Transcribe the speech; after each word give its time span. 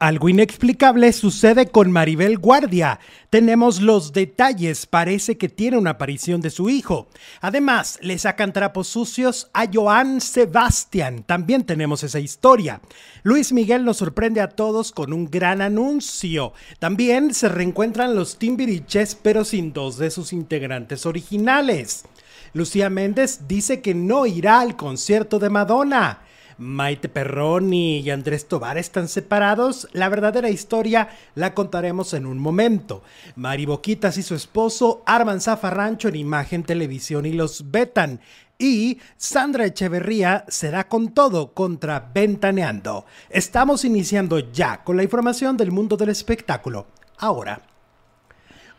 Algo 0.00 0.28
inexplicable 0.28 1.12
sucede 1.12 1.66
con 1.66 1.90
Maribel 1.90 2.38
Guardia. 2.38 3.00
Tenemos 3.30 3.82
los 3.82 4.12
detalles, 4.12 4.86
parece 4.86 5.36
que 5.36 5.48
tiene 5.48 5.76
una 5.76 5.90
aparición 5.90 6.40
de 6.40 6.50
su 6.50 6.70
hijo. 6.70 7.08
Además, 7.40 7.98
le 8.00 8.16
sacan 8.16 8.52
trapos 8.52 8.86
sucios 8.86 9.50
a 9.52 9.66
Joan 9.72 10.20
Sebastián. 10.20 11.24
También 11.24 11.64
tenemos 11.64 12.04
esa 12.04 12.20
historia. 12.20 12.80
Luis 13.24 13.52
Miguel 13.52 13.84
nos 13.84 13.96
sorprende 13.96 14.40
a 14.40 14.50
todos 14.50 14.92
con 14.92 15.12
un 15.12 15.28
gran 15.28 15.60
anuncio. 15.62 16.52
También 16.78 17.34
se 17.34 17.48
reencuentran 17.48 18.14
los 18.14 18.38
Timbiriches, 18.38 19.16
pero 19.16 19.44
sin 19.44 19.72
dos 19.72 19.98
de 19.98 20.12
sus 20.12 20.32
integrantes 20.32 21.06
originales. 21.06 22.04
Lucía 22.52 22.88
Méndez 22.88 23.48
dice 23.48 23.80
que 23.80 23.94
no 23.94 24.26
irá 24.26 24.60
al 24.60 24.76
concierto 24.76 25.40
de 25.40 25.50
Madonna. 25.50 26.20
Maite 26.58 27.08
Perroni 27.08 28.00
y 28.00 28.10
Andrés 28.10 28.48
Tobar 28.48 28.78
están 28.78 29.08
separados. 29.08 29.88
La 29.92 30.08
verdadera 30.08 30.50
historia 30.50 31.08
la 31.34 31.54
contaremos 31.54 32.14
en 32.14 32.26
un 32.26 32.38
momento. 32.38 33.02
Mari 33.36 33.64
Boquitas 33.64 34.18
y 34.18 34.22
su 34.22 34.34
esposo 34.34 35.02
arman 35.06 35.40
zafarrancho 35.40 36.08
en 36.08 36.16
Imagen 36.16 36.64
Televisión 36.64 37.26
y 37.26 37.32
los 37.32 37.70
vetan. 37.70 38.20
Y 38.58 38.98
Sandra 39.16 39.66
Echeverría 39.66 40.44
se 40.48 40.70
da 40.70 40.88
con 40.88 41.14
todo 41.14 41.54
contra 41.54 42.10
Ventaneando. 42.12 43.06
Estamos 43.30 43.84
iniciando 43.84 44.40
ya 44.52 44.82
con 44.82 44.96
la 44.96 45.04
información 45.04 45.56
del 45.56 45.70
mundo 45.70 45.96
del 45.96 46.08
espectáculo. 46.08 46.88
Ahora. 47.18 47.77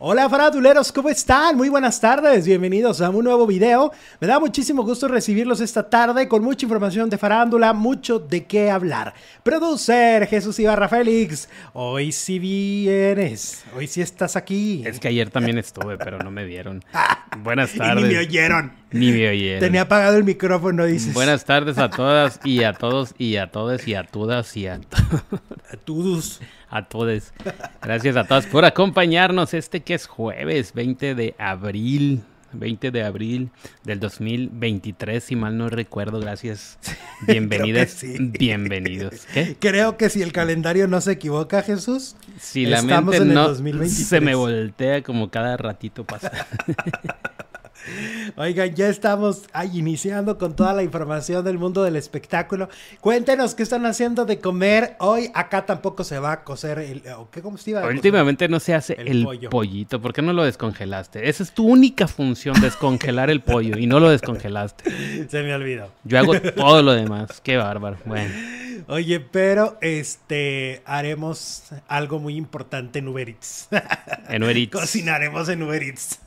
Hola 0.01 0.29
faraduleros, 0.29 0.93
¿cómo 0.93 1.09
están? 1.09 1.57
Muy 1.57 1.67
buenas 1.67 1.99
tardes, 1.99 2.45
bienvenidos 2.45 3.01
a 3.01 3.09
un 3.09 3.21
nuevo 3.21 3.45
video. 3.45 3.91
Me 4.21 4.27
da 4.27 4.39
muchísimo 4.39 4.83
gusto 4.83 5.09
recibirlos 5.09 5.59
esta 5.59 5.89
tarde 5.89 6.29
con 6.29 6.41
mucha 6.41 6.65
información 6.65 7.09
de 7.09 7.17
farándula, 7.17 7.73
mucho 7.73 8.17
de 8.17 8.45
qué 8.45 8.71
hablar. 8.71 9.13
Producer 9.43 10.25
Jesús 10.27 10.57
Ibarra 10.57 10.87
Félix, 10.87 11.49
hoy 11.73 12.13
sí 12.13 12.39
vienes, 12.39 13.65
hoy 13.75 13.87
sí 13.87 13.99
estás 14.01 14.37
aquí. 14.37 14.83
Es 14.85 15.01
que 15.01 15.09
ayer 15.09 15.29
también 15.31 15.57
estuve, 15.57 15.97
pero 15.97 16.17
no 16.19 16.31
me 16.31 16.45
vieron. 16.45 16.81
Buenas 17.43 17.73
tardes. 17.73 18.05
Y 18.05 18.07
ni 18.07 18.13
me 18.13 18.19
oyeron. 18.19 18.71
Ni 18.91 19.11
me 19.11 19.29
oyeron. 19.29 19.59
Tenía 19.59 19.81
apagado 19.81 20.17
el 20.17 20.23
micrófono, 20.23 20.85
dices. 20.85 21.13
Buenas 21.13 21.45
tardes 21.45 21.77
a 21.77 21.89
todas 21.89 22.39
y 22.43 22.63
a 22.63 22.73
todos 22.73 23.13
y 23.17 23.37
a 23.37 23.51
todas 23.51 23.87
y 23.87 23.93
a 23.93 24.03
todas 24.03 24.57
y 24.57 24.67
a, 24.67 24.75
a 24.75 25.77
todos 25.85 26.39
a 26.69 26.87
todos. 26.87 27.33
Gracias 27.81 28.15
a 28.15 28.25
todos 28.25 28.45
por 28.45 28.65
acompañarnos 28.65 29.53
este 29.53 29.81
que 29.81 29.93
es 29.93 30.07
jueves 30.07 30.73
20 30.73 31.15
de 31.15 31.35
abril. 31.37 32.21
20 32.51 32.89
de 32.89 33.03
abril 33.03 33.51
del 33.83 33.99
2023, 33.99 35.23
si 35.23 35.35
mal 35.35 35.55
no 35.55 35.69
recuerdo, 35.69 36.19
gracias. 36.19 36.79
Bienvenidas, 37.27 38.03
bienvenidos. 38.17 39.27
Creo 39.59 39.97
que 39.97 40.09
si 40.09 40.23
el 40.23 40.31
calendario 40.31 40.87
no 40.87 40.99
se 40.99 41.11
equivoca, 41.11 41.61
Jesús, 41.61 42.15
si 42.39 42.65
la 42.65 42.81
mente 42.81 43.19
no 43.19 43.53
se 43.53 44.19
me 44.19 44.33
voltea 44.33 45.03
como 45.03 45.29
cada 45.29 45.57
ratito 45.57 46.05
pasa. 46.05 46.31
Oigan, 48.35 48.75
ya 48.75 48.87
estamos 48.87 49.43
ahí 49.53 49.79
iniciando 49.79 50.37
con 50.37 50.55
toda 50.55 50.73
la 50.73 50.83
información 50.83 51.43
del 51.43 51.57
mundo 51.57 51.83
del 51.83 51.95
espectáculo. 51.95 52.69
Cuéntenos 53.01 53.55
qué 53.55 53.63
están 53.63 53.85
haciendo 53.85 54.25
de 54.25 54.39
comer. 54.39 54.95
Hoy 54.99 55.31
acá 55.33 55.65
tampoco 55.65 56.03
se 56.03 56.19
va 56.19 56.31
a 56.31 56.43
cocer 56.43 56.79
el... 56.79 57.03
¿Qué 57.31 57.41
comestible? 57.41 57.85
Últimamente 57.87 58.47
no 58.47 58.59
se 58.59 58.73
hace 58.73 58.93
el, 58.93 59.27
pollito. 59.49 60.01
¿Por 60.01 60.13
qué 60.13 60.21
no 60.21 60.33
lo 60.33 60.43
descongelaste? 60.43 61.29
Esa 61.29 61.43
es 61.43 61.51
tu 61.51 61.67
única 61.67 62.07
función, 62.07 62.59
descongelar 62.61 63.29
el 63.29 63.41
pollo. 63.41 63.77
Y 63.77 63.87
no 63.87 63.99
lo 63.99 64.09
descongelaste. 64.09 65.27
Se 65.29 65.43
me 65.43 65.53
olvidó. 65.53 65.91
Yo 66.03 66.19
hago 66.19 66.39
todo 66.39 66.81
lo 66.81 66.93
demás. 66.93 67.41
Qué 67.41 67.57
bárbaro. 67.57 67.97
Bueno. 68.05 68.33
Oye, 68.87 69.19
pero 69.19 69.77
este 69.81 70.81
haremos 70.85 71.63
algo 71.87 72.19
muy 72.19 72.35
importante 72.35 72.99
en 72.99 73.07
Uber 73.07 73.29
Eats. 73.29 73.67
En 74.29 74.43
Uber 74.43 74.57
Eats. 74.57 74.71
Cocinaremos 74.79 75.49
en 75.49 75.63
Uber 75.63 75.83
Eats. 75.83 76.19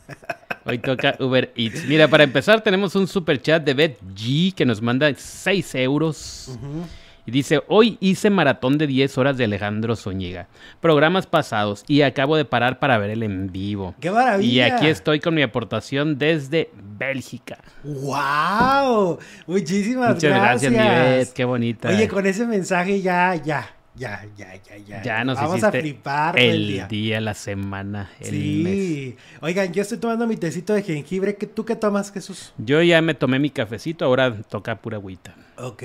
Hoy 0.64 0.78
toca 0.78 1.16
Uber 1.18 1.52
Eats. 1.56 1.84
Mira, 1.86 2.08
para 2.08 2.24
empezar 2.24 2.60
tenemos 2.60 2.94
un 2.94 3.06
super 3.08 3.40
chat 3.40 3.64
de 3.64 3.74
Beth 3.74 4.00
G 4.14 4.54
que 4.54 4.64
nos 4.64 4.80
manda 4.80 5.12
6 5.14 5.74
euros. 5.76 6.58
Y 7.24 7.30
dice, 7.30 7.62
hoy 7.68 7.98
hice 8.00 8.30
maratón 8.30 8.78
de 8.78 8.88
10 8.88 9.16
horas 9.18 9.36
de 9.36 9.44
Alejandro 9.44 9.94
Zúñiga. 9.94 10.48
Programas 10.80 11.26
pasados 11.26 11.84
y 11.86 12.02
acabo 12.02 12.36
de 12.36 12.44
parar 12.44 12.80
para 12.80 12.98
ver 12.98 13.10
el 13.10 13.22
en 13.22 13.52
vivo. 13.52 13.94
¡Qué 14.00 14.10
maravilla! 14.10 14.52
Y 14.52 14.60
aquí 14.60 14.86
estoy 14.88 15.20
con 15.20 15.34
mi 15.34 15.42
aportación 15.42 16.18
desde 16.18 16.70
Bélgica. 16.74 17.58
¡Wow! 17.84 19.18
Muchísimas 19.46 20.14
Muchas 20.14 20.30
gracias. 20.30 20.72
mi 20.72 20.78
Beth. 20.78 21.32
Qué 21.32 21.44
bonita. 21.44 21.88
Oye, 21.88 22.08
con 22.08 22.26
ese 22.26 22.44
mensaje 22.44 23.00
ya, 23.00 23.36
ya. 23.36 23.70
Ya, 23.94 24.26
ya, 24.36 24.54
ya, 24.54 24.76
ya. 24.78 25.02
Ya 25.02 25.24
nos 25.24 25.36
Vamos 25.36 25.62
a 25.62 25.70
flipar 25.70 26.38
el 26.38 26.88
día. 26.88 27.20
la 27.20 27.34
semana, 27.34 28.10
el 28.20 28.30
sí. 28.30 29.16
Oigan, 29.40 29.72
yo 29.72 29.82
estoy 29.82 29.98
tomando 29.98 30.26
mi 30.26 30.36
tecito 30.36 30.72
de 30.72 30.82
jengibre. 30.82 31.34
¿Tú 31.34 31.66
qué 31.66 31.76
tomas, 31.76 32.10
Jesús? 32.10 32.54
Yo 32.56 32.80
ya 32.82 33.02
me 33.02 33.14
tomé 33.14 33.38
mi 33.38 33.50
cafecito, 33.50 34.06
ahora 34.06 34.34
toca 34.48 34.76
pura 34.76 34.96
agüita. 34.96 35.34
Ok. 35.58 35.82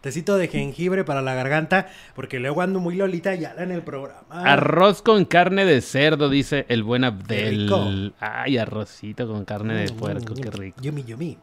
Tecito 0.00 0.36
de 0.36 0.48
jengibre 0.48 1.04
para 1.04 1.22
la 1.22 1.34
garganta, 1.34 1.88
porque 2.14 2.38
luego 2.38 2.62
ando 2.62 2.80
muy 2.80 2.94
lolita 2.94 3.34
ya 3.34 3.54
en 3.58 3.70
el 3.70 3.82
programa. 3.82 4.24
Arroz 4.30 5.02
con 5.02 5.24
carne 5.24 5.64
de 5.64 5.80
cerdo, 5.80 6.28
dice 6.28 6.66
el 6.68 6.82
buen 6.82 7.04
Abdel. 7.04 8.12
Ay, 8.20 8.58
arrocito 8.58 9.26
con 9.26 9.44
carne 9.44 9.74
de 9.74 9.92
mm, 9.92 9.96
puerco, 9.96 10.34
qué 10.34 10.50
rico. 10.50 10.80
Yumi, 10.82 11.04
yumi. 11.04 11.38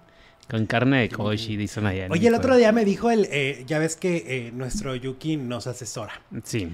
Con 0.50 0.66
carne 0.66 1.02
de 1.02 1.10
koshi, 1.10 1.56
dicen 1.56 1.86
allá. 1.86 2.08
Oye, 2.10 2.28
el 2.28 2.36
otro 2.36 2.58
día 2.58 2.72
me 2.72 2.84
dijo 2.84 3.10
el, 3.10 3.28
eh, 3.32 3.64
ya 3.66 3.80
ves 3.80 3.96
que 3.96 4.26
eh, 4.28 4.52
nuestro 4.52 4.96
Yuki 4.96 5.38
nos 5.38 5.68
asesora. 5.68 6.22
Sí. 6.44 6.70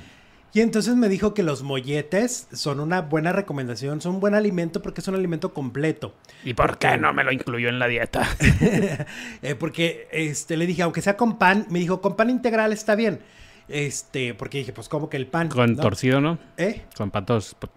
Y 0.54 0.62
entonces 0.62 0.96
me 0.96 1.10
dijo 1.10 1.36
que 1.36 1.44
los 1.44 1.62
molletes 1.62 2.48
son 2.52 2.80
una 2.80 3.02
buena 3.02 3.32
recomendación, 3.32 4.02
son 4.02 4.16
un 4.16 4.20
buen 4.20 4.34
alimento 4.34 4.82
porque 4.82 5.02
es 5.02 5.08
un 5.08 5.14
alimento 5.14 5.54
completo. 5.54 6.16
¿Y 6.44 6.56
por 6.56 6.80
qué 6.80 6.98
no 6.98 7.14
me 7.14 7.24
lo 7.24 7.32
incluyó 7.32 7.70
en 7.70 7.80
la 7.80 7.88
dieta? 7.88 8.28
Eh, 9.44 9.54
porque 9.54 10.08
este, 10.12 10.58
le 10.58 10.66
dije, 10.66 10.82
aunque 10.82 11.02
sea 11.02 11.16
con 11.16 11.38
pan, 11.38 11.68
me 11.70 11.80
dijo, 11.80 12.02
con 12.02 12.16
pan 12.16 12.30
integral 12.30 12.74
está 12.74 12.96
bien. 12.96 13.20
Este, 13.68 14.34
porque 14.34 14.60
dije, 14.60 14.74
pues 14.74 14.90
como 14.90 15.10
que 15.10 15.18
el 15.18 15.28
pan. 15.28 15.50
Con 15.50 15.76
torcido, 15.76 16.22
¿no? 16.22 16.40
¿Eh? 16.58 16.86
Con 16.96 17.12
pan, 17.12 17.26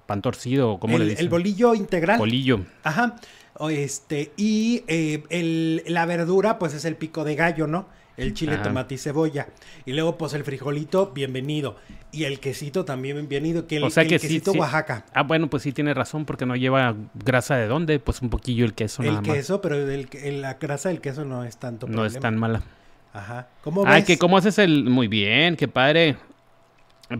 pan 0.06 0.22
torcido, 0.22 0.78
¿cómo 0.78 0.96
le 0.96 1.04
dicen? 1.04 1.18
El 1.24 1.28
bolillo 1.28 1.74
integral. 1.74 2.18
Bolillo. 2.18 2.60
Ajá. 2.82 3.16
Este, 3.68 4.32
y 4.36 4.84
eh, 4.86 5.82
la 5.86 6.06
verdura, 6.06 6.58
pues 6.58 6.72
es 6.72 6.84
el 6.86 6.96
pico 6.96 7.24
de 7.24 7.34
gallo, 7.34 7.66
¿no? 7.66 7.86
El 8.16 8.34
chile, 8.34 8.58
tomate 8.58 8.96
y 8.96 8.98
cebolla. 8.98 9.48
Y 9.86 9.92
luego, 9.92 10.18
pues 10.18 10.34
el 10.34 10.44
frijolito, 10.44 11.12
bienvenido. 11.14 11.76
Y 12.12 12.24
el 12.24 12.38
quesito 12.38 12.84
también 12.84 13.16
bienvenido, 13.16 13.66
que 13.66 13.76
el, 13.78 13.84
o 13.84 13.90
sea 13.90 14.04
que 14.04 14.18
quesito 14.18 14.52
Oaxaca. 14.52 15.06
Ah, 15.14 15.22
bueno, 15.22 15.48
pues 15.48 15.62
sí 15.62 15.72
tiene 15.72 15.94
razón, 15.94 16.26
porque 16.26 16.44
no 16.44 16.54
lleva 16.54 16.94
grasa 17.14 17.56
de 17.56 17.66
dónde, 17.66 17.98
pues 17.98 18.20
un 18.20 18.28
poquillo 18.28 18.64
el 18.66 18.74
queso 18.74 19.02
el 19.02 19.22
queso, 19.22 19.62
pero 19.62 19.76
la 19.76 20.54
grasa 20.54 20.90
del 20.90 21.00
queso 21.00 21.24
no 21.24 21.44
es 21.44 21.56
tanto 21.56 21.86
No 21.86 22.04
es 22.04 22.18
tan 22.18 22.36
mala. 22.36 22.62
Ajá. 23.12 23.48
¿Cómo 23.62 23.84
ves? 23.84 23.94
Ah, 23.94 24.04
que 24.04 24.18
cómo 24.18 24.36
haces 24.36 24.58
el... 24.58 24.84
Muy 24.84 25.08
bien, 25.08 25.56
qué 25.56 25.66
padre. 25.66 26.16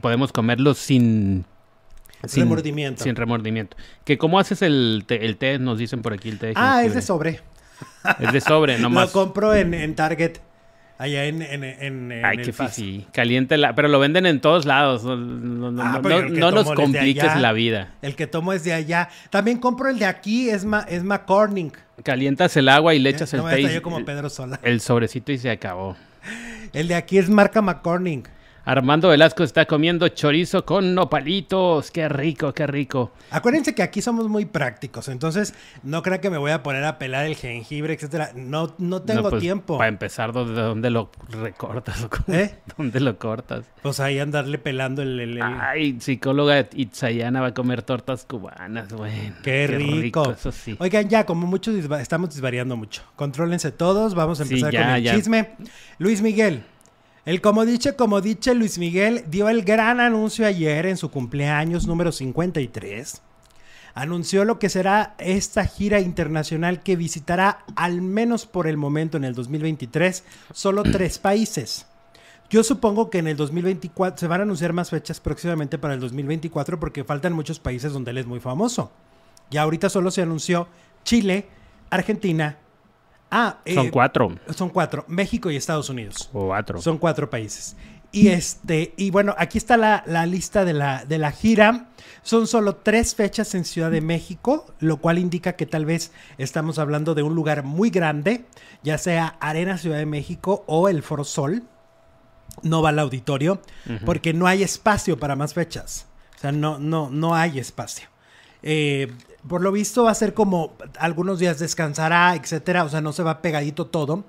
Podemos 0.01 0.33
comerlo 0.33 0.75
sin 0.75 1.45
sin 2.27 2.43
remordimiento. 2.43 3.05
Sin 3.05 3.17
remordimiento. 3.17 3.77
Que 4.05 4.19
cómo 4.19 4.39
haces 4.39 4.63
el 4.63 5.05
té, 5.07 5.25
el 5.25 5.65
nos 5.65 5.79
dicen 5.79 6.03
por 6.03 6.13
aquí 6.13 6.29
el 6.29 6.39
té. 6.39 6.53
Ah, 6.57 6.85
es 6.85 6.95
de 6.95 7.03
sobre. 7.03 7.41
Es 8.19 8.33
de 8.33 8.41
sobre, 8.41 8.79
nomás. 8.81 9.07
Lo 9.07 9.13
compro 9.13 9.55
en, 9.55 9.75
en 9.75 9.95
Target. 9.95 10.39
Allá 10.99 11.25
en, 11.25 11.41
en, 11.41 11.65
en, 11.65 12.25
Ay, 12.27 12.37
qué 12.37 12.53
sí. 12.71 13.07
Caliente 13.11 13.57
la... 13.57 13.75
Pero 13.75 13.89
lo 13.89 13.99
venden 13.99 14.27
en 14.27 14.39
todos 14.43 14.67
lados. 14.67 15.03
No, 15.03 15.17
no, 15.17 15.83
ah, 15.83 15.99
no, 16.03 16.51
nos 16.51 16.71
compliques 16.73 17.37
la 17.37 17.55
vida. 17.55 17.95
El 18.03 18.17
que 18.17 18.27
tomo 18.27 18.53
es 18.53 18.65
de 18.65 18.75
allá. 18.75 19.09
También 19.31 19.57
compro 19.57 19.89
el 19.89 19.99
de 19.99 20.05
aquí, 20.05 20.51
es, 20.51 20.67
ma, 20.67 20.81
es 20.91 21.03
McCorning. 21.03 21.73
Calientas 22.03 22.55
el 22.59 22.69
agua 22.69 22.95
y 22.95 22.99
le 22.99 23.09
echas 23.09 23.33
el 23.33 23.43
té. 23.45 23.73
yo 23.73 23.81
como 23.81 24.05
Pedro 24.05 24.29
Sola. 24.29 24.61
El 24.63 24.83
sobrecito 24.83 25.33
y 25.33 25.39
se 25.39 25.51
acabó. 25.51 25.97
El 26.75 26.89
de 26.89 26.97
aquí 26.97 27.17
es 27.17 27.31
marca 27.31 27.63
McCorning. 27.63 28.25
Armando 28.71 29.09
Velasco 29.09 29.43
está 29.43 29.67
comiendo 29.67 30.07
chorizo 30.07 30.65
con 30.65 30.95
nopalitos. 30.95 31.91
Qué 31.91 32.09
rico, 32.09 32.55
qué 32.55 32.69
rico. 32.69 33.11
Acuérdense 33.33 33.75
que 33.75 33.83
aquí 33.83 34.01
somos 34.01 34.29
muy 34.29 34.45
prácticos, 34.45 35.09
entonces 35.09 35.55
no 35.83 36.05
creo 36.05 36.21
que 36.21 36.31
me 36.31 36.39
voy 36.39 36.53
a 36.53 36.63
poner 36.63 36.85
a 36.85 36.97
pelar 36.97 37.27
el 37.27 37.35
jengibre, 37.35 37.95
etcétera. 37.95 38.31
No, 38.37 38.73
no 38.79 39.03
tengo 39.03 39.29
pues, 39.29 39.41
tiempo. 39.43 39.77
Para 39.77 39.89
empezar, 39.89 40.33
¿de 40.33 40.45
dónde 40.45 40.89
lo 40.89 41.11
recortas? 41.31 42.07
¿Eh? 42.29 42.55
¿Dónde 42.79 43.01
lo 43.01 43.19
cortas? 43.19 43.65
Pues 43.83 43.99
ahí 43.99 44.21
andarle 44.21 44.59
pelando 44.59 45.03
el... 45.03 45.41
Ay, 45.43 45.99
psicóloga 45.99 46.69
Itzayana 46.73 47.41
va 47.41 47.49
a 47.49 47.55
comer 47.55 47.83
tortas 47.83 48.25
cubanas, 48.25 48.93
bueno. 48.93 49.35
Qué, 49.43 49.67
rico. 49.67 50.31
Eso 50.31 50.53
sí. 50.53 50.77
Oigan, 50.79 51.09
ya, 51.09 51.27
como 51.27 51.49
muchos 51.49 51.75
estamos 51.75 52.31
desvariando 52.31 52.77
mucho. 52.77 53.03
Contrólense 53.17 53.73
todos, 53.73 54.15
vamos 54.15 54.39
a 54.39 54.45
empezar 54.45 54.73
con 54.73 54.91
el 54.91 55.11
chisme. 55.11 55.57
Luis 55.99 56.23
Miguel. 56.23 56.63
El 57.27 57.43
como 57.43 57.67
dice, 57.67 57.97
como 57.97 58.23
dice 58.23 58.55
Luis 58.55 58.79
Miguel 58.79 59.25
dio 59.29 59.51
el 59.51 59.63
gran 59.63 60.01
anuncio 60.01 60.47
ayer 60.47 60.87
en 60.87 60.97
su 60.97 61.11
cumpleaños 61.11 61.87
número 61.87 62.13
53. 62.13 63.21
Anunció 63.93 64.45
lo 64.47 64.59
que 64.59 64.71
será 64.71 65.15
esta 65.19 65.67
gira 65.67 66.01
internacional 66.01 66.83
que 66.83 66.97
visitará 66.97 67.65
al 67.77 68.01
menos 68.01 68.47
por 68.47 68.67
el 68.67 68.79
momento 68.79 69.19
en 69.19 69.25
el 69.25 69.35
2023 69.35 70.25
solo 70.53 70.83
tres 70.83 71.19
países. 71.19 71.87
Yo 72.49 72.65
supongo 72.65 73.11
que 73.11 73.19
en 73.19 73.29
el 73.29 73.37
2024 73.37 74.19
se 74.19 74.27
van 74.27 74.41
a 74.41 74.45
anunciar 74.45 74.73
más 74.73 74.91
fechas 74.91 75.21
próximamente 75.21 75.79
para 75.79 75.95
el 75.95 76.01
2024 76.01 76.81
porque 76.81 77.05
faltan 77.05 77.35
muchos 77.35 77.61
países 77.61 77.93
donde 77.93 78.13
él 78.13 78.19
es 78.19 78.27
muy 78.27 78.41
famoso. 78.41 78.91
Y 79.51 79.59
ahorita 79.59 79.91
solo 79.91 80.11
se 80.11 80.23
anunció 80.23 80.69
Chile, 81.05 81.47
Argentina. 81.91 82.59
Ah, 83.31 83.59
Son 83.67 83.87
eh, 83.87 83.91
cuatro. 83.91 84.35
Son 84.55 84.69
cuatro. 84.71 85.05
México 85.09 85.51
y 85.51 85.57
Estados 85.57 85.89
Unidos. 85.89 86.29
Cuatro. 86.33 86.81
Son 86.81 86.99
cuatro 86.99 87.31
países. 87.31 87.77
Y 88.13 88.29
este, 88.29 88.93
y 88.97 89.11
bueno, 89.11 89.37
aquí 89.39 89.57
está 89.57 89.77
la, 89.77 90.03
la 90.05 90.27
lista 90.27 90.65
de 90.65 90.73
la, 90.73 91.05
de 91.05 91.19
la 91.19 91.31
gira. 91.31 91.91
Son 92.23 92.49
solo 92.49 92.77
tres 92.77 93.15
fechas 93.15 93.55
en 93.55 93.65
Ciudad 93.65 93.91
de 93.91 94.01
México, 94.01 94.67
lo 94.81 94.97
cual 94.97 95.19
indica 95.19 95.55
que 95.55 95.65
tal 95.65 95.87
vez 95.87 96.11
estamos 96.37 96.79
hablando 96.81 97.15
de 97.15 97.23
un 97.23 97.35
lugar 97.37 97.63
muy 97.63 97.91
grande, 97.91 98.47
ya 98.83 98.99
sea 98.99 99.37
Arena 99.41 99.79
Ciudad 99.79 99.99
de 99.99 100.07
México 100.07 100.65
o 100.67 100.89
el 100.89 101.03
Foro 101.03 101.25
Sol. 101.25 101.63
No 102.63 102.83
va 102.83 102.89
al 102.89 102.99
auditorio, 102.99 103.63
porque 104.05 104.35
no 104.35 104.49
hay 104.49 104.65
espacio 104.65 105.19
para 105.19 105.37
más 105.37 105.55
fechas. 105.55 106.09
O 106.37 106.41
sea, 106.41 106.53
no, 106.53 106.79
no, 106.79 107.11
no 107.11 107.35
hay 107.35 107.61
espacio. 107.61 108.09
Eh, 108.63 109.11
por 109.49 109.63
lo 109.63 109.73
visto 109.73 110.05
va 110.05 110.11
a 110.11 110.15
ser 110.15 110.35
como 110.35 110.73
algunos 110.99 111.39
días 111.39 111.59
descansará, 111.59 112.35
etcétera. 112.35 112.85
O 112.85 112.89
sea, 112.89 113.01
no 113.01 113.13
se 113.13 113.23
va 113.23 113.43
pegadito 113.43 113.87
todo. 113.87 114.25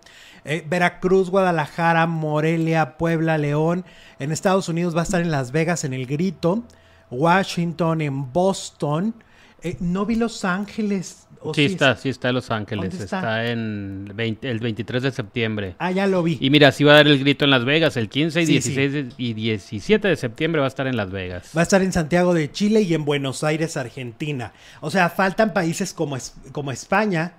Eh, 0.46 0.66
Veracruz, 0.68 1.30
Guadalajara, 1.30 2.08
Morelia, 2.08 2.98
Puebla, 2.98 3.38
León. 3.38 3.86
En 4.20 4.32
Estados 4.32 4.70
Unidos 4.70 4.96
va 4.96 5.02
a 5.02 5.04
estar 5.04 5.22
en 5.22 5.32
Las 5.32 5.52
Vegas, 5.52 5.84
en 5.84 5.94
El 5.94 6.06
Grito. 6.06 6.64
Washington, 7.10 8.02
en 8.02 8.32
Boston. 8.32 9.14
Eh, 9.64 9.78
no 9.80 10.06
vi 10.06 10.16
Los 10.16 10.44
Ángeles. 10.46 11.28
¿o 11.44 11.54
Sí 11.56 11.68
sí 11.68 11.74
está, 11.74 11.96
sí 11.96 12.10
está 12.10 12.30
en 12.30 12.36
Los 12.36 12.52
Ángeles. 12.52 12.90
¿Dónde 12.92 13.04
Está? 13.06 13.18
está? 13.18 13.46
en 13.52 14.12
20 14.14 14.50
el 14.50 14.60
23 14.60 15.02
de 15.04 15.12
septiembre. 15.12 15.76
Ah, 15.80 15.90
ya 15.92 16.06
lo 16.08 16.22
vi. 16.22 16.38
Y 16.40 16.50
mira, 16.52 16.72
sí 16.72 16.84
va 16.84 16.94
a 16.94 16.96
dar 16.98 17.08
el 17.08 17.18
grito 17.20 17.46
en 17.46 17.52
Las 17.52 17.66
Vegas. 17.66 17.98
El 17.98 18.10
15 18.10 18.42
y 18.42 18.46
Sí, 18.46 18.52
16 18.54 18.94
de- 18.94 19.10
y 19.18 19.34
17 19.34 20.08
de 20.08 20.16
septiembre 20.16 20.60
va 20.62 20.66
a 20.66 20.70
estar 20.70 20.86
en 20.88 20.96
Las 20.98 21.10
Vegas. 21.12 21.50
Va 21.56 21.62
a 21.62 21.64
estar 21.64 21.82
en 21.82 21.92
Santiago 21.92 22.34
de 22.36 22.52
Chile 22.52 22.82
y 22.82 22.94
en 22.94 23.06
Buenos 23.06 23.44
Aires, 23.44 23.76
Argentina. 23.78 24.54
O 24.82 24.92
sea, 24.92 25.10
faltan 25.10 25.52
países 25.54 25.94
como, 25.94 26.16
es- 26.16 26.36
como 26.52 26.72
España, 26.72 27.34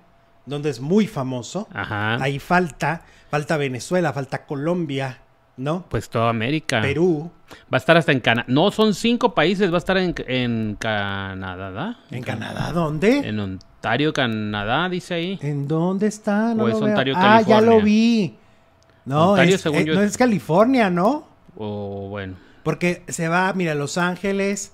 donde 0.45 0.69
es 0.69 0.81
muy 0.81 1.07
famoso. 1.07 1.67
Ajá. 1.73 2.21
Ahí 2.21 2.39
falta. 2.39 3.05
Falta 3.31 3.55
Venezuela, 3.57 4.11
falta 4.13 4.45
Colombia, 4.45 5.19
¿no? 5.57 5.85
Pues 5.89 6.09
toda 6.09 6.29
América. 6.29 6.81
Perú. 6.81 7.31
Va 7.71 7.77
a 7.77 7.77
estar 7.77 7.95
hasta 7.97 8.11
en 8.11 8.19
Canadá. 8.19 8.45
No, 8.49 8.71
son 8.71 8.93
cinco 8.93 9.33
países. 9.35 9.69
Va 9.71 9.75
a 9.75 9.77
estar 9.77 9.97
en, 9.97 10.15
en 10.27 10.75
Canadá. 10.79 11.71
¿da? 11.71 11.99
¿En 12.11 12.23
Canadá 12.23 12.71
dónde? 12.71 13.19
En 13.19 13.39
Ontario, 13.39 14.11
Canadá, 14.13 14.89
dice 14.89 15.13
ahí. 15.13 15.39
¿En 15.41 15.67
dónde 15.67 16.07
está? 16.07 16.53
No 16.55 16.63
O 16.63 16.67
es. 16.67 16.75
Ontario, 16.75 17.13
ah, 17.17 17.41
ya 17.41 17.61
lo 17.61 17.67
California. 17.77 17.83
vi. 17.83 18.37
No, 19.05 19.31
Ontario, 19.31 19.55
es, 19.55 19.61
según 19.61 19.79
eh, 19.79 19.85
yo, 19.85 19.93
no 19.95 20.01
es- 20.01 20.11
es 20.11 20.17
California, 20.17 20.89
¿no? 20.89 21.27
O 21.55 22.07
bueno. 22.09 22.35
Porque 22.63 23.03
se 23.09 23.27
va, 23.27 23.51
mira, 23.53 23.75
Los 23.75 23.97
Ángeles, 23.97 24.73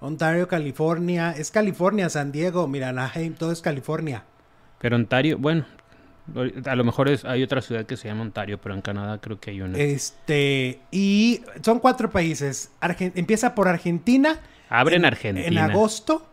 Ontario, 0.00 0.46
California. 0.46 1.32
Es 1.32 1.50
California, 1.50 2.08
San 2.10 2.30
Diego, 2.30 2.68
mira, 2.68 2.90
Anaheim, 2.90 3.34
todo 3.34 3.50
es 3.50 3.62
California. 3.62 4.24
Pero 4.78 4.96
Ontario, 4.96 5.38
bueno. 5.38 5.64
A 6.66 6.74
lo 6.76 6.84
mejor 6.84 7.08
es, 7.08 7.24
hay 7.24 7.42
otra 7.42 7.60
ciudad 7.62 7.86
que 7.86 7.96
se 7.96 8.08
llama 8.08 8.22
Ontario, 8.22 8.60
pero 8.60 8.74
en 8.74 8.80
Canadá 8.82 9.18
creo 9.20 9.40
que 9.40 9.50
hay 9.50 9.60
una. 9.60 9.78
Este, 9.78 10.80
y 10.90 11.42
son 11.62 11.78
cuatro 11.80 12.10
países. 12.10 12.70
Argen- 12.80 13.12
empieza 13.14 13.54
por 13.54 13.68
Argentina. 13.68 14.40
Abre 14.68 14.96
en 14.96 15.02
En 15.02 15.06
Argentina. 15.06 15.64
agosto. 15.64 16.26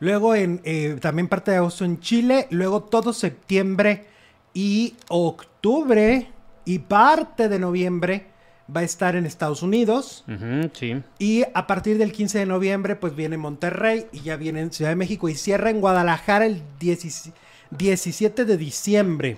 Luego 0.00 0.34
en 0.34 0.60
eh, 0.64 0.96
también 1.00 1.26
parte 1.28 1.50
de 1.50 1.56
agosto 1.56 1.84
en 1.84 1.98
Chile. 2.00 2.46
Luego 2.50 2.82
todo 2.84 3.12
septiembre 3.12 4.06
y 4.54 4.94
octubre 5.08 6.26
y 6.64 6.78
parte 6.80 7.48
de 7.48 7.58
noviembre 7.58 8.26
va 8.74 8.80
a 8.80 8.84
estar 8.84 9.16
en 9.16 9.24
Estados 9.24 9.62
Unidos. 9.62 10.24
Ujú, 10.28 10.70
sí. 10.74 11.02
Y 11.18 11.42
a 11.54 11.66
partir 11.66 11.96
del 11.98 12.12
15 12.12 12.38
de 12.40 12.46
noviembre, 12.46 12.96
pues 12.96 13.16
viene 13.16 13.38
Monterrey 13.38 14.06
y 14.12 14.20
ya 14.20 14.36
viene 14.36 14.60
en 14.60 14.70
Ciudad 14.72 14.90
de 14.90 14.96
México 14.96 15.28
y 15.28 15.34
cierra 15.34 15.70
en 15.70 15.80
Guadalajara 15.80 16.44
el 16.46 16.62
17 16.78 17.32
17 17.70 18.44
de 18.44 18.56
diciembre. 18.56 19.36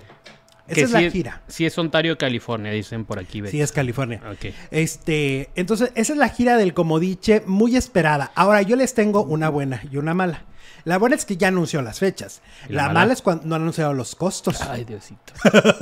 Esa 0.67 0.75
Que 0.75 0.81
es 0.83 0.89
sí 0.89 0.93
la 0.93 1.11
gira. 1.11 1.41
Sí 1.47 1.65
es 1.65 1.77
Ontario, 1.77 2.17
California, 2.17 2.71
dicen 2.71 3.03
por 3.03 3.19
aquí. 3.19 3.41
Sí, 3.47 3.59
es 3.61 3.71
California. 3.71 4.21
Ok. 4.31 4.53
Este, 4.69 5.49
entonces, 5.55 5.91
esa 5.95 6.13
es 6.13 6.17
la 6.19 6.29
gira 6.29 6.55
del 6.57 6.73
Comodiche, 6.73 7.43
muy 7.45 7.75
esperada. 7.75 8.31
Ahora, 8.35 8.61
yo 8.61 8.75
les 8.75 8.93
tengo 8.93 9.23
una 9.23 9.49
buena 9.49 9.81
y 9.91 9.97
una 9.97 10.13
mala. 10.13 10.43
La 10.85 10.97
buena 10.97 11.15
es 11.15 11.25
que 11.25 11.35
ya 11.37 11.49
anunció 11.49 11.81
las 11.81 11.99
fechas. 11.99 12.41
¿Y 12.69 12.73
La, 12.73 12.83
la 12.83 12.87
mala? 12.87 12.99
mala? 13.01 13.13
es 13.13 13.21
cuando 13.21 13.45
no 13.47 13.55
ha 13.55 13.57
anunciado 13.57 13.93
los 13.93 14.15
costos. 14.15 14.61
Ay, 14.61 14.85
Diosito. 14.85 15.33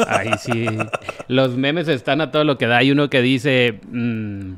Ahí 0.08 0.32
sí. 0.42 0.66
Los 1.28 1.56
memes 1.56 1.88
están 1.88 2.20
a 2.22 2.32
todo 2.32 2.44
lo 2.44 2.58
que 2.58 2.66
da. 2.68 2.78
Hay 2.78 2.92
uno 2.92 3.10
que 3.10 3.22
dice, 3.22 3.80
mm, 3.92 4.54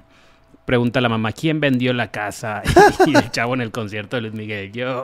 pregunta 0.66 1.00
a 1.00 1.02
la 1.02 1.10
mamá, 1.10 1.32
¿quién 1.32 1.60
vendió 1.60 1.94
la 1.94 2.12
casa? 2.12 2.62
Y 3.06 3.16
el 3.16 3.32
chavo 3.32 3.54
en 3.54 3.62
el 3.62 3.72
concierto 3.72 4.16
de 4.16 4.22
Luis 4.22 4.34
Miguel, 4.34 4.72
yo. 4.72 5.02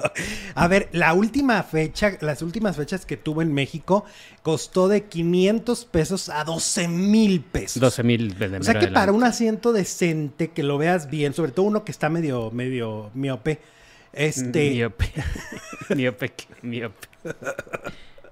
A 0.54 0.68
ver, 0.68 0.88
la 0.92 1.12
última 1.14 1.62
fecha, 1.62 2.16
las 2.20 2.42
últimas 2.42 2.76
fechas 2.76 3.04
que 3.04 3.16
tuvo 3.16 3.42
en 3.42 3.52
México, 3.52 4.04
costó 4.42 4.88
de 4.88 5.04
500 5.04 5.84
pesos 5.86 6.28
a 6.28 6.44
12 6.44 6.88
mil 6.88 7.40
pesos. 7.40 7.80
12 7.80 8.02
mil 8.02 8.36
O 8.60 8.62
sea 8.62 8.78
que 8.78 8.88
para 8.88 9.12
un 9.12 9.24
asiento 9.24 9.72
decente, 9.72 10.50
que 10.50 10.62
lo 10.62 10.78
veas 10.78 11.10
bien, 11.10 11.34
sobre 11.34 11.52
todo 11.52 11.66
uno 11.66 11.84
que 11.84 11.92
está 11.92 12.08
medio, 12.08 12.50
medio 12.50 13.10
miope, 13.14 13.60
este, 14.14 14.70
Miope. 14.70 15.12
Miope. 15.94 16.32
Miope. 16.62 17.08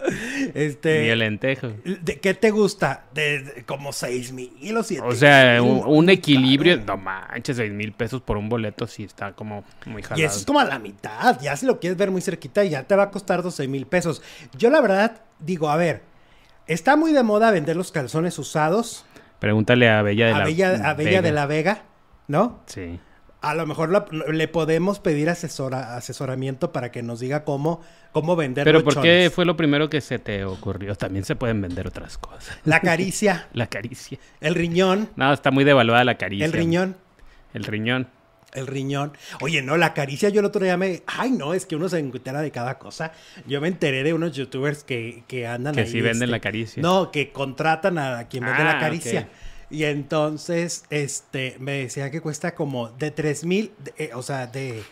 este, 0.54 1.02
Violentejo. 1.02 1.68
¿de 1.84 2.18
qué 2.20 2.34
te 2.34 2.50
gusta? 2.50 3.04
De, 3.14 3.42
de 3.42 3.64
como 3.64 3.92
6 3.92 4.32
mil 4.32 4.76
o 4.76 4.82
7 4.82 5.02
O 5.06 5.12
sea, 5.12 5.62
un, 5.62 5.82
un 5.86 6.08
equilibrio. 6.10 6.78
No 6.78 6.96
manches, 6.96 7.56
6 7.56 7.72
mil 7.72 7.92
pesos 7.92 8.20
por 8.22 8.36
un 8.36 8.48
boleto 8.48 8.86
sí 8.86 9.04
está 9.04 9.32
como 9.32 9.64
muy 9.86 10.00
Y 10.00 10.04
jalado. 10.04 10.26
eso 10.26 10.38
es 10.38 10.44
como 10.44 10.60
a 10.60 10.64
la 10.64 10.78
mitad. 10.78 11.40
Ya 11.40 11.56
si 11.56 11.66
lo 11.66 11.78
quieres 11.80 11.96
ver 11.96 12.10
muy 12.10 12.20
cerquita, 12.20 12.64
ya 12.64 12.82
te 12.84 12.96
va 12.96 13.04
a 13.04 13.10
costar 13.10 13.42
12 13.42 13.68
mil 13.68 13.86
pesos. 13.86 14.22
Yo 14.56 14.70
la 14.70 14.80
verdad 14.80 15.22
digo, 15.38 15.68
a 15.70 15.76
ver, 15.76 16.02
está 16.66 16.96
muy 16.96 17.12
de 17.12 17.22
moda 17.22 17.50
vender 17.50 17.76
los 17.76 17.92
calzones 17.92 18.38
usados 18.38 19.04
Pregúntale 19.38 19.90
a 19.90 20.02
Bella 20.02 20.26
de 20.26 20.32
a 20.32 20.38
la 20.38 20.44
Bella, 20.44 20.68
a 20.90 20.94
Bella 20.94 21.10
Vega. 21.10 21.22
de 21.22 21.32
la 21.32 21.46
Vega, 21.46 21.82
¿no? 22.28 22.60
Sí. 22.66 23.00
A 23.42 23.54
lo 23.54 23.66
mejor 23.66 23.90
lo- 23.90 24.06
le 24.32 24.48
podemos 24.48 25.00
pedir 25.00 25.28
asesora, 25.28 25.96
asesoramiento 25.96 26.72
para 26.72 26.90
que 26.92 27.02
nos 27.02 27.18
diga 27.20 27.44
cómo, 27.44 27.80
cómo 28.12 28.36
vender 28.36 28.64
Pero 28.64 28.84
¿por 28.84 29.00
qué 29.02 29.30
fue 29.34 29.44
lo 29.44 29.56
primero 29.56 29.90
que 29.90 30.00
se 30.00 30.18
te 30.20 30.44
ocurrió? 30.44 30.94
También 30.94 31.24
se 31.24 31.34
pueden 31.36 31.60
vender 31.60 31.86
otras 31.88 32.18
cosas. 32.18 32.56
La 32.64 32.80
caricia, 32.80 33.48
La 33.52 33.66
caricia. 33.66 34.18
el 34.40 34.54
riñón, 34.54 35.10
No, 35.16 35.32
está 35.32 35.50
muy 35.50 35.64
devaluada 35.64 36.04
la 36.04 36.16
caricia. 36.16 36.46
el 36.46 36.52
riñón. 36.52 36.96
El 37.52 37.64
riñón. 37.64 38.08
El 38.54 38.66
riñón. 38.66 39.12
Oye, 39.40 39.62
no, 39.62 39.76
la 39.78 39.94
caricia 39.94 40.28
yo 40.28 40.40
el 40.40 40.46
otro 40.46 40.62
día 40.62 40.76
me... 40.76 41.02
Ay, 41.06 41.30
no, 41.30 41.54
es 41.54 41.64
que 41.66 41.74
uno 41.74 41.88
se 41.88 41.98
entera 41.98 42.42
de 42.42 42.50
cada 42.50 42.78
cosa. 42.78 43.12
Yo 43.46 43.60
me 43.62 43.68
enteré 43.68 44.02
de 44.04 44.12
unos 44.12 44.32
youtubers 44.36 44.84
que, 44.84 45.24
que 45.26 45.46
andan 45.46 45.74
Que 45.74 45.80
ahí, 45.80 45.86
sí 45.86 46.00
venden 46.02 46.24
este, 46.24 46.26
la 46.32 46.40
caricia. 46.40 46.82
No, 46.82 47.10
que 47.10 47.32
contratan 47.32 47.96
a 47.98 48.28
quien 48.28 48.44
vende 48.44 48.62
Ah, 48.62 48.74
la 48.74 48.78
caricia. 48.78 49.20
ok. 49.22 49.26
Y 49.72 49.84
entonces, 49.84 50.84
este, 50.90 51.56
me 51.58 51.72
decía 51.78 52.10
que 52.10 52.20
cuesta 52.20 52.54
como 52.54 52.90
de 52.90 53.10
3 53.10 53.44
mil, 53.46 53.72
eh, 53.96 54.10
o 54.14 54.22
sea, 54.22 54.46
de, 54.46 54.82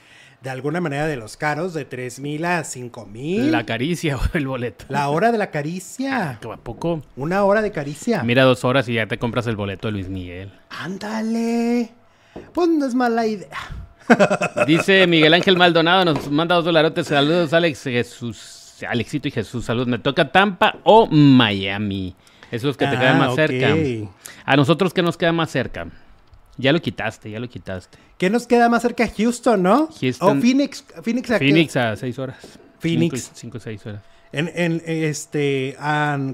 de 0.43 0.49
alguna 0.49 0.81
manera 0.81 1.07
de 1.07 1.17
los 1.17 1.37
caros, 1.37 1.75
de 1.75 1.85
3 1.85 2.19
mil 2.21 2.47
a 2.47 2.65
5 2.65 3.05
mil. 3.05 3.53
La 3.53 3.67
caricia 3.67 4.17
o 4.17 4.21
el 4.33 4.47
boleto. 4.47 4.87
La 4.89 5.11
hora 5.11 5.33
de 5.33 5.37
la 5.37 5.51
caricia. 5.51 6.41
¿A 6.43 6.57
poco? 6.57 7.03
Una 7.17 7.45
hora 7.45 7.61
de 7.61 7.73
caricia. 7.73 8.23
Mira 8.23 8.45
dos 8.45 8.65
horas 8.65 8.89
y 8.89 8.95
ya 8.95 9.07
te 9.07 9.19
compras 9.19 9.47
el 9.47 9.57
boleto 9.57 9.89
de 9.89 9.93
Luis 9.93 10.09
Miguel. 10.09 10.51
Ándale. 10.71 11.91
Pues 12.55 12.69
no 12.71 12.87
es 12.87 12.95
mala 12.95 13.27
idea. 13.27 13.59
Dice 14.67 15.07
Miguel 15.07 15.35
Ángel 15.35 15.59
Maldonado, 15.59 16.07
nos 16.07 16.31
manda 16.31 16.55
dos 16.55 16.65
dolarotes. 16.65 17.07
Saludos, 17.07 17.53
Alex 17.53 17.83
Jesús. 17.83 18.83
Alexito 18.89 19.29
y 19.29 19.31
Jesús, 19.31 19.67
saludos. 19.67 19.89
¿Me 19.89 19.99
toca 19.99 20.33
Tampa 20.33 20.77
o 20.85 21.07
Miami? 21.07 22.17
Esos 22.51 22.77
que 22.77 22.87
te 22.87 22.97
quedan 22.99 23.17
Ah, 23.17 23.27
más 23.27 23.35
cerca. 23.35 23.75
A 24.45 24.57
nosotros, 24.57 24.93
¿qué 24.93 25.03
nos 25.03 25.17
queda 25.17 25.33
más 25.33 25.51
cerca? 25.51 25.87
Ya 26.57 26.73
lo 26.73 26.81
quitaste, 26.81 27.31
ya 27.31 27.41
lo 27.41 27.49
quitaste. 27.49 27.97
¿Qué 28.19 28.29
nos 28.29 28.47
queda 28.47 28.69
más 28.69 28.83
cerca? 28.83 29.09
Houston, 29.09 29.63
¿no? 29.63 29.89
Houston. 30.01 30.39
O 30.39 30.41
Phoenix. 30.41 30.85
Phoenix, 31.03 31.31
¿a? 31.31 31.39
Phoenix 31.39 31.77
a 31.77 31.97
seis 31.97 32.19
horas. 32.19 32.37
Phoenix. 32.81 33.21
Cinco, 33.23 33.35
cinco, 33.35 33.61
seis 33.61 33.87
horas. 33.87 34.03
En, 34.33 34.51
en, 34.55 34.83
este, 34.87 35.77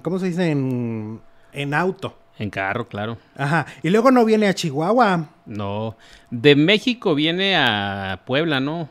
¿cómo 0.03 0.19
se 0.19 0.27
dice? 0.27 0.51
En, 0.51 1.21
en 1.53 1.75
auto. 1.75 2.19
En 2.39 2.51
carro, 2.51 2.87
claro. 2.87 3.17
Ajá. 3.37 3.67
Y 3.83 3.91
luego 3.91 4.11
no 4.11 4.25
viene 4.25 4.47
a 4.49 4.55
Chihuahua. 4.55 5.31
No. 5.47 5.97
De 6.31 6.55
México 6.55 7.15
viene 7.15 7.57
a 7.57 8.21
Puebla, 8.27 8.61
¿no? 8.61 8.89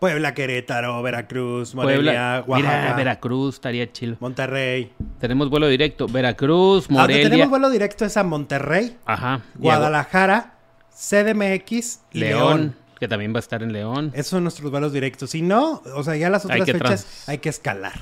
Puebla, 0.00 0.34
Querétaro, 0.34 1.02
Veracruz, 1.02 1.74
Morelia, 1.74 2.42
Puebla. 2.46 2.68
Mira, 2.82 2.94
Veracruz 2.96 3.54
estaría 3.54 3.90
chido. 3.90 4.16
Monterrey. 4.20 4.92
Tenemos 5.18 5.48
vuelo 5.48 5.66
directo. 5.68 6.06
Veracruz, 6.08 6.84
A 6.84 6.88
donde 6.88 7.00
Morelia. 7.02 7.24
tenemos 7.30 7.48
vuelo 7.50 7.70
directo 7.70 8.04
es 8.04 8.16
a 8.16 8.24
Monterrey, 8.24 8.98
Ajá. 9.06 9.40
Guadalajara, 9.54 10.54
CDMX 10.90 12.00
y 12.12 12.18
León, 12.20 12.40
León. 12.58 12.76
que 13.00 13.08
también 13.08 13.32
va 13.32 13.38
a 13.38 13.40
estar 13.40 13.62
en 13.62 13.72
León. 13.72 14.10
Esos 14.14 14.28
son 14.28 14.42
nuestros 14.44 14.70
vuelos 14.70 14.92
directos. 14.92 15.30
Si 15.30 15.42
no, 15.42 15.82
o 15.94 16.02
sea, 16.02 16.16
ya 16.16 16.28
las 16.30 16.44
otras 16.44 16.64
fechas 16.70 17.28
hay 17.28 17.38
que 17.38 17.48
escalar. 17.48 17.92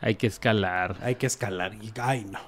Hay 0.00 0.14
que 0.14 0.26
escalar. 0.28 0.96
Hay 1.02 1.16
que 1.16 1.26
escalar. 1.26 1.72
Ay, 2.00 2.24
no. 2.30 2.38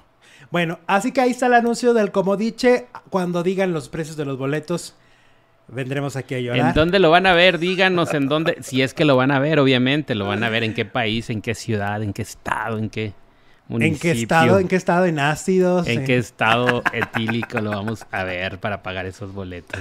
Bueno, 0.51 0.79
así 0.87 1.11
que 1.11 1.21
ahí 1.21 1.31
está 1.31 1.47
el 1.47 1.53
anuncio 1.53 1.93
del 1.93 2.11
Comodiche. 2.11 2.87
Cuando 3.09 3.43
digan 3.43 3.73
los 3.73 3.89
precios 3.89 4.15
de 4.17 4.25
los 4.25 4.37
boletos, 4.37 4.95
vendremos 5.71 6.15
aquí 6.15 6.35
a 6.35 6.39
llorar. 6.39 6.67
¿En 6.67 6.73
dónde 6.73 6.99
lo 6.99 7.09
van 7.09 7.25
a 7.25 7.33
ver? 7.33 7.59
Díganos 7.59 8.13
en 8.13 8.27
dónde. 8.27 8.57
Si 8.61 8.81
es 8.81 8.93
que 8.93 9.05
lo 9.05 9.15
van 9.15 9.31
a 9.31 9.39
ver, 9.39 9.59
obviamente. 9.59 10.15
Lo 10.15 10.27
van 10.27 10.43
a 10.43 10.49
ver 10.49 10.63
en 10.63 10.73
qué 10.73 10.85
país, 10.85 11.29
en 11.29 11.41
qué 11.41 11.55
ciudad, 11.55 12.03
en 12.03 12.13
qué 12.13 12.21
estado, 12.21 12.77
en 12.77 12.89
qué 12.89 13.13
¿En 13.79 13.97
qué 13.97 14.11
estado? 14.11 14.59
¿En 14.59 14.67
qué 14.67 14.75
estado? 14.75 15.05
¿En 15.05 15.19
ácidos? 15.19 15.87
¿En 15.87 16.03
qué 16.03 16.17
estado 16.17 16.83
etílico 16.93 17.61
lo 17.61 17.71
vamos 17.71 18.05
a 18.11 18.23
ver 18.23 18.59
para 18.59 18.83
pagar 18.83 19.05
esos 19.05 19.33
boletos? 19.33 19.79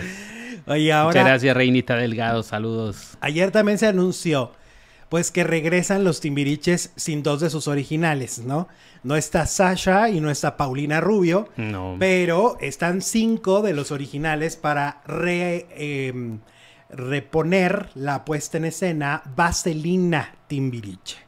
Oye, 0.66 0.92
ahora... 0.92 1.09
Muchas 1.09 1.25
gracias, 1.25 1.56
Reinita 1.56 1.97
Delgado. 1.97 2.42
Saludos. 2.42 3.16
Ayer 3.20 3.50
también 3.50 3.78
se 3.78 3.87
anunció, 3.87 4.52
pues, 5.11 5.31
que 5.31 5.45
regresan 5.45 6.05
los 6.05 6.21
Timbiriches 6.21 6.93
sin 6.97 7.23
dos 7.23 7.40
de 7.40 7.50
sus 7.50 7.69
originales, 7.69 8.38
¿no? 8.38 8.69
No 9.02 9.17
está 9.17 9.45
Sasha 9.45 10.09
y 10.09 10.21
no 10.21 10.31
está 10.31 10.57
Paulina 10.57 11.00
Rubio. 11.00 11.49
No. 11.57 11.97
Pero 11.99 12.57
están 12.61 13.02
cinco 13.02 13.61
de 13.61 13.75
los 13.75 13.90
originales 13.90 14.57
para 14.57 15.02
em, 15.07 16.38
reponer 16.88 17.90
la 17.95 18.25
puesta 18.25 18.57
en 18.57 18.67
escena 18.67 19.23
Vaselina 19.37 20.35
Timbiriche 20.47 21.19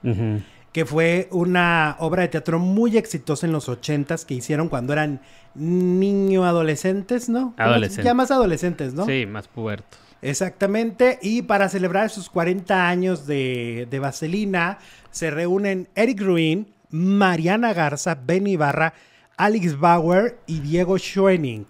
que 0.72 0.86
fue 0.86 1.28
una 1.30 1.96
obra 1.98 2.22
de 2.22 2.28
teatro 2.28 2.58
muy 2.58 2.96
exitosa 2.96 3.46
en 3.46 3.52
los 3.52 3.68
ochentas 3.68 4.24
que 4.24 4.34
hicieron 4.34 4.68
cuando 4.68 4.94
eran 4.94 5.20
niño 5.54 6.46
adolescentes, 6.46 7.28
¿no? 7.28 7.54
Adolescentes. 7.58 8.04
Ya 8.04 8.14
más 8.14 8.30
adolescentes, 8.30 8.94
¿no? 8.94 9.04
Sí, 9.04 9.26
más 9.26 9.48
pubertos. 9.48 10.00
Exactamente, 10.22 11.18
y 11.20 11.42
para 11.42 11.68
celebrar 11.68 12.08
sus 12.08 12.30
40 12.30 12.88
años 12.88 13.26
de, 13.26 13.88
de 13.90 13.98
Vaselina, 13.98 14.78
se 15.10 15.30
reúnen 15.30 15.88
Eric 15.96 16.20
Ruin, 16.20 16.72
Mariana 16.90 17.72
Garza, 17.72 18.14
Benny 18.14 18.56
Barra, 18.56 18.94
Alex 19.36 19.78
Bauer 19.78 20.38
y 20.46 20.60
Diego 20.60 20.98
Schoening. 20.98 21.66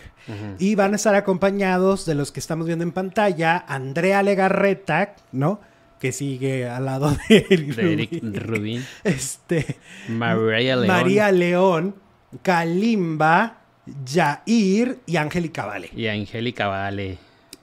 Y 0.59 0.76
van 0.76 0.92
a 0.92 0.97
estar 0.97 1.16
acompañados 1.16 2.06
de 2.06 2.14
los 2.14 2.30
que 2.30 2.38
estamos 2.38 2.66
viendo 2.66 2.85
en 2.85 2.92
pantalla, 2.92 3.64
Andrea 3.66 4.23
Legarreta, 4.23 5.16
¿no? 5.32 5.61
que 5.99 6.11
sigue 6.11 6.68
al 6.68 6.85
lado 6.85 7.16
de 7.28 7.47
Eric, 7.49 8.23
Rubin. 8.44 8.85
Este, 9.04 9.76
María 10.09 10.75
León. 10.75 10.87
María 10.88 11.30
León, 11.30 11.94
Kalimba, 12.42 13.59
Jair 14.04 14.99
y 15.06 15.16
Angélica 15.16 15.64
Vale. 15.64 15.90
Y 15.94 16.09
Angélica 16.09 16.66
Vale. 16.66 17.18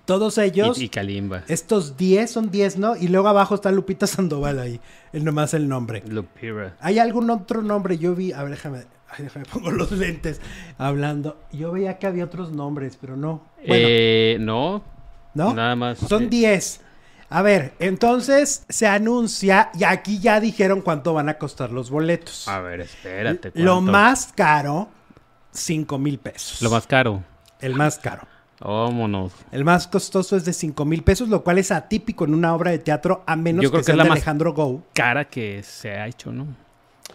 Todos 0.10 0.40
ellos. 0.40 0.82
Y, 0.82 0.90
Kalimba. 0.90 1.44
Estos 1.48 1.96
10 1.96 2.32
son 2.32 2.50
10, 2.50 2.80
¿no? 2.80 2.96
Y 2.96 3.10
luego 3.10 3.28
abajo 3.28 3.54
está 3.54 3.72
Lupita 3.72 4.08
Sandoval 4.08 4.58
ahí. 4.58 4.82
El 5.14 5.24
nomás 5.24 5.54
el 5.54 5.70
nombre. 5.70 6.02
Lupira. 6.08 6.76
¿Hay 6.80 6.98
algún 6.98 7.30
otro 7.30 7.62
nombre? 7.62 8.00
Yo 8.00 8.16
vi. 8.16 8.34
A 8.34 8.42
ver, 8.42 8.54
déjame. 8.54 8.80
Ay, 9.08 9.26
déjame 9.26 9.46
pongo 9.54 9.70
los 9.70 9.92
lentes. 9.92 10.42
Hablando. 10.80 11.40
Yo 11.52 11.72
veía 11.72 12.00
que 12.00 12.08
había 12.08 12.26
otros 12.26 12.52
nombres, 12.52 12.98
pero 13.00 13.16
no. 13.16 13.46
eh, 13.64 14.38
no. 14.40 14.82
¿No? 15.36 15.54
Nada 15.54 15.76
más. 15.76 16.00
Son 16.00 16.28
10. 16.28 16.82
A 17.30 17.44
ver, 17.44 17.76
entonces 17.78 18.66
se 18.68 18.88
anuncia 18.88 19.70
y 19.76 19.84
aquí 19.84 20.18
ya 20.18 20.40
dijeron 20.40 20.82
cuánto 20.82 21.14
van 21.14 21.30
a 21.30 21.38
costar 21.38 21.70
los 21.70 21.92
boletos. 21.92 22.48
A 22.48 22.60
ver, 22.62 22.82
espérate. 22.82 23.52
Lo 23.54 23.80
más 23.80 24.34
caro, 24.36 24.90
5 25.52 26.00
mil 26.00 26.18
pesos. 26.18 26.64
Lo 26.64 26.72
más 26.72 26.88
caro. 26.88 27.24
El 27.62 27.76
más 27.76 28.00
caro. 28.00 28.24
Vámonos. 28.60 29.32
El 29.52 29.64
más 29.64 29.88
costoso 29.88 30.36
es 30.36 30.46
de 30.46 30.54
5 30.54 30.86
mil 30.86 31.04
pesos, 31.04 31.30
lo 31.30 31.44
cual 31.44 31.58
es 31.58 31.72
atípico 31.72 32.26
en 32.26 32.34
una 32.34 32.54
obra 32.54 32.72
de 32.72 32.80
teatro, 32.80 33.24
a 33.26 33.36
menos 33.36 33.70
que, 33.70 33.84
sea 33.84 33.96
de 33.96 34.02
Alejandro 34.02 34.54
Go. 34.54 34.84
Cara 34.94 35.26
que 35.26 35.64
se 35.64 35.92
ha 35.92 36.08
hecho, 36.08 36.32
¿no? 36.32 36.48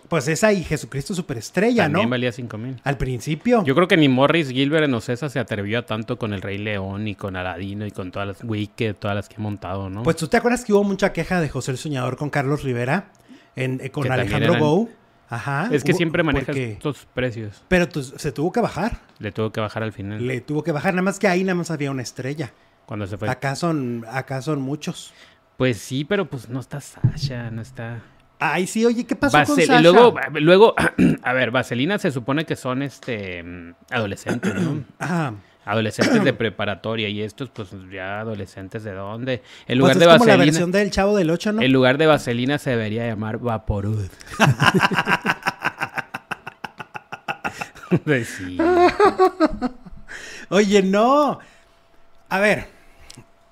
Pues 0.08 0.28
esa 0.28 0.52
y 0.52 0.62
Jesucristo 0.62 1.14
Superestrella, 1.14 1.84
También 1.84 2.06
¿no? 2.06 2.10
valía 2.10 2.30
5 2.30 2.58
mil. 2.58 2.76
Al 2.84 2.96
principio. 2.96 3.64
Yo 3.64 3.74
creo 3.74 3.88
que 3.88 3.96
ni 3.96 4.08
Morris 4.08 4.50
Gilbert 4.50 4.84
en 4.84 4.94
Ocesa 4.94 5.28
se 5.28 5.38
atrevió 5.38 5.78
a 5.78 5.86
tanto 5.86 6.18
con 6.18 6.32
el 6.32 6.42
Rey 6.42 6.58
León 6.58 7.08
y 7.08 7.14
con 7.14 7.36
Aladino 7.36 7.86
y 7.86 7.90
con 7.90 8.10
todas 8.10 8.28
las 8.28 8.44
Wicked, 8.44 8.96
todas 8.96 9.16
las 9.16 9.28
que 9.28 9.36
he 9.36 9.40
montado, 9.40 9.88
¿no? 9.88 10.02
Pues 10.02 10.16
tú 10.16 10.28
te 10.28 10.36
acuerdas 10.36 10.64
que 10.64 10.72
hubo 10.72 10.84
mucha 10.84 11.12
queja 11.12 11.40
de 11.40 11.48
José 11.48 11.70
el 11.72 11.78
Soñador 11.78 12.16
con 12.16 12.30
Carlos 12.30 12.62
Rivera, 12.62 13.10
en, 13.56 13.80
eh, 13.82 13.90
con 13.90 14.10
Alejandro 14.10 14.58
Gou. 14.58 14.90
Ajá. 15.28 15.68
Es 15.72 15.84
que 15.84 15.94
siempre 15.94 16.22
maneja 16.22 16.52
estos 16.52 17.06
precios. 17.12 17.64
Pero 17.68 17.86
se 18.02 18.32
tuvo 18.32 18.52
que 18.52 18.60
bajar. 18.60 18.98
Le 19.18 19.32
tuvo 19.32 19.50
que 19.52 19.60
bajar 19.60 19.82
al 19.82 19.92
final. 19.92 20.26
Le 20.26 20.40
tuvo 20.40 20.62
que 20.62 20.72
bajar, 20.72 20.94
nada 20.94 21.02
más 21.02 21.18
que 21.18 21.28
ahí 21.28 21.44
nada 21.44 21.54
más 21.54 21.70
había 21.70 21.90
una 21.90 22.02
estrella. 22.02 22.52
Cuando 22.86 23.06
se 23.06 23.16
fue. 23.16 23.28
Acá 23.30 23.56
son, 23.56 24.04
acá 24.10 24.42
son 24.42 24.60
muchos. 24.60 25.12
Pues 25.56 25.78
sí, 25.78 26.04
pero 26.04 26.26
pues 26.26 26.48
no 26.48 26.60
está 26.60 26.80
Sasha, 26.80 27.50
no 27.50 27.62
está. 27.62 28.02
Ay, 28.38 28.66
sí, 28.66 28.84
oye, 28.84 29.04
¿qué 29.04 29.16
pasó 29.16 29.38
con 29.44 29.56
Sasha? 29.56 29.78
Y 29.78 29.82
luego, 29.82 30.14
luego, 30.34 30.74
a 31.22 31.32
ver, 31.32 31.50
Vaselina 31.50 31.98
se 31.98 32.10
supone 32.10 32.44
que 32.44 32.56
son 32.56 32.82
este 32.82 33.44
adolescentes, 33.90 34.54
¿no? 34.54 34.84
Ajá. 34.98 35.34
Adolescentes 35.64 36.22
de 36.24 36.32
preparatoria 36.32 37.08
y 37.08 37.22
estos, 37.22 37.50
pues 37.50 37.70
ya 37.92 38.20
adolescentes 38.20 38.84
de 38.84 38.92
dónde. 38.92 39.42
En 39.66 39.78
lugar 39.78 39.94
pues 39.94 40.00
de 40.00 40.06
Vaselina. 40.06 40.36
la 40.36 40.44
versión 40.44 40.72
del 40.72 40.90
Chavo 40.90 41.16
del 41.16 41.30
8, 41.30 41.52
¿no? 41.52 41.62
En 41.62 41.72
lugar 41.72 41.98
de 41.98 42.06
Vaselina 42.06 42.58
se 42.58 42.70
debería 42.70 43.06
llamar 43.06 43.38
Vaporud. 43.38 44.08
Pues 48.04 48.28
sí. 48.28 48.58
Oye, 50.48 50.82
no. 50.82 51.38
A 52.28 52.40
ver, 52.40 52.68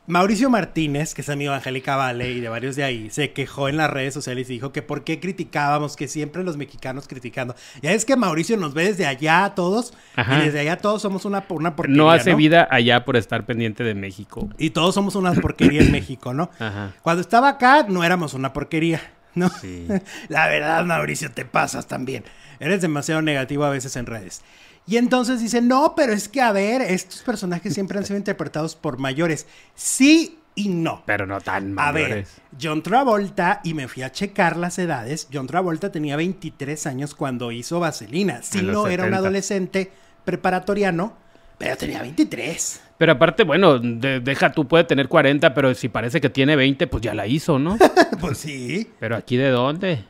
Mauricio 0.09 0.51
Martínez, 0.51 1.15
que 1.15 1.21
es 1.21 1.29
amigo 1.29 1.53
de 1.53 1.59
Angélica 1.59 1.95
Vale 1.95 2.33
y 2.33 2.41
de 2.41 2.49
varios 2.49 2.75
de 2.75 2.83
ahí, 2.83 3.09
se 3.11 3.33
quejó 3.33 3.69
en 3.69 3.77
las 3.77 3.89
redes 3.89 4.13
sociales 4.13 4.51
y 4.51 4.55
dijo 4.55 4.73
que 4.73 4.83
por 4.83 5.05
qué 5.05 5.21
criticábamos, 5.21 5.95
que 5.95 6.09
siempre 6.09 6.43
los 6.43 6.57
mexicanos 6.57 7.07
criticando. 7.07 7.55
Ya 7.83 7.93
es 7.93 8.05
que 8.05 8.17
Mauricio 8.17 8.57
nos 8.57 8.75
ve 8.75 8.87
desde 8.87 9.07
allá 9.07 9.53
todos 9.55 9.95
y 10.17 10.41
desde 10.41 10.59
allá 10.59 10.79
todos 10.79 11.03
somos 11.03 11.25
una, 11.25 11.45
una 11.51 11.77
porquería. 11.77 12.03
No 12.03 12.11
hace 12.11 12.35
vida 12.35 12.67
allá 12.69 13.05
por 13.05 13.17
estar 13.17 13.47
pendiente 13.47 13.85
de 13.85 13.95
México. 13.95 14.49
Y 14.59 14.71
todos 14.71 14.93
somos 14.93 15.15
una 15.15 15.33
porquería 15.35 15.83
en 15.83 15.93
México, 15.93 16.35
¿no? 16.35 16.51
Ajá. 16.59 16.95
Cuando 17.03 17.21
estaba 17.21 17.51
acá 17.51 17.87
no 17.89 18.03
éramos 18.03 18.35
una 18.35 18.53
porquería, 18.53 19.01
¿no? 19.37 19.51
Sí. 19.51 19.87
La 20.29 20.49
verdad, 20.49 20.85
Mauricio, 20.85 21.31
te 21.31 21.45
pasas 21.45 21.87
también. 21.87 22.25
Eres 22.59 22.81
demasiado 22.81 23.23
negativo 23.23 23.65
a 23.65 23.71
veces 23.71 23.95
en 23.95 24.07
redes. 24.07 24.43
Y 24.87 24.97
entonces 24.97 25.41
dice, 25.41 25.61
no, 25.61 25.95
pero 25.95 26.13
es 26.13 26.29
que, 26.29 26.41
a 26.41 26.53
ver, 26.53 26.83
estos 26.83 27.23
personajes 27.23 27.73
siempre 27.75 27.99
han 27.99 28.05
sido 28.05 28.19
interpretados 28.19 28.75
por 28.75 28.99
mayores. 28.99 29.47
Sí 29.75 30.39
y 30.55 30.69
no. 30.69 31.03
Pero 31.07 31.27
no 31.27 31.41
tan 31.41 31.73
mayores. 31.73 32.05
A 32.05 32.15
ver, 32.15 32.27
John 32.61 32.83
Travolta, 32.83 33.61
y 33.65 33.75
me 33.75 33.89
fui 33.89 34.03
a 34.03 34.13
checar 34.13 34.57
las 34.57 34.79
edades, 34.79 35.29
John 35.33 35.47
Travolta 35.47 35.91
tenía 35.91 36.17
23 36.17 36.87
años 36.87 37.15
cuando 37.15 37.53
hizo 37.53 37.81
Vaselina. 37.81 38.43
Si 38.43 38.63
no 38.63 38.87
era 38.89 39.07
un 39.07 39.15
adolescente 39.15 39.93
preparatoriano, 40.25 41.15
pero 41.59 41.77
tenía 41.77 42.03
23. 42.03 42.81
Pero 42.99 43.13
aparte, 43.13 43.45
bueno, 43.45 43.79
deja 43.79 44.53
tú, 44.53 44.69
puede 44.69 44.85
tener 44.85 45.09
40, 45.09 45.55
pero 45.55 45.75
si 45.75 45.89
parece 45.89 46.21
que 46.21 46.29
tiene 46.29 46.57
20, 46.57 46.87
pues 46.87 47.03
ya 47.03 47.15
la 47.15 47.27
hizo, 47.27 47.59
¿no? 47.59 47.79
pues 48.21 48.39
sí. 48.39 48.91
Pero 49.01 49.17
aquí 49.17 49.37
de 49.37 49.51
dónde? 49.51 50.05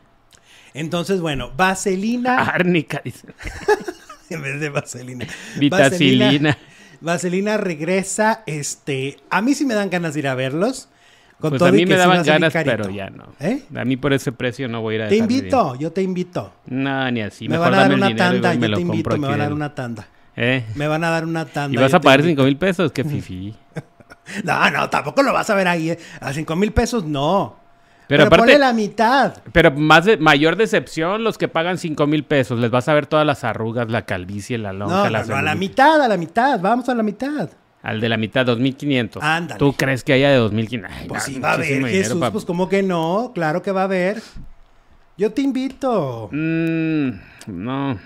Entonces, 0.75 1.21
bueno, 1.21 1.53
Vaselina. 1.57 2.37
Árnica, 2.53 3.01
dice. 3.05 3.29
en 4.31 4.43
vez 4.43 4.61
de 4.61 4.69
vaselina. 4.69 5.27
Vitacilina. 5.59 6.59
Vaselina, 7.01 7.57
regresa. 7.57 8.43
Este, 8.47 9.19
a 9.31 9.43
mí 9.43 9.55
sí 9.55 9.65
me 9.65 9.75
dan 9.75 9.91
ganas 9.91 10.15
de 10.15 10.21
ir 10.21 10.29
a 10.29 10.35
verlos. 10.35 10.89
Con 11.41 11.51
pues 11.51 11.63
a 11.63 11.73
mí 11.73 11.85
me 11.85 11.97
daban 11.97 12.23
ganas, 12.23 12.53
pero 12.53 12.89
ya 12.89 13.11
no. 13.11 13.25
¿Eh? 13.41 13.65
A 13.75 13.85
mí 13.85 13.97
por 13.97 14.13
ese 14.13 14.31
precio 14.31 14.69
no 14.69 14.81
voy 14.81 14.95
a 14.95 14.97
ir 14.97 15.03
a 15.03 15.09
Te 15.09 15.17
invito, 15.17 15.75
yo 15.75 15.91
te 15.91 16.01
invito. 16.01 16.53
No, 16.67 17.11
ni 17.11 17.21
así. 17.21 17.49
Me 17.49 17.59
van 17.59 17.75
a 17.75 17.79
dar 17.79 17.95
una 17.95 18.15
tanda, 18.15 18.55
yo 18.55 18.75
te 18.75 18.81
invito, 18.81 19.19
me 19.19 19.27
van 19.27 19.41
a 19.41 19.45
dar 19.45 19.53
una 19.53 19.75
tanda. 19.75 20.07
¿Eh? 20.37 20.65
Me 20.77 20.87
van 20.87 21.03
a 21.03 21.11
dar 21.11 21.25
una 21.25 21.45
tanda. 21.45 21.77
¿Y 21.77 21.83
vas 21.83 21.93
a 21.93 22.01
pagar 22.01 22.23
cinco 22.23 22.45
mil 22.45 22.57
pesos? 22.57 22.93
Qué 22.93 23.03
fifi. 23.03 23.55
no, 24.45 24.71
no, 24.71 24.89
tampoco 24.89 25.23
lo 25.25 25.33
vas 25.33 25.51
a 25.51 25.57
ver 25.57 25.67
ahí. 25.67 25.91
¿eh? 25.91 25.99
A 26.21 26.33
cinco 26.33 26.55
mil 26.55 26.73
pesos 26.73 27.05
no. 27.05 27.62
Pero, 28.13 28.25
aparte, 28.25 28.59
la 28.59 28.75
mitad. 28.75 29.39
Pero 29.53 29.71
más 29.71 30.05
de, 30.05 30.19
mayor 30.19 30.57
decepción 30.57 31.25
los 31.25 31.39
que 31.39 31.49
pagan 31.49 31.79
5 31.79 32.07
mil 32.07 32.25
pesos. 32.25 32.61
Les 32.61 32.71
vas 32.71 32.87
a 32.89 32.93
ver 32.93 33.07
todas 33.07 33.25
las 33.25 33.43
arrugas, 33.43 33.91
la 33.91 34.05
calvicie, 34.05 34.59
la 34.59 34.75
lonja. 34.75 35.05
No, 35.05 35.09
la 35.09 35.25
no, 35.25 35.37
a 35.37 35.41
la 35.41 35.55
mitad, 35.55 35.99
a 36.03 36.09
la 36.09 36.19
mitad. 36.19 36.61
Vamos 36.61 36.91
a 36.91 36.95
la 36.95 37.03
mitad. 37.03 37.49
Al 37.81 38.03
de 38.03 38.11
la 38.11 38.19
mitad, 38.19 38.45
2.500. 38.45 39.19
Ándale. 39.23 39.59
¿Tú 39.59 39.73
crees 39.73 40.05
que 40.05 40.13
haya 40.13 40.31
de 40.31 40.41
2.500? 40.41 41.07
Pues 41.09 41.23
sí 41.23 41.41
va 41.41 41.53
a 41.53 41.55
haber, 41.55 41.87
Jesús. 41.87 42.23
Pues 42.31 42.45
como 42.45 42.69
que 42.69 42.83
no. 42.83 43.33
Claro 43.35 43.63
que 43.63 43.73
va 43.73 43.81
a 43.81 43.85
haber. 43.85 44.23
Yo 45.17 45.33
te 45.33 45.41
invito. 45.41 46.29
Mm, 46.33 47.09
no, 47.47 47.99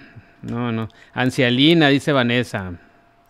no, 0.42 0.70
no. 0.70 0.88
Ancialina, 1.14 1.88
dice 1.88 2.12
Vanessa. 2.12 2.74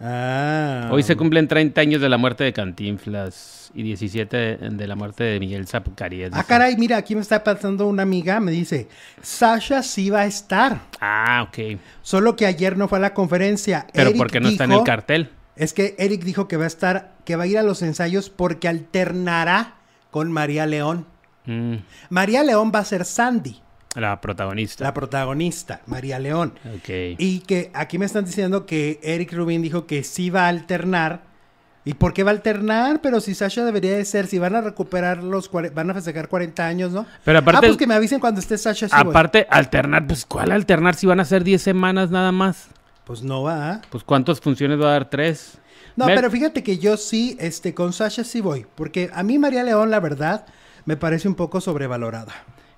Ah. 0.01 0.89
Hoy 0.91 1.03
se 1.03 1.17
cumplen 1.17 1.49
30 1.49 1.81
años 1.81 2.01
de 2.03 2.09
la 2.09 2.19
muerte 2.19 2.45
de 2.45 2.53
Cantinflas 2.53 3.71
y 3.75 3.83
17 3.83 4.37
de 4.59 4.87
la 4.87 4.95
muerte 4.95 5.25
de 5.25 5.41
Miguel 5.41 5.67
Zapucarías. 5.67 6.31
Ah, 6.35 6.45
caray, 6.45 6.77
mira, 6.77 6.99
aquí 6.99 7.15
me 7.15 7.23
está 7.23 7.43
pasando 7.43 7.87
una 7.87 8.03
amiga, 8.03 8.41
me 8.41 8.53
dice, 8.53 8.89
Sasha 9.23 9.83
sí 9.83 10.11
va 10.11 10.21
a 10.21 10.27
estar. 10.27 10.81
Ah, 11.01 11.47
ok. 11.49 11.79
Solo 12.03 12.37
que 12.37 12.47
ayer 12.47 12.77
no 12.77 12.89
fue 12.89 12.99
a 12.99 13.01
la 13.01 13.15
conferencia. 13.15 13.87
Pero 13.93 14.13
porque 14.15 14.41
no 14.41 14.49
está 14.49 14.65
en 14.65 14.73
el 14.73 14.83
cartel. 14.83 15.31
Es 15.57 15.73
que 15.73 15.95
Eric 15.99 16.23
dijo 16.25 16.49
que 16.49 16.59
va 16.59 16.65
a 16.65 16.69
estar, 16.69 17.15
que 17.25 17.37
va 17.37 17.45
a 17.45 17.47
ir 17.47 17.57
a 17.57 17.63
los 17.63 17.81
ensayos 17.81 18.29
porque 18.29 18.69
alternará 18.69 19.77
con 20.11 20.31
María 20.31 20.67
León. 20.67 21.07
Mm. 21.47 21.77
María 22.11 22.43
León 22.43 22.71
va 22.75 22.81
a 22.81 22.85
ser 22.85 23.07
Sandy. 23.07 23.63
La 23.97 24.21
protagonista. 24.21 24.85
la 24.85 24.95
protagonista, 24.95 25.81
María 25.87 26.19
León. 26.19 26.53
Ok. 26.77 26.89
Y 27.19 27.41
que 27.41 27.71
aquí 27.75 27.99
me 27.99 28.05
están 28.07 28.25
diciendo 28.25 28.67
que 28.67 29.01
Eric 29.03 29.33
Rubin 29.33 29.63
dijo 29.63 29.87
que 29.87 30.05
sí 30.05 30.31
va 30.31 30.45
a 30.45 30.49
alternar. 30.49 31.23
¿Y 31.85 31.95
por 31.95 32.13
qué 32.13 32.23
va 32.25 32.31
a 32.31 32.35
alternar? 32.35 33.01
Pero 33.01 33.21
si 33.21 33.35
Sasha 33.35 33.65
debería 33.65 33.97
de 33.97 34.05
ser, 34.05 34.27
si 34.27 34.39
van 34.39 34.55
a 34.57 34.61
recuperar 34.61 35.23
los, 35.23 35.51
van 35.51 35.89
a 35.91 35.95
festejar 35.95 36.29
40 36.29 36.67
años, 36.67 36.93
¿no? 36.93 37.07
Pero 37.25 37.39
aparte- 37.39 37.59
Ah, 37.59 37.69
pues 37.69 37.77
que 37.77 37.87
me 37.87 37.95
avisen 37.95 38.19
cuando 38.21 38.41
esté 38.41 38.59
Sasha. 38.59 38.89
sí 38.89 38.95
voy. 39.03 39.11
Aparte, 39.11 39.47
alternar, 39.51 40.07
pues 40.07 40.27
¿cuál 40.27 40.51
alternar 40.53 40.95
si 40.97 41.07
van 41.07 41.21
a 41.21 41.25
ser 41.25 41.45
10 41.45 41.63
semanas 41.63 42.11
nada 42.11 42.33
más? 42.33 42.67
Pues 43.05 43.23
no 43.23 43.45
va. 43.45 43.71
¿ah? 43.71 43.81
Pues 43.89 44.03
¿cuántas 44.03 44.41
funciones 44.41 44.81
va 44.81 44.89
a 44.89 44.93
dar? 44.93 45.09
¿Tres? 45.11 45.59
No, 45.95 46.07
Mer- 46.07 46.17
pero 46.17 46.31
fíjate 46.31 46.63
que 46.65 46.77
yo 46.79 46.97
sí, 46.97 47.37
este, 47.41 47.73
con 47.73 47.93
Sasha 47.93 48.25
sí 48.25 48.41
voy. 48.41 48.67
Porque 48.75 49.09
a 49.15 49.23
mí 49.23 49.39
María 49.39 49.63
León, 49.63 49.91
la 49.91 50.01
verdad, 50.01 50.45
me 50.87 50.97
parece 50.97 51.29
un 51.29 51.37
poco 51.37 51.61
sobrevalorada. 51.61 52.35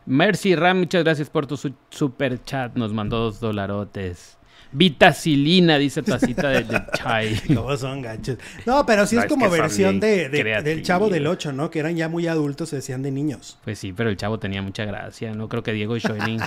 Mercy 0.08 0.54
Ram, 0.56 0.78
muchas 0.78 1.04
gracias 1.04 1.28
por 1.30 1.46
tu 1.46 1.56
su- 1.56 1.74
super 1.90 2.42
chat. 2.42 2.74
Nos 2.76 2.92
mandó 2.92 3.18
dos 3.18 3.40
dolarotes. 3.40 4.36
Vitacilina, 4.72 5.78
dice 5.78 6.02
tacita 6.02 6.48
de, 6.48 6.64
de 6.64 6.82
chai. 6.94 7.40
¿Cómo 7.54 7.76
son 7.76 8.02
gachos? 8.02 8.36
No, 8.66 8.84
pero 8.84 9.06
sí 9.06 9.16
No, 9.16 9.22
es 9.22 9.26
es 9.26 9.32
como 9.32 9.48
versión 9.50 10.00
de, 10.00 10.28
del. 10.28 10.82
Chavo 10.82 11.08
del 11.08 11.26
8, 11.26 11.52
¿no? 11.52 11.70
Que 11.70 11.78
eran 11.78 11.96
ya 11.96 12.08
muy 12.08 12.26
adultos, 12.26 12.68
se 12.70 12.76
decían 12.76 13.02
de 13.02 13.10
niños. 13.10 13.58
Pues 13.64 13.78
sí, 13.78 13.92
pero 13.92 14.10
el 14.10 14.16
chavo 14.16 14.38
tenía 14.38 14.60
mucha 14.62 14.84
gracia. 14.84 15.32
No 15.34 15.48
creo 15.48 15.62
que 15.62 15.72
Diego 15.72 15.98
Schoening. 15.98 16.40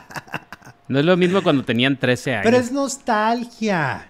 No 0.87 0.99
es 0.99 1.05
lo 1.05 1.17
mismo 1.17 1.41
cuando 1.41 1.63
tenían 1.63 1.97
13 1.97 2.33
años. 2.35 2.43
Pero 2.45 2.57
es 2.57 2.71
nostalgia. 2.71 4.07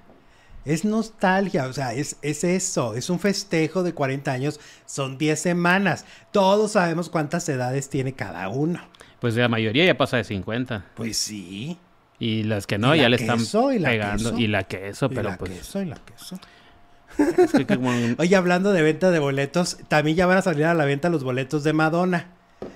Es 0.64 0.86
nostalgia, 0.86 1.66
o 1.66 1.74
sea, 1.74 1.94
es, 1.94 2.18
es 2.22 2.44
eso, 2.44 2.94
es 2.94 3.10
un 3.10 3.20
festejo 3.20 3.82
de 3.82 3.94
40 3.96 4.32
años, 4.32 4.60
son 4.86 5.18
10 5.18 5.40
semanas. 5.40 6.06
Todos 6.32 6.74
sabemos 6.74 7.10
cuántas 7.10 7.50
edades 7.50 7.90
tiene 7.90 8.14
cada 8.14 8.48
uno. 8.48 8.80
Pues 9.22 9.36
la 9.38 9.48
mayoría 9.48 9.86
ya 9.86 9.96
pasa 9.96 10.18
de 10.18 10.26
50. 10.26 10.84
Pues 10.96 11.16
sí. 11.16 11.78
Y 12.20 12.44
las 12.44 12.68
que 12.68 12.78
no, 12.78 12.94
Y 12.94 13.00
ya 13.00 13.08
le 13.10 13.16
están 13.16 13.40
y 13.40 13.80
la 13.80 13.90
pegando. 13.90 14.32
queso. 14.32 14.38
Y 14.40 14.48
la 14.48 14.64
queso, 14.64 15.06
y 15.10 15.16
pero 15.16 15.30
la 15.30 15.38
pues. 15.38 15.52
queso, 15.52 15.82
y 15.82 15.86
la 15.86 15.96
queso. 15.96 16.38
es 17.18 17.52
que 17.52 17.66
como- 17.66 17.92
Oye, 18.18 18.36
hablando 18.36 18.74
de 18.74 18.82
venta 18.82 19.10
de 19.12 19.20
boletos, 19.20 19.78
también 19.88 20.18
ya 20.18 20.26
van 20.26 20.38
a 20.38 20.42
salir 20.42 20.66
a 20.66 20.74
la 20.74 20.86
venta 20.86 21.10
los 21.10 21.24
boletos 21.24 21.64
de 21.64 21.72
Madonna. 21.74 22.28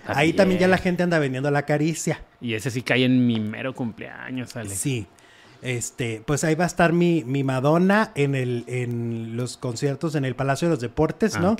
Ahí 0.07 0.33
también 0.33 0.59
ya 0.59 0.67
la 0.67 0.77
gente 0.77 1.03
anda 1.03 1.19
vendiendo 1.19 1.51
la 1.51 1.63
caricia. 1.63 2.21
Y 2.41 2.53
ese 2.53 2.71
sí 2.71 2.81
cae 2.81 3.05
en 3.05 3.25
mi 3.27 3.39
mero 3.39 3.73
cumpleaños, 3.75 4.55
Alex. 4.55 4.75
Sí. 4.79 5.07
Este, 5.61 6.21
pues 6.25 6.43
ahí 6.43 6.53
va 6.55 6.63
a 6.65 6.67
estar 6.67 6.93
mi, 6.93 7.23
mi 7.23 7.43
Madonna 7.43 8.11
en 8.15 8.35
el, 8.35 8.65
en 8.67 9.35
los 9.37 9.57
conciertos 9.57 10.13
en 10.15 10.25
el 10.25 10.35
Palacio 10.35 10.67
de 10.67 10.73
los 10.75 10.79
Deportes, 10.81 11.35
Ah, 11.35 11.39
¿no? 11.39 11.55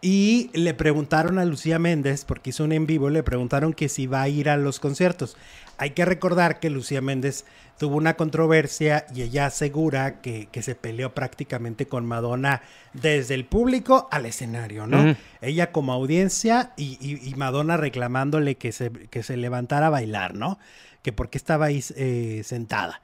Y 0.00 0.50
le 0.54 0.74
preguntaron 0.74 1.38
a 1.40 1.44
Lucía 1.44 1.78
Méndez, 1.80 2.24
porque 2.24 2.50
hizo 2.50 2.62
un 2.64 2.72
en 2.72 2.86
vivo, 2.86 3.10
le 3.10 3.24
preguntaron 3.24 3.72
que 3.72 3.88
si 3.88 4.06
va 4.06 4.22
a 4.22 4.28
ir 4.28 4.48
a 4.48 4.56
los 4.56 4.78
conciertos. 4.78 5.36
Hay 5.76 5.90
que 5.90 6.04
recordar 6.04 6.60
que 6.60 6.70
Lucía 6.70 7.00
Méndez 7.00 7.44
tuvo 7.78 7.96
una 7.96 8.14
controversia 8.14 9.06
y 9.14 9.22
ella 9.22 9.46
asegura 9.46 10.20
que, 10.20 10.46
que 10.52 10.62
se 10.62 10.74
peleó 10.76 11.14
prácticamente 11.14 11.86
con 11.86 12.06
Madonna 12.06 12.62
desde 12.92 13.34
el 13.34 13.44
público 13.44 14.08
al 14.12 14.26
escenario, 14.26 14.86
¿no? 14.86 15.16
Ella 15.40 15.70
como 15.72 15.92
audiencia 15.92 16.72
y, 16.76 16.96
y- 17.00 17.28
y 17.28 17.34
Madonna 17.34 17.76
reclamándole 17.76 18.56
que 18.56 18.72
se, 18.72 18.90
que 18.90 19.22
se 19.22 19.36
levantara 19.36 19.88
a 19.88 19.90
bailar, 19.90 20.34
¿no? 20.34 20.58
Que 21.02 21.12
porque 21.12 21.38
estaba 21.38 21.66
ahí 21.66 21.82
eh, 21.96 22.42
sentada. 22.44 23.00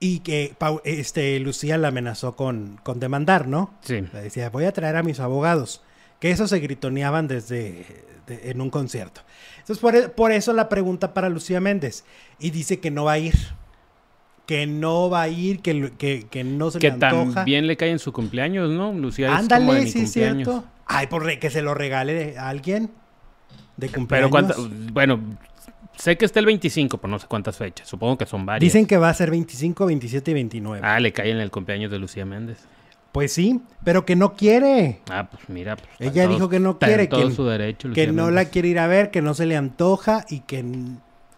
Y 0.00 0.20
que 0.20 0.54
este, 0.84 1.38
Lucía 1.40 1.76
la 1.76 1.88
amenazó 1.88 2.36
con, 2.36 2.78
con 2.82 3.00
demandar, 3.00 3.48
¿no? 3.48 3.74
Sí. 3.82 4.00
Le 4.12 4.22
decía, 4.22 4.48
voy 4.50 4.64
a 4.64 4.72
traer 4.72 4.96
a 4.96 5.02
mis 5.02 5.20
abogados. 5.20 5.82
Que 6.20 6.30
eso 6.30 6.48
se 6.48 6.58
gritoneaban 6.58 7.28
desde 7.28 7.84
de- 8.26 8.50
en 8.50 8.60
un 8.60 8.70
concierto. 8.70 9.22
Entonces, 9.58 9.78
por, 9.78 9.94
e- 9.96 10.08
por 10.08 10.32
eso 10.32 10.52
la 10.52 10.68
pregunta 10.68 11.14
para 11.14 11.28
Lucía 11.28 11.60
Méndez. 11.60 12.04
Y 12.38 12.50
dice 12.50 12.80
que 12.80 12.90
no 12.90 13.04
va 13.04 13.12
a 13.12 13.18
ir. 13.18 13.34
Que 14.46 14.66
no 14.66 15.10
va 15.10 15.22
a 15.22 15.28
ir, 15.28 15.60
que, 15.60 15.92
que, 15.98 16.26
que 16.30 16.42
no 16.42 16.70
se 16.70 16.78
Que 16.78 16.88
le 16.88 16.94
antoja. 16.94 17.34
también 17.34 17.66
le 17.66 17.76
cae 17.76 17.90
en 17.90 17.98
su 17.98 18.12
cumpleaños, 18.12 18.70
¿no? 18.70 18.92
Lucía 18.92 19.26
es 19.26 19.32
como 19.32 19.48
de 19.48 19.54
Ándale, 19.56 19.80
mi 19.84 19.90
sí 19.90 20.02
cumpleaños. 20.04 20.48
cierto. 20.48 20.64
Ay, 20.86 21.06
por 21.06 21.24
re- 21.24 21.38
que 21.38 21.50
se 21.50 21.60
lo 21.62 21.74
regale 21.74 22.38
a 22.38 22.48
alguien 22.48 22.90
de 23.76 23.88
cumpleaños. 23.90 24.08
Pero 24.08 24.30
cuánta, 24.30 24.54
bueno, 24.92 25.20
sé 25.96 26.16
que 26.16 26.24
está 26.24 26.40
el 26.40 26.46
25, 26.46 26.96
pero 26.98 27.10
no 27.10 27.18
sé 27.18 27.26
cuántas 27.28 27.58
fechas. 27.58 27.86
Supongo 27.86 28.16
que 28.16 28.24
son 28.24 28.46
varias. 28.46 28.60
Dicen 28.72 28.86
que 28.86 28.96
va 28.96 29.10
a 29.10 29.14
ser 29.14 29.30
25, 29.30 29.84
27 29.84 30.30
y 30.30 30.34
29. 30.34 30.80
Ah, 30.82 30.98
le 30.98 31.12
cae 31.12 31.30
en 31.30 31.38
el 31.38 31.50
cumpleaños 31.50 31.90
de 31.90 31.98
Lucía 31.98 32.24
Méndez. 32.24 32.58
Pues 33.12 33.32
sí, 33.32 33.60
pero 33.84 34.04
que 34.04 34.16
no 34.16 34.34
quiere. 34.34 35.00
Ah, 35.10 35.28
pues 35.30 35.48
mira. 35.48 35.76
Pues, 35.76 36.10
Ella 36.12 36.28
dijo 36.28 36.48
que 36.48 36.60
no 36.60 36.78
quiere, 36.78 37.08
que- 37.08 37.30
su 37.30 37.44
derecho, 37.44 37.90
que 37.92 38.06
Lucía 38.06 38.12
no 38.22 38.30
la 38.30 38.44
quiere 38.46 38.68
ir 38.68 38.78
a 38.78 38.86
ver, 38.86 39.10
que 39.10 39.22
no 39.22 39.34
se 39.34 39.46
le 39.46 39.56
antoja 39.56 40.24
y 40.28 40.40
que, 40.40 40.64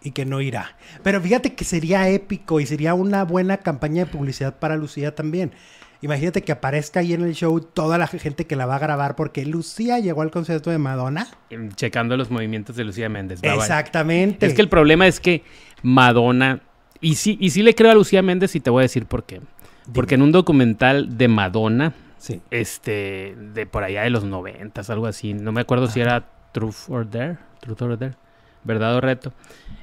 y 0.03 0.11
que 0.11 0.25
no 0.25 0.41
irá. 0.41 0.75
Pero 1.01 1.21
fíjate 1.21 1.53
que 1.55 1.63
sería 1.63 2.09
épico 2.09 2.59
y 2.59 2.65
sería 2.65 2.93
una 2.93 3.23
buena 3.23 3.57
campaña 3.57 4.05
de 4.05 4.11
publicidad 4.11 4.59
para 4.59 4.75
Lucía 4.75 5.15
también. 5.15 5.51
Imagínate 6.03 6.41
que 6.41 6.51
aparezca 6.51 6.99
ahí 6.99 7.13
en 7.13 7.21
el 7.21 7.35
show 7.35 7.59
toda 7.61 7.99
la 7.99 8.07
gente 8.07 8.45
que 8.47 8.55
la 8.55 8.65
va 8.65 8.75
a 8.77 8.79
grabar 8.79 9.15
porque 9.15 9.45
Lucía 9.45 9.99
llegó 9.99 10.23
al 10.23 10.31
concierto 10.31 10.71
de 10.71 10.79
Madonna. 10.79 11.27
Em, 11.51 11.71
Checando 11.73 12.17
los 12.17 12.31
movimientos 12.31 12.75
de 12.75 12.83
Lucía 12.83 13.07
Méndez. 13.07 13.39
va. 13.45 13.53
Exactamente. 13.53 14.47
Es 14.47 14.55
que 14.55 14.61
el 14.61 14.69
problema 14.69 15.05
es 15.07 15.19
que 15.19 15.43
Madonna. 15.83 16.61
Y 16.99 17.15
sí, 17.15 17.37
y 17.39 17.51
sí 17.51 17.61
le 17.63 17.75
creo 17.75 17.91
a 17.91 17.95
Lucía 17.95 18.21
Méndez 18.23 18.55
y 18.55 18.59
te 18.59 18.69
voy 18.71 18.81
a 18.81 18.83
decir 18.83 19.05
por 19.05 19.23
qué. 19.25 19.41
Porque 19.93 20.15
en 20.15 20.21
un 20.21 20.31
documental 20.31 21.17
de 21.17 21.27
Madonna, 21.27 21.93
Sí. 22.17 22.41
este, 22.51 23.35
de 23.53 23.65
por 23.65 23.83
allá 23.83 24.03
de 24.03 24.09
los 24.11 24.23
noventas, 24.23 24.89
algo 24.89 25.07
así, 25.07 25.33
no 25.33 25.51
me 25.51 25.61
acuerdo 25.61 25.87
si 25.87 26.01
era 26.01 26.25
Truth 26.51 26.89
or 26.89 27.09
Dare, 27.09 27.37
Truth 27.61 27.81
or 27.81 27.97
Dare, 27.97 28.13
verdad 28.63 28.95
o 28.95 29.01
reto, 29.01 29.33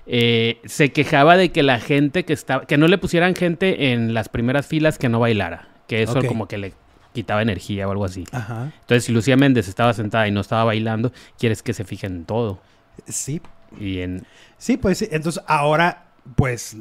eh, 0.07 0.61
se 0.65 0.93
quejaba 0.93 1.37
de 1.37 1.51
que 1.51 1.63
la 1.65 1.81
gente 1.81 2.25
que 2.25 2.33
estaba, 2.33 2.65
que 2.65 2.79
no 2.79 2.87
le 2.87 2.97
pusieran 2.99 3.35
gente 3.35 3.93
en 3.93 4.15
las 4.15 4.29
primeras 4.29 4.67
filas 4.67 4.99
que 4.99 5.09
no 5.09 5.19
bailara, 5.19 5.69
que 5.89 6.03
eso 6.03 6.23
como 6.25 6.47
que 6.47 6.59
le 6.59 6.75
quitaba 7.13 7.43
energía 7.43 7.89
o 7.89 7.91
algo 7.91 8.05
así. 8.05 8.25
Ajá. 8.31 8.71
Entonces, 8.81 9.05
si 9.05 9.13
Lucía 9.13 9.37
Méndez 9.37 9.67
estaba 9.67 9.93
sentada 9.93 10.29
y 10.29 10.31
no 10.31 10.41
estaba 10.41 10.63
bailando, 10.63 11.11
quieres 11.39 11.63
que 11.65 11.73
se 11.75 11.85
fije 11.85 12.07
en 12.07 12.25
todo. 12.25 12.61
Sí. 13.09 13.41
Y 13.81 13.99
en, 14.01 14.25
Sí, 14.59 14.77
pues 14.77 14.99
sí. 14.99 15.09
entonces 15.11 15.43
ahora, 15.49 16.05
pues 16.37 16.77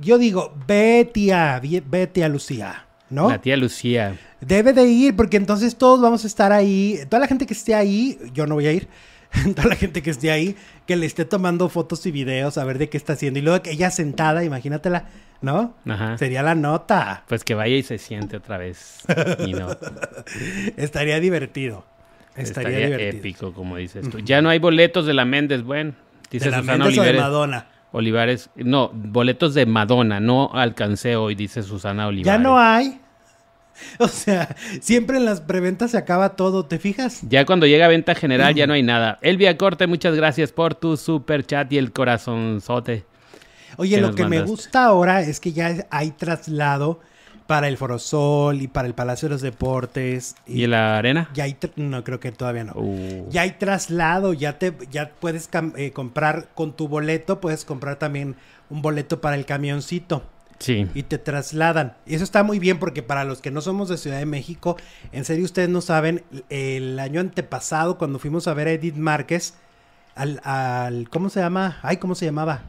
yo 0.00 0.18
digo, 0.18 0.54
vete 0.66 1.32
a, 1.32 1.60
vete 1.60 2.24
a 2.24 2.28
Lucía, 2.28 2.86
¿no? 3.08 3.28
la 3.30 3.40
tía 3.40 3.56
Lucía, 3.56 4.16
Debe 4.40 4.72
de 4.72 4.84
ir, 4.86 5.16
porque 5.16 5.36
entonces 5.36 5.76
todos 5.76 6.00
vamos 6.00 6.24
a 6.24 6.26
estar 6.26 6.50
ahí. 6.50 6.98
Toda 7.10 7.20
la 7.20 7.26
gente 7.26 7.46
que 7.46 7.52
esté 7.52 7.74
ahí, 7.74 8.18
yo 8.32 8.46
no 8.46 8.54
voy 8.54 8.66
a 8.66 8.72
ir. 8.72 8.88
Toda 9.54 9.68
la 9.68 9.76
gente 9.76 10.02
que 10.02 10.10
esté 10.10 10.30
ahí, 10.30 10.56
que 10.86 10.96
le 10.96 11.06
esté 11.06 11.24
tomando 11.24 11.68
fotos 11.68 12.04
y 12.06 12.10
videos 12.10 12.56
a 12.58 12.64
ver 12.64 12.78
de 12.78 12.88
qué 12.88 12.96
está 12.96 13.12
haciendo. 13.12 13.38
Y 13.38 13.42
luego 13.42 13.62
que 13.62 13.72
ella 13.72 13.90
sentada, 13.90 14.42
imagínatela, 14.42 15.08
¿no? 15.42 15.74
ajá. 15.86 16.16
Sería 16.16 16.42
la 16.42 16.54
nota. 16.54 17.24
Pues 17.28 17.44
que 17.44 17.54
vaya 17.54 17.76
y 17.76 17.82
se 17.82 17.98
siente 17.98 18.38
otra 18.38 18.56
vez. 18.56 19.00
Y 19.46 19.52
no. 19.52 19.68
Estaría 20.76 21.20
divertido. 21.20 21.84
Estaría, 22.34 22.70
Estaría, 22.70 22.86
divertido. 22.86 23.18
épico, 23.20 23.52
como 23.52 23.76
dices 23.76 24.08
tú. 24.08 24.20
Ya 24.20 24.40
no 24.40 24.48
hay 24.48 24.58
boletos 24.58 25.04
de 25.04 25.12
la 25.12 25.26
Méndez, 25.26 25.62
bueno. 25.62 25.92
Dice 26.30 26.46
¿De 26.46 26.50
la 26.52 26.60
Susana 26.60 26.84
Méndez 26.84 26.98
o 26.98 27.02
de. 27.02 27.12
Madonna? 27.12 27.66
Olivares. 27.92 28.50
No, 28.54 28.90
boletos 28.92 29.54
de 29.54 29.66
Madonna. 29.66 30.20
No 30.20 30.50
alcancé 30.52 31.16
hoy, 31.16 31.34
dice 31.34 31.62
Susana 31.62 32.06
Olivares. 32.06 32.26
Ya 32.26 32.42
no 32.42 32.58
hay. 32.58 33.00
O 33.98 34.08
sea, 34.08 34.54
siempre 34.80 35.16
en 35.16 35.24
las 35.24 35.40
preventas 35.40 35.92
se 35.92 35.96
acaba 35.96 36.36
todo, 36.36 36.66
¿te 36.66 36.78
fijas? 36.78 37.20
Ya 37.22 37.46
cuando 37.46 37.66
llega 37.66 37.86
a 37.86 37.88
venta 37.88 38.14
general 38.14 38.54
ya 38.54 38.66
no 38.66 38.74
hay 38.74 38.82
nada. 38.82 39.18
Elvia 39.22 39.56
Corte, 39.56 39.86
muchas 39.86 40.14
gracias 40.14 40.52
por 40.52 40.74
tu 40.74 40.98
super 40.98 41.46
chat 41.46 41.72
y 41.72 41.78
el 41.78 41.92
corazonzote. 41.92 43.06
Oye, 43.76 43.96
¿Qué 43.96 44.02
lo 44.02 44.14
que 44.14 44.26
me 44.26 44.42
gusta 44.42 44.84
ahora 44.84 45.22
es 45.22 45.40
que 45.40 45.52
ya 45.52 45.86
hay 45.90 46.10
traslado 46.10 47.00
para 47.50 47.66
el 47.66 47.76
Forosol 47.78 48.62
y 48.62 48.68
para 48.68 48.86
el 48.86 48.94
Palacio 48.94 49.28
de 49.28 49.32
los 49.32 49.42
Deportes. 49.42 50.36
¿Y 50.46 50.68
la 50.68 50.96
arena? 50.96 51.30
Ya 51.34 51.42
hay, 51.42 51.56
no 51.74 52.04
creo 52.04 52.20
que 52.20 52.30
todavía 52.30 52.62
no. 52.62 52.74
Uh, 52.76 53.28
Ya 53.28 53.40
hay 53.42 53.50
traslado, 53.50 54.34
ya 54.34 54.56
te, 54.60 54.72
ya 54.88 55.10
puedes 55.18 55.50
eh, 55.76 55.90
comprar 55.90 56.50
con 56.54 56.76
tu 56.76 56.86
boleto, 56.86 57.40
puedes 57.40 57.64
comprar 57.64 57.96
también 57.96 58.36
un 58.68 58.82
boleto 58.82 59.20
para 59.20 59.34
el 59.34 59.46
camioncito 59.46 60.22
sí. 60.60 60.86
y 60.94 61.02
te 61.02 61.18
trasladan. 61.18 61.96
Y 62.06 62.14
eso 62.14 62.22
está 62.22 62.44
muy 62.44 62.60
bien 62.60 62.78
porque 62.78 63.02
para 63.02 63.24
los 63.24 63.40
que 63.40 63.50
no 63.50 63.62
somos 63.62 63.88
de 63.88 63.98
Ciudad 63.98 64.20
de 64.20 64.26
México, 64.26 64.76
en 65.10 65.24
serio 65.24 65.44
ustedes 65.44 65.68
no 65.68 65.80
saben, 65.80 66.22
el 66.50 67.00
año 67.00 67.20
antepasado 67.20 67.98
cuando 67.98 68.20
fuimos 68.20 68.46
a 68.46 68.54
ver 68.54 68.68
a 68.68 68.72
Edith 68.74 68.94
Márquez, 68.94 69.54
al, 70.14 70.40
al 70.44 71.10
¿cómo 71.10 71.28
se 71.30 71.40
llama? 71.40 71.80
Ay, 71.82 71.96
¿cómo 71.96 72.14
se 72.14 72.26
llamaba? 72.26 72.62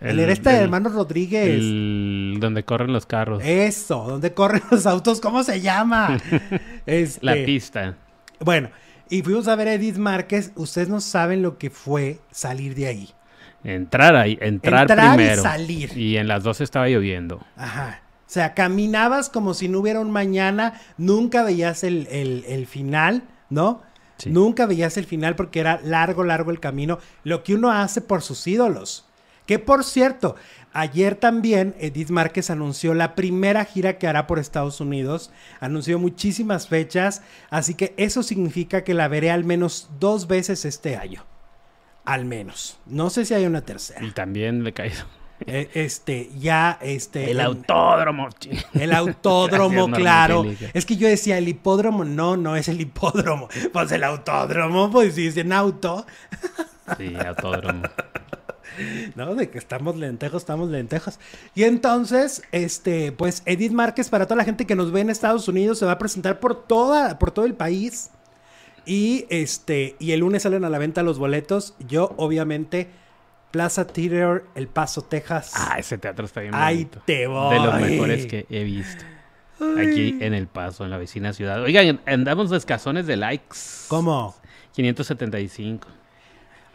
El, 0.00 0.18
este 0.20 0.50
el- 0.50 0.62
hermano 0.64 0.88
Rodríguez. 0.88 1.48
el- 1.48 2.36
donde 2.40 2.64
corren 2.64 2.92
los 2.92 3.06
carros. 3.06 3.42
Eso, 3.44 4.04
donde 4.08 4.32
corren 4.34 4.62
los 4.70 4.86
autos, 4.86 5.20
¿cómo 5.20 5.42
se 5.44 5.60
llama? 5.60 6.18
Este, 6.86 7.24
La 7.24 7.34
pista. 7.34 7.96
Bueno, 8.40 8.70
y 9.08 9.22
fuimos 9.22 9.48
a 9.48 9.56
ver 9.56 9.68
a 9.68 9.74
Edith 9.74 9.96
Márquez. 9.96 10.52
Ustedes 10.56 10.88
no 10.88 11.00
saben 11.00 11.42
lo 11.42 11.58
que 11.58 11.70
fue 11.70 12.18
salir 12.30 12.74
de 12.74 12.86
ahí. 12.86 13.10
Entrar 13.62 14.14
ahí, 14.16 14.36
entrar, 14.42 14.82
Entrar 14.90 15.14
y 15.14 15.16
primero. 15.16 15.42
salir. 15.42 15.96
Y 15.96 16.16
en 16.18 16.28
las 16.28 16.42
dos 16.44 16.60
estaba 16.60 16.88
lloviendo. 16.88 17.40
Ajá. 17.56 18.02
O 18.26 18.30
sea, 18.34 18.52
caminabas 18.52 19.30
como 19.30 19.54
si 19.54 19.68
no 19.68 19.78
hubiera 19.80 20.00
un 20.00 20.10
mañana. 20.10 20.80
Nunca 20.98 21.42
veías 21.44 21.84
el, 21.84 22.06
el- 22.10 22.44
el 22.48 22.66
final, 22.66 23.22
¿no? 23.48 23.82
Sí. 24.18 24.30
Nunca 24.30 24.66
veías 24.66 24.96
el 24.96 25.06
final 25.06 25.34
porque 25.36 25.60
era 25.60 25.80
largo, 25.82 26.24
largo 26.24 26.50
el 26.50 26.60
camino. 26.60 26.98
Lo 27.22 27.42
que 27.42 27.54
uno 27.54 27.70
hace 27.72 28.00
por 28.00 28.20
sus 28.22 28.46
ídolos. 28.46 29.06
Que 29.46 29.58
por 29.58 29.84
cierto, 29.84 30.36
ayer 30.72 31.16
también 31.16 31.74
Edith 31.78 32.10
Márquez 32.10 32.48
anunció 32.50 32.94
la 32.94 33.14
primera 33.14 33.64
gira 33.64 33.98
que 33.98 34.06
hará 34.06 34.26
por 34.26 34.38
Estados 34.38 34.80
Unidos. 34.80 35.30
Anunció 35.60 35.98
muchísimas 35.98 36.68
fechas, 36.68 37.22
así 37.50 37.74
que 37.74 37.94
eso 37.98 38.22
significa 38.22 38.84
que 38.84 38.94
la 38.94 39.08
veré 39.08 39.30
al 39.30 39.44
menos 39.44 39.90
dos 40.00 40.26
veces 40.26 40.64
este 40.64 40.96
año. 40.96 41.24
Al 42.04 42.24
menos. 42.24 42.78
No 42.86 43.10
sé 43.10 43.24
si 43.24 43.34
hay 43.34 43.46
una 43.46 43.62
tercera. 43.62 44.04
Y 44.04 44.10
también 44.12 44.64
le 44.64 44.72
caído. 44.72 45.04
Eh, 45.46 45.68
este, 45.74 46.30
ya, 46.38 46.78
este. 46.80 47.30
El 47.30 47.40
en- 47.40 47.46
autódromo. 47.46 48.28
El 48.72 48.92
autódromo, 48.94 49.86
Gracias, 49.88 49.98
claro. 49.98 50.44
Es 50.72 50.86
que 50.86 50.96
yo 50.96 51.08
decía 51.08 51.36
el 51.38 51.48
hipódromo, 51.48 52.04
no, 52.04 52.36
no 52.36 52.56
es 52.56 52.68
el 52.68 52.80
hipódromo. 52.80 53.48
Pues 53.72 53.90
el 53.92 54.04
autódromo, 54.04 54.90
pues 54.90 55.14
si 55.16 55.22
dicen 55.24 55.52
auto, 55.52 56.06
Sí, 56.98 57.14
autódromo. 57.16 57.82
¿no? 59.14 59.34
De 59.34 59.50
que 59.50 59.58
estamos 59.58 59.96
lentejos, 59.96 60.42
estamos 60.42 60.70
lentejos. 60.70 61.18
Y 61.54 61.64
entonces, 61.64 62.42
este, 62.52 63.12
pues 63.12 63.42
Edith 63.46 63.72
Márquez, 63.72 64.08
para 64.08 64.26
toda 64.26 64.36
la 64.36 64.44
gente 64.44 64.66
que 64.66 64.74
nos 64.76 64.92
ve 64.92 65.00
en 65.00 65.10
Estados 65.10 65.48
Unidos, 65.48 65.78
se 65.78 65.86
va 65.86 65.92
a 65.92 65.98
presentar 65.98 66.40
por 66.40 66.66
toda, 66.66 67.18
por 67.18 67.30
todo 67.30 67.44
el 67.44 67.54
país. 67.54 68.10
Y 68.86 69.26
este, 69.30 69.96
y 69.98 70.12
el 70.12 70.20
lunes 70.20 70.42
salen 70.42 70.64
a 70.64 70.70
la 70.70 70.78
venta 70.78 71.02
los 71.02 71.18
boletos. 71.18 71.74
Yo, 71.88 72.14
obviamente, 72.16 72.88
Plaza 73.50 73.86
Theater, 73.86 74.44
El 74.54 74.68
Paso, 74.68 75.02
Texas. 75.02 75.52
Ah, 75.54 75.76
ese 75.78 75.96
teatro 75.96 76.26
está 76.26 76.40
bien 76.40 76.54
Ahí 76.54 76.78
bonito. 76.84 77.02
te 77.06 77.26
voy. 77.26 77.54
De 77.54 77.64
los 77.64 77.80
mejores 77.80 78.26
que 78.26 78.46
he 78.50 78.64
visto. 78.64 79.04
Aquí 79.78 80.18
en 80.20 80.34
El 80.34 80.48
Paso, 80.48 80.84
en 80.84 80.90
la 80.90 80.98
vecina 80.98 81.32
ciudad. 81.32 81.62
Oigan, 81.62 82.00
andamos 82.06 82.50
de 82.50 82.58
escazones 82.58 83.06
de 83.06 83.16
likes. 83.16 83.56
¿Cómo? 83.88 84.34
575. 84.72 85.86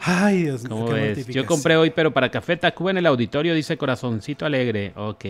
Ay, 0.02 0.44
Dios 0.44 0.64
mío. 0.64 0.70
¿Cómo 0.70 0.86
qué 0.88 0.94
ves? 0.94 1.28
Yo 1.28 1.46
compré 1.46 1.76
hoy, 1.76 1.90
pero 1.90 2.14
para 2.14 2.32
Café 2.32 2.56
Tacuba 2.58 2.92
en 2.92 2.98
el 2.98 3.06
auditorio 3.06 3.54
dice 3.54 3.78
corazoncito 3.78 4.46
alegre. 4.46 4.94
Ok. 4.96 5.26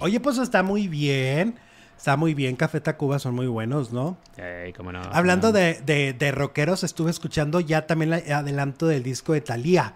Oye, 0.00 0.20
pues 0.20 0.38
está 0.38 0.62
muy 0.62 0.86
bien. 0.88 1.56
Está 1.96 2.16
muy 2.16 2.34
bien. 2.34 2.56
Café 2.56 2.80
Tacuba 2.80 3.18
son 3.18 3.34
muy 3.34 3.46
buenos, 3.46 3.92
¿no? 3.92 4.16
Ey, 4.36 4.72
cómo 4.72 4.92
no. 4.92 5.00
Hablando 5.12 5.48
no. 5.48 5.52
de, 5.52 5.80
de, 5.84 6.12
de 6.12 6.32
rockeros, 6.32 6.82
estuve 6.84 7.10
escuchando 7.10 7.60
ya 7.60 7.86
también 7.86 8.12
el 8.12 8.32
adelanto 8.32 8.86
del 8.86 9.02
disco 9.02 9.32
de 9.34 9.40
Thalía. 9.40 9.94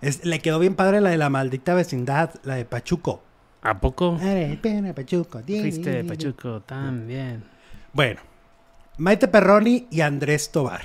Es- 0.00 0.24
le 0.24 0.40
quedó 0.40 0.58
bien 0.58 0.74
padre 0.74 1.00
la 1.00 1.10
de 1.10 1.18
la 1.18 1.28
maldita 1.30 1.74
vecindad, 1.74 2.30
la 2.44 2.54
de 2.56 2.64
Pachuco. 2.64 3.22
¿A 3.62 3.78
poco? 3.78 4.18
Pena, 4.60 4.92
Pachuco. 4.94 5.40
Fuiste 5.46 5.90
de 5.90 6.04
Pachuco 6.04 6.60
también. 6.62 7.44
Bueno, 7.92 8.20
Maite 8.98 9.28
Perroni 9.28 9.86
y 9.90 10.00
Andrés 10.00 10.50
Tobar. 10.50 10.82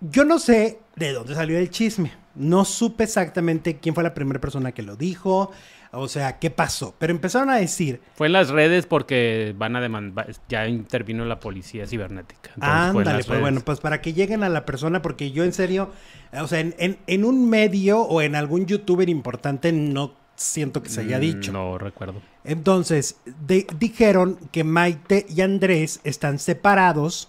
Yo 0.00 0.24
no 0.24 0.38
sé 0.38 0.78
de 0.96 1.12
dónde 1.12 1.34
salió 1.34 1.58
el 1.58 1.70
chisme. 1.70 2.12
No 2.34 2.64
supe 2.64 3.04
exactamente 3.04 3.78
quién 3.78 3.94
fue 3.94 4.02
la 4.04 4.14
primera 4.14 4.40
persona 4.40 4.72
que 4.72 4.82
lo 4.82 4.96
dijo. 4.96 5.50
O 5.94 6.08
sea, 6.08 6.38
qué 6.38 6.50
pasó. 6.50 6.94
Pero 6.98 7.10
empezaron 7.12 7.50
a 7.50 7.56
decir, 7.56 8.00
Fue 8.14 8.26
en 8.26 8.32
las 8.32 8.48
redes 8.48 8.86
porque 8.86 9.54
van 9.58 9.76
a 9.76 9.80
demandar. 9.82 10.30
Ya 10.48 10.66
intervino 10.66 11.26
la 11.26 11.38
policía 11.38 11.86
cibernética. 11.86 12.50
Ándale, 12.60 13.24
pues 13.24 13.40
bueno, 13.40 13.60
pues 13.60 13.80
para 13.80 14.00
que 14.00 14.14
lleguen 14.14 14.42
a 14.42 14.48
la 14.48 14.64
persona, 14.64 15.02
porque 15.02 15.32
yo 15.32 15.44
en 15.44 15.52
serio, 15.52 15.90
o 16.32 16.46
sea, 16.46 16.60
en, 16.60 16.74
en- 16.78 16.98
en 17.06 17.24
un 17.26 17.50
medio 17.50 18.00
o 18.00 18.22
en 18.22 18.34
algún 18.36 18.64
youtuber 18.64 19.10
importante 19.10 19.70
no 19.72 20.14
siento 20.34 20.82
que 20.82 20.88
se 20.88 21.02
haya 21.02 21.18
Mm, 21.18 21.20
dicho. 21.20 21.52
No 21.52 21.76
recuerdo. 21.76 22.22
Entonces, 22.42 23.16
de- 23.46 23.66
dijeron 23.78 24.38
que 24.50 24.64
Maite 24.64 25.26
y 25.28 25.42
Andrés 25.42 26.00
están 26.04 26.38
separados 26.38 27.28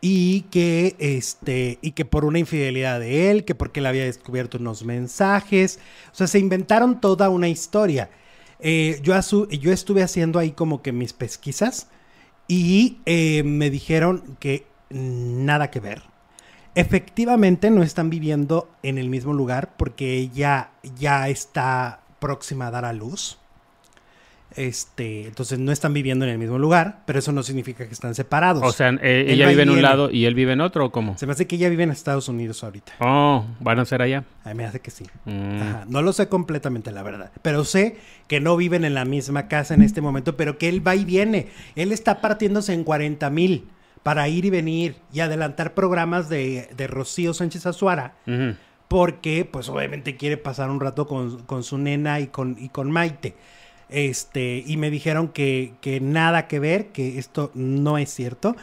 y 0.00 0.42
que 0.42 0.96
este 0.98 1.78
y 1.82 1.92
que 1.92 2.04
por 2.04 2.24
una 2.24 2.38
infidelidad 2.38 3.00
de 3.00 3.30
él, 3.30 3.44
que 3.44 3.54
porque 3.54 3.80
él 3.80 3.86
había 3.86 4.04
descubierto 4.04 4.58
unos 4.58 4.84
mensajes, 4.84 5.80
o 6.12 6.14
sea, 6.14 6.26
se 6.26 6.38
inventaron 6.38 7.00
toda 7.00 7.30
una 7.30 7.48
historia. 7.48 8.10
Eh, 8.60 9.00
yo, 9.02 9.14
yo 9.50 9.72
estuve 9.72 10.02
haciendo 10.02 10.38
ahí 10.38 10.52
como 10.52 10.82
que 10.82 10.92
mis 10.92 11.12
pesquisas 11.12 11.88
y 12.48 12.98
eh, 13.06 13.42
me 13.44 13.70
dijeron 13.70 14.36
que 14.40 14.66
nada 14.90 15.70
que 15.70 15.80
ver. 15.80 16.02
Efectivamente 16.74 17.70
no 17.70 17.82
están 17.82 18.10
viviendo 18.10 18.70
en 18.82 18.98
el 18.98 19.10
mismo 19.10 19.32
lugar 19.32 19.76
porque 19.76 20.16
ella 20.16 20.70
ya 20.96 21.28
está 21.28 22.02
próxima 22.20 22.68
a 22.68 22.70
dar 22.70 22.84
a 22.84 22.92
luz. 22.92 23.38
Este, 24.58 25.28
entonces 25.28 25.60
no 25.60 25.70
están 25.70 25.94
viviendo 25.94 26.24
en 26.24 26.32
el 26.32 26.38
mismo 26.38 26.58
lugar, 26.58 27.02
pero 27.06 27.20
eso 27.20 27.30
no 27.30 27.44
significa 27.44 27.86
que 27.86 27.94
están 27.94 28.16
separados. 28.16 28.62
O 28.64 28.72
sea, 28.72 28.90
eh, 29.00 29.26
ella 29.28 29.46
vive 29.46 29.62
en 29.62 29.70
un 29.70 29.82
lado 29.82 30.10
y 30.10 30.24
él 30.24 30.34
vive 30.34 30.54
en 30.54 30.60
otro, 30.60 30.86
¿o 30.86 30.90
cómo? 30.90 31.16
se 31.16 31.26
me 31.26 31.32
hace 31.32 31.46
que 31.46 31.54
ella 31.54 31.68
vive 31.68 31.84
en 31.84 31.92
Estados 31.92 32.28
Unidos 32.28 32.64
ahorita. 32.64 32.92
Oh, 32.98 33.46
van 33.60 33.78
a 33.78 33.84
ser 33.84 34.02
allá. 34.02 34.24
A 34.42 34.48
mí 34.48 34.54
me 34.56 34.64
hace 34.64 34.80
que 34.80 34.90
sí. 34.90 35.04
Mm. 35.26 35.62
Ajá, 35.62 35.84
No 35.88 36.02
lo 36.02 36.12
sé 36.12 36.28
completamente, 36.28 36.90
la 36.90 37.04
verdad. 37.04 37.30
Pero 37.40 37.64
sé 37.64 37.98
que 38.26 38.40
no 38.40 38.56
viven 38.56 38.84
en 38.84 38.94
la 38.94 39.04
misma 39.04 39.46
casa 39.46 39.74
en 39.74 39.82
este 39.82 40.00
momento, 40.00 40.36
pero 40.36 40.58
que 40.58 40.68
él 40.68 40.84
va 40.84 40.96
y 40.96 41.04
viene. 41.04 41.46
Él 41.76 41.92
está 41.92 42.20
partiéndose 42.20 42.72
en 42.72 42.82
40 42.82 43.30
mil 43.30 43.68
para 44.02 44.28
ir 44.28 44.44
y 44.44 44.50
venir 44.50 44.96
y 45.12 45.20
adelantar 45.20 45.74
programas 45.74 46.28
de, 46.28 46.68
de 46.76 46.86
Rocío 46.88 47.32
Sánchez 47.32 47.64
Azuara, 47.66 48.14
porque 48.88 49.48
pues 49.50 49.68
obviamente 49.68 50.16
quiere 50.16 50.36
pasar 50.36 50.70
un 50.70 50.80
rato 50.80 51.06
con, 51.06 51.42
con 51.42 51.62
su 51.62 51.78
nena 51.78 52.18
y 52.18 52.26
con, 52.26 52.56
y 52.58 52.70
con 52.70 52.90
Maite. 52.90 53.36
Este, 53.88 54.62
y 54.66 54.76
me 54.76 54.90
dijeron 54.90 55.28
que, 55.28 55.74
que 55.80 56.00
nada 56.00 56.46
que 56.46 56.58
ver, 56.60 56.88
que 56.88 57.18
esto 57.18 57.50
no 57.54 57.98
es 57.98 58.12
cierto. 58.12 58.54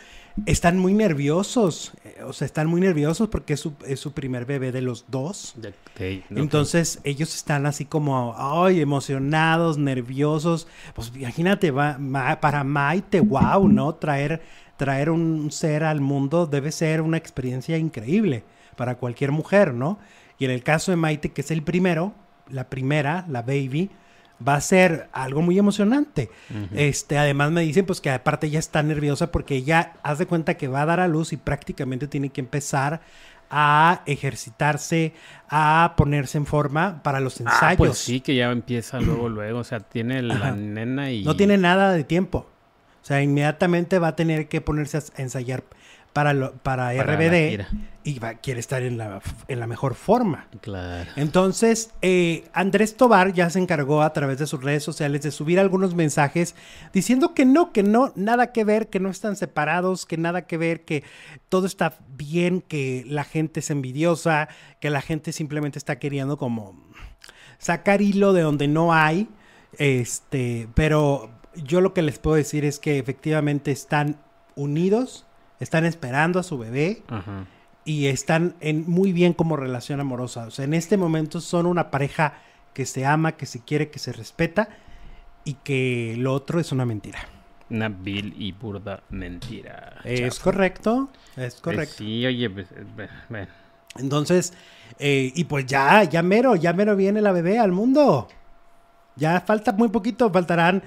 Están 0.46 0.78
muy 0.78 0.94
nerviosos, 0.94 1.94
eh, 2.04 2.22
o 2.24 2.34
sea, 2.34 2.46
están 2.46 2.68
muy 2.68 2.82
nerviosos 2.82 3.30
porque 3.30 3.54
es 3.54 3.60
su, 3.62 3.74
es 3.88 4.02
su 4.02 4.12
primer 4.12 4.46
bebé 4.46 4.72
de 4.74 4.82
los 4.82 5.06
dos. 5.08 5.54
De- 5.56 5.74
de- 5.98 6.24
no, 6.30 6.42
Entonces 6.42 7.00
ellos 7.06 7.34
están 7.34 7.66
así 7.66 7.86
como, 7.86 8.36
ay, 8.38 8.82
emocionados, 8.82 9.78
nerviosos. 9.78 10.68
Pues 10.94 11.12
imagínate, 11.16 11.72
va, 11.72 11.98
ma- 11.98 12.40
para 12.42 12.64
Maite, 12.66 13.22
wow, 13.22 13.68
¿no? 13.70 13.96
Traer, 13.96 14.42
traer 14.78 15.10
un 15.10 15.52
ser 15.52 15.84
al 15.86 16.02
mundo 16.02 16.46
debe 16.48 16.72
ser 16.74 17.02
una 17.02 17.18
experiencia 17.18 17.78
increíble 17.78 18.44
para 18.76 18.96
cualquier 18.98 19.32
mujer, 19.32 19.74
¿no? 19.74 20.00
Y 20.38 20.46
en 20.46 20.52
el 20.52 20.64
caso 20.64 20.92
de 20.92 20.98
Maite, 20.98 21.32
que 21.32 21.42
es 21.42 21.52
el 21.52 21.64
primero, 21.64 22.14
la 22.50 22.70
primera, 22.70 23.26
la 23.30 23.42
baby, 23.42 23.90
va 24.46 24.56
a 24.56 24.62
ser 24.62 25.10
algo 25.14 25.42
muy 25.42 25.58
emocionante. 25.58 26.30
Este, 26.74 27.18
además 27.18 27.52
me 27.52 27.62
dicen 27.62 27.86
pues 27.86 28.02
que 28.02 28.10
aparte 28.10 28.48
ella 28.48 28.60
está 28.60 28.84
nerviosa 28.84 29.32
porque 29.32 29.56
ella 29.56 29.94
haz 30.04 30.20
de 30.20 30.26
cuenta 30.26 30.56
que 30.56 30.68
va 30.68 30.82
a 30.82 30.86
dar 30.86 31.00
a 31.00 31.08
luz 31.08 31.34
y 31.34 31.38
prácticamente 31.38 32.08
tiene 32.08 32.30
que 32.30 32.42
empezar 32.42 33.02
a 33.50 34.02
ejercitarse, 34.06 35.14
a 35.50 35.94
ponerse 35.96 36.38
en 36.38 36.46
forma 36.46 37.02
para 37.04 37.20
los 37.20 37.40
ensayos. 37.40 37.62
Ah, 37.62 37.76
pues 37.78 37.98
sí, 37.98 38.20
que 38.22 38.36
ya 38.36 38.52
empieza 38.52 39.00
luego, 39.00 39.30
luego. 39.30 39.60
O 39.60 39.64
sea, 39.64 39.80
tiene 39.80 40.22
la 40.22 40.36
Ajá. 40.36 40.52
nena 40.52 41.12
y... 41.12 41.24
No 41.24 41.36
tiene 41.36 41.58
nada 41.58 41.94
de 41.94 42.04
tiempo. 42.04 42.48
O 43.02 43.06
sea, 43.06 43.22
inmediatamente 43.22 44.00
va 44.00 44.10
a 44.10 44.16
tener 44.16 44.48
que 44.48 44.62
ponerse 44.62 44.98
a 44.98 45.22
ensayar 45.22 45.64
para, 46.16 46.32
lo- 46.32 46.54
para, 46.54 46.94
RBD 46.94 47.66
y 48.06 48.20
va, 48.20 48.36
quiere 48.36 48.62
estar 48.62 48.82
en 48.84 48.98
la, 48.98 49.22
en 49.50 49.60
la 49.60 49.68
mejor 49.68 49.96
forma. 49.96 50.48
Claro. 50.62 51.12
Entonces, 51.18 51.92
eh, 52.02 52.46
Andrés 52.54 52.96
Tobar 52.96 53.34
ya 53.34 53.50
se 53.50 53.60
encargó 53.60 54.02
a 54.02 54.14
través 54.14 54.38
de 54.38 54.48
sus 54.48 54.64
redes 54.64 54.82
sociales 54.82 55.24
de 55.24 55.32
subir 55.32 55.60
algunos 55.60 55.94
mensajes 55.94 56.56
diciendo 56.94 57.34
que 57.34 57.44
no, 57.44 57.74
que 57.74 57.84
no, 57.84 58.14
nada 58.16 58.54
que 58.54 58.64
ver, 58.64 58.88
que 58.90 59.02
no 59.02 59.10
están 59.10 59.36
separados, 59.36 60.06
que 60.06 60.16
nada 60.16 60.44
que 60.48 60.58
ver, 60.58 60.86
que 60.86 61.04
todo 61.50 61.68
está 61.68 61.98
bien, 62.16 62.62
que 62.62 63.04
la 63.08 63.26
gente 63.26 63.60
es 63.60 63.70
envidiosa, 63.70 64.48
que 64.80 64.90
la 64.90 65.02
gente 65.02 65.34
simplemente 65.34 65.78
está 65.80 66.00
queriendo 66.00 66.38
como 66.38 66.82
sacar 67.58 68.02
hilo 68.02 68.32
de 68.32 68.42
donde 68.44 68.70
no 68.70 68.94
hay. 68.94 69.28
Este, 69.78 70.70
pero 70.76 71.30
yo 71.56 71.82
lo 71.82 71.94
que 71.94 72.04
les 72.04 72.20
puedo 72.20 72.38
decir 72.38 72.64
es 72.64 72.80
que 72.80 73.00
efectivamente 73.00 73.72
están 73.72 74.16
unidos, 74.56 75.26
están 75.66 75.84
esperando 75.86 76.40
a 76.40 76.44
su 76.44 76.58
bebé 76.58 77.02
Ajá. 77.10 77.46
y 77.84 78.06
están 78.06 78.56
en 78.62 78.86
muy 78.88 79.12
bien 79.12 79.34
como 79.34 79.58
relación 79.58 80.00
amorosa. 80.00 80.46
O 80.46 80.52
sea, 80.52 80.64
en 80.66 80.74
este 80.76 80.96
momento 80.96 81.42
son 81.42 81.66
una 81.66 81.90
pareja 81.92 82.36
que 82.74 82.86
se 82.86 83.06
ama, 83.06 83.34
que 83.34 83.46
se 83.48 83.60
quiere, 83.62 83.90
que 83.90 84.00
se 84.00 84.14
respeta 84.14 84.70
y 85.44 85.56
que 85.56 86.16
lo 86.18 86.34
otro 86.34 86.60
es 86.60 86.72
una 86.72 86.86
mentira. 86.86 87.20
Una 87.70 87.90
vil 87.90 88.36
y 88.38 88.52
burda 88.52 89.02
mentira. 89.10 89.96
Es 90.04 90.40
correcto, 90.40 91.10
es 91.32 91.56
Pues 91.56 91.62
correcto. 91.62 91.96
sí, 91.98 92.24
oye, 92.26 92.48
pues, 92.50 92.68
eh. 92.72 93.48
Entonces, 93.98 94.54
eh, 95.00 95.32
y 95.34 95.46
pues 95.46 95.66
ya, 95.66 96.04
ya 96.04 96.22
mero, 96.22 96.56
ya 96.56 96.74
mero 96.74 96.96
viene 96.96 97.22
la 97.22 97.32
bebé 97.32 97.58
al 97.58 97.72
mundo. 97.72 98.28
Ya 99.16 99.42
falta 99.42 99.72
muy 99.72 99.88
poquito, 99.90 100.30
faltarán 100.32 100.84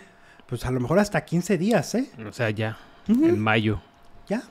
pues 0.47 0.65
a 0.65 0.71
lo 0.71 0.81
mejor 0.81 0.99
hasta 0.99 1.25
15 1.25 1.59
días, 1.59 1.95
¿eh? 1.95 2.11
o 2.27 2.33
sea, 2.33 2.49
ya, 2.51 2.79
en 3.09 3.39
mayo. 3.39 3.81
Ya. 4.29 4.43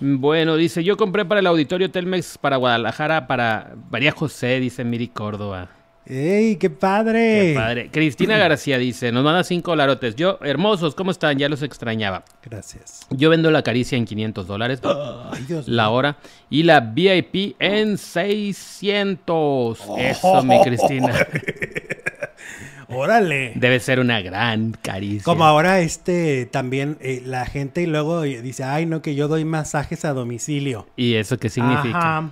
Bueno, 0.00 0.56
dice, 0.56 0.84
yo 0.84 0.96
compré 0.96 1.24
para 1.24 1.40
el 1.40 1.46
auditorio 1.46 1.90
Telmex 1.90 2.38
para 2.38 2.56
Guadalajara, 2.56 3.26
para 3.26 3.74
María 3.90 4.12
José, 4.12 4.60
dice 4.60 4.84
Miri 4.84 5.08
Córdoba. 5.08 5.68
¡Ey, 6.06 6.56
qué 6.56 6.68
padre! 6.68 7.40
Qué 7.40 7.54
padre. 7.56 7.88
Cristina 7.90 8.36
García 8.48 8.76
dice, 8.78 9.10
nos 9.10 9.24
manda 9.24 9.42
cinco 9.42 9.74
larotes. 9.74 10.16
Yo, 10.16 10.38
hermosos, 10.42 10.94
¿cómo 10.94 11.10
están? 11.10 11.38
Ya 11.38 11.48
los 11.48 11.62
extrañaba. 11.62 12.24
Gracias. 12.42 13.06
Yo 13.10 13.30
vendo 13.30 13.50
la 13.50 13.62
caricia 13.62 13.96
en 13.96 14.04
500 14.04 14.46
dólares 14.46 14.80
Ay, 15.32 15.44
Dios 15.48 15.66
la 15.66 15.88
hora 15.88 16.18
y 16.50 16.64
la 16.64 16.80
VIP 16.80 17.56
en 17.58 17.96
600. 17.96 19.80
Eso, 19.98 20.42
mi 20.42 20.60
Cristina. 20.62 21.14
Órale. 22.96 23.52
Debe 23.56 23.80
ser 23.80 24.00
una 24.00 24.20
gran 24.20 24.72
caricia. 24.72 25.24
Como 25.24 25.44
ahora 25.44 25.80
este 25.80 26.46
también 26.46 26.96
eh, 27.00 27.22
la 27.24 27.46
gente 27.46 27.86
luego 27.86 28.22
dice, 28.22 28.64
ay 28.64 28.86
no, 28.86 29.02
que 29.02 29.14
yo 29.14 29.28
doy 29.28 29.44
masajes 29.44 30.04
a 30.04 30.12
domicilio. 30.12 30.86
¿Y 30.96 31.14
eso 31.14 31.38
qué 31.38 31.48
significa? 31.48 31.98
Ajá. 32.18 32.30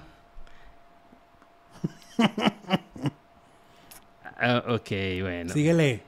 Ah, 4.45 4.65
ok, 4.71 4.91
bueno. 5.21 5.53
Síguele. 5.53 6.03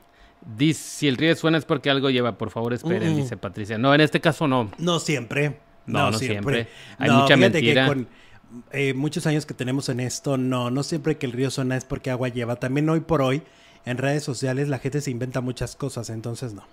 Dice, 0.57 0.81
si 0.83 1.07
el 1.07 1.15
río 1.15 1.33
suena 1.37 1.57
es 1.57 1.63
porque 1.63 1.89
algo 1.89 2.09
lleva, 2.09 2.37
por 2.37 2.49
favor 2.49 2.73
esperen, 2.73 3.11
Mm, 3.11 3.13
mm. 3.13 3.21
dice 3.21 3.37
Patricia. 3.37 3.77
No, 3.77 3.95
en 3.95 4.01
este 4.01 4.19
caso 4.19 4.45
no. 4.45 4.71
No 4.77 4.99
siempre. 4.99 5.57
No, 5.85 6.11
no 6.11 6.17
siempre. 6.17 6.67
Hay 6.97 7.09
mucha 7.11 7.35
fíjate 7.37 7.49
mentira. 7.49 7.83
Que 7.83 7.87
con 7.87 8.07
eh, 8.73 8.93
muchos 8.93 9.25
años 9.25 9.45
que 9.45 9.53
tenemos 9.53 9.87
en 9.87 10.01
esto, 10.01 10.35
no, 10.37 10.69
no 10.69 10.83
siempre 10.83 11.17
que 11.17 11.25
el 11.25 11.31
río 11.31 11.49
suena 11.49 11.77
es 11.77 11.85
porque 11.85 12.11
agua 12.11 12.27
lleva. 12.27 12.57
También 12.57 12.89
hoy 12.89 12.99
por 12.99 13.21
hoy, 13.21 13.41
en 13.85 13.97
redes 13.97 14.23
sociales, 14.23 14.67
la 14.67 14.79
gente 14.79 15.01
se 15.01 15.11
inventa 15.11 15.41
muchas 15.41 15.75
cosas, 15.75 16.09
entonces 16.09 16.53
no. 16.53 16.63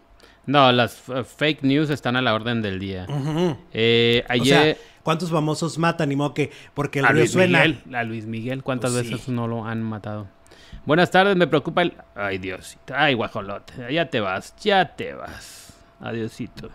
No, 0.45 0.73
las 0.73 1.09
uh, 1.09 1.23
fake 1.23 1.63
news 1.63 1.89
están 1.91 2.17
a 2.17 2.23
la 2.23 2.35
orden 2.35 2.63
del 2.63 2.81
día. 2.81 3.07
Ujú. 3.09 3.57
Eh, 3.73 4.25
O 4.25 4.45
sea, 4.45 4.61
ayer 4.61 4.79
¿cuántos 5.05 5.31
famosos 5.31 5.79
matan? 5.79 6.09
Ni 6.09 6.17
modo 6.17 6.35
que 6.35 6.51
porque 6.75 6.99
el 6.99 7.05
a 7.05 7.13
Luis 7.13 7.31
suena. 7.31 7.61
Miguel, 7.65 7.95
a 7.95 8.03
Luis 8.03 8.27
Miguel, 8.27 8.63
¿cuántas 8.65 8.93
Pues 8.93 9.07
sí. 9.07 9.13
veces 9.13 9.29
no 9.29 9.47
lo 9.47 9.65
han 9.65 9.83
matado? 9.83 10.27
Buenas 10.85 11.13
tardes, 11.13 11.37
me 11.37 11.47
preocupa 11.47 11.83
el... 11.83 11.93
Ay, 12.17 12.39
Diosito. 12.39 12.93
Ay, 12.97 13.15
guajolote. 13.15 13.73
Ya 13.93 14.11
te 14.11 14.19
vas, 14.19 14.57
ya 14.57 14.97
te 14.97 15.15
vas. 15.15 15.75
Adiosito. 16.01 16.71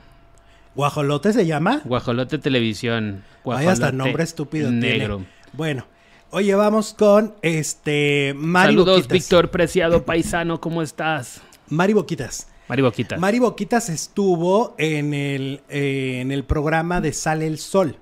¿Guajolote 0.76 1.34
se 1.34 1.46
llama? 1.46 1.82
Guajolote 1.84 2.38
Televisión. 2.38 3.24
Vaya 3.44 3.72
hasta 3.72 3.88
Guajolote 3.88 3.98
nombre 3.98 4.24
estúpido 4.24 4.70
tiene. 4.70 4.98
Negro. 5.00 5.26
Bueno, 5.52 5.86
oye, 6.32 6.56
vamos 6.56 6.94
con 6.94 7.34
este 7.42 8.34
Mari 8.36 8.74
Saludos, 8.74 8.96
Boquitas. 8.98 9.14
Víctor 9.14 9.52
Preciado 9.52 10.04
Paisano, 10.04 10.60
¿cómo 10.62 10.82
estás? 10.82 11.42
Mari 11.70 11.94
Boquitas. 11.94 12.48
Mari 12.68 12.82
Boquita. 12.82 13.18
Mari 13.18 13.40
Boquitas 13.40 13.90
estuvo 13.90 14.76
en 14.78 15.14
el, 15.14 15.62
eh, 15.70 16.20
en 16.22 16.32
el 16.32 16.44
programa 16.44 17.00
de 17.00 17.14
Sale 17.14 17.48
el 17.48 17.60
Sol 17.60 17.96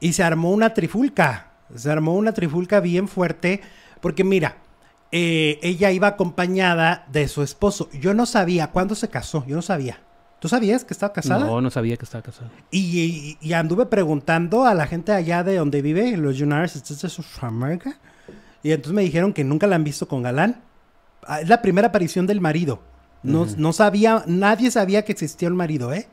y 0.00 0.12
se 0.12 0.22
armó 0.22 0.50
una 0.50 0.72
trifulca. 0.72 1.52
Se 1.74 1.90
armó 1.90 2.14
una 2.14 2.32
trifulca 2.32 2.80
bien 2.80 3.08
fuerte 3.08 3.60
porque 4.00 4.24
mira, 4.24 4.56
eh, 5.12 5.58
ella 5.62 5.90
iba 5.90 6.08
acompañada 6.08 7.06
de 7.12 7.28
su 7.28 7.42
esposo. 7.42 7.90
Yo 7.92 8.14
no 8.14 8.24
sabía 8.24 8.68
cuándo 8.68 8.94
se 8.94 9.08
casó, 9.08 9.44
yo 9.46 9.56
no 9.56 9.62
sabía. 9.62 10.00
¿Tú 10.40 10.48
sabías 10.48 10.84
que 10.84 10.94
estaba 10.94 11.12
casada? 11.12 11.44
No, 11.46 11.60
no 11.60 11.70
sabía 11.70 11.96
que 11.96 12.04
estaba 12.04 12.22
casado. 12.22 12.50
Y, 12.70 12.78
y- 13.00 13.38
y 13.40 13.52
anduve 13.54 13.86
preguntando 13.86 14.64
a 14.66 14.74
la 14.74 14.86
gente 14.86 15.12
allá 15.12 15.42
de 15.42 15.56
donde 15.56 15.82
vive, 15.82 16.16
los 16.16 16.40
United 16.40 16.64
States 16.76 17.18
of 17.18 17.44
America. 17.44 17.98
Y 18.62 18.70
entonces 18.72 18.92
me 18.94 19.02
dijeron 19.02 19.32
que 19.32 19.42
nunca 19.44 19.66
la 19.66 19.76
han 19.76 19.84
visto 19.84 20.06
con 20.06 20.22
galán. 20.22 20.60
Ah, 21.26 21.40
Es 21.40 21.48
la 21.48 21.60
primera 21.62 21.88
aparición 21.88 22.26
del 22.26 22.40
marido. 22.40 22.80
No, 23.24 23.46
no 23.56 23.72
sabía, 23.72 24.22
nadie 24.26 24.70
sabía 24.70 25.04
que 25.04 25.10
existía 25.12 25.48
el 25.48 25.54
marido, 25.54 25.92
¿eh? 25.92 26.08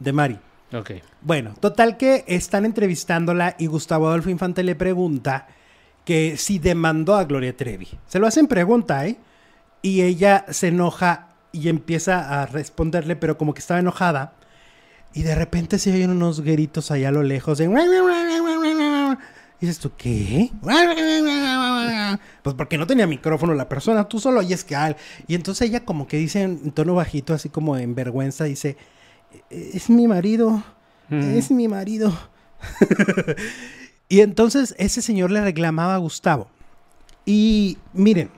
De 0.00 0.12
Mari. 0.12 0.38
Ok. 0.72 0.90
Bueno, 1.20 1.54
total 1.60 1.96
que 1.96 2.24
están 2.26 2.64
entrevistándola 2.64 3.54
y 3.58 3.66
Gustavo 3.66 4.08
Adolfo 4.08 4.30
Infante 4.30 4.62
le 4.64 4.74
pregunta 4.74 5.46
que 6.04 6.36
si 6.36 6.58
demandó 6.58 7.14
a 7.14 7.24
Gloria 7.24 7.56
Trevi. 7.56 7.86
Se 8.06 8.18
lo 8.18 8.26
hacen 8.26 8.48
pregunta, 8.48 9.06
¿eh? 9.06 9.16
Y 9.82 10.02
ella 10.02 10.44
se 10.48 10.68
enoja 10.68 11.28
y 11.52 11.68
empieza 11.68 12.42
a 12.42 12.46
responderle, 12.46 13.16
pero 13.16 13.36
como 13.38 13.54
que 13.54 13.60
estaba 13.60 13.80
enojada. 13.80 14.34
Y 15.12 15.22
de 15.22 15.34
repente 15.34 15.78
se 15.78 15.92
oyen 15.92 16.10
unos 16.10 16.40
gritos 16.40 16.90
allá 16.90 17.08
a 17.08 17.12
lo 17.12 17.22
lejos 17.22 17.58
de... 17.58 17.66
Y 19.60 19.66
dices 19.66 19.78
tú, 19.78 19.92
¿qué? 19.96 20.50
Pues 22.42 22.56
porque 22.56 22.78
no 22.78 22.86
tenía 22.86 23.06
micrófono 23.06 23.54
la 23.54 23.68
persona, 23.68 24.08
tú 24.08 24.18
solo 24.18 24.40
oyes 24.40 24.64
que 24.64 24.74
al... 24.76 24.96
Y 25.26 25.34
entonces 25.34 25.68
ella 25.68 25.84
como 25.84 26.06
que 26.06 26.16
dice 26.16 26.42
en 26.42 26.70
tono 26.70 26.94
bajito, 26.94 27.34
así 27.34 27.48
como 27.50 27.76
en 27.76 27.94
vergüenza, 27.94 28.44
dice, 28.44 28.76
es 29.50 29.90
mi 29.90 30.08
marido, 30.08 30.62
es 31.10 31.50
mi 31.50 31.68
marido. 31.68 32.16
y 34.08 34.20
entonces 34.20 34.74
ese 34.78 35.02
señor 35.02 35.30
le 35.30 35.42
reclamaba 35.42 35.94
a 35.94 35.98
Gustavo. 35.98 36.48
Y 37.26 37.76
miren, 37.92 38.30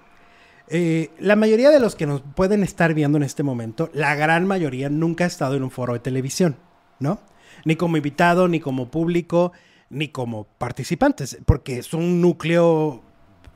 eh, 0.69 1.11
la 1.19 1.37
mayoría 1.37 1.71
de 1.71 1.81
los 1.81 1.95
que 1.95 2.07
nos 2.07 2.23
pueden 2.23 2.63
estar 2.63 2.95
viendo 2.95 3.19
en 3.19 3.25
este 3.25 3.43
momento, 3.43 3.91
la 3.93 4.15
gran 4.15 4.47
mayoría 4.47 4.89
nunca 4.89 5.25
ha 5.25 5.27
estado 5.27 5.55
en 5.55 5.63
un 5.63 5.71
foro 5.71 5.93
de 5.93 5.99
televisión, 5.99 6.57
¿no? 6.99 7.21
Ni 7.65 7.77
como 7.77 7.97
invitado, 7.97 8.49
ni 8.49 8.61
como 8.61 8.91
público, 8.91 9.53
ni 9.91 10.09
como 10.09 10.45
participantes, 10.45 11.39
porque 11.45 11.79
es 11.79 11.93
un 11.93 12.21
núcleo 12.21 13.03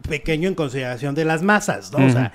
pequeño 0.08 0.48
en 0.48 0.54
consideración 0.54 1.14
de 1.14 1.24
las 1.24 1.42
masas, 1.42 1.92
¿no? 1.92 2.06
O 2.06 2.10
sea, 2.10 2.32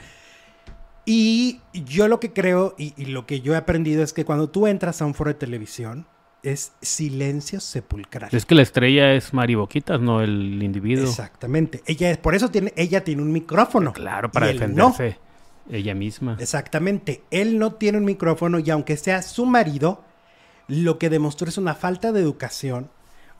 y 1.05 1.61
yo 1.73 2.07
lo 2.07 2.19
que 2.19 2.33
creo 2.33 2.75
y, 2.77 2.93
y 2.97 3.05
lo 3.05 3.25
que 3.25 3.41
yo 3.41 3.53
he 3.53 3.57
aprendido 3.57 4.03
es 4.03 4.13
que 4.13 4.25
cuando 4.25 4.49
tú 4.49 4.67
entras 4.67 5.01
a 5.01 5.05
un 5.05 5.13
foro 5.13 5.29
de 5.29 5.35
televisión, 5.35 6.07
es 6.43 6.73
silencio 6.81 7.59
sepulcral. 7.59 8.29
Es 8.31 8.45
que 8.45 8.55
la 8.55 8.61
estrella 8.61 9.13
es 9.13 9.33
Mari 9.33 9.55
Boquitas, 9.55 9.99
no 9.99 10.21
el 10.21 10.61
individuo. 10.61 11.07
Exactamente. 11.07 11.83
Ella 11.85 12.11
es, 12.11 12.17
por 12.17 12.35
eso 12.35 12.49
tiene, 12.49 12.73
ella 12.75 13.03
tiene 13.03 13.21
un 13.21 13.31
micrófono. 13.31 13.93
Claro, 13.93 14.31
para 14.31 14.47
no. 14.47 14.53
defenderse 14.53 15.17
ella 15.69 15.93
misma. 15.93 16.37
Exactamente. 16.39 17.23
Él 17.31 17.59
no 17.59 17.73
tiene 17.73 17.97
un 17.97 18.05
micrófono 18.05 18.59
y 18.59 18.69
aunque 18.69 18.97
sea 18.97 19.21
su 19.21 19.45
marido, 19.45 20.03
lo 20.67 20.97
que 20.97 21.09
demostró 21.09 21.47
es 21.47 21.57
una 21.57 21.75
falta 21.75 22.11
de 22.11 22.21
educación, 22.21 22.89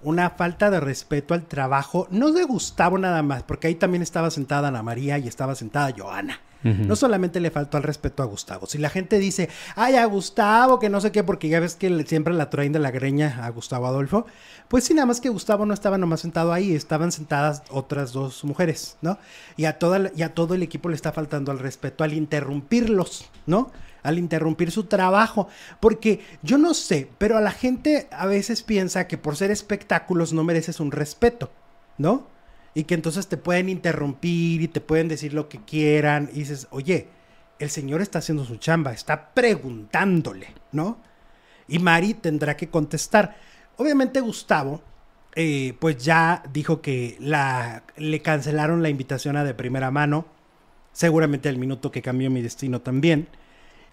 una 0.02 0.32
falta 0.32 0.70
de 0.70 0.80
respeto 0.80 1.34
al 1.34 1.46
trabajo, 1.46 2.08
no 2.12 2.32
de 2.32 2.44
Gustavo 2.44 2.98
nada 2.98 3.24
más, 3.24 3.44
porque 3.44 3.68
ahí 3.68 3.76
también 3.76 4.02
estaba 4.02 4.32
sentada 4.32 4.70
Ana 4.70 4.84
María 4.84 5.18
y 5.18 5.28
estaba 5.28 5.56
sentada 5.56 5.94
Joana. 5.96 6.40
No 6.64 6.96
solamente 6.96 7.40
le 7.40 7.50
faltó 7.50 7.78
al 7.78 7.84
respeto 7.84 8.22
a 8.22 8.28
Gustavo. 8.28 8.68
Si 8.68 8.78
la 8.78 8.90
gente 8.90 9.18
dice, 9.18 9.50
ay, 9.76 9.96
a 9.96 10.06
Gustavo, 10.06 10.80
que 10.80 10.90
no 10.90 11.02
sé 11.02 11.12
qué, 11.12 11.24
porque 11.24 11.50
ya 11.50 11.60
ves 11.60 11.76
que 11.76 12.06
siempre 12.06 12.34
la 12.34 12.50
traen 12.50 12.72
de 12.72 12.80
la 12.80 12.92
greña 12.92 13.44
a 13.44 13.50
Gustavo 13.50 13.88
Adolfo, 13.88 14.26
pues 14.68 14.84
sí, 14.84 14.94
nada 14.94 15.06
más 15.06 15.20
que 15.20 15.30
Gustavo 15.30 15.66
no 15.66 15.74
estaba 15.74 15.98
nomás 15.98 16.22
sentado 16.22 16.54
ahí, 16.54 16.74
estaban 16.74 17.12
sentadas 17.12 17.64
otras 17.70 18.14
dos 18.14 18.44
mujeres, 18.44 18.98
¿no? 19.02 19.18
Y 19.58 19.66
a, 19.66 19.80
toda, 19.80 20.12
y 20.16 20.22
a 20.22 20.34
todo 20.34 20.54
el 20.54 20.64
equipo 20.64 20.90
le 20.90 20.96
está 20.96 21.12
faltando 21.12 21.52
al 21.52 21.60
respeto 21.60 22.04
al 22.04 22.14
interrumpirlos, 22.14 23.30
¿no? 23.46 23.72
Al 24.04 24.18
interrumpir 24.18 24.72
su 24.72 24.86
trabajo. 24.86 25.48
Porque 25.80 26.22
yo 26.42 26.58
no 26.58 26.74
sé, 26.74 27.10
pero 27.18 27.38
a 27.38 27.42
la 27.42 27.52
gente 27.52 28.08
a 28.12 28.28
veces 28.28 28.64
piensa 28.64 29.08
que 29.08 29.18
por 29.18 29.36
ser 29.36 29.52
espectáculos 29.52 30.32
no 30.32 30.44
mereces 30.44 30.80
un 30.80 30.92
respeto, 30.92 31.52
¿no? 31.98 32.28
Y 32.74 32.86
que 32.86 32.94
entonces 32.94 33.28
te 33.28 33.38
pueden 33.38 33.70
interrumpir 33.70 34.62
y 34.62 34.68
te 34.68 34.82
pueden 34.82 35.08
decir 35.08 35.34
lo 35.34 35.50
que 35.50 35.60
quieran. 35.64 36.30
Y 36.34 36.40
dices, 36.40 36.68
oye, 36.72 37.10
el 37.60 37.70
señor 37.70 38.02
está 38.02 38.20
haciendo 38.20 38.44
su 38.46 38.58
chamba, 38.58 38.92
está 38.92 39.34
preguntándole, 39.34 40.54
¿no? 40.72 40.98
Y 41.68 41.80
Mari 41.80 42.16
tendrá 42.16 42.58
que 42.58 42.70
contestar. 42.70 43.36
Obviamente 43.78 44.20
Gustavo, 44.20 44.82
eh, 45.36 45.76
pues 45.80 46.04
ya 46.04 46.44
dijo 46.52 46.82
que 46.82 47.18
la, 47.20 47.84
le 47.98 48.22
cancelaron 48.22 48.82
la 48.82 48.90
invitación 48.90 49.38
a 49.38 49.44
de 49.44 49.54
primera 49.54 49.92
mano. 49.92 50.26
Seguramente 50.92 51.50
el 51.50 51.58
minuto 51.58 51.92
que 51.92 52.02
cambió 52.02 52.30
mi 52.30 52.42
destino 52.42 52.82
también. 52.82 53.28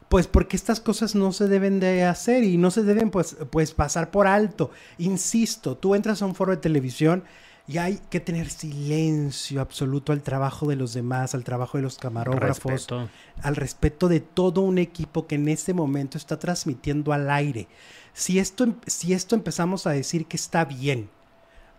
Pues 0.09 0.27
porque 0.27 0.57
estas 0.57 0.81
cosas 0.81 1.15
no 1.15 1.33
se 1.33 1.47
deben 1.47 1.81
de 1.81 2.05
hacer 2.05 2.43
y 2.45 2.57
no 2.57 2.71
se 2.71 2.83
deben 2.83 3.11
pues, 3.11 3.37
pues 3.51 3.73
pasar 3.73 4.11
por 4.11 4.27
alto. 4.27 4.71
Insisto, 4.97 5.77
tú 5.77 5.95
entras 5.95 6.23
a 6.23 6.27
un 6.27 6.35
foro 6.35 6.53
de 6.53 6.63
televisión 6.63 7.25
y 7.69 7.77
hay 7.79 8.01
que 8.11 8.19
tener 8.21 8.49
silencio 8.49 9.61
absoluto 9.61 10.13
al 10.13 10.23
trabajo 10.23 10.67
de 10.69 10.77
los 10.77 10.95
demás, 10.95 11.35
al 11.35 11.45
trabajo 11.45 11.77
de 11.79 11.83
los 11.83 11.99
camarógrafos, 11.99 12.73
Respeto. 12.73 13.09
al 13.43 13.57
respeto 13.57 14.09
de 14.09 14.21
todo 14.21 14.63
un 14.63 14.79
equipo 14.79 15.27
que 15.27 15.35
en 15.35 15.49
este 15.49 15.75
momento 15.75 16.17
está 16.17 16.39
transmitiendo 16.39 17.13
al 17.13 17.31
aire. 17.31 17.69
Si 18.15 18.39
esto, 18.39 18.65
em- 18.65 18.75
si 18.87 19.13
esto 19.13 19.35
empezamos 19.37 19.87
a 19.87 19.91
decir 19.91 20.27
que 20.27 20.37
está 20.37 20.65
bien, 20.65 21.11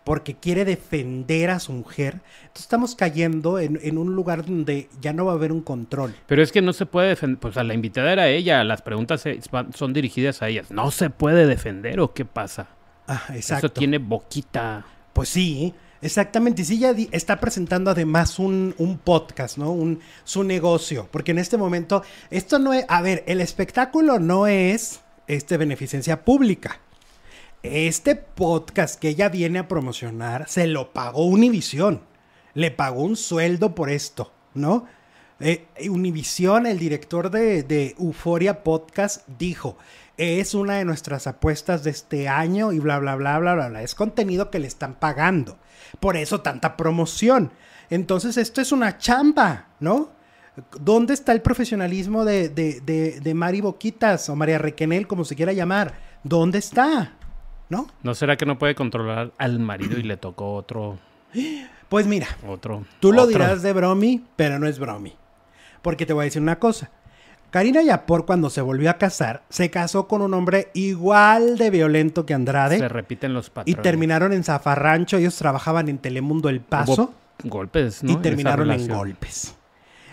porque 0.06 0.36
quiere 0.36 0.64
defender 0.64 1.50
a 1.50 1.60
su 1.60 1.72
mujer, 1.74 2.22
entonces 2.42 2.62
estamos 2.64 2.96
cayendo 2.96 3.60
en, 3.60 3.80
en 3.84 3.98
un 3.98 4.16
lugar 4.16 4.46
donde 4.46 4.90
ya 5.02 5.12
no 5.14 5.26
va 5.26 5.34
a 5.34 5.36
haber 5.36 5.52
un 5.52 5.62
control. 5.62 6.16
Pero 6.28 6.42
es 6.42 6.52
que 6.52 6.62
no 6.62 6.74
se 6.74 6.86
puede 6.86 7.10
defender. 7.10 7.40
Pues 7.40 7.58
a 7.58 7.64
la 7.64 7.74
invitada 7.74 8.12
era 8.12 8.28
ella. 8.28 8.64
Las 8.64 8.82
preguntas 8.82 9.24
son 9.76 9.94
dirigidas 9.94 10.42
a 10.42 10.48
ellas. 10.48 10.72
No 10.72 10.90
se 10.92 11.10
puede 11.10 11.46
defender 11.46 12.00
o 12.00 12.14
qué 12.14 12.26
pasa. 12.26 12.68
Ah, 13.08 13.24
exacto. 13.36 13.68
Eso 13.68 13.74
tiene 13.74 13.98
boquita. 13.98 14.86
Pues 15.20 15.28
sí, 15.28 15.74
exactamente. 16.02 16.62
Y 16.62 16.66
sí, 16.66 16.80
ya 16.80 16.96
está 17.12 17.42
presentando 17.42 17.92
además 17.92 18.40
un, 18.40 18.74
podcast, 19.04 19.58
¿no? 19.58 19.70
Un, 19.70 20.00
su 20.24 20.46
negocio. 20.46 21.10
Porque 21.12 21.32
en 21.32 21.40
este 21.40 21.58
momento, 21.58 22.04
esto 22.30 22.58
no 22.58 22.74
es. 22.74 22.86
A 22.88 23.02
ver, 23.02 23.26
el 23.28 23.42
espectáculo 23.42 24.18
no 24.18 24.48
es 24.48 25.02
este, 25.28 25.58
beneficencia 25.58 26.24
pública. 26.24 26.80
Este 27.64 28.16
podcast 28.16 28.98
que 28.98 29.10
ella 29.10 29.28
viene 29.28 29.60
a 29.60 29.68
promocionar 29.68 30.48
se 30.48 30.68
lo 30.68 30.94
pagó 30.94 31.26
Univision. 31.26 32.02
Le 32.54 32.72
pagó 32.72 33.04
un 33.04 33.18
sueldo 33.18 33.76
por 33.76 33.90
esto, 33.90 34.32
¿no? 34.54 34.86
Eh, 35.42 35.68
Univision, 35.90 36.66
el 36.66 36.80
director 36.80 37.30
de, 37.30 37.64
de 37.64 37.94
Euforia 38.00 38.64
Podcast, 38.64 39.28
dijo, 39.38 39.78
es 40.20 40.54
una 40.54 40.76
de 40.76 40.86
nuestras 40.86 41.28
apuestas 41.28 41.84
de 41.84 41.92
este 41.92 42.28
año 42.28 42.72
y 42.74 42.80
bla, 42.80 43.00
bla, 43.00 43.16
bla, 43.16 43.40
bla, 43.40 43.56
bla, 43.56 43.70
bla. 43.70 43.82
Es 43.82 43.96
contenido 43.96 44.52
que 44.52 44.60
le 44.60 44.68
están 44.68 44.96
pagando. 44.96 45.58
Por 46.00 46.18
eso 46.18 46.42
tanta 46.42 46.76
promoción. 46.78 47.52
Entonces, 47.90 48.38
esto 48.38 48.60
es 48.62 48.72
una 48.72 48.98
chamba, 48.98 49.68
¿no? 49.80 50.10
¿Dónde 50.80 51.14
está 51.14 51.32
el 51.32 51.42
profesionalismo 51.42 52.26
de, 52.26 52.50
de, 52.50 52.82
de, 52.82 53.22
de 53.22 53.34
Mari 53.34 53.62
Boquitas 53.62 54.28
o 54.30 54.36
María 54.36 54.58
Requenel, 54.58 55.08
como 55.08 55.24
se 55.24 55.36
quiera 55.36 55.54
llamar? 55.54 55.94
¿Dónde 56.24 56.58
está? 56.60 57.14
¿No? 57.70 57.88
¿No 58.04 58.14
será 58.14 58.36
que 58.36 58.46
no 58.46 58.60
puede 58.60 58.76
controlar 58.76 59.32
al 59.38 59.60
marido 59.60 59.98
y 59.98 60.04
le 60.04 60.18
tocó 60.18 60.54
otro, 60.56 61.00
Pues 61.88 62.08
mira, 62.08 62.28
otro? 62.48 62.84
tú 63.00 63.14
lo 63.14 63.26
dirás 63.26 63.62
de 63.62 63.72
bromi, 63.74 64.26
pero 64.36 64.60
no 64.60 64.68
es 64.68 64.80
bromi. 64.80 65.16
Porque 65.82 66.06
te 66.06 66.12
voy 66.14 66.24
a 66.24 66.26
decir 66.26 66.42
una 66.42 66.60
cosa. 66.60 66.92
Karina 67.52 67.82
Yapor, 67.82 68.26
cuando 68.26 68.50
se 68.50 68.62
volvió 68.62 68.90
a 68.92 68.94
casar, 68.96 69.44
se 69.50 69.70
casó 69.72 70.08
con 70.08 70.22
un 70.22 70.34
hombre 70.36 70.70
igual 70.74 71.58
de 71.58 71.70
violento 71.72 72.26
que 72.26 72.34
Andrade. 72.34 72.78
Se 72.78 72.88
repiten 72.90 73.34
los 73.34 73.48
Y 73.48 73.50
patrones. 73.52 73.82
terminaron 73.82 74.34
en 74.34 74.44
Zafarrancho. 74.44 75.18
Ellos 75.18 75.36
trabajaban 75.36 75.90
en 75.90 75.98
Telemundo 75.98 76.50
El 76.50 76.62
Paso. 76.62 76.94
Hubo 77.44 77.50
golpes, 77.50 78.04
¿no? 78.04 78.12
y 78.12 78.16
terminaron 78.18 78.70
en 78.72 78.88
golpes. 78.88 79.56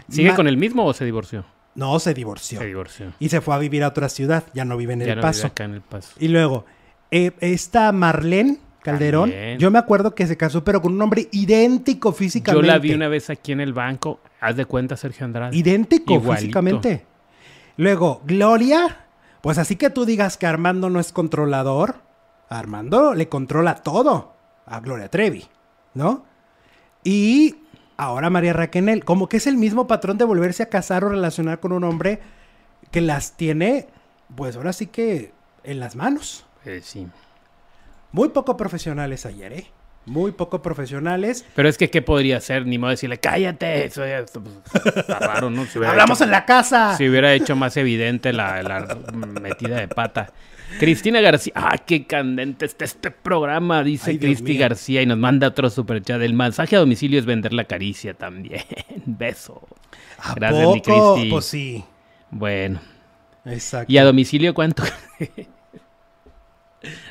¿Sigue 0.09 0.31
Ma- 0.31 0.37
con 0.37 0.47
el 0.49 0.57
mismo 0.57 0.87
o 0.87 0.93
se 0.95 1.05
divorció? 1.05 1.45
No, 1.75 1.99
se 1.99 2.15
divorció. 2.15 2.59
Se 2.61 2.65
divorció. 2.67 3.13
Y 3.19 3.29
se 3.29 3.41
fue 3.43 3.55
a 3.55 3.59
vivir 3.59 3.85
a 3.85 3.89
otra 3.89 4.09
ciudad. 4.09 4.45
Ya 4.55 4.65
no 4.65 4.77
vive 4.79 4.95
en 4.95 5.01
Ya 5.01 5.05
El 5.07 5.11
no 5.11 5.15
vive 5.17 5.23
Paso. 5.23 5.47
acá 5.49 5.65
en 5.65 5.75
el 5.75 5.81
paso. 5.83 6.15
Y 6.19 6.29
luego, 6.29 6.65
eh, 7.11 7.33
esta 7.41 7.93
Marlene 7.93 8.59
Calderón, 8.83 9.31
También. 9.31 9.59
yo 9.59 9.71
me 9.71 9.79
acuerdo 9.79 10.15
que 10.15 10.27
se 10.27 10.37
casó, 10.39 10.63
pero 10.65 10.81
con 10.81 10.93
un 10.95 11.03
hombre 11.03 11.29
idéntico 11.33 12.11
Yo 12.13 12.17
físicamente. 12.17 12.67
la 12.69 12.79
vi 12.79 12.95
una 12.95 13.09
vez 13.09 13.29
aquí 13.29 13.53
en 13.53 13.61
el 13.61 13.73
banco. 13.75 14.21
Haz 14.41 14.57
de 14.57 14.65
cuenta, 14.65 14.97
Sergio 14.97 15.27
Andrade. 15.27 15.55
Idéntico 15.57 16.15
Igualito. 16.15 16.37
físicamente. 16.41 17.05
Luego, 17.77 18.23
Gloria, 18.25 19.07
pues 19.43 19.59
así 19.59 19.77
que 19.77 19.91
tú 19.91 20.05
digas 20.07 20.37
que 20.37 20.47
Armando 20.47 20.91
no 20.91 20.99
es 20.99 21.13
controlador, 21.13 21.97
Armando 22.49 23.15
le 23.15 23.29
controla 23.29 23.77
todo 23.77 24.35
a 24.65 24.81
Gloria 24.81 25.11
Trevi, 25.11 25.47
¿no? 25.95 26.25
Y 27.05 27.57
ahora 27.97 28.31
María 28.31 28.53
Raquenel, 28.53 29.05
como 29.05 29.29
que 29.29 29.37
es 29.37 29.47
el 29.47 29.57
mismo 29.57 29.87
patrón 29.87 30.19
de 30.19 30.25
volverse 30.25 30.63
a 30.63 30.69
casar 30.69 31.05
o 31.05 31.09
relacionar 31.09 31.61
con 31.61 31.73
un 31.73 31.85
hombre 31.85 32.21
que 32.91 33.01
las 33.01 33.37
tiene, 33.37 33.89
pues 34.35 34.57
ahora 34.57 34.73
sí 34.73 34.87
que 34.87 35.33
en 35.65 35.81
las 35.81 35.97
manos. 35.97 36.47
Eh, 36.65 36.81
sí. 36.83 37.07
Muy 38.13 38.31
poco 38.31 38.57
profesionales 38.57 39.27
ayer, 39.27 39.53
¿eh? 39.53 39.67
Muy 40.07 40.31
poco 40.33 40.63
profesionales. 40.63 41.45
Pero 41.55 41.69
es 41.69 41.77
que, 41.77 41.91
¿qué 41.91 42.01
podría 42.01 42.37
hacer? 42.39 42.65
Ni 42.65 42.79
modo 42.79 42.91
de 42.91 42.95
decirle, 42.95 43.19
cállate. 43.19 43.85
Eso 43.87 44.07
ya 44.07 44.21
está, 44.21 44.41
pues, 44.41 44.55
está 44.97 45.19
raro, 45.19 45.51
¿no? 45.51 45.67
Si 45.67 45.79
Hablamos 45.85 46.19
hecho- 46.19 46.25
en 46.25 46.31
la 46.31 46.45
casa. 46.45 46.97
Si 46.97 47.09
hubiera 47.09 47.33
hecho 47.35 47.57
más 47.57 47.77
evidente 47.77 48.33
la, 48.33 48.63
la 48.63 48.97
metida 49.41 49.79
de 49.81 49.89
pata. 49.89 50.33
Cristina 50.79 51.21
García. 51.21 51.53
Ah, 51.57 51.79
qué 51.79 52.07
candente 52.07 52.67
está 52.67 52.85
este 52.85 53.11
programa, 53.11 53.83
dice 53.83 54.19
Cristi. 54.19 54.57
García 54.59 55.03
y 55.03 55.07
nos 55.07 55.19
manda 55.19 55.49
otro 55.49 55.71
superchat. 55.71 56.21
El 56.23 56.35
mensaje 56.35 56.77
a 56.77 56.81
domicilio 56.81 57.19
es 57.19 57.27
vender 57.27 57.53
la 57.53 57.65
caricia 57.65 58.15
también. 58.15 58.63
Beso. 59.07 59.67
¿A 60.19 60.35
Gracias, 60.35 60.69
mi 60.73 60.81
poco? 60.81 61.15
Cristi. 61.15 61.31
Pues 61.31 61.45
sí. 61.45 61.85
Bueno. 62.31 62.81
Exacto. 63.45 63.93
¿Y 63.93 63.99
a 63.99 64.05
domicilio 64.05 64.55
cuánto? 64.55 64.83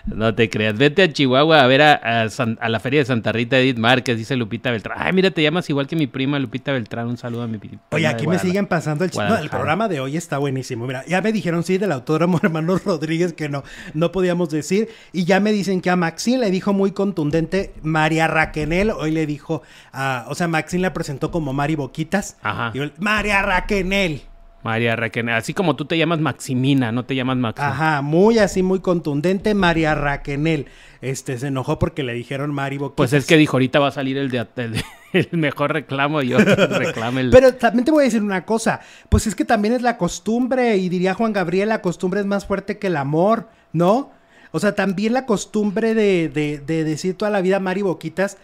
No 0.06 0.34
te 0.36 0.50
creas. 0.50 0.78
Vete 0.78 1.04
a 1.04 1.12
Chihuahua 1.12 1.62
a 1.64 1.68
ver 1.68 1.82
a, 1.82 1.94
a 2.24 2.30
San- 2.30 2.58
a 2.62 2.70
la 2.70 2.80
feria 2.80 3.00
de 3.00 3.06
Santa 3.06 3.32
Rita 3.32 3.58
Edith 3.58 3.78
Márquez, 3.78 4.18
dice 4.18 4.36
Lupita 4.36 4.72
Beltrán. 4.72 4.98
Ay, 5.02 5.14
mira, 5.14 5.32
te 5.32 5.42
llamas 5.42 5.70
igual 5.70 5.88
que 5.88 5.96
mi 5.96 6.08
prima 6.08 6.38
Lupita 6.40 6.72
Beltrán. 6.72 7.08
Un 7.08 7.18
saludo 7.18 7.44
a 7.44 7.48
mi 7.48 7.58
prima. 7.58 7.80
Oye, 7.92 8.08
aquí 8.08 8.28
me 8.28 8.38
siguen 8.40 8.68
pasando 8.68 9.04
el. 9.04 9.12
No, 9.16 9.38
el 9.38 9.50
programa 9.50 9.88
de 9.88 10.00
hoy 10.00 10.18
está 10.18 10.38
buenísimo. 10.38 10.86
Mira, 10.88 11.04
ya 11.08 11.22
me 11.22 11.32
dijeron 11.32 11.64
sí 11.64 11.78
del 11.78 11.92
autódromo 11.92 12.40
hermano 12.44 12.78
Rodríguez 12.78 13.34
que 13.34 13.50
no, 13.50 13.64
no 13.94 14.12
podíamos 14.12 14.50
decir. 14.50 14.90
Y 15.14 15.26
ya 15.26 15.40
me 15.40 15.52
dicen 15.52 15.82
que 15.82 15.90
a 15.90 15.96
Maxine 15.96 16.38
le 16.40 16.52
dijo 16.52 16.74
muy 16.74 16.92
contundente 16.92 17.74
María 17.82 18.28
Raquenel. 18.28 18.92
Hoy 18.92 19.12
le 19.12 19.26
dijo, 19.26 19.62
a- 19.92 20.26
o 20.30 20.36
sea, 20.36 20.48
Maxine 20.48 20.82
la 20.84 20.94
presentó 20.94 21.32
como 21.32 21.54
Mari 21.54 21.76
Boquitas. 21.76 22.38
Ajá. 22.44 22.72
Y 22.74 22.78
yo, 22.78 22.86
María 23.00 23.42
Raquenel. 23.42 24.22
María 24.66 24.96
Raquel. 24.96 25.30
Así 25.30 25.54
como 25.54 25.76
tú 25.76 25.86
te 25.86 25.98
llamas 25.98 26.20
Maximina, 26.20 26.92
no 26.92 27.06
te 27.06 27.16
llamas 27.16 27.38
Maxim. 27.38 27.64
Ajá, 27.66 28.02
muy 28.02 28.40
así, 28.40 28.64
muy 28.64 28.80
contundente. 28.80 29.54
María 29.54 29.96
Raquenel. 29.96 30.66
Este, 31.02 31.38
se 31.38 31.48
enojó 31.48 31.78
porque 31.78 32.02
le 32.04 32.14
dijeron 32.14 32.52
Mari 32.54 32.78
Boquitas. 32.80 32.98
Pues 32.98 33.14
es 33.14 33.28
que 33.28 33.38
dijo, 33.38 33.58
ahorita 33.58 33.80
va 33.80 33.90
a 33.90 33.92
salir 33.92 34.18
el, 34.18 34.30
de, 34.32 34.46
el, 34.58 34.76
el 35.14 35.30
mejor 35.34 35.72
reclamo 35.72 36.22
y 36.24 36.30
yo 36.30 36.38
reclame 36.40 37.22
el... 37.22 37.30
Pero 37.30 37.54
también 37.54 37.86
te 37.86 37.92
voy 37.92 38.02
a 38.02 38.06
decir 38.06 38.24
una 38.24 38.44
cosa, 38.44 38.82
pues 39.10 39.28
es 39.28 39.36
que 39.36 39.46
también 39.46 39.76
es 39.76 39.84
la 39.84 39.98
costumbre, 39.98 40.78
y 40.78 40.90
diría 40.90 41.14
Juan 41.14 41.32
Gabriel, 41.32 41.70
la 41.70 41.82
costumbre 41.82 42.20
es 42.22 42.26
más 42.26 42.46
fuerte 42.48 42.80
que 42.80 42.88
el 42.88 42.98
amor, 42.98 43.48
¿no? 43.72 44.12
O 44.52 44.60
sea, 44.60 44.74
también 44.74 45.14
la 45.14 45.26
costumbre 45.28 45.94
de, 45.94 46.28
de- 46.30 46.58
de 46.58 46.84
decir 46.84 47.16
toda 47.16 47.30
la 47.30 47.42
vida 47.42 47.60
Mari 47.60 47.84
Boquitas, 47.84 48.38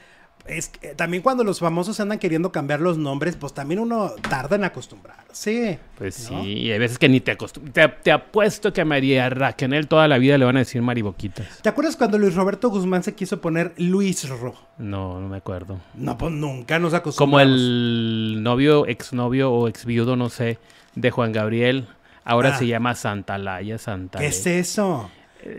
es 0.47 0.69
que 0.69 0.95
también 0.95 1.21
cuando 1.23 1.43
los 1.43 1.59
famosos 1.59 1.99
andan 1.99 2.19
queriendo 2.19 2.51
cambiar 2.51 2.79
los 2.81 2.97
nombres, 2.97 3.35
pues 3.35 3.53
también 3.53 3.79
uno 3.79 4.11
tarda 4.29 4.55
en 4.55 4.63
acostumbrarse. 4.63 5.79
Pues 5.97 6.29
¿no? 6.31 6.41
sí, 6.43 6.49
y 6.53 6.71
hay 6.71 6.79
veces 6.79 6.97
que 6.99 7.07
ni 7.09 7.19
te 7.21 7.31
acostumbras. 7.31 7.73
Te, 7.73 7.87
te 7.87 8.11
apuesto 8.11 8.73
que 8.73 8.81
a 8.81 8.85
María 8.85 9.29
Raquel 9.29 9.87
toda 9.87 10.07
la 10.07 10.17
vida 10.17 10.37
le 10.37 10.45
van 10.45 10.55
a 10.57 10.59
decir 10.59 10.81
mariboquitas. 10.81 11.61
¿Te 11.61 11.69
acuerdas 11.69 11.95
cuando 11.95 12.17
Luis 12.17 12.35
Roberto 12.35 12.69
Guzmán 12.69 13.03
se 13.03 13.13
quiso 13.15 13.39
poner 13.41 13.73
Luis 13.77 14.27
Ro? 14.27 14.55
No, 14.77 15.19
no 15.21 15.27
me 15.29 15.37
acuerdo. 15.37 15.79
No, 15.93 16.17
pues 16.17 16.31
nunca 16.33 16.79
nos 16.79 16.89
Como 16.91 16.97
acostumbramos. 17.37 17.51
el 17.55 18.39
novio, 18.43 18.87
exnovio 18.87 19.51
o 19.51 19.67
exviudo, 19.67 20.15
no 20.15 20.29
sé, 20.29 20.57
de 20.95 21.11
Juan 21.11 21.31
Gabriel. 21.31 21.87
Ahora 22.23 22.55
Ah. 22.55 22.57
se 22.59 22.67
llama 22.67 22.93
Santalaya, 22.95 23.77
Santalaya. 23.77 24.29
¿Qué 24.29 24.35
es 24.37 24.45
eso? 24.45 25.09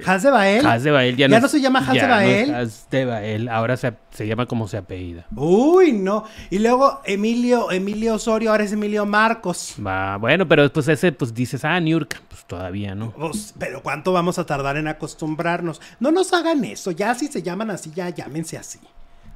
¿Has 0.07 0.23
de 0.23 0.31
Bael? 0.31 0.65
Haz 0.67 0.83
de 0.85 0.91
Bael 0.91 1.17
ya, 1.17 1.29
¿Ya 1.29 1.37
es- 1.37 1.43
no 1.43 1.49
se 1.49 1.61
llama 1.61 1.81
de 1.81 1.95
ya 1.99 2.07
no 2.07 2.21
es 2.21 2.49
Bael? 2.49 2.55
Haz 2.55 2.87
de 2.91 3.05
Bael, 3.05 3.49
ahora 3.49 3.77
se, 3.77 3.93
se 4.11 4.27
llama 4.27 4.47
como 4.47 4.69
se 4.69 4.77
apellida. 4.77 5.27
Uy, 5.35 5.93
no. 5.93 6.25
Y 6.51 6.59
luego 6.61 7.01
Emilio, 7.05 7.71
Emilio 7.71 8.15
Osorio, 8.15 8.51
ahora 8.51 8.65
es 8.65 8.73
Emilio 8.73 9.05
Marcos. 9.07 9.75
Va, 9.85 10.17
bueno, 10.19 10.47
pero 10.47 10.73
pues 10.73 10.89
ese, 10.89 11.13
pues 11.13 11.35
dices, 11.35 11.65
ah, 11.65 11.79
Niurka, 11.81 12.19
pues 12.29 12.45
todavía, 12.45 12.95
¿no? 12.95 13.13
Pues, 13.13 13.55
pero 13.59 13.83
¿cuánto 13.83 14.13
vamos 14.13 14.39
a 14.39 14.47
tardar 14.47 14.77
en 14.77 14.89
acostumbrarnos? 14.89 15.81
No 16.01 16.11
nos 16.13 16.33
hagan 16.33 16.65
eso, 16.65 16.91
ya 16.91 17.15
si 17.15 17.27
se 17.27 17.43
llaman 17.43 17.71
así, 17.71 17.91
ya 17.95 18.09
llámense 18.11 18.57
así. 18.59 18.79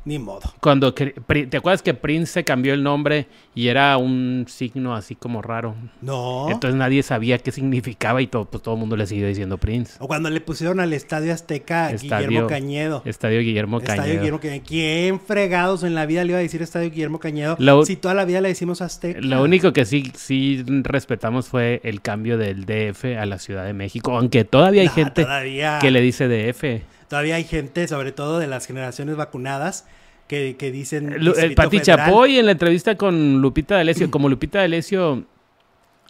Ni 0.06 0.18
modo. 0.20 0.54
Cuando, 0.60 0.94
¿te 0.94 1.56
acuerdas 1.56 1.82
que 1.82 1.92
Prince 1.92 2.32
se 2.32 2.44
cambió 2.44 2.72
el 2.74 2.82
nombre 2.84 3.26
y 3.56 3.66
era 3.66 3.96
un 3.98 4.46
signo 4.48 4.94
así 4.94 5.16
como 5.16 5.42
raro? 5.42 5.74
No. 6.00 6.46
Entonces 6.48 6.78
nadie 6.78 7.02
sabía 7.02 7.38
qué 7.38 7.50
significaba 7.50 8.22
y 8.22 8.28
todo, 8.28 8.44
pues 8.44 8.62
todo 8.62 8.74
el 8.74 8.80
mundo 8.80 8.96
le 8.96 9.04
siguió 9.06 9.26
diciendo 9.26 9.58
Prince. 9.58 9.94
o 9.98 10.06
cuando 10.06 10.30
le 10.30 10.40
pusieron 10.40 10.78
al 10.78 10.92
Estadio 10.92 11.32
Azteca 11.34 11.90
Estadio- 11.90 12.28
Guillermo 12.28 12.48
Cañedo. 12.48 13.02
Estadio 13.04 13.40
Guillermo 13.40 13.78
Estadio 13.78 13.96
Cañedo. 14.02 14.18
Guillermo 14.20 14.40
Cañedo. 14.40 14.62
¿Quién 14.64 15.20
fregados 15.20 15.82
en 15.82 15.96
la 15.96 16.06
vida 16.06 16.22
le 16.22 16.30
iba 16.30 16.38
a 16.38 16.42
decir 16.42 16.62
Estadio 16.62 16.88
Guillermo 16.90 17.18
Cañedo? 17.18 17.56
Lo- 17.58 17.84
si 17.84 17.96
toda 17.96 18.14
la 18.14 18.24
vida 18.24 18.40
le 18.40 18.48
decimos 18.48 18.82
Azteca. 18.82 19.20
Lo 19.20 19.42
único 19.42 19.72
que 19.72 19.84
sí, 19.84 20.12
sí 20.14 20.64
respetamos 20.68 21.48
fue 21.48 21.80
el 21.82 22.00
cambio 22.00 22.38
del 22.38 22.64
DF 22.64 23.18
a 23.18 23.26
la 23.26 23.40
Ciudad 23.40 23.64
de 23.66 23.72
México, 23.72 24.16
aunque 24.16 24.44
todavía 24.44 24.82
hay 24.82 24.88
gente 24.88 25.24
todavía, 25.24 25.78
que 25.80 25.90
le 25.90 26.00
dice 26.00 26.28
DF. 26.28 26.82
Todavía 27.08 27.36
hay 27.36 27.44
gente, 27.44 27.86
sobre 27.88 28.12
todo 28.12 28.38
de 28.38 28.46
las 28.46 28.66
generaciones 28.66 29.16
vacunadas, 29.16 29.86
que, 30.28 30.56
que 30.58 30.70
dicen. 30.72 31.12
El 31.12 31.24
Distrito 31.24 31.62
Pati. 31.62 31.80
Chapoy 31.80 32.38
en 32.38 32.46
la 32.46 32.52
entrevista 32.52 32.96
con 32.96 33.40
Lupita 33.40 33.76
D'Alessio, 33.76 34.10
como 34.10 34.28
Lupita 34.28 34.58
D'Alessio 34.58 35.24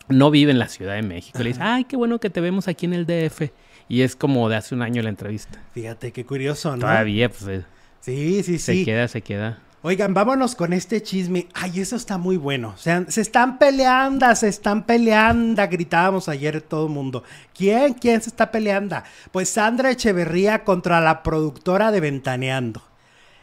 no 0.09 0.31
vive 0.31 0.53
en 0.53 0.59
la 0.59 0.69
Ciudad 0.69 0.95
de 0.95 1.03
México, 1.03 1.39
le 1.41 1.49
dice, 1.49 1.61
ay, 1.63 1.85
qué 1.85 1.97
bueno 1.97 2.21
que 2.21 2.31
te 2.31 2.41
vemos 2.41 2.69
aquí 2.69 2.87
en 2.87 2.95
el 2.95 3.07
DF. 3.07 3.51
Y 3.89 4.03
es 4.03 4.17
como 4.17 4.49
de 4.49 4.57
hace 4.57 4.75
un 4.75 4.83
año 4.83 5.03
la 5.03 5.09
entrevista. 5.09 5.63
Fíjate 5.73 6.13
qué 6.13 6.25
curioso, 6.25 6.73
¿no? 6.73 6.81
Todavía, 6.81 7.29
pues, 7.29 7.47
eh, 7.47 7.65
Sí, 8.01 8.43
sí, 8.45 8.59
se 8.59 8.73
sí. 8.73 8.85
queda, 8.85 9.09
se 9.09 9.21
queda. 9.21 9.59
Oigan, 9.83 10.15
vámonos 10.15 10.57
con 10.57 10.73
este 10.73 11.03
chisme. 11.03 11.49
Ay, 11.55 11.81
eso 11.81 11.97
está 11.97 12.19
muy 12.19 12.37
bueno. 12.37 12.73
O 12.75 12.79
sea, 12.79 13.05
se 13.09 13.21
están 13.21 13.59
peleando, 13.59 14.35
se 14.35 14.49
están 14.49 14.85
peleando. 14.85 15.63
Gritábamos 15.69 16.29
ayer 16.29 16.61
todo 16.61 16.87
el 16.87 16.93
mundo. 16.93 17.23
¿Quién? 17.55 17.95
¿Quién 17.95 18.21
se 18.21 18.31
está 18.31 18.51
peleando? 18.51 18.97
Pues 19.31 19.51
Sandra 19.51 19.91
Echeverría 19.91 20.65
contra 20.65 21.01
la 21.01 21.23
productora 21.23 21.93
de 21.93 22.01
Ventaneando. 22.01 22.83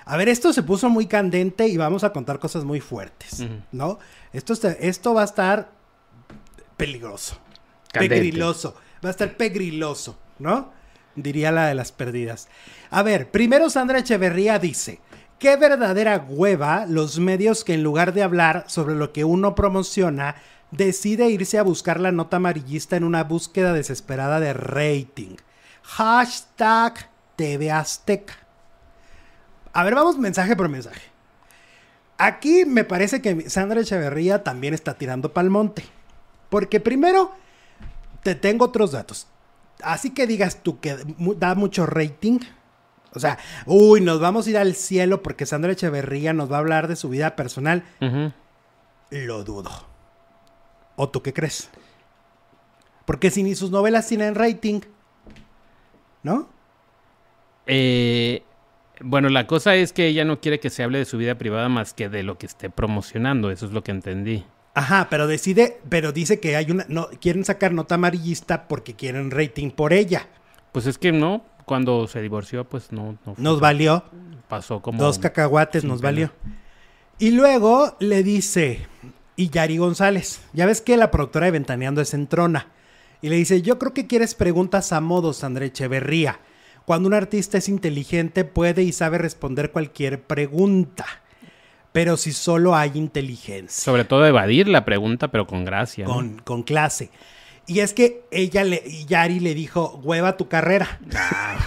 A 0.05 0.17
ver, 0.17 0.27
esto 0.27 0.51
se 0.51 0.63
puso 0.63 0.89
muy 0.89 1.05
candente 1.05 1.67
y 1.67 1.77
vamos 1.77 2.03
a 2.03 2.11
contar 2.11 2.39
cosas 2.39 2.65
muy 2.65 2.81
fuertes. 2.81 3.45
¿no? 3.71 3.99
Esto, 4.33 4.53
esto 4.79 5.13
va 5.13 5.21
a 5.21 5.25
estar 5.25 5.71
peligroso. 6.75 7.37
Candente. 7.91 8.15
Pegriloso. 8.15 8.75
Va 9.03 9.09
a 9.09 9.11
estar 9.11 9.37
pegriloso, 9.37 10.17
¿no? 10.39 10.71
Diría 11.15 11.51
la 11.51 11.67
de 11.67 11.75
las 11.75 11.91
perdidas. 11.91 12.49
A 12.89 13.03
ver, 13.03 13.29
primero 13.31 13.69
Sandra 13.69 13.99
Echeverría 13.99 14.59
dice, 14.59 14.99
qué 15.43 15.57
verdadera 15.57 16.25
hueva 16.29 16.85
los 16.85 17.19
medios 17.19 17.65
que 17.65 17.73
en 17.73 17.83
lugar 17.83 18.13
de 18.13 18.23
hablar 18.23 18.63
sobre 18.67 18.95
lo 18.95 19.11
que 19.11 19.25
uno 19.25 19.55
promociona, 19.55 20.37
decide 20.71 21.29
irse 21.31 21.59
a 21.59 21.63
buscar 21.63 21.99
la 21.99 22.13
nota 22.13 22.37
amarillista 22.37 22.95
en 22.95 23.03
una 23.03 23.25
búsqueda 23.25 23.73
desesperada 23.73 24.39
de 24.39 24.53
rating. 24.53 25.35
Hashtag 25.83 27.09
TV 27.35 27.69
Azteca. 27.69 28.35
A 29.73 29.83
ver, 29.83 29.95
vamos 29.95 30.17
mensaje 30.17 30.55
por 30.55 30.69
mensaje. 30.69 31.01
Aquí 32.17 32.63
me 32.63 32.85
parece 32.85 33.21
que 33.21 33.49
Sandra 33.49 33.81
Echeverría 33.81 34.45
también 34.45 34.73
está 34.73 34.93
tirando 34.93 35.33
pa'l 35.33 35.49
monte. 35.49 35.83
Porque 36.49 36.79
primero, 36.79 37.33
te 38.23 38.35
tengo 38.35 38.63
otros 38.63 38.93
datos. 38.93 39.27
Así 39.81 40.11
que 40.11 40.25
digas 40.25 40.63
tú 40.63 40.79
que 40.79 40.95
da 41.35 41.53
mucho 41.53 41.85
rating. 41.85 42.39
O 43.15 43.19
sea, 43.19 43.37
uy, 43.65 44.01
nos 44.01 44.19
vamos 44.19 44.47
a 44.47 44.49
ir 44.49 44.57
al 44.57 44.75
cielo 44.75 45.21
porque 45.21 45.45
Sandra 45.45 45.71
Echeverría 45.71 46.33
nos 46.33 46.51
va 46.51 46.57
a 46.57 46.59
hablar 46.59 46.87
de 46.87 46.95
su 46.95 47.09
vida 47.09 47.35
personal. 47.35 47.83
Lo 49.09 49.43
dudo. 49.43 49.71
¿O 50.95 51.09
tú 51.09 51.21
qué 51.21 51.33
crees? 51.33 51.69
Porque 53.05 53.31
si 53.31 53.43
ni 53.43 53.55
sus 53.55 53.71
novelas 53.71 54.07
tienen 54.07 54.35
rating, 54.35 54.81
¿no? 56.23 56.49
Eh, 57.67 58.43
bueno, 59.01 59.29
la 59.29 59.47
cosa 59.47 59.75
es 59.75 59.93
que 59.93 60.07
ella 60.07 60.25
no 60.25 60.39
quiere 60.39 60.59
que 60.59 60.69
se 60.69 60.83
hable 60.83 60.99
de 60.99 61.05
su 61.05 61.17
vida 61.17 61.35
privada 61.35 61.69
más 61.69 61.93
que 61.93 62.09
de 62.09 62.23
lo 62.23 62.37
que 62.37 62.45
esté 62.45 62.69
promocionando. 62.69 63.51
Eso 63.51 63.65
es 63.65 63.71
lo 63.71 63.83
que 63.83 63.91
entendí. 63.91 64.45
Ajá, 64.75 65.07
pero 65.09 65.27
decide, 65.27 65.79
pero 65.89 66.11
dice 66.11 66.39
que 66.39 66.55
hay 66.55 66.71
una, 66.71 66.85
no, 66.87 67.07
quieren 67.21 67.45
sacar 67.45 67.73
nota 67.73 67.95
amarillista 67.95 68.67
porque 68.67 68.95
quieren 68.95 69.29
rating 69.29 69.69
por 69.69 69.93
ella. 69.93 70.27
Pues 70.71 70.87
es 70.87 70.97
que 70.97 71.11
no, 71.11 71.45
cuando 71.65 72.07
se 72.07 72.21
divorció, 72.21 72.65
pues 72.65 72.91
no, 72.91 73.17
no 73.25 73.35
Nos 73.37 73.59
valió, 73.59 74.03
pasó 74.47 74.81
como 74.81 75.01
dos 75.03 75.19
cacahuates 75.19 75.83
nos 75.83 75.99
pena. 75.99 76.07
valió. 76.07 76.31
Y 77.19 77.31
luego 77.31 77.95
le 77.99 78.23
dice, 78.23 78.85
y 79.35 79.49
Yari 79.49 79.77
González, 79.77 80.41
ya 80.53 80.65
ves 80.65 80.81
que 80.81 80.97
la 80.97 81.11
productora 81.11 81.45
de 81.45 81.51
Ventaneando 81.51 82.01
es 82.01 82.13
entrona. 82.13 82.67
Y 83.21 83.29
le 83.29 83.37
dice, 83.37 83.61
yo 83.61 83.79
creo 83.79 83.93
que 83.93 84.07
quieres 84.07 84.35
preguntas 84.35 84.91
a 84.91 84.99
modo, 84.99 85.31
Sandra 85.31 85.65
Echeverría. 85.65 86.39
Cuando 86.85 87.07
un 87.07 87.13
artista 87.13 87.57
es 87.57 87.69
inteligente 87.69 88.43
puede 88.43 88.83
y 88.83 88.91
sabe 88.91 89.17
responder 89.17 89.71
cualquier 89.71 90.23
pregunta. 90.23 91.05
Pero 91.93 92.17
si 92.17 92.33
solo 92.33 92.75
hay 92.75 92.91
inteligencia. 92.95 93.83
Sobre 93.83 94.03
todo 94.03 94.25
evadir 94.25 94.67
la 94.67 94.83
pregunta, 94.83 95.29
pero 95.29 95.47
con 95.47 95.63
gracia. 95.63 96.05
¿no? 96.05 96.13
con, 96.13 96.39
con 96.39 96.63
clase. 96.63 97.11
Y 97.65 97.79
es 97.79 97.93
que 97.93 98.25
ella 98.29 98.65
le, 98.65 98.83
y 98.85 99.05
Yari 99.05 99.39
le 99.39 99.55
dijo, 99.55 100.01
hueva 100.03 100.35
tu 100.35 100.49
carrera. 100.49 100.99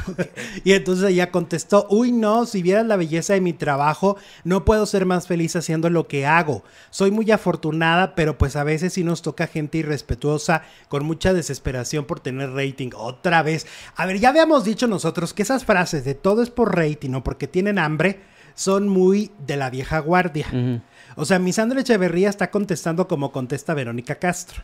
y 0.64 0.74
entonces 0.74 1.08
ella 1.08 1.30
contestó, 1.30 1.86
uy 1.88 2.12
no, 2.12 2.44
si 2.44 2.60
vieras 2.60 2.84
la 2.84 2.96
belleza 2.96 3.32
de 3.32 3.40
mi 3.40 3.54
trabajo, 3.54 4.18
no 4.44 4.66
puedo 4.66 4.84
ser 4.84 5.06
más 5.06 5.26
feliz 5.26 5.56
haciendo 5.56 5.88
lo 5.88 6.06
que 6.06 6.26
hago. 6.26 6.64
Soy 6.90 7.10
muy 7.10 7.30
afortunada, 7.30 8.14
pero 8.14 8.36
pues 8.36 8.56
a 8.56 8.64
veces 8.64 8.92
sí 8.92 9.04
nos 9.04 9.22
toca 9.22 9.46
gente 9.46 9.78
irrespetuosa 9.78 10.64
con 10.88 11.06
mucha 11.06 11.32
desesperación 11.32 12.04
por 12.04 12.20
tener 12.20 12.50
rating. 12.50 12.90
Otra 12.94 13.42
vez. 13.42 13.66
A 13.96 14.04
ver, 14.04 14.18
ya 14.18 14.28
habíamos 14.28 14.64
dicho 14.64 14.86
nosotros 14.86 15.32
que 15.32 15.42
esas 15.42 15.64
frases 15.64 16.04
de 16.04 16.14
todo 16.14 16.42
es 16.42 16.50
por 16.50 16.76
rating 16.76 17.14
o 17.14 17.24
porque 17.24 17.48
tienen 17.48 17.78
hambre 17.78 18.20
son 18.54 18.88
muy 18.88 19.30
de 19.46 19.56
la 19.56 19.70
vieja 19.70 19.98
guardia. 20.00 20.82
O 21.14 21.24
sea, 21.24 21.38
mi 21.38 21.52
Sandra 21.52 21.80
Echeverría 21.80 22.28
está 22.28 22.50
contestando 22.50 23.08
como 23.08 23.32
contesta 23.32 23.72
Verónica 23.72 24.16
Castro. 24.16 24.62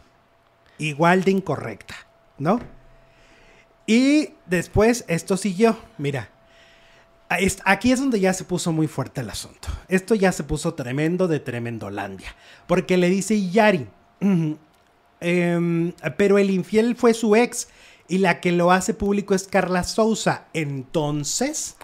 Igual 0.78 1.24
de 1.24 1.30
incorrecta, 1.30 1.94
¿no? 2.38 2.60
Y 3.86 4.30
después 4.46 5.04
esto 5.08 5.36
siguió. 5.36 5.76
Mira, 5.98 6.30
aquí 7.64 7.92
es 7.92 8.00
donde 8.00 8.20
ya 8.20 8.32
se 8.32 8.44
puso 8.44 8.72
muy 8.72 8.86
fuerte 8.86 9.20
el 9.20 9.30
asunto. 9.30 9.68
Esto 9.88 10.14
ya 10.14 10.32
se 10.32 10.44
puso 10.44 10.74
tremendo 10.74 11.28
de 11.28 11.40
Tremendolandia. 11.40 12.34
Porque 12.66 12.96
le 12.96 13.08
dice 13.08 13.50
Yari, 13.50 13.88
"Ujú, 14.20 14.58
em, 15.20 15.92
pero 16.16 16.38
el 16.38 16.50
infiel 16.50 16.96
fue 16.96 17.14
su 17.14 17.36
ex 17.36 17.68
y 18.08 18.18
la 18.18 18.40
que 18.40 18.52
lo 18.52 18.70
hace 18.70 18.94
público 18.94 19.34
es 19.34 19.44
Carla 19.44 19.84
Souza. 19.84 20.44
Entonces, 20.52 21.76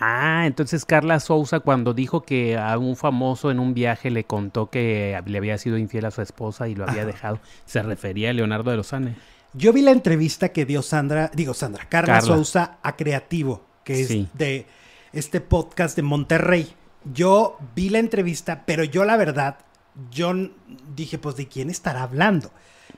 Ah, 0.00 0.44
entonces 0.46 0.84
Carla 0.86 1.20
Souza 1.20 1.60
cuando 1.60 1.92
dijo 1.92 2.22
que 2.22 2.56
a 2.56 2.76
un 2.78 2.96
famoso 2.96 3.50
en 3.50 3.60
un 3.60 3.74
viaje 3.74 4.10
le 4.10 4.24
contó 4.24 4.70
que 4.70 5.20
le 5.26 5.38
había 5.38 5.58
sido 5.58 5.76
infiel 5.76 6.06
a 6.06 6.10
su 6.10 6.22
esposa 6.22 6.68
y 6.68 6.74
lo 6.74 6.88
había 6.88 7.04
dejado, 7.04 7.38
se 7.66 7.82
refería 7.82 8.30
a 8.30 8.32
Leonardo 8.32 8.70
de 8.70 8.78
Lozane. 8.78 9.16
Yo 9.52 9.72
vi 9.72 9.82
la 9.82 9.90
entrevista 9.90 10.50
que 10.50 10.64
dio 10.64 10.80
Sandra, 10.82 11.30
digo 11.34 11.54
Sandra, 11.54 11.84
Carla, 11.88 12.14
Carla. 12.14 12.34
Souza 12.36 12.78
a 12.82 12.96
Creativo, 12.96 13.64
que 13.84 14.00
es 14.00 14.08
Sí. 14.08 14.28
de 14.34 14.66
este 15.12 15.40
podcast 15.40 15.96
de 15.96 16.02
Monterrey. 16.02 16.72
Yo 17.12 17.58
vi 17.74 17.88
la 17.90 17.98
entrevista, 17.98 18.62
pero 18.64 18.84
yo 18.84 19.04
la 19.04 19.16
verdad, 19.16 19.58
yo 20.10 20.32
dije, 20.94 21.18
pues, 21.18 21.36
¿de 21.36 21.48
quién 21.48 21.68
estará 21.68 22.04
hablando? 22.04 22.50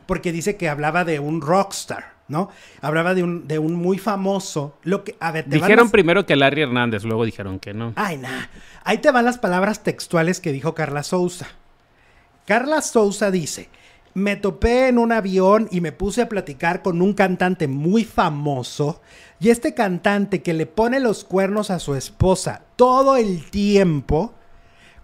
Porque 0.06 0.30
dice 0.30 0.56
que 0.56 0.68
hablaba 0.68 1.04
de 1.04 1.20
un 1.20 1.40
rockstar, 1.40 2.12
¿no? 2.32 2.48
Hablaba 2.80 3.14
de 3.14 3.22
un, 3.22 3.46
de 3.46 3.60
un 3.60 3.74
muy 3.76 3.98
famoso. 3.98 4.76
Lo 4.82 5.04
que, 5.04 5.14
a 5.20 5.30
ver, 5.30 5.44
te 5.44 5.50
van 5.50 5.60
Dijeron 5.60 5.84
las- 5.84 5.92
primero 5.92 6.26
que 6.26 6.34
Larry 6.34 6.62
Hernández, 6.62 7.04
luego 7.04 7.24
dijeron 7.24 7.60
que 7.60 7.72
no. 7.74 7.92
Ay, 7.94 8.16
nah. 8.18 8.46
Ahí 8.82 8.98
te 8.98 9.12
van 9.12 9.24
las 9.24 9.38
palabras 9.38 9.84
textuales 9.84 10.40
que 10.40 10.50
dijo 10.50 10.74
Carla 10.74 11.04
Souza. 11.04 11.46
Carla 12.46 12.82
Souza 12.82 13.30
dice, 13.30 13.68
me 14.14 14.36
topé 14.36 14.88
en 14.88 14.98
un 14.98 15.12
avión 15.12 15.68
y 15.70 15.80
me 15.80 15.92
puse 15.92 16.22
a 16.22 16.28
platicar 16.28 16.82
con 16.82 17.00
un 17.00 17.12
cantante 17.14 17.68
muy 17.68 18.04
famoso 18.04 19.00
y 19.38 19.50
este 19.50 19.74
cantante 19.74 20.42
que 20.42 20.52
le 20.52 20.66
pone 20.66 21.00
los 21.00 21.24
cuernos 21.24 21.70
a 21.70 21.78
su 21.78 21.94
esposa 21.94 22.62
todo 22.76 23.16
el 23.16 23.48
tiempo, 23.50 24.34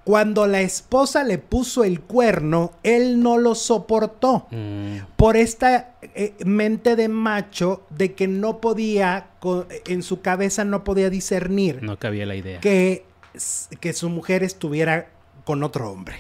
cuando 0.09 0.47
la 0.47 0.63
esposa 0.63 1.23
le 1.23 1.37
puso 1.37 1.85
el 1.85 2.01
cuerno, 2.01 2.73
él 2.83 3.23
no 3.23 3.37
lo 3.37 3.55
soportó 3.55 4.47
Mm, 4.51 5.01
por 5.17 5.37
esta 5.37 5.97
eh, 6.01 6.33
mente 6.47 6.97
de 6.97 7.09
macho 7.09 7.83
de 7.91 8.15
que 8.15 8.27
no 8.27 8.59
podía, 8.59 9.27
en 9.87 10.03
su 10.03 10.23
cabeza 10.23 10.65
no 10.65 10.83
podía 10.83 11.11
discernir 11.11 11.83
no 11.83 11.99
cabía 11.99 12.25
la 12.25 12.37
idea. 12.37 12.59
que, 12.61 13.05
que 13.81 13.93
su 13.93 14.09
mujer 14.09 14.43
estuviera 14.43 15.11
con 15.45 15.63
otro 15.63 15.91
hombre. 15.91 16.17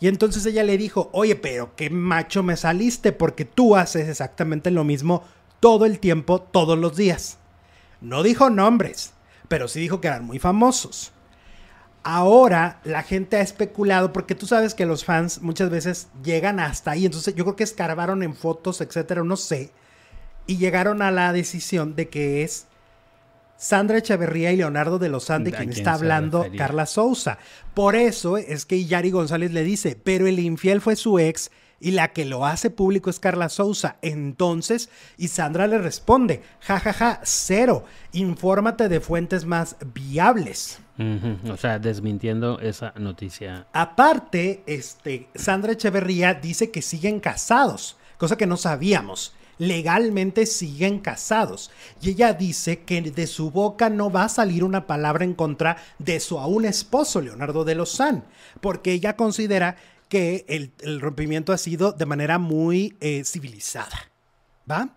Y 0.00 0.08
entonces 0.08 0.44
ella 0.44 0.62
le 0.62 0.76
dijo, 0.76 1.08
oye, 1.14 1.34
pero 1.34 1.74
qué 1.76 1.88
macho 1.88 2.42
me 2.42 2.58
saliste 2.58 3.12
porque 3.12 3.46
tú 3.46 3.74
haces 3.74 4.06
exactamente 4.06 4.70
lo 4.70 4.84
mismo 4.84 5.22
todo 5.60 5.86
el 5.86 5.98
tiempo, 5.98 6.42
todos 6.42 6.76
los 6.78 6.94
días. 6.94 7.38
No 8.02 8.22
dijo 8.22 8.50
nombres, 8.50 9.14
pero 9.48 9.66
sí 9.66 9.80
dijo 9.80 10.02
que 10.02 10.08
eran 10.08 10.26
muy 10.26 10.38
famosos. 10.38 11.13
Ahora 12.04 12.80
la 12.84 13.02
gente 13.02 13.38
ha 13.38 13.40
especulado 13.40 14.12
porque 14.12 14.34
tú 14.34 14.46
sabes 14.46 14.74
que 14.74 14.84
los 14.84 15.04
fans 15.04 15.40
muchas 15.40 15.70
veces 15.70 16.08
llegan 16.22 16.60
hasta 16.60 16.90
ahí, 16.90 17.06
entonces 17.06 17.34
yo 17.34 17.44
creo 17.44 17.56
que 17.56 17.64
escarbaron 17.64 18.22
en 18.22 18.34
fotos, 18.34 18.82
etcétera, 18.82 19.24
no 19.24 19.36
sé, 19.36 19.72
y 20.46 20.58
llegaron 20.58 21.00
a 21.00 21.10
la 21.10 21.32
decisión 21.32 21.96
de 21.96 22.10
que 22.10 22.42
es 22.42 22.66
Sandra 23.56 23.98
Echeverría 23.98 24.52
y 24.52 24.56
Leonardo 24.56 24.98
de 24.98 25.08
los 25.08 25.30
Andes 25.30 25.54
¿A 25.54 25.58
quien 25.58 25.70
está 25.70 25.94
hablando? 25.94 26.46
Carla 26.56 26.84
Souza. 26.84 27.38
Por 27.72 27.96
eso 27.96 28.36
es 28.36 28.66
que 28.66 28.84
Yari 28.84 29.10
González 29.10 29.52
le 29.52 29.62
dice, 29.62 29.98
pero 30.02 30.26
el 30.26 30.38
infiel 30.38 30.82
fue 30.82 30.96
su 30.96 31.18
ex 31.18 31.50
y 31.84 31.90
la 31.90 32.14
que 32.14 32.24
lo 32.24 32.46
hace 32.46 32.70
público 32.70 33.10
es 33.10 33.20
Carla 33.20 33.50
Souza. 33.50 33.96
Entonces, 34.00 34.88
y 35.18 35.28
Sandra 35.28 35.66
le 35.66 35.76
responde, 35.76 36.40
jajaja, 36.60 37.20
cero, 37.24 37.84
infórmate 38.12 38.88
de 38.88 39.00
fuentes 39.00 39.44
más 39.44 39.76
viables. 39.92 40.78
O 41.50 41.56
sea, 41.58 41.78
desmintiendo 41.78 42.58
esa 42.58 42.94
noticia. 42.96 43.66
Aparte, 43.74 44.62
este, 44.64 45.28
Sandra 45.34 45.72
Echeverría 45.72 46.32
dice 46.32 46.70
que 46.70 46.80
siguen 46.80 47.20
casados, 47.20 47.98
cosa 48.16 48.38
que 48.38 48.46
no 48.46 48.56
sabíamos. 48.56 49.34
Legalmente 49.58 50.46
siguen 50.46 51.00
casados. 51.00 51.70
Y 52.00 52.10
ella 52.10 52.32
dice 52.32 52.80
que 52.80 53.02
de 53.02 53.26
su 53.26 53.50
boca 53.50 53.90
no 53.90 54.10
va 54.10 54.24
a 54.24 54.28
salir 54.30 54.64
una 54.64 54.86
palabra 54.86 55.24
en 55.24 55.34
contra 55.34 55.76
de 55.98 56.18
su 56.18 56.38
aún 56.38 56.64
esposo, 56.64 57.20
Leonardo 57.20 57.64
de 57.64 57.74
Lozán, 57.74 58.24
porque 58.62 58.92
ella 58.92 59.16
considera 59.16 59.76
que 60.08 60.44
el, 60.48 60.72
el 60.80 61.00
rompimiento 61.00 61.52
ha 61.52 61.58
sido 61.58 61.92
de 61.92 62.06
manera 62.06 62.38
muy 62.38 62.96
eh, 63.00 63.24
civilizada. 63.24 64.10
¿Va? 64.70 64.90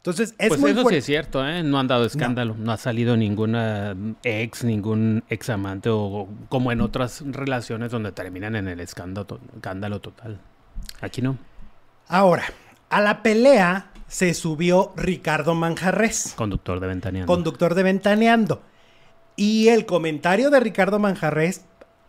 Entonces, 0.00 0.34
es 0.38 0.48
pues 0.48 0.60
muy 0.60 0.70
eso 0.70 0.88
sí 0.88 0.94
es 0.94 1.04
cierto, 1.04 1.46
¿eh? 1.46 1.62
No 1.62 1.78
han 1.78 1.86
dado 1.86 2.06
escándalo. 2.06 2.56
No, 2.58 2.72
ha 2.72 2.78
salido 2.78 3.18
ninguna 3.18 3.94
ex, 4.22 4.64
ningún 4.64 5.22
ex 5.28 5.50
amante 5.50 5.90
o 5.92 6.26
como 6.48 6.72
en 6.72 6.80
otras 6.80 7.22
relaciones 7.26 7.90
donde 7.90 8.10
terminan 8.10 8.56
en 8.56 8.66
el 8.68 8.80
escándalo, 8.80 9.38
escándalo 9.54 10.00
total. 10.00 10.40
Aquí 11.02 11.20
no. 11.20 11.36
Ahora, 12.08 12.44
a 12.88 13.02
la 13.02 13.22
pelea 13.22 13.90
se 14.08 14.32
subió 14.32 14.94
Ricardo 14.96 15.54
Manjarres. 15.54 16.32
Conductor 16.34 16.80
de 16.80 16.86
ventaneando. 16.86 17.32
conductor 17.32 17.74
de 17.74 17.82
Ventaneando. 17.82 18.62
Y 19.36 19.68
el 19.68 19.84
comentario 19.84 20.48
de 20.48 20.60
Ricardo 20.60 20.98
Manjarres 20.98 21.66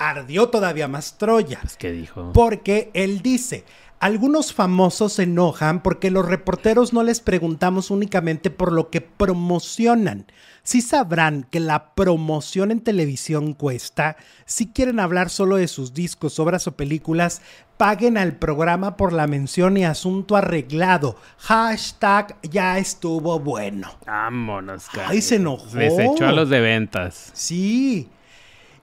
ardió 0.09 0.49
todavía 0.49 0.87
más 0.87 1.17
Troya. 1.17 1.59
Pues, 1.61 1.77
¿Qué 1.77 1.91
dijo? 1.91 2.31
Porque 2.33 2.89
él 2.93 3.21
dice, 3.21 3.65
algunos 3.99 4.51
famosos 4.51 5.13
se 5.13 5.23
enojan 5.23 5.83
porque 5.83 6.09
los 6.09 6.27
reporteros 6.27 6.91
no 6.91 7.03
les 7.03 7.19
preguntamos 7.19 7.91
únicamente 7.91 8.49
por 8.49 8.71
lo 8.71 8.89
que 8.89 9.01
promocionan. 9.01 10.25
Si 10.63 10.81
sabrán 10.81 11.47
que 11.49 11.59
la 11.59 11.93
promoción 11.93 12.71
en 12.71 12.81
televisión 12.81 13.53
cuesta, 13.53 14.17
si 14.45 14.67
quieren 14.67 14.99
hablar 14.99 15.29
solo 15.29 15.57
de 15.57 15.67
sus 15.67 15.93
discos, 15.93 16.39
obras 16.39 16.67
o 16.67 16.75
películas, 16.75 17.41
paguen 17.77 18.17
al 18.17 18.37
programa 18.37 18.97
por 18.97 19.13
la 19.13 19.27
mención 19.27 19.77
y 19.77 19.85
asunto 19.85 20.35
arreglado. 20.35 21.15
Hashtag 21.37 22.37
ya 22.43 22.79
estuvo 22.79 23.39
bueno. 23.39 23.91
Vámonos, 24.05 24.87
cara. 24.89 25.09
Ay, 25.09 25.21
se 25.21 25.35
enojó. 25.35 25.77
Les 25.77 25.97
echó 25.97 26.25
a 26.25 26.31
los 26.31 26.49
de 26.49 26.59
ventas. 26.59 27.31
Sí. 27.33 28.09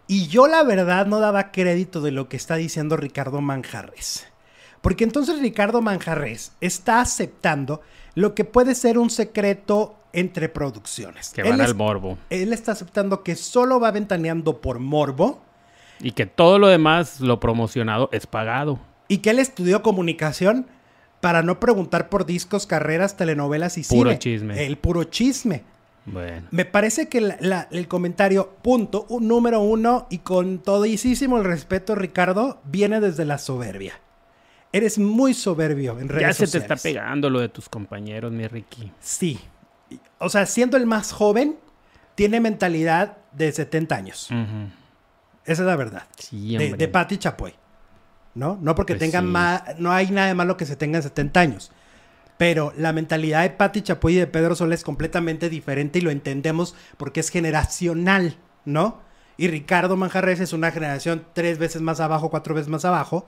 Y 0.08 0.26
yo 0.28 0.48
la 0.48 0.62
verdad 0.64 1.06
no 1.06 1.20
daba 1.20 1.52
crédito 1.52 2.00
de 2.00 2.10
lo 2.10 2.28
que 2.28 2.36
está 2.36 2.56
diciendo 2.56 2.96
Ricardo 2.96 3.40
Manjarres. 3.40 4.26
Porque 4.80 5.04
entonces 5.04 5.40
Ricardo 5.40 5.82
Manjarres 5.82 6.52
está 6.60 7.00
aceptando 7.00 7.80
lo 8.14 8.34
que 8.34 8.44
puede 8.44 8.74
ser 8.74 8.98
un 8.98 9.10
secreto 9.10 9.94
entre 10.12 10.48
producciones. 10.48 11.30
Que 11.30 11.42
Él 11.42 11.50
van 11.50 11.60
es- 11.60 11.66
al 11.68 11.74
morbo. 11.74 12.16
Él 12.30 12.52
está 12.52 12.72
aceptando 12.72 13.22
que 13.22 13.36
solo 13.36 13.78
va 13.80 13.90
ventaneando 13.90 14.60
por 14.60 14.78
morbo 14.78 15.40
Y 16.00 16.12
que 16.12 16.26
todo 16.26 16.58
lo 16.58 16.68
demás, 16.68 17.20
lo 17.20 17.38
promocionado, 17.40 18.08
es 18.12 18.26
pagado. 18.26 18.78
y 19.08 19.18
que 19.18 19.30
él 19.30 19.38
estudió 19.38 19.82
comunicación 19.82 20.66
para 21.20 21.42
no 21.42 21.58
preguntar 21.60 22.08
por 22.08 22.24
discos, 22.24 22.66
carreras, 22.66 23.16
telenovelas 23.16 23.76
y 23.78 23.82
Puro 23.82 24.10
cine. 24.10 24.18
chisme. 24.18 24.64
El 24.66 24.78
puro 24.78 25.04
chisme. 25.04 25.64
Bueno. 26.12 26.46
Me 26.50 26.64
parece 26.64 27.08
que 27.08 27.20
la- 27.20 27.36
la- 27.40 27.68
el 27.70 27.88
comentario 27.88 28.50
punto 28.62 29.06
un 29.08 29.28
número 29.28 29.60
uno 29.60 30.06
y 30.10 30.18
con 30.18 30.58
todísimo 30.60 31.38
el 31.38 31.44
respeto, 31.44 31.94
Ricardo, 31.94 32.60
viene 32.64 33.00
desde 33.00 33.24
la 33.24 33.38
soberbia. 33.38 33.94
Eres 34.72 34.98
muy 34.98 35.32
soberbio 35.34 35.98
en 35.98 36.08
redes 36.08 36.38
Ya 36.38 36.46
se 36.46 36.50
te 36.50 36.58
está 36.58 36.76
pegando 36.76 37.30
lo 37.30 37.40
de 37.40 37.48
tus 37.48 37.68
compañeros, 37.68 38.30
mi 38.32 38.46
Ricky. 38.46 38.92
Sí. 39.00 39.38
O 40.18 40.28
sea, 40.28 40.44
siendo 40.46 40.76
el 40.76 40.84
más 40.86 41.12
joven, 41.12 41.56
tiene 42.14 42.40
mentalidad 42.40 43.16
de 43.32 43.50
70 43.52 43.96
años. 43.96 44.28
Esa 45.46 45.62
es 45.62 45.66
la 45.66 45.76
verdad. 45.76 46.02
Sí, 46.18 46.56
de, 46.58 46.88
Patti 46.88 47.16
Chapoy. 47.16 47.54
¿No? 48.34 48.58
No 48.60 48.74
porque 48.74 48.92
Pues 48.94 49.00
tengan 49.00 49.24
sí. 49.24 49.30
más. 49.30 49.62
No 49.78 49.90
hay 49.90 50.10
nada 50.10 50.28
de 50.28 50.34
malo 50.34 50.56
que 50.58 50.66
se 50.66 50.76
tengan 50.76 51.02
70 51.02 51.40
años. 51.40 51.72
Pero 52.38 52.72
la 52.76 52.92
mentalidad 52.92 53.42
de 53.42 53.50
Patti 53.50 53.82
Chapoy 53.82 54.14
y 54.14 54.18
de 54.20 54.26
Pedro 54.26 54.54
Sola 54.54 54.74
es 54.74 54.84
completamente 54.84 55.50
diferente 55.50 55.98
y 55.98 56.02
lo 56.02 56.10
entendemos 56.10 56.74
porque 56.96 57.20
es 57.20 57.28
generacional, 57.30 58.36
¿no? 58.64 59.00
Y 59.36 59.48
Ricardo 59.48 59.96
Manjarres 59.96 60.40
es 60.40 60.52
una 60.52 60.70
generación 60.70 61.24
tres 61.32 61.58
veces 61.58 61.82
más 61.82 62.00
abajo, 62.00 62.30
cuatro 62.30 62.54
veces 62.54 62.68
más 62.68 62.84
abajo. 62.84 63.26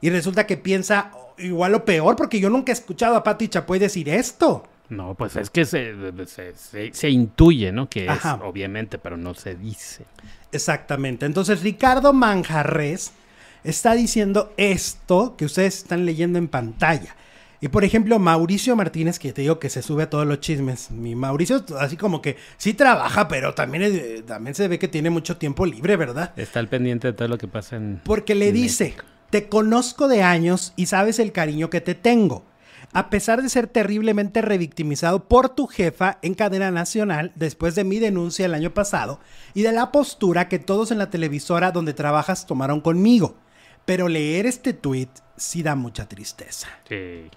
Y 0.00 0.10
resulta 0.10 0.46
que 0.46 0.56
piensa 0.56 1.10
igual 1.38 1.74
o 1.74 1.84
peor 1.84 2.16
porque 2.16 2.40
yo 2.40 2.48
nunca 2.50 2.72
he 2.72 2.74
escuchado 2.74 3.16
a 3.16 3.22
Patti 3.22 3.48
Chapoy 3.48 3.78
decir 3.78 4.08
esto. 4.08 4.64
No, 4.88 5.14
pues 5.14 5.36
es 5.36 5.48
que 5.48 5.64
se, 5.64 5.94
se, 6.26 6.54
se- 6.56 6.92
se 6.92 7.10
intuye, 7.10 7.72
¿no? 7.72 7.88
Que 7.88 8.08
Ajá. 8.08 8.34
es, 8.34 8.42
obviamente, 8.44 8.98
pero 8.98 9.16
no 9.16 9.32
se 9.34 9.54
dice. 9.54 10.04
Exactamente. 10.50 11.24
Entonces 11.26 11.62
Ricardo 11.62 12.12
Manjarres 12.12 13.12
está 13.64 13.94
diciendo 13.94 14.52
esto 14.56 15.34
que 15.36 15.44
ustedes 15.44 15.78
están 15.78 16.04
leyendo 16.04 16.38
en 16.38 16.48
pantalla. 16.48 17.16
Y 17.62 17.68
por 17.68 17.84
ejemplo, 17.84 18.18
Mauricio 18.18 18.74
Martínez, 18.74 19.20
que 19.20 19.32
te 19.32 19.42
digo 19.42 19.60
que 19.60 19.70
se 19.70 19.82
sube 19.82 20.02
a 20.02 20.10
todos 20.10 20.26
los 20.26 20.40
chismes. 20.40 20.90
Mi 20.90 21.14
Mauricio, 21.14 21.64
así 21.78 21.96
como 21.96 22.20
que 22.20 22.36
sí 22.56 22.74
trabaja, 22.74 23.28
pero 23.28 23.54
también, 23.54 23.84
eh, 23.84 24.24
también 24.26 24.56
se 24.56 24.66
ve 24.66 24.80
que 24.80 24.88
tiene 24.88 25.10
mucho 25.10 25.36
tiempo 25.36 25.64
libre, 25.64 25.94
¿verdad? 25.94 26.32
Está 26.36 26.58
al 26.58 26.66
pendiente 26.66 27.06
de 27.06 27.12
todo 27.12 27.28
lo 27.28 27.38
que 27.38 27.46
pasa 27.46 27.76
en... 27.76 28.00
Porque 28.04 28.34
le 28.34 28.48
en 28.48 28.54
dice, 28.54 28.96
te 29.30 29.48
conozco 29.48 30.08
de 30.08 30.24
años 30.24 30.72
y 30.74 30.86
sabes 30.86 31.20
el 31.20 31.30
cariño 31.30 31.70
que 31.70 31.80
te 31.80 31.94
tengo. 31.94 32.44
A 32.92 33.10
pesar 33.10 33.42
de 33.42 33.48
ser 33.48 33.68
terriblemente 33.68 34.42
revictimizado 34.42 35.28
por 35.28 35.48
tu 35.50 35.68
jefa 35.68 36.18
en 36.22 36.34
cadena 36.34 36.72
nacional 36.72 37.30
después 37.36 37.76
de 37.76 37.84
mi 37.84 38.00
denuncia 38.00 38.44
el 38.44 38.54
año 38.54 38.74
pasado 38.74 39.20
y 39.54 39.62
de 39.62 39.70
la 39.70 39.92
postura 39.92 40.48
que 40.48 40.58
todos 40.58 40.90
en 40.90 40.98
la 40.98 41.10
televisora 41.10 41.70
donde 41.70 41.94
trabajas 41.94 42.44
tomaron 42.44 42.80
conmigo. 42.80 43.36
Pero 43.84 44.08
leer 44.08 44.46
este 44.46 44.72
tuit 44.72 45.10
sí 45.36 45.62
da 45.62 45.76
mucha 45.76 46.08
tristeza. 46.08 46.66
Sí. 46.88 47.30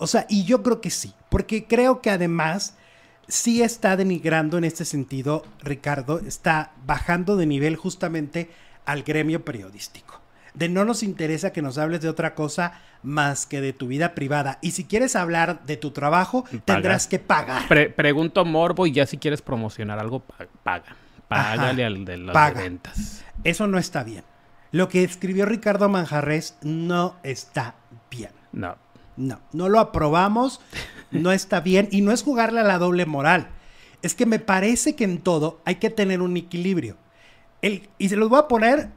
O 0.00 0.06
sea, 0.06 0.26
y 0.28 0.44
yo 0.44 0.62
creo 0.62 0.80
que 0.80 0.90
sí, 0.90 1.12
porque 1.28 1.66
creo 1.66 2.00
que 2.00 2.10
además 2.10 2.74
sí 3.28 3.62
está 3.62 3.96
denigrando 3.96 4.58
en 4.58 4.64
este 4.64 4.84
sentido, 4.84 5.44
Ricardo, 5.62 6.18
está 6.20 6.72
bajando 6.86 7.36
de 7.36 7.46
nivel 7.46 7.76
justamente 7.76 8.50
al 8.86 9.02
gremio 9.02 9.44
periodístico. 9.44 10.20
De 10.54 10.68
no 10.68 10.84
nos 10.84 11.04
interesa 11.04 11.52
que 11.52 11.62
nos 11.62 11.78
hables 11.78 12.00
de 12.00 12.08
otra 12.08 12.34
cosa 12.34 12.72
más 13.04 13.46
que 13.46 13.60
de 13.60 13.72
tu 13.72 13.86
vida 13.86 14.14
privada. 14.16 14.58
Y 14.62 14.72
si 14.72 14.84
quieres 14.84 15.14
hablar 15.14 15.64
de 15.64 15.76
tu 15.76 15.92
trabajo, 15.92 16.44
tendrás 16.64 17.06
que 17.06 17.20
pagar. 17.20 17.68
Pre- 17.68 17.90
pregunto 17.90 18.44
Morbo 18.44 18.84
y 18.86 18.92
ya 18.92 19.06
si 19.06 19.16
quieres 19.16 19.42
promocionar 19.42 20.00
algo, 20.00 20.20
pa- 20.20 20.46
paga. 20.64 20.96
Págale 21.28 21.84
Ajá. 21.84 21.86
al 21.86 22.04
de 22.04 22.16
las 22.16 22.34
Paga. 22.34 22.62
ventas. 22.62 23.22
Eso 23.44 23.68
no 23.68 23.78
está 23.78 24.02
bien. 24.02 24.24
Lo 24.72 24.88
que 24.88 25.04
escribió 25.04 25.46
Ricardo 25.46 25.88
Manjarres 25.88 26.56
no 26.62 27.14
está 27.22 27.76
bien. 28.10 28.32
No. 28.50 28.76
No, 29.16 29.40
no 29.52 29.68
lo 29.68 29.80
aprobamos, 29.80 30.60
no 31.10 31.32
está 31.32 31.60
bien 31.60 31.88
y 31.90 32.00
no 32.02 32.12
es 32.12 32.22
jugarle 32.22 32.60
a 32.60 32.64
la 32.64 32.78
doble 32.78 33.06
moral. 33.06 33.48
Es 34.02 34.14
que 34.14 34.26
me 34.26 34.38
parece 34.38 34.96
que 34.96 35.04
en 35.04 35.18
todo 35.18 35.60
hay 35.64 35.76
que 35.76 35.90
tener 35.90 36.22
un 36.22 36.36
equilibrio. 36.36 36.96
El, 37.62 37.88
y 37.98 38.08
se 38.08 38.16
los 38.16 38.30
voy 38.30 38.38
a 38.38 38.48
poner, 38.48 38.88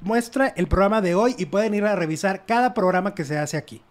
muestra 0.00 0.48
el 0.48 0.68
programa 0.68 1.00
de 1.00 1.14
hoy 1.16 1.34
y 1.38 1.46
pueden 1.46 1.74
ir 1.74 1.84
a 1.84 1.96
revisar 1.96 2.46
cada 2.46 2.72
programa 2.74 3.14
que 3.14 3.24
se 3.24 3.38
hace 3.38 3.56
aquí. 3.56 3.82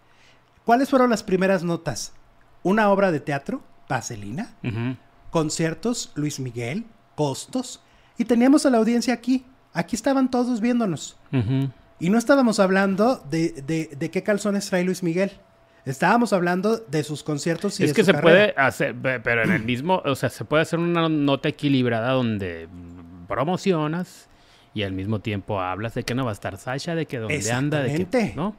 ¿Cuáles 0.64 0.90
fueron 0.90 1.10
las 1.10 1.24
primeras 1.24 1.64
notas? 1.64 2.14
Una 2.64 2.90
obra 2.90 3.12
de 3.12 3.20
teatro, 3.20 3.62
Vaselina, 3.90 4.54
Ujú. 4.64 4.96
conciertos, 5.32 6.12
Luis 6.16 6.40
Miguel, 6.40 6.86
costos, 7.16 7.82
y 8.18 8.24
teníamos 8.26 8.66
a 8.66 8.70
la 8.70 8.78
audiencia 8.78 9.14
aquí. 9.14 9.44
Aquí 9.74 9.96
estaban 9.96 10.30
todos 10.32 10.62
viéndonos. 10.62 11.18
Y 12.00 12.10
no 12.10 12.18
estábamos 12.18 12.60
hablando 12.60 13.18
de, 13.30 13.50
de- 13.66 13.96
de 13.98 14.12
qué 14.12 14.22
calzones 14.24 14.70
trae 14.70 14.84
Luis 14.84 15.02
Miguel. 15.04 15.32
Estábamos 15.86 16.32
hablando 16.34 16.78
de 16.78 17.04
sus 17.04 17.24
conciertos 17.24 17.80
y 17.80 17.84
es 17.86 17.90
de 17.90 17.96
que 17.96 18.02
su 18.04 18.06
se 18.08 18.12
carrera. 18.14 18.54
puede 18.54 18.66
hacer, 18.68 18.96
pe- 18.96 19.20
pero 19.20 19.44
en 19.44 19.52
el 19.52 19.64
mismo, 19.64 20.02
o 20.06 20.16
sea, 20.16 20.30
se 20.30 20.46
puede 20.46 20.62
hacer 20.62 20.78
una 20.80 21.10
nota 21.10 21.50
equilibrada 21.50 22.12
donde 22.12 22.68
promocionas 23.28 24.28
y 24.74 24.84
al 24.84 24.94
mismo 24.94 25.20
tiempo 25.20 25.60
hablas 25.60 25.94
de 25.94 26.04
que 26.04 26.14
no 26.16 26.24
va 26.26 26.32
a 26.32 26.34
estar 26.34 26.58
Sasha, 26.58 26.96
de 26.96 27.06
que 27.06 27.18
dónde 27.18 27.52
anda, 27.52 27.82
de 27.82 28.06
que. 28.06 28.34
¿no? 28.36 28.56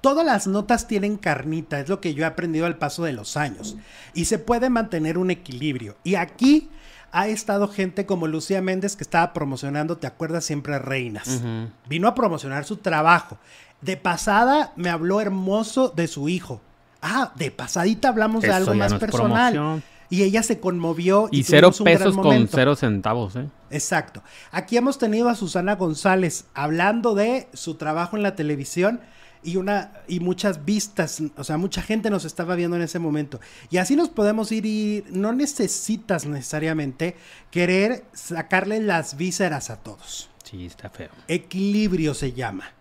Todas 0.00 0.24
las 0.26 0.46
notas 0.46 0.86
tienen 0.86 1.16
carnita, 1.16 1.80
es 1.80 1.88
lo 1.88 2.00
que 2.00 2.12
yo 2.12 2.24
he 2.24 2.26
aprendido 2.26 2.66
al 2.66 2.76
paso 2.76 3.04
de 3.04 3.14
los 3.14 3.38
años. 3.38 3.76
Y 4.12 4.26
se 4.26 4.38
puede 4.38 4.68
mantener 4.68 5.16
un 5.16 5.30
equilibrio. 5.30 5.96
Y 6.04 6.16
aquí 6.16 6.68
ha 7.10 7.26
estado 7.28 7.68
gente 7.68 8.04
como 8.04 8.26
Lucía 8.26 8.60
Méndez 8.60 8.96
que 8.96 9.02
estaba 9.02 9.32
promocionando, 9.32 9.96
¿te 9.96 10.06
acuerdas? 10.06 10.44
Siempre 10.44 10.78
Reinas. 10.78 11.42
Vino 11.88 12.06
a 12.06 12.14
promocionar 12.14 12.64
su 12.64 12.76
trabajo. 12.76 13.38
De 13.84 13.98
pasada 13.98 14.72
me 14.76 14.88
habló 14.88 15.20
hermoso 15.20 15.90
de 15.94 16.06
su 16.06 16.30
hijo. 16.30 16.62
Ah, 17.02 17.32
de 17.36 17.50
pasadita 17.50 18.08
hablamos 18.08 18.42
de 18.42 18.50
algo 18.50 18.74
más 18.74 18.92
no 18.92 18.98
personal. 18.98 19.52
promoción. 19.52 19.82
Y 20.08 20.22
ella 20.22 20.42
se 20.42 20.58
conmovió. 20.58 21.28
Y 21.30 21.42
cero 21.42 21.68
un 21.68 21.84
gran 21.84 21.98
pesos 21.98 22.16
con 22.16 22.48
cero 22.48 22.76
centavos, 22.76 23.36
¿eh? 23.36 23.46
Exacto. 23.70 24.22
Aquí 24.52 24.78
hemos 24.78 24.96
tenido 24.96 25.28
a 25.28 25.34
Susana 25.34 25.76
González 25.76 26.46
hablando 26.54 27.14
de 27.14 27.48
su 27.52 27.74
trabajo 27.74 28.16
en 28.16 28.22
la 28.22 28.34
televisión 28.36 29.00
y 29.42 29.56
una 29.56 29.92
y 30.08 30.20
muchas 30.20 30.64
vistas, 30.64 31.22
o 31.36 31.44
sea, 31.44 31.58
mucha 31.58 31.82
gente 31.82 32.08
nos 32.08 32.24
estaba 32.24 32.54
viendo 32.54 32.76
en 32.76 32.82
ese 32.82 32.98
momento. 32.98 33.38
Y 33.70 33.76
así 33.76 33.96
nos 33.96 34.08
podemos 34.08 34.50
ir 34.50 34.64
y 34.64 35.04
no 35.10 35.34
necesitas 35.34 36.24
necesariamente 36.24 37.16
querer 37.50 38.04
sacarle 38.14 38.80
las 38.80 39.18
vísceras 39.18 39.68
a 39.68 39.76
todos. 39.76 40.30
Sí, 40.42 40.64
está 40.64 40.88
feo. 40.88 41.10
Equilibrio 41.28 42.14
se 42.14 42.32
llama. 42.32 42.72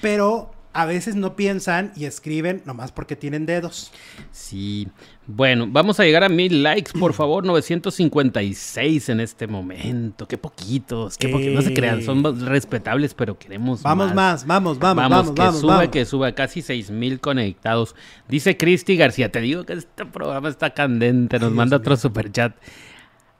Pero 0.00 0.50
a 0.72 0.84
veces 0.84 1.14
no 1.16 1.36
piensan 1.36 1.90
y 1.96 2.04
escriben 2.04 2.60
nomás 2.66 2.92
porque 2.92 3.16
tienen 3.16 3.46
dedos. 3.46 3.92
Sí. 4.30 4.88
Bueno, 5.26 5.66
vamos 5.70 5.98
a 5.98 6.04
llegar 6.04 6.22
a 6.22 6.28
mil 6.28 6.62
likes, 6.62 6.92
por 6.98 7.14
favor. 7.14 7.46
956 7.46 9.08
en 9.08 9.20
este 9.20 9.46
momento. 9.46 10.28
Qué 10.28 10.36
poquitos, 10.36 11.16
qué 11.16 11.28
poquitos. 11.30 11.54
No 11.54 11.62
se 11.62 11.72
crean, 11.72 12.02
son 12.02 12.44
respetables, 12.46 13.14
pero 13.14 13.38
queremos 13.38 13.82
Vamos 13.82 14.12
más, 14.14 14.46
vamos, 14.46 14.78
vamos, 14.78 15.02
Vamos, 15.02 15.16
vamos, 15.18 15.32
que 15.34 15.40
vamos. 15.42 15.60
sube, 15.60 15.72
vamos. 15.72 15.88
que 15.88 16.04
sube. 16.04 16.34
Casi 16.34 16.60
6000 16.60 17.20
conectados. 17.20 17.94
Dice 18.28 18.58
Cristi 18.58 18.96
García, 18.98 19.32
te 19.32 19.40
digo 19.40 19.64
que 19.64 19.72
este 19.72 20.04
programa 20.04 20.50
está 20.50 20.74
candente. 20.74 21.38
Nos 21.38 21.50
Ay, 21.52 21.54
manda 21.56 21.78
Dios 21.78 21.80
otro 21.86 21.96
superchat. 21.96 22.54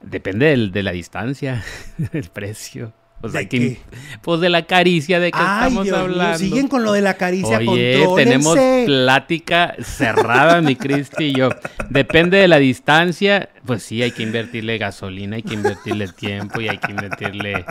Depende 0.01 0.47
del- 0.47 0.71
de 0.71 0.81
la 0.83 0.91
distancia, 0.91 1.63
del 2.11 2.29
precio. 2.29 2.93
Pues, 3.19 3.33
¿De 3.33 3.49
qué? 3.49 3.79
pues 4.21 4.41
de 4.41 4.49
la 4.49 4.67
caricia 4.67 5.19
de 5.19 5.31
que 5.31 5.39
Ay, 5.39 5.67
estamos 5.67 5.85
Dios 5.85 5.97
hablando. 5.97 6.37
siguen 6.37 6.67
con 6.67 6.83
lo 6.83 6.91
de 6.91 7.01
la 7.01 7.15
caricia, 7.15 7.57
Oye, 7.57 8.05
tenemos 8.15 8.57
plática 8.85 9.75
cerrada, 9.81 10.61
mi 10.61 10.75
Cristi 10.75 11.25
y 11.25 11.33
yo. 11.33 11.49
Depende 11.89 12.37
de 12.37 12.47
la 12.47 12.57
distancia, 12.57 13.49
pues 13.65 13.81
sí, 13.81 14.03
hay 14.03 14.11
que 14.11 14.21
invertirle 14.21 14.77
gasolina, 14.77 15.37
hay 15.37 15.41
que 15.41 15.55
invertirle 15.55 16.07
tiempo 16.09 16.61
y 16.61 16.67
hay 16.67 16.77
que 16.77 16.91
invertirle... 16.91 17.65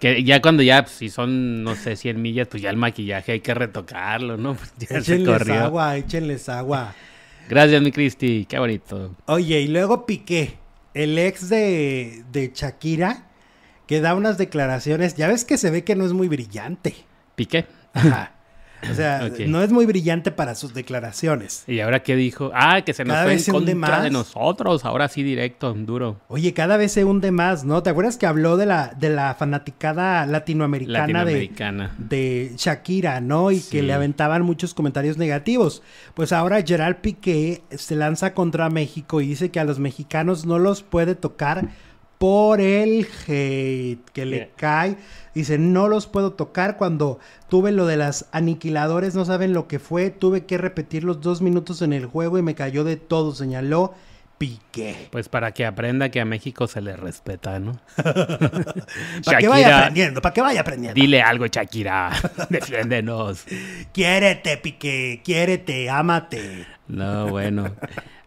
Que 0.00 0.22
ya 0.22 0.40
cuando 0.40 0.62
ya, 0.62 0.82
pues, 0.82 0.94
si 0.94 1.08
son, 1.08 1.64
no 1.64 1.74
sé, 1.74 1.96
100 1.96 2.22
millas, 2.22 2.46
pues 2.48 2.62
ya 2.62 2.70
el 2.70 2.76
maquillaje 2.76 3.32
hay 3.32 3.40
que 3.40 3.54
retocarlo, 3.54 4.36
¿no? 4.36 4.54
Pues 4.54 4.72
ya 4.78 4.98
Échenles 4.98 5.48
agua, 5.48 5.96
échenles 5.96 6.48
agua. 6.48 6.94
Gracias, 7.48 7.82
mi 7.82 7.90
Cristi, 7.90 8.46
qué 8.48 8.58
bonito. 8.58 9.14
Oye, 9.26 9.60
y 9.60 9.68
luego 9.68 10.06
Piqué, 10.06 10.54
el 10.94 11.18
ex 11.18 11.48
de, 11.48 12.22
de 12.32 12.52
Shakira, 12.54 13.24
que 13.86 14.00
da 14.00 14.14
unas 14.14 14.38
declaraciones. 14.38 15.14
Ya 15.16 15.28
ves 15.28 15.44
que 15.44 15.58
se 15.58 15.70
ve 15.70 15.84
que 15.84 15.96
no 15.96 16.04
es 16.06 16.12
muy 16.12 16.28
brillante. 16.28 16.94
¿Piqué? 17.34 17.66
Ajá. 17.92 18.30
O 18.90 18.94
sea, 18.94 19.30
no 19.46 19.62
es 19.62 19.70
muy 19.72 19.86
brillante 19.86 20.30
para 20.30 20.54
sus 20.54 20.74
declaraciones. 20.74 21.64
¿Y 21.66 21.80
ahora 21.80 22.02
qué 22.02 22.16
dijo? 22.16 22.50
Ah, 22.54 22.82
que 22.82 22.92
se 22.92 23.02
nos 23.04 23.14
Cada 23.14 23.24
fue 23.24 23.34
vez 23.34 23.48
en 23.48 23.54
contra 23.54 24.02
de 24.02 24.10
nosotros. 24.10 24.84
Ahora 24.84 25.08
sí 25.08 25.22
directo, 25.22 25.72
duro. 25.72 26.20
Oye, 26.28 26.52
cada 26.52 26.76
vez 26.76 26.92
se 26.92 27.02
hunde 27.04 27.30
más, 27.30 27.64
¿no? 27.64 27.82
¿Te 27.82 27.88
acuerdas 27.90 28.18
que 28.18 28.26
habló 28.26 28.58
de 28.58 28.66
la, 28.66 28.88
de 28.98 29.08
la 29.08 29.34
fanaticada 29.36 30.26
latinoamericana, 30.26 30.98
Latinoamericana. 31.00 31.94
de, 31.98 32.50
de 32.50 32.52
Shakira, 32.58 33.20
¿no? 33.22 33.50
Y 33.50 33.60
Sí. 33.60 33.70
que 33.70 33.82
le 33.82 33.92
aventaban 33.94 34.42
muchos 34.42 34.74
comentarios 34.74 35.16
negativos. 35.16 35.82
Pues 36.12 36.32
ahora 36.32 36.62
Gerard 36.62 36.96
Piqué 36.96 37.62
se 37.70 37.96
lanza 37.96 38.34
contra 38.34 38.68
México 38.68 39.22
y 39.22 39.28
dice 39.28 39.50
que 39.50 39.60
a 39.60 39.64
los 39.64 39.78
mexicanos 39.78 40.44
no 40.44 40.58
los 40.58 40.82
puede 40.82 41.14
tocar 41.14 41.68
por 42.24 42.58
el 42.62 43.06
hate 43.26 44.00
que 44.14 44.24
le 44.24 44.50
cae. 44.56 44.96
Dice, 45.34 45.58
no 45.58 45.88
los 45.88 46.06
puedo 46.06 46.32
tocar 46.32 46.78
cuando 46.78 47.18
tuve 47.50 47.70
lo 47.70 47.84
de 47.84 47.98
las 47.98 48.30
aniquiladores, 48.32 49.14
no 49.14 49.26
saben 49.26 49.52
lo 49.52 49.68
que 49.68 49.78
fue, 49.78 50.08
tuve 50.08 50.46
que 50.46 50.56
repetir 50.56 51.04
los 51.04 51.20
dos 51.20 51.42
minutos 51.42 51.82
en 51.82 51.92
el 51.92 52.06
juego 52.06 52.38
y 52.38 52.42
me 52.42 52.54
cayó 52.54 52.82
de 52.82 52.96
todo, 52.96 53.34
señaló 53.34 53.92
Piqué. 54.38 55.08
Pues 55.10 55.28
para 55.28 55.52
que 55.52 55.66
aprenda 55.66 56.08
que 56.08 56.18
a 56.18 56.24
México 56.24 56.66
se 56.66 56.80
le 56.80 56.96
respeta, 56.96 57.58
¿no? 57.58 57.78
Para 59.24 59.38
que 59.38 59.48
vaya 59.48 59.78
aprendiendo, 59.80 60.22
para 60.22 60.32
que 60.32 60.40
vaya 60.40 60.60
aprendiendo. 60.62 60.98
dile 60.98 61.20
algo, 61.20 61.46
Shakira. 61.46 62.10
Defiéndenos. 62.48 63.44
Quiérete, 63.92 64.56
Piqué, 64.56 65.20
quiérete, 65.22 65.90
ámate. 65.90 66.66
No, 66.88 67.28
bueno. 67.28 67.70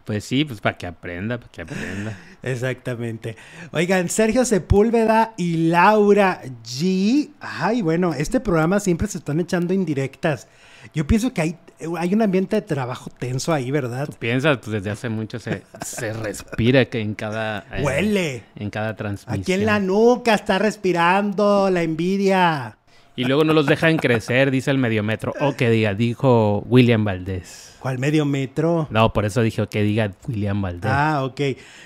Pues 0.08 0.24
sí, 0.24 0.46
pues 0.46 0.62
para 0.62 0.78
que 0.78 0.86
aprenda, 0.86 1.36
para 1.38 1.52
que 1.52 1.60
aprenda. 1.60 2.16
Exactamente. 2.42 3.36
Oigan, 3.72 4.08
Sergio 4.08 4.46
Sepúlveda 4.46 5.34
y 5.36 5.68
Laura 5.68 6.40
G. 6.64 7.28
Ay, 7.40 7.82
bueno, 7.82 8.14
este 8.14 8.40
programa 8.40 8.80
siempre 8.80 9.06
se 9.06 9.18
están 9.18 9.38
echando 9.38 9.74
indirectas. 9.74 10.48
Yo 10.94 11.06
pienso 11.06 11.34
que 11.34 11.42
hay, 11.42 11.58
hay 11.98 12.14
un 12.14 12.22
ambiente 12.22 12.56
de 12.56 12.62
trabajo 12.62 13.10
tenso 13.18 13.52
ahí, 13.52 13.70
¿verdad? 13.70 14.08
Piensas, 14.18 14.56
pues 14.56 14.70
desde 14.70 14.88
hace 14.88 15.10
mucho 15.10 15.38
se, 15.38 15.62
se 15.84 16.14
respira 16.14 16.86
que 16.86 17.00
en 17.00 17.14
cada... 17.14 17.66
eh, 17.70 17.82
Huele. 17.82 18.44
En 18.56 18.70
cada 18.70 18.96
transmisión. 18.96 19.42
Aquí 19.42 19.52
en 19.52 19.66
la 19.66 19.78
nuca 19.78 20.32
está 20.32 20.58
respirando 20.58 21.68
la 21.68 21.82
envidia. 21.82 22.78
Y 23.18 23.24
luego 23.24 23.42
no 23.42 23.52
los 23.52 23.66
dejan 23.66 23.96
crecer, 23.96 24.52
dice 24.52 24.70
el 24.70 24.78
mediometro. 24.78 25.34
O 25.40 25.56
que 25.56 25.68
diga, 25.70 25.92
dijo 25.92 26.62
William 26.68 27.04
Valdés. 27.04 27.76
¿Cuál 27.80 27.98
medio 27.98 28.24
metro? 28.24 28.86
No, 28.90 29.12
por 29.12 29.24
eso 29.24 29.42
dijo 29.42 29.68
que 29.68 29.82
diga 29.82 30.12
William 30.28 30.62
Valdés. 30.62 30.88
Ah, 30.94 31.24
ok. 31.24 31.40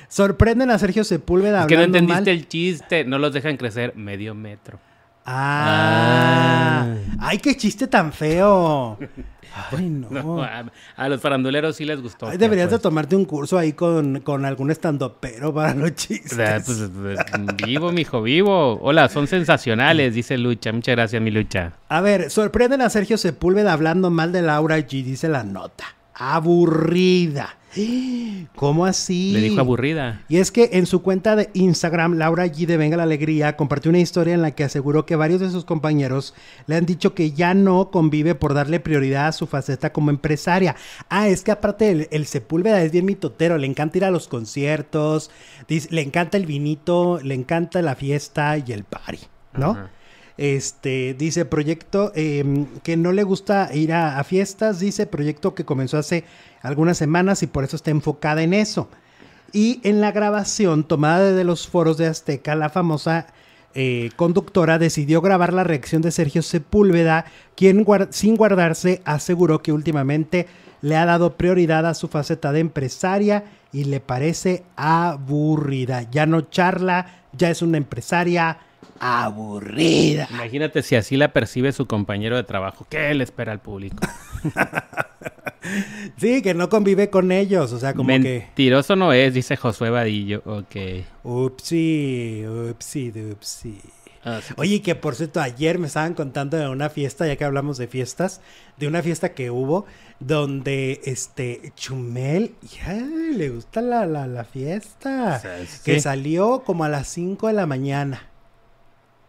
Sorprenden 0.08 0.70
a 0.70 0.78
Sergio 0.78 1.04
Sepúlveda 1.04 1.62
es 1.62 1.66
que 1.68 1.76
no 1.76 1.84
entendiste 1.84 2.20
mal. 2.20 2.28
el 2.28 2.48
chiste. 2.48 3.04
No 3.04 3.18
los 3.18 3.32
dejan 3.32 3.56
crecer 3.56 3.96
medio 3.96 4.34
metro. 4.34 4.78
Ah. 5.24 6.86
Ah. 6.86 6.96
Ay, 7.20 7.38
qué 7.38 7.56
chiste 7.56 7.86
tan 7.86 8.12
feo. 8.12 8.98
Ay, 9.70 9.88
no. 9.90 10.08
No, 10.10 10.42
a, 10.42 10.64
a 10.96 11.08
los 11.08 11.20
faranduleros 11.20 11.76
sí 11.76 11.84
les 11.84 12.00
gustó. 12.00 12.26
Ay, 12.26 12.38
deberías 12.38 12.70
de 12.70 12.76
pues. 12.76 12.82
tomarte 12.82 13.16
un 13.16 13.26
curso 13.26 13.58
ahí 13.58 13.74
con, 13.74 14.20
con 14.20 14.44
algún 14.44 14.70
estandopero 14.70 15.52
para 15.52 15.74
los 15.74 15.94
chistes. 15.94 16.38
Ah, 16.38 16.58
pues, 16.64 16.90
pues, 16.90 17.18
vivo, 17.66 17.92
mijo, 17.92 18.22
vivo. 18.22 18.78
Hola, 18.80 19.08
son 19.08 19.26
sensacionales, 19.26 20.14
dice 20.14 20.38
Lucha. 20.38 20.72
Muchas 20.72 20.96
gracias, 20.96 21.20
mi 21.20 21.30
Lucha. 21.30 21.74
A 21.88 22.00
ver, 22.00 22.30
sorprenden 22.30 22.80
a 22.80 22.88
Sergio 22.88 23.18
Sepúlveda 23.18 23.74
hablando 23.74 24.10
mal 24.10 24.32
de 24.32 24.42
Laura 24.42 24.78
G, 24.78 25.04
dice 25.04 25.28
la 25.28 25.44
nota. 25.44 25.84
Aburrida. 26.14 27.56
¿Cómo 28.54 28.84
así? 28.86 29.32
Le 29.32 29.40
dijo 29.40 29.60
aburrida. 29.60 30.24
Y 30.28 30.36
es 30.38 30.50
que 30.52 30.70
en 30.74 30.86
su 30.86 31.02
cuenta 31.02 31.36
de 31.36 31.50
Instagram, 31.54 32.14
Laura 32.14 32.46
G 32.46 32.66
de 32.66 32.76
Venga 32.76 32.96
la 32.96 33.02
Alegría 33.04 33.56
compartió 33.56 33.88
una 33.90 33.98
historia 34.00 34.34
en 34.34 34.42
la 34.42 34.50
que 34.52 34.64
aseguró 34.64 35.06
que 35.06 35.16
varios 35.16 35.40
de 35.40 35.50
sus 35.50 35.64
compañeros 35.64 36.34
le 36.66 36.76
han 36.76 36.86
dicho 36.86 37.14
que 37.14 37.32
ya 37.32 37.54
no 37.54 37.90
convive 37.90 38.34
por 38.34 38.54
darle 38.54 38.80
prioridad 38.80 39.28
a 39.28 39.32
su 39.32 39.46
faceta 39.46 39.92
como 39.92 40.10
empresaria. 40.10 40.76
Ah, 41.08 41.28
es 41.28 41.42
que 41.42 41.50
aparte 41.52 41.90
el, 41.90 42.08
el 42.10 42.26
Sepúlveda 42.26 42.82
es 42.82 42.92
bien 42.92 43.04
mitotero, 43.06 43.56
le 43.58 43.66
encanta 43.66 43.98
ir 43.98 44.04
a 44.04 44.10
los 44.10 44.28
conciertos, 44.28 45.30
dice- 45.68 45.88
le 45.90 46.02
encanta 46.02 46.36
el 46.36 46.46
vinito, 46.46 47.20
le 47.22 47.34
encanta 47.34 47.82
la 47.82 47.94
fiesta 47.94 48.56
y 48.58 48.72
el 48.72 48.84
party, 48.84 49.18
¿no? 49.54 49.70
Ajá. 49.72 49.90
Este, 50.42 51.14
dice 51.14 51.44
proyecto 51.44 52.10
eh, 52.16 52.66
que 52.82 52.96
no 52.96 53.12
le 53.12 53.22
gusta 53.22 53.70
ir 53.72 53.92
a, 53.92 54.24
fiestas, 54.24 54.80
dice 54.80 55.06
proyecto 55.06 55.54
que 55.54 55.64
comenzó 55.64 55.98
hace 55.98 56.24
algunas 56.62 56.98
semanas 56.98 57.44
y 57.44 57.46
por 57.46 57.62
eso 57.62 57.76
está 57.76 57.92
enfocada 57.92 58.42
en 58.42 58.52
eso. 58.52 58.88
Y 59.52 59.78
en 59.84 60.00
la 60.00 60.10
grabación 60.10 60.82
tomada 60.82 61.30
de 61.30 61.44
los 61.44 61.68
foros 61.68 61.96
de 61.96 62.08
Azteca, 62.08 62.56
la 62.56 62.70
famosa 62.70 63.28
eh, 63.76 64.10
conductora 64.16 64.80
decidió 64.80 65.20
grabar 65.20 65.52
la 65.52 65.62
reacción 65.62 66.02
de 66.02 66.10
Sergio 66.10 66.42
Sepúlveda, 66.42 67.24
quien 67.54 67.86
sin 68.10 68.34
guardarse 68.34 69.00
aseguró 69.04 69.62
que 69.62 69.70
últimamente 69.70 70.48
le 70.80 70.96
ha 70.96 71.06
dado 71.06 71.36
prioridad 71.36 71.86
a 71.86 71.94
su 71.94 72.08
faceta 72.08 72.50
de 72.50 72.58
empresaria 72.58 73.44
y 73.72 73.84
le 73.84 74.00
parece 74.00 74.64
aburrida. 74.74 76.10
Ya 76.10 76.26
no 76.26 76.40
charla, 76.40 77.22
ya 77.32 77.48
es 77.48 77.62
una 77.62 77.78
empresaria 77.78 78.58
aburrida. 79.02 80.28
Imagínate 80.30 80.82
si 80.82 80.94
así 80.96 81.16
la 81.16 81.32
percibe 81.32 81.72
su 81.72 81.86
compañero 81.86 82.36
de 82.36 82.44
trabajo. 82.44 82.86
¿Qué 82.88 83.12
le 83.14 83.24
espera 83.24 83.52
al 83.52 83.60
público? 83.60 83.96
Sí, 86.16 86.42
que 86.42 86.54
no 86.54 86.68
convive 86.68 87.08
con 87.08 87.30
ellos, 87.30 87.72
o 87.72 87.78
sea, 87.78 87.94
como 87.94 88.08
que... 88.08 88.18
Mentiroso 88.18 88.96
no 88.96 89.12
es, 89.12 89.32
dice 89.32 89.56
Josué 89.56 89.90
Vadillo. 89.90 90.42
Ok. 90.44 90.74
Upsi, 91.22 92.44
upsi, 92.46 93.12
upsi. 93.30 93.78
Ah, 94.24 94.40
sí. 94.44 94.54
Oye, 94.56 94.82
que 94.82 94.94
por 94.96 95.14
cierto, 95.14 95.40
ayer 95.40 95.78
me 95.78 95.86
estaban 95.86 96.14
contando 96.14 96.56
de 96.56 96.68
una 96.68 96.90
fiesta, 96.90 97.26
ya 97.28 97.36
que 97.36 97.44
hablamos 97.44 97.78
de 97.78 97.86
fiestas, 97.86 98.40
de 98.76 98.88
una 98.88 99.02
fiesta 99.02 99.34
que 99.34 99.50
hubo 99.52 99.86
donde 100.18 101.00
este 101.04 101.72
Chumel, 101.76 102.54
ya 102.84 102.94
le 102.94 103.48
gusta 103.50 103.80
la, 103.80 104.04
la, 104.06 104.26
la 104.26 104.44
fiesta, 104.44 105.36
O 105.38 105.40
sea, 105.40 105.58
que- 105.84 106.00
salió 106.00 106.64
como 106.64 106.82
a 106.84 106.88
las 106.88 107.06
5 107.08 107.46
de 107.46 107.52
la 107.52 107.66
mañana. 107.66 108.28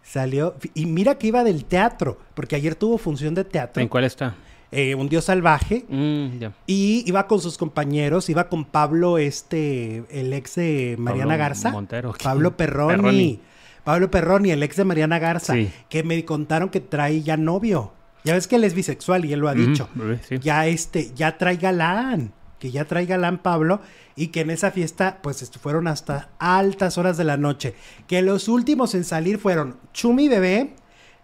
Salió, 0.03 0.55
y 0.73 0.85
mira 0.85 1.17
que 1.17 1.27
iba 1.27 1.43
del 1.43 1.65
teatro, 1.65 2.19
porque 2.33 2.55
ayer 2.55 2.75
tuvo 2.75 2.97
función 2.97 3.33
de 3.33 3.43
teatro, 3.45 3.81
¿En 3.81 3.87
cuál 3.87 4.03
está? 4.03 4.35
eh, 4.71 4.95
Un 4.95 5.07
Dios 5.07 5.25
Salvaje, 5.25 5.85
Mm, 5.87 6.43
y 6.67 7.03
iba 7.07 7.25
con 7.27 7.39
sus 7.39 7.57
compañeros, 7.57 8.29
iba 8.29 8.49
con 8.49 8.65
Pablo, 8.65 9.17
este, 9.17 10.03
el 10.09 10.33
ex 10.33 10.55
de 10.55 10.95
Mariana 10.99 11.29
Pablo 11.31 11.37
Garza. 11.39 11.71
Montero. 11.71 12.13
Pablo 12.21 12.57
Perroni. 12.57 12.95
Perroni. 12.95 13.39
Pablo 13.83 14.11
Perroni, 14.11 14.51
el 14.51 14.61
ex 14.63 14.75
de 14.77 14.85
Mariana 14.85 15.19
Garza, 15.19 15.53
Sí. 15.53 15.69
que 15.89 16.03
me 16.03 16.23
contaron 16.25 16.69
que 16.69 16.79
trae 16.79 17.21
ya 17.21 17.37
novio. 17.37 17.91
Ya 18.25 18.33
ves 18.33 18.47
que 18.47 18.55
él 18.55 18.63
es 18.63 18.73
bisexual 18.73 19.25
y 19.25 19.33
él 19.33 19.39
lo 19.41 19.49
ha 19.49 19.53
dicho. 19.53 19.89
sí. 20.27 20.37
Ya 20.39 20.65
este, 20.67 21.11
ya 21.15 21.37
trae 21.37 21.57
galán, 21.57 22.31
que 22.63 22.71
ya 22.71 22.85
trae 22.85 23.05
galán 23.05 23.39
Pablo 23.39 23.81
y 24.15 24.27
que 24.27 24.39
en 24.39 24.49
esa 24.49 24.71
fiesta 24.71 25.19
pues 25.21 25.51
fueron 25.59 25.85
hasta 25.85 26.29
altas 26.39 26.97
horas 26.97 27.17
de 27.17 27.25
la 27.25 27.35
noche. 27.35 27.75
Que 28.07 28.21
los 28.21 28.47
últimos 28.47 28.95
en 28.95 29.03
salir 29.03 29.37
fueron 29.37 29.75
Chumi 29.91 30.29
Bebé 30.29 30.73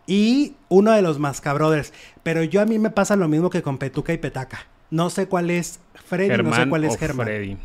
y 0.05 0.55
uno 0.67 0.91
de 0.91 1.01
los 1.01 1.17
Mascabrothers. 1.17 1.93
Pero 2.23 2.43
yo 2.43 2.59
a 2.59 2.65
mí 2.65 2.77
me 2.77 2.89
pasa 2.89 3.15
lo 3.15 3.29
mismo 3.29 3.49
que 3.49 3.61
con 3.61 3.77
Petuca 3.77 4.11
y 4.11 4.17
Petaca. 4.17 4.67
No 4.91 5.09
sé 5.09 5.29
cuál 5.29 5.49
es 5.49 5.79
Freddy, 5.93 6.27
no 6.27 6.35
sé 6.35 6.43
Germán 6.43 6.69
cuál 6.69 6.83
es 6.83 6.97
Germán. 6.97 7.27
Freddy. 7.27 7.57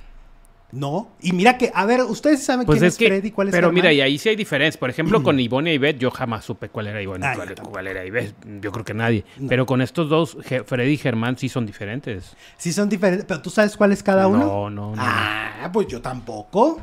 No, 0.72 1.12
y 1.20 1.32
mira 1.32 1.56
que, 1.56 1.70
a 1.72 1.86
ver, 1.86 2.00
ustedes 2.02 2.42
saben 2.42 2.66
Pues 2.66 2.78
quién 2.78 2.88
es 2.88 2.94
es, 2.94 2.98
que, 2.98 3.06
Freddy, 3.06 3.30
cuál 3.30 3.46
es 3.48 3.52
pero 3.52 3.68
Germán? 3.68 3.74
mira, 3.74 3.92
y 3.92 4.00
ahí 4.00 4.18
sí 4.18 4.28
hay 4.30 4.34
diferencias. 4.34 4.76
Por 4.76 4.90
ejemplo, 4.90 5.22
con 5.22 5.38
Ivonne 5.40 5.70
y 5.70 5.74
Ivette, 5.74 5.98
yo 6.00 6.10
jamás 6.10 6.44
supe 6.44 6.68
cuál 6.68 6.88
era 6.88 7.00
Ivonne 7.00 7.24
y 7.24 7.28
Ah, 7.28 7.34
cuál, 7.70 7.86
era 7.86 8.04
Ivette. 8.04 8.34
Yo 8.60 8.72
creo 8.72 8.84
que 8.84 8.92
nadie. 8.94 9.24
Pero 9.48 9.66
con 9.66 9.80
estos 9.82 10.08
dos, 10.08 10.36
Freddy 10.66 10.92
y 10.92 10.96
Germán 10.96 11.38
sí 11.38 11.48
son 11.48 11.64
diferentes. 11.64 12.36
Sí 12.56 12.72
son 12.72 12.88
diferentes, 12.88 13.24
pero 13.24 13.40
¿tú 13.40 13.50
sabes 13.50 13.76
cuál 13.76 13.92
es 13.92 14.02
cada 14.02 14.26
uno? 14.26 14.38
No, 14.38 14.70
no, 14.70 14.96
no. 14.96 15.02
Ah, 15.02 15.70
pues 15.72 15.86
yo 15.86 16.02
tampoco. 16.02 16.80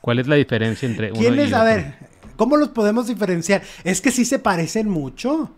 ¿Cuál 0.00 0.18
es 0.18 0.26
la 0.26 0.34
diferencia 0.34 0.88
entre 0.88 1.12
uno 1.12 1.20
¿Quién 1.20 1.36
y 1.36 1.40
es? 1.42 1.52
A 1.52 1.62
otro? 1.62 1.74
ver, 1.76 1.94
¿cómo 2.36 2.56
los 2.56 2.70
podemos 2.70 3.06
diferenciar? 3.06 3.62
Es 3.84 4.00
que 4.00 4.10
sí 4.10 4.24
se 4.24 4.40
parecen 4.40 4.88
mucho, 4.88 5.54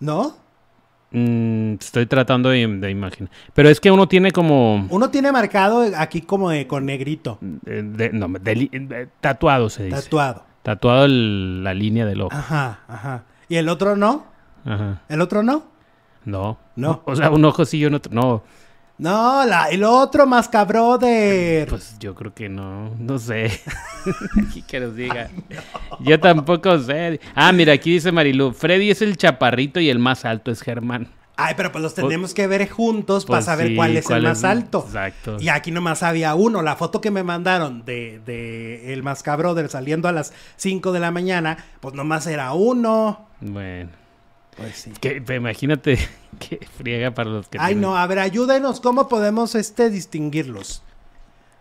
¿no? 0.00 0.36
Mm, 1.12 1.74
estoy 1.80 2.06
tratando 2.06 2.50
de, 2.50 2.66
de 2.66 2.90
imaginar. 2.90 3.30
Pero 3.54 3.68
es 3.68 3.80
que 3.80 3.90
uno 3.90 4.08
tiene 4.08 4.32
como... 4.32 4.86
Uno 4.90 5.10
tiene 5.10 5.30
marcado 5.32 5.84
aquí 5.96 6.20
como 6.22 6.50
de, 6.50 6.66
con 6.66 6.84
negrito, 6.84 7.38
eh, 7.66 7.82
de- 7.84 8.10
no, 8.12 8.28
de- 8.28 9.08
tatuado 9.20 9.70
se 9.70 9.84
dice. 9.84 10.02
tatuado. 10.02 10.44
Tatuado 10.62 11.04
el- 11.04 11.62
la 11.62 11.74
línea 11.74 12.04
del 12.06 12.22
ojo. 12.22 12.34
Ajá, 12.36 12.80
ajá. 12.88 13.22
¿Y 13.48 13.56
el 13.56 13.68
otro 13.68 13.94
no? 13.96 14.26
Ajá. 14.64 15.02
¿El 15.08 15.20
otro 15.20 15.42
no? 15.44 15.64
No. 16.24 16.58
No. 16.74 17.02
O 17.04 17.14
sea, 17.14 17.30
un 17.30 17.44
ojo 17.44 17.64
sí 17.64 17.78
y 17.78 17.84
un 17.86 17.94
otro... 17.94 18.12
No. 18.12 18.42
No, 18.98 19.44
la, 19.44 19.64
el 19.68 19.84
otro 19.84 20.26
más 20.26 20.50
brother. 20.50 21.68
Pues 21.68 21.96
yo 21.98 22.14
creo 22.14 22.32
que 22.32 22.48
no, 22.48 22.90
no 22.98 23.18
sé. 23.18 23.60
Aquí 24.48 24.62
que 24.62 24.80
nos 24.80 24.96
diga. 24.96 25.28
Yo 26.00 26.18
tampoco 26.18 26.78
sé. 26.78 27.20
Ah, 27.34 27.52
mira, 27.52 27.74
aquí 27.74 27.92
dice 27.92 28.10
Marilu, 28.10 28.52
Freddy 28.52 28.90
es 28.90 29.02
el 29.02 29.16
chaparrito 29.18 29.80
y 29.80 29.90
el 29.90 29.98
más 29.98 30.24
alto 30.24 30.50
es 30.50 30.62
Germán. 30.62 31.08
Ay, 31.38 31.52
pero 31.54 31.70
pues 31.70 31.82
los 31.82 31.92
tenemos 31.92 32.32
que 32.32 32.46
ver 32.46 32.66
juntos 32.70 33.26
para 33.26 33.38
Pues 33.40 33.44
saber 33.44 33.66
sí, 33.68 33.76
cuál 33.76 33.94
es 33.98 34.06
cuál 34.06 34.20
el 34.20 34.24
es- 34.24 34.42
más 34.42 34.44
alto. 34.44 34.82
exacto. 34.86 35.36
Y 35.38 35.50
aquí 35.50 35.70
nomás 35.70 36.02
había 36.02 36.34
uno. 36.34 36.62
La 36.62 36.76
foto 36.76 37.02
que 37.02 37.10
me 37.10 37.22
mandaron 37.22 37.84
de, 37.84 38.20
de 38.24 38.94
el 38.94 39.02
Mascabrother 39.02 39.68
saliendo 39.68 40.08
a 40.08 40.12
las 40.12 40.32
5 40.56 40.92
de 40.92 41.00
la 41.00 41.10
mañana, 41.10 41.58
pues 41.80 41.94
nomás 41.94 42.26
era 42.26 42.54
uno. 42.54 43.28
Bueno. 43.42 43.90
Pues 44.56 44.76
sí. 44.76 44.90
Que, 45.00 45.22
imagínate 45.34 45.98
que 46.38 46.66
friega 46.78 47.10
para 47.12 47.30
los 47.30 47.48
que 47.48 47.58
Ay, 47.58 47.74
tienen- 47.74 47.82
no, 47.82 47.96
a 47.96 48.06
ver, 48.06 48.18
ayúdenos. 48.18 48.80
¿Cómo 48.80 49.08
podemos 49.08 49.54
este 49.54 49.90
distinguirlos? 49.90 50.82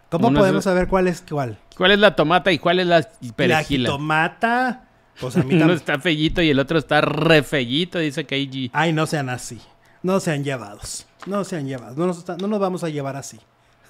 ¿Cómo 0.09 0.27
Uno 0.29 0.39
es- 0.39 0.41
podemos 0.43 0.63
saber 0.63 0.87
cuál 0.87 1.07
es 1.07 1.21
cuál? 1.27 1.57
¿Cuál 1.77 1.91
es 1.91 1.99
la 1.99 2.15
tomata 2.15 2.51
y 2.51 2.59
cuál 2.59 2.79
es 2.79 2.87
la 2.87 3.01
perejila? 3.35 3.57
La 3.57 3.63
jitomata. 3.63 4.81
Pues 5.19 5.35
a 5.37 5.43
mí 5.43 5.55
Uno 5.61 5.73
está 5.73 5.99
fellito 5.99 6.41
y 6.41 6.49
el 6.49 6.59
otro 6.59 6.77
está 6.77 7.01
re 7.01 7.43
fellito, 7.43 7.99
dice 7.99 8.25
Keiji. 8.25 8.69
Ay, 8.73 8.93
no 8.93 9.05
sean 9.07 9.29
así. 9.29 9.59
No 10.03 10.19
sean 10.19 10.43
llevados. 10.43 11.05
No 11.25 11.43
sean 11.43 11.67
llevados. 11.67 11.97
No 11.97 12.05
nos, 12.05 12.19
está- 12.19 12.37
no 12.37 12.47
nos 12.47 12.59
vamos 12.59 12.83
a 12.83 12.89
llevar 12.89 13.15
así. 13.17 13.39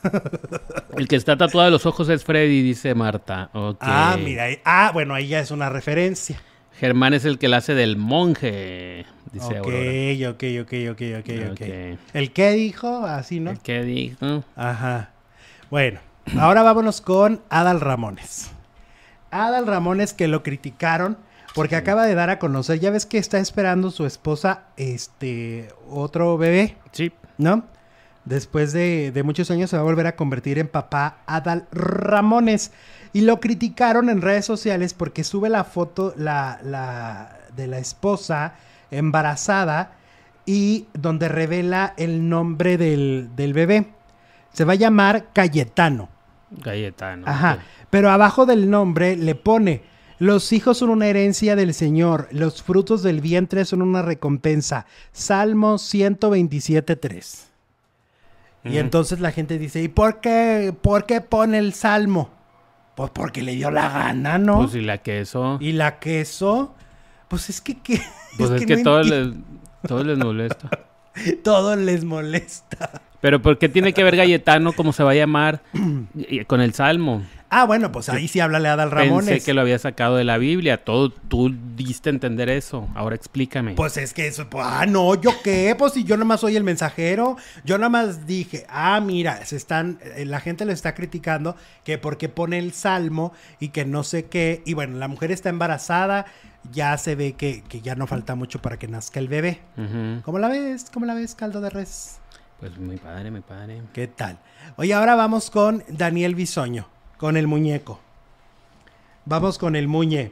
El 0.98 1.08
que 1.08 1.16
está 1.16 1.36
tatuado 1.36 1.66
de 1.66 1.72
los 1.72 1.86
ojos 1.86 2.08
es 2.10 2.24
Freddy, 2.24 2.62
dice 2.62 2.94
Marta. 2.96 3.50
Ah, 3.80 4.16
mira. 4.20 4.44
ahí- 4.46 4.60
Ah, 4.64 4.92
bueno, 4.94 5.14
ahí 5.14 5.28
ya 5.28 5.40
es 5.40 5.52
una 5.52 5.70
referencia. 5.70 6.40
Germán 6.80 7.14
es 7.14 7.26
el 7.26 7.38
que 7.40 7.48
la 7.48 7.58
hace 7.58 7.74
del 7.74 7.96
monje, 7.98 9.06
dice 9.32 9.60
ok, 9.60 9.66
Aurora. 9.66 10.30
ok, 10.32 10.44
ok, 10.62 10.74
ok, 10.92 11.02
ok, 11.20 11.52
ok. 11.52 11.98
¿El 12.14 12.32
qué 12.34 12.52
dijo? 12.52 13.06
Así, 13.06 13.40
¿no? 13.40 13.52
El 13.52 13.60
que 13.60 13.84
dijo. 13.84 14.44
Ajá. 14.56 15.12
Bueno, 15.72 16.00
ahora 16.38 16.64
vámonos 16.64 17.02
con 17.02 17.42
Adal 17.50 17.80
Ramones. 17.82 18.52
Adal 19.32 19.68
Ramones 19.68 20.14
que 20.14 20.28
lo 20.28 20.44
criticaron 20.44 21.18
porque 21.54 21.78
acaba 21.78 22.06
de 22.06 22.16
dar 22.16 22.30
a 22.30 22.38
conocer, 22.40 22.80
ya 22.82 22.92
ves 22.92 23.06
que 23.06 23.18
está 23.18 23.40
esperando 23.40 23.90
su 23.90 24.06
esposa, 24.06 24.66
este, 24.76 25.70
otro 25.90 26.38
bebé, 26.38 26.76
Sí. 26.92 27.14
¿no? 27.38 27.64
Después 28.26 28.74
de, 28.74 29.12
de 29.14 29.24
muchos 29.24 29.52
años 29.52 29.70
se 29.70 29.78
va 29.78 29.82
a 29.82 29.86
volver 29.86 30.08
a 30.08 30.16
convertir 30.16 30.58
en 30.60 30.68
papá 30.68 31.20
Adal 31.28 31.68
Ramones. 31.72 32.72
Y 33.16 33.22
lo 33.22 33.40
criticaron 33.40 34.10
en 34.10 34.22
redes 34.22 34.44
sociales 34.46 34.94
porque 34.94 35.24
sube 35.24 35.48
la 35.48 35.64
foto 35.64 36.14
la, 36.18 36.60
la- 36.64 37.40
de 37.56 37.68
la 37.68 37.78
esposa 37.80 38.56
embarazada 38.92 39.94
y 40.46 40.88
donde 40.94 41.30
revela 41.30 41.94
el 41.96 42.28
nombre 42.28 42.78
del, 42.78 43.30
del 43.38 43.54
bebé. 43.54 43.86
Se 44.52 44.66
va 44.66 44.74
a 44.74 44.76
llamar 44.76 45.28
Cayetano. 45.32 46.10
Galletano. 46.52 47.26
Ajá. 47.28 47.60
Pero 47.90 48.12
abajo 48.12 48.46
del 48.46 48.70
nombre 48.70 49.16
le 49.16 49.36
pone, 49.36 49.82
los 50.20 50.52
hijos 50.54 50.78
son 50.80 50.90
una 50.90 51.08
herencia 51.08 51.56
del 51.56 51.74
Señor, 51.74 52.28
los 52.32 52.62
frutos 52.64 53.02
del 53.04 53.22
vientre 53.22 53.64
son 53.66 53.82
una 53.82 54.02
recompensa. 54.02 54.86
Salmo 55.14 55.76
127.3. 55.76 57.44
Y 58.66 58.70
Ujú. 58.70 58.78
entonces 58.78 59.20
la 59.20 59.32
gente 59.32 59.58
dice, 59.58 59.82
¿y 59.82 59.88
por 59.88 60.20
qué, 60.20 60.74
por 60.82 61.06
qué 61.06 61.22
pone 61.22 61.58
el 61.60 61.74
salmo? 61.74 62.30
Pues 62.96 63.12
porque 63.12 63.42
le 63.42 63.56
dio 63.56 63.70
la 63.72 63.90
gana, 63.90 64.38
¿no? 64.38 64.58
Pues 64.60 64.76
y 64.76 64.82
la 64.82 65.00
queso. 65.00 65.58
Y 65.60 65.74
la 65.74 66.00
queso, 66.00 66.74
pues 67.28 67.50
es 67.50 67.60
que, 67.62 67.80
que- 67.82 68.02
Pues 68.38 68.52
es, 68.52 68.66
que, 68.66 68.78
no 68.78 68.84
todo, 68.84 69.02
enti- 69.02 69.10
les, 69.10 69.34
todo 69.88 70.04
les 70.04 70.18
molesta. 70.18 70.70
todo 71.44 71.76
les 71.76 72.04
molesta. 72.04 73.02
Pero 73.22 73.42
¿por 73.42 73.58
qué 73.58 73.70
tiene 73.70 73.94
que 73.94 74.04
ver 74.04 74.16
Galletano 74.16 74.74
como 74.74 74.94
se 74.94 75.04
va 75.04 75.12
a 75.12 75.16
llamar 75.16 75.62
con 76.48 76.62
el 76.62 76.74
Salmo? 76.74 77.24
Ah, 77.50 77.64
bueno, 77.66 77.92
pues 77.92 78.10
ahí 78.10 78.28
sí 78.28 78.40
háblale 78.40 78.68
a 78.68 78.74
Adal 78.74 78.92
Ramones. 78.92 79.30
Pensé 79.30 79.46
que 79.46 79.54
lo 79.54 79.62
había 79.62 79.80
sacado 79.80 80.18
de 80.18 80.24
la 80.24 80.38
Biblia. 80.38 80.84
Todo, 80.84 81.12
tú 81.12 81.56
diste 81.76 82.10
a 82.10 82.12
entender 82.12 82.50
eso. 82.50 82.90
Ahora 82.96 83.16
explícame. 83.16 83.76
Pues 83.76 83.98
es 83.98 84.14
que 84.14 84.28
eso, 84.28 84.50
pues, 84.50 84.66
ah, 84.68 84.86
no, 84.86 85.16
¿yo 85.16 85.32
qué? 85.44 85.74
Pues 85.78 85.94
si 85.94 86.04
yo 86.04 86.18
nomás 86.18 86.42
soy 86.42 86.56
el 86.56 86.64
mensajero, 86.64 87.38
yo 87.64 87.78
nomás 87.78 88.28
dije, 88.28 88.66
ah, 88.68 89.00
mira, 89.00 89.46
se 89.46 89.56
están, 89.56 90.00
eh, 90.04 90.26
la 90.26 90.40
gente 90.40 90.66
lo 90.66 90.72
está 90.72 90.96
criticando 90.96 91.56
que 91.84 91.98
porque 91.98 92.30
pone 92.30 92.58
el 92.58 92.74
salmo 92.74 93.32
y 93.60 93.70
que 93.70 93.86
no 93.86 94.04
sé 94.04 94.26
qué, 94.26 94.62
y 94.66 94.74
bueno, 94.74 94.98
la 94.98 95.08
mujer 95.08 95.32
está 95.32 95.50
embarazada, 95.50 96.26
ya 96.72 96.98
se 96.98 97.16
ve 97.16 97.34
que, 97.34 97.62
que 97.64 97.82
ya 97.82 97.96
no 97.96 98.08
falta 98.08 98.36
mucho 98.36 98.62
para 98.62 98.78
que 98.78 98.88
nazca 98.88 99.20
el 99.20 99.28
bebé. 99.28 99.62
¿Cómo 100.24 100.40
la 100.40 100.48
ves? 100.50 100.88
¿Cómo 100.94 101.06
la 101.06 101.14
ves, 101.14 101.36
caldo 101.36 101.62
de 101.62 101.70
res? 101.70 102.20
Pues 102.60 102.78
muy 102.78 102.98
padre, 102.98 103.32
muy 103.32 103.42
padre. 103.42 103.82
¿Qué 103.94 104.08
tal? 104.08 104.40
Oye, 104.78 104.94
ahora 104.94 105.16
vamos 105.16 105.50
con 105.52 105.84
Daniel 105.90 106.36
Bisoño, 106.36 106.88
con 107.18 107.38
el 107.38 107.48
muñeco. 107.48 108.00
Vamos 109.26 109.58
con 109.58 109.76
el 109.76 109.88
muñe. 109.88 110.32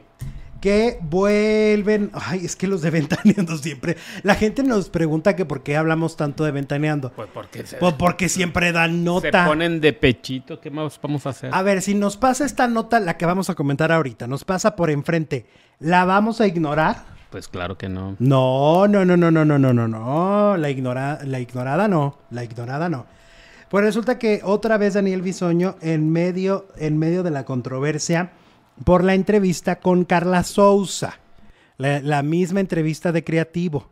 Que 0.60 0.98
vuelven. 1.02 2.10
Ay, 2.14 2.46
es 2.46 2.56
que 2.56 2.66
los 2.66 2.80
de 2.80 2.88
Ventaneando 2.90 3.58
siempre. 3.58 3.98
La 4.22 4.34
gente 4.34 4.62
nos 4.62 4.88
pregunta 4.88 5.36
que 5.36 5.44
por 5.44 5.62
qué 5.62 5.76
hablamos 5.76 6.16
tanto 6.16 6.42
de 6.44 6.52
Ventaneando. 6.52 7.12
Pues 7.12 7.28
porque 7.34 7.66
se, 7.66 7.76
Pues 7.76 7.92
porque 7.94 8.30
siempre 8.30 8.72
dan 8.72 8.92
se 8.92 8.96
nota. 9.04 9.44
ponen 9.46 9.82
de 9.82 9.92
pechito. 9.92 10.60
¿Qué 10.60 10.70
más 10.70 10.98
vamos 11.02 11.26
a 11.26 11.30
hacer? 11.30 11.50
A 11.52 11.60
ver, 11.62 11.82
si 11.82 11.94
nos 11.94 12.16
pasa 12.16 12.46
esta 12.46 12.66
nota, 12.66 12.98
la 12.98 13.18
que 13.18 13.26
vamos 13.26 13.50
a 13.50 13.54
comentar 13.54 13.92
ahorita, 13.92 14.26
nos 14.26 14.44
pasa 14.44 14.74
por 14.74 14.88
enfrente, 14.88 15.44
¿la 15.78 16.04
vamos 16.04 16.40
a 16.40 16.46
ignorar? 16.46 17.04
Pues 17.30 17.48
claro 17.48 17.76
que 17.76 17.88
no. 17.88 18.16
No, 18.20 18.86
no, 18.86 19.04
no, 19.04 19.16
no, 19.16 19.30
no, 19.30 19.44
no, 19.44 19.58
no, 19.58 19.72
no, 19.72 19.88
no. 19.88 20.56
La, 20.56 20.70
ignora, 20.70 21.18
la 21.24 21.40
ignorada 21.40 21.88
no. 21.88 22.18
La 22.30 22.44
ignorada 22.44 22.88
no. 22.88 23.06
Pues 23.70 23.84
resulta 23.84 24.18
que 24.18 24.40
otra 24.44 24.76
vez 24.76 24.94
Daniel 24.94 25.20
Bisoño 25.20 25.76
en 25.80 26.12
medio, 26.12 26.68
en 26.76 26.96
medio 26.96 27.24
de 27.24 27.32
la 27.32 27.44
controversia 27.44 28.30
por 28.84 29.02
la 29.02 29.14
entrevista 29.14 29.80
con 29.80 30.04
Carla 30.04 30.44
Souza. 30.44 31.18
La, 31.76 32.00
la 32.00 32.22
misma 32.22 32.60
entrevista 32.60 33.10
de 33.10 33.24
creativo. 33.24 33.90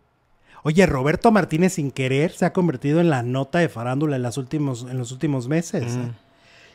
Oye, 0.63 0.87
Roberto 0.87 1.33
Martínez 1.33 1.73
sin 1.75 1.91
querer 1.91 2.31
se 2.31 2.45
ha 2.45 2.53
convertido 2.53 3.01
en 3.01 3.11
la 3.11 3.25
nota 3.25 3.59
de 3.59 3.69
farándula 3.69 4.17
en, 4.17 4.23
las 4.23 4.39
últimos, 4.39 4.87
en 4.89 4.99
los 4.99 5.11
últimos 5.11 5.49
meses. 5.49 5.97
¿eh? 5.97 6.13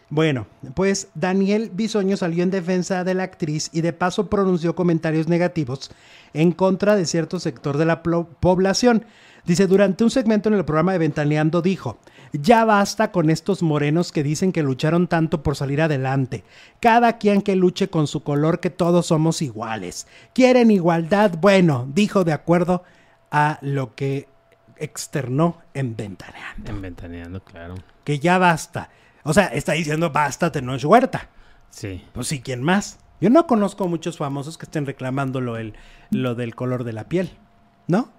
Bueno, 0.10 0.48
pues 0.74 1.10
Daniel 1.16 1.70
Bisoño 1.74 2.16
salió 2.16 2.44
en 2.44 2.52
defensa 2.52 3.04
de 3.04 3.14
la 3.14 3.24
actriz 3.24 3.70
y 3.74 3.82
de 3.82 3.92
paso 3.92 4.30
pronunció 4.30 4.74
comentarios 4.74 5.28
negativos 5.28 5.92
en 6.34 6.54
contra 6.54 6.96
de 6.96 7.06
cierto 7.06 7.40
sector 7.40 7.78
de 7.78 7.86
la 7.86 8.04
población. 8.04 9.06
Dice, 9.46 9.68
durante 9.68 10.04
un 10.06 10.10
segmento 10.10 10.48
en 10.48 10.56
el 10.56 10.66
programa 10.66 10.94
de 10.94 10.98
Ventaneando 10.98 11.62
dijo, 11.62 11.98
ya 12.32 12.64
basta 12.66 13.12
con 13.12 13.30
estos 13.30 13.64
morenos 13.64 14.12
que 14.12 14.24
dicen 14.24 14.52
que 14.52 14.64
lucharon 14.64 15.08
tanto 15.08 15.44
por 15.44 15.56
salir 15.56 15.82
adelante. 15.82 16.44
Cada 16.80 17.18
quien 17.18 17.42
que 17.42 17.56
luche 17.56 17.90
con 17.90 18.08
su 18.08 18.24
color 18.24 18.60
que 18.60 18.70
todos 18.70 19.08
somos 19.08 19.42
iguales. 19.42 20.08
¿Quieren 20.34 20.72
igualdad? 20.72 21.38
Bueno, 21.40 21.88
dijo 21.94 22.24
de 22.24 22.34
acuerdo 22.34 22.84
a 23.32 23.60
lo 23.62 23.96
que 23.96 24.28
externó 24.78 25.58
en 25.74 25.96
Ventaneando. 25.96 26.70
En 26.70 26.82
Ventaneando, 26.82 27.44
claro. 27.44 27.76
Que 28.04 28.20
ya 28.20 28.38
basta. 28.38 28.90
O 29.30 29.34
sea, 29.34 29.48
está 29.48 29.74
diciendo 29.74 30.12
basta 30.12 30.52
Tenoch 30.52 30.84
Huerta. 30.86 31.30
Sí. 31.70 32.04
Pues 32.14 32.28
sí, 32.28 32.42
¿quién 32.42 32.64
más? 32.64 33.00
Yo 33.20 33.30
no 33.30 33.46
conozco 33.48 33.88
muchos 33.88 34.18
famosos 34.18 34.58
que 34.58 34.66
estén 34.66 34.86
reclamando 34.86 35.42
lo, 35.42 35.58
el- 35.58 35.74
lo 36.12 36.34
del 36.36 36.56
color 36.56 36.84
de 36.84 36.94
la 36.94 37.10
piel, 37.10 37.32
¿no? 37.88 38.10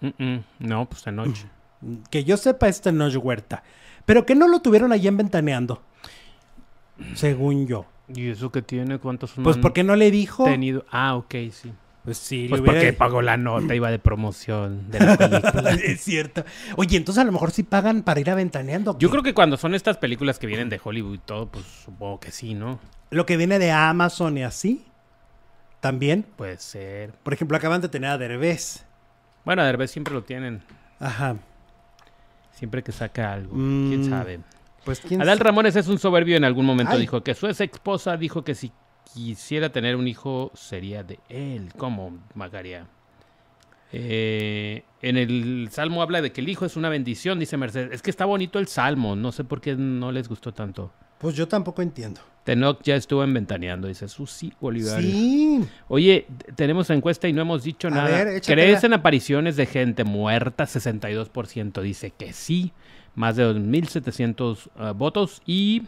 Mm, 0.00 0.22
mm. 0.24 0.44
No, 0.60 0.88
pues 0.88 1.04
de 1.04 1.12
noche. 1.12 1.46
Que 2.10 2.24
yo 2.24 2.36
sepa 2.36 2.68
es 2.68 2.80
Tenoch 2.80 3.14
Huerta. 3.16 3.62
Pero 4.06 4.24
que 4.24 4.34
no 4.34 4.48
lo 4.48 4.60
tuvieron 4.60 4.92
allí 4.92 5.08
en 5.08 5.16
Ventaneando. 5.16 5.82
Según 7.14 7.66
yo. 7.66 7.86
¿Y 8.08 8.28
eso 8.30 8.50
qué 8.52 8.62
tiene? 8.62 8.98
¿Cuántos 8.98 9.32
Pues 9.42 9.58
porque 9.58 9.82
no 9.84 9.96
le 9.96 10.10
dijo. 10.10 10.44
tenido? 10.44 10.84
Ah, 10.90 11.16
ok, 11.16 11.34
sí. 11.50 11.72
Pues 12.06 12.18
sí, 12.18 12.46
Pues 12.48 12.60
hubiera- 12.62 12.78
porque 12.78 12.92
pagó 12.94 13.20
la 13.20 13.36
nota, 13.36 13.74
iba 13.74 13.90
de 13.90 13.98
promoción 13.98 14.90
de 14.90 15.00
la 15.00 15.16
película. 15.18 15.70
es 15.84 16.00
cierto. 16.02 16.44
Oye, 16.76 16.96
entonces 16.96 17.20
a 17.20 17.24
lo 17.24 17.32
mejor 17.32 17.50
sí 17.50 17.64
pagan 17.64 18.02
para 18.02 18.20
ir 18.20 18.30
a 18.30 18.34
Ventaneando. 18.36 18.96
Yo 18.98 19.10
creo 19.10 19.24
que 19.24 19.34
cuando 19.34 19.56
son 19.56 19.74
estas 19.74 19.98
películas 19.98 20.38
que 20.38 20.46
vienen 20.46 20.68
de 20.68 20.80
Hollywood 20.82 21.14
y 21.16 21.18
todo, 21.18 21.48
pues 21.48 21.64
supongo 21.84 22.20
que 22.20 22.30
sí, 22.30 22.54
¿no? 22.54 22.78
Lo 23.10 23.26
que 23.26 23.36
viene 23.36 23.58
de 23.58 23.72
Amazon 23.72 24.38
y 24.38 24.44
así. 24.44 24.86
También. 25.80 26.24
Puede 26.36 26.58
ser. 26.58 27.10
Por 27.24 27.34
ejemplo, 27.34 27.56
acaban 27.56 27.80
de 27.80 27.88
tener 27.88 28.10
a 28.10 28.18
Derbez. 28.18 28.84
Bueno, 29.44 29.62
a 29.62 29.64
Derbez 29.66 29.90
siempre 29.90 30.14
lo 30.14 30.22
tienen. 30.22 30.62
Ajá. 31.00 31.36
Siempre 32.52 32.82
que 32.82 32.92
saca 32.92 33.32
algo. 33.32 33.52
Mm, 33.54 33.88
¿Quién 33.88 34.04
sabe? 34.08 34.40
Pues 34.84 35.00
quién 35.00 35.20
Adal? 35.20 35.40
Ramones 35.40 35.74
es 35.76 35.88
un 35.88 35.98
soberbio. 35.98 36.36
En 36.36 36.44
algún 36.44 36.64
momento 36.64 36.92
Ay. 36.92 37.00
dijo 37.00 37.22
que 37.24 37.34
su 37.34 37.46
ex 37.48 37.60
esposa 37.60 38.16
dijo 38.16 38.44
que 38.44 38.54
si 38.54 38.70
quisiera 39.12 39.70
tener 39.70 39.96
un 39.96 40.08
hijo 40.08 40.50
sería 40.54 41.02
de 41.02 41.18
él. 41.28 41.70
¿Cómo, 41.76 42.18
Magaria? 42.34 42.86
Eh, 43.92 44.82
en 45.00 45.16
el 45.16 45.68
Salmo 45.70 46.02
habla 46.02 46.20
de 46.20 46.32
que 46.32 46.40
el 46.40 46.48
hijo 46.48 46.66
es 46.66 46.76
una 46.76 46.88
bendición, 46.88 47.38
dice 47.38 47.56
Mercedes. 47.56 47.90
Es 47.92 48.02
que 48.02 48.10
está 48.10 48.24
bonito 48.24 48.58
el 48.58 48.66
Salmo. 48.66 49.16
No 49.16 49.32
sé 49.32 49.44
por 49.44 49.60
qué 49.60 49.76
no 49.76 50.12
les 50.12 50.28
gustó 50.28 50.52
tanto. 50.52 50.92
Pues 51.18 51.34
yo 51.34 51.48
tampoco 51.48 51.82
entiendo. 51.82 52.20
Tenoch 52.44 52.82
ya 52.82 52.94
estuvo 52.94 53.24
en 53.24 53.32
Ventaneando, 53.32 53.88
dice 53.88 54.06
Susi 54.06 54.52
Olivares. 54.60 55.10
Sí. 55.10 55.64
Oye, 55.88 56.26
tenemos 56.54 56.90
encuesta 56.90 57.26
y 57.26 57.32
no 57.32 57.42
hemos 57.42 57.64
dicho 57.64 57.88
A 57.88 57.90
nada. 57.90 58.24
ver. 58.24 58.40
¿Crees 58.42 58.84
en 58.84 58.92
apariciones 58.92 59.56
de 59.56 59.66
gente 59.66 60.04
muerta? 60.04 60.64
62% 60.64 61.80
dice 61.80 62.10
que 62.10 62.32
sí. 62.32 62.72
Más 63.14 63.36
de 63.36 63.50
2.700 63.50 64.68
ah, 64.76 64.92
votos. 64.92 65.40
Y 65.46 65.84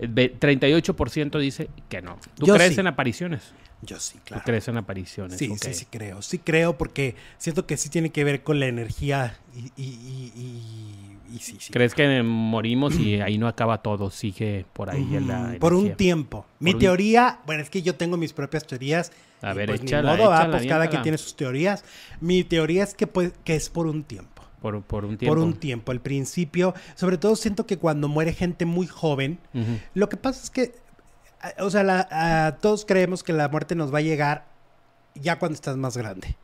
38% 0.00 1.38
dice 1.38 1.68
que 1.88 2.02
no. 2.02 2.18
¿Tú 2.36 2.46
Yo 2.46 2.54
crees 2.54 2.74
sí. 2.74 2.80
en 2.80 2.86
apariciones? 2.86 3.52
Yo 3.82 3.98
sí, 3.98 4.18
¿Tú 4.18 4.24
claro. 4.24 4.42
crees 4.44 4.68
en 4.68 4.76
apariciones? 4.76 5.38
Sí, 5.38 5.50
sí, 5.60 5.72
sí 5.74 5.86
creo. 5.90 6.20
Sí 6.20 6.38
creo 6.38 6.76
porque 6.76 7.16
siento 7.38 7.66
que 7.66 7.76
sí 7.78 7.88
tiene 7.88 8.10
que 8.10 8.24
ver 8.24 8.42
con 8.42 8.60
la 8.60 8.66
energía 8.66 9.38
y, 9.56 9.60
y, 9.82 9.86
y, 9.86 10.32
y- 10.36 11.16
y 11.34 11.38
sí, 11.38 11.56
sí. 11.60 11.72
¿Crees 11.72 11.94
que 11.94 12.22
morimos 12.24 12.98
y 12.98 13.20
ahí 13.20 13.38
no 13.38 13.46
acaba 13.48 13.78
todo? 13.82 14.10
Sigue 14.10 14.66
por 14.72 14.90
ahí 14.90 15.14
en 15.16 15.28
la 15.28 15.38
Mm, 15.38 15.58
por 15.60 15.72
un 15.74 15.94
tiempo. 15.96 16.44
Mi 16.58 16.72
Por 16.72 16.76
un- 16.76 16.80
teoría, 16.80 17.38
bueno, 17.46 17.62
es 17.62 17.70
que 17.70 17.82
yo 17.82 17.94
tengo 17.94 18.16
mis 18.16 18.32
propias 18.32 18.66
teorías. 18.66 19.12
A 19.40 19.54
ver, 19.54 19.68
pues 19.68 19.80
ni 19.80 19.86
échala, 19.86 20.16
modo, 20.16 20.28
¿va? 20.28 20.36
échala, 20.38 20.50
pues 20.58 20.66
cada 20.66 20.88
quien 20.90 21.02
tiene 21.02 21.16
sus 21.18 21.36
teorías. 21.36 21.84
Mi 22.20 22.42
teoría 22.44 22.82
es 22.82 22.94
que, 22.94 23.06
pues, 23.06 23.32
que 23.44 23.54
es 23.54 23.70
por 23.70 23.86
un 23.86 24.02
tiempo. 24.04 24.39
Por, 24.60 24.82
por 24.82 25.04
un 25.04 25.16
tiempo. 25.16 25.34
Por 25.34 25.42
un 25.44 25.54
tiempo. 25.54 25.92
Al 25.92 26.00
principio, 26.00 26.74
sobre 26.94 27.16
todo 27.18 27.34
siento 27.36 27.66
que 27.66 27.78
cuando 27.78 28.08
muere 28.08 28.32
gente 28.32 28.66
muy 28.66 28.86
joven, 28.86 29.38
lo 29.94 30.08
que 30.08 30.16
pasa 30.16 30.42
es 30.42 30.50
que, 30.50 30.74
ah, 31.40 31.52
o 31.60 31.70
sea, 31.70 31.82
la- 31.82 32.58
todos 32.60 32.84
creemos 32.84 33.22
que 33.22 33.32
la 33.32 33.48
muerte 33.48 33.74
nos 33.74 33.92
va 33.92 33.98
a 33.98 34.02
llegar 34.02 34.46
ya 35.14 35.38
cuando 35.38 35.54
estás 35.54 35.76
más 35.76 35.96
grande. 35.96 36.36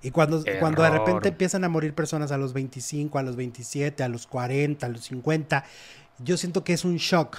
Y 0.00 0.12
cuando, 0.12 0.40
cuando 0.60 0.82
de 0.82 0.90
repente 0.90 1.28
empiezan 1.30 1.64
a 1.64 1.68
morir 1.68 1.92
personas 1.92 2.30
a 2.30 2.38
los 2.38 2.52
25, 2.52 3.18
a 3.18 3.22
los 3.22 3.34
27, 3.34 4.04
a 4.04 4.08
los 4.08 4.28
40, 4.28 4.86
a 4.86 4.88
los 4.88 5.02
50, 5.04 5.64
yo 6.20 6.36
siento 6.36 6.62
que 6.62 6.72
es 6.72 6.84
un 6.84 6.96
shock 6.98 7.38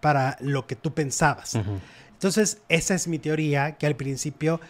para 0.00 0.36
lo 0.40 0.66
que 0.68 0.76
tú 0.76 0.94
pensabas. 0.94 1.56
Entonces, 2.12 2.58
esa 2.68 2.94
es 2.94 3.08
mi 3.08 3.18
teoría, 3.18 3.72
que 3.76 3.86
al 3.86 3.96
principio, 3.96 4.60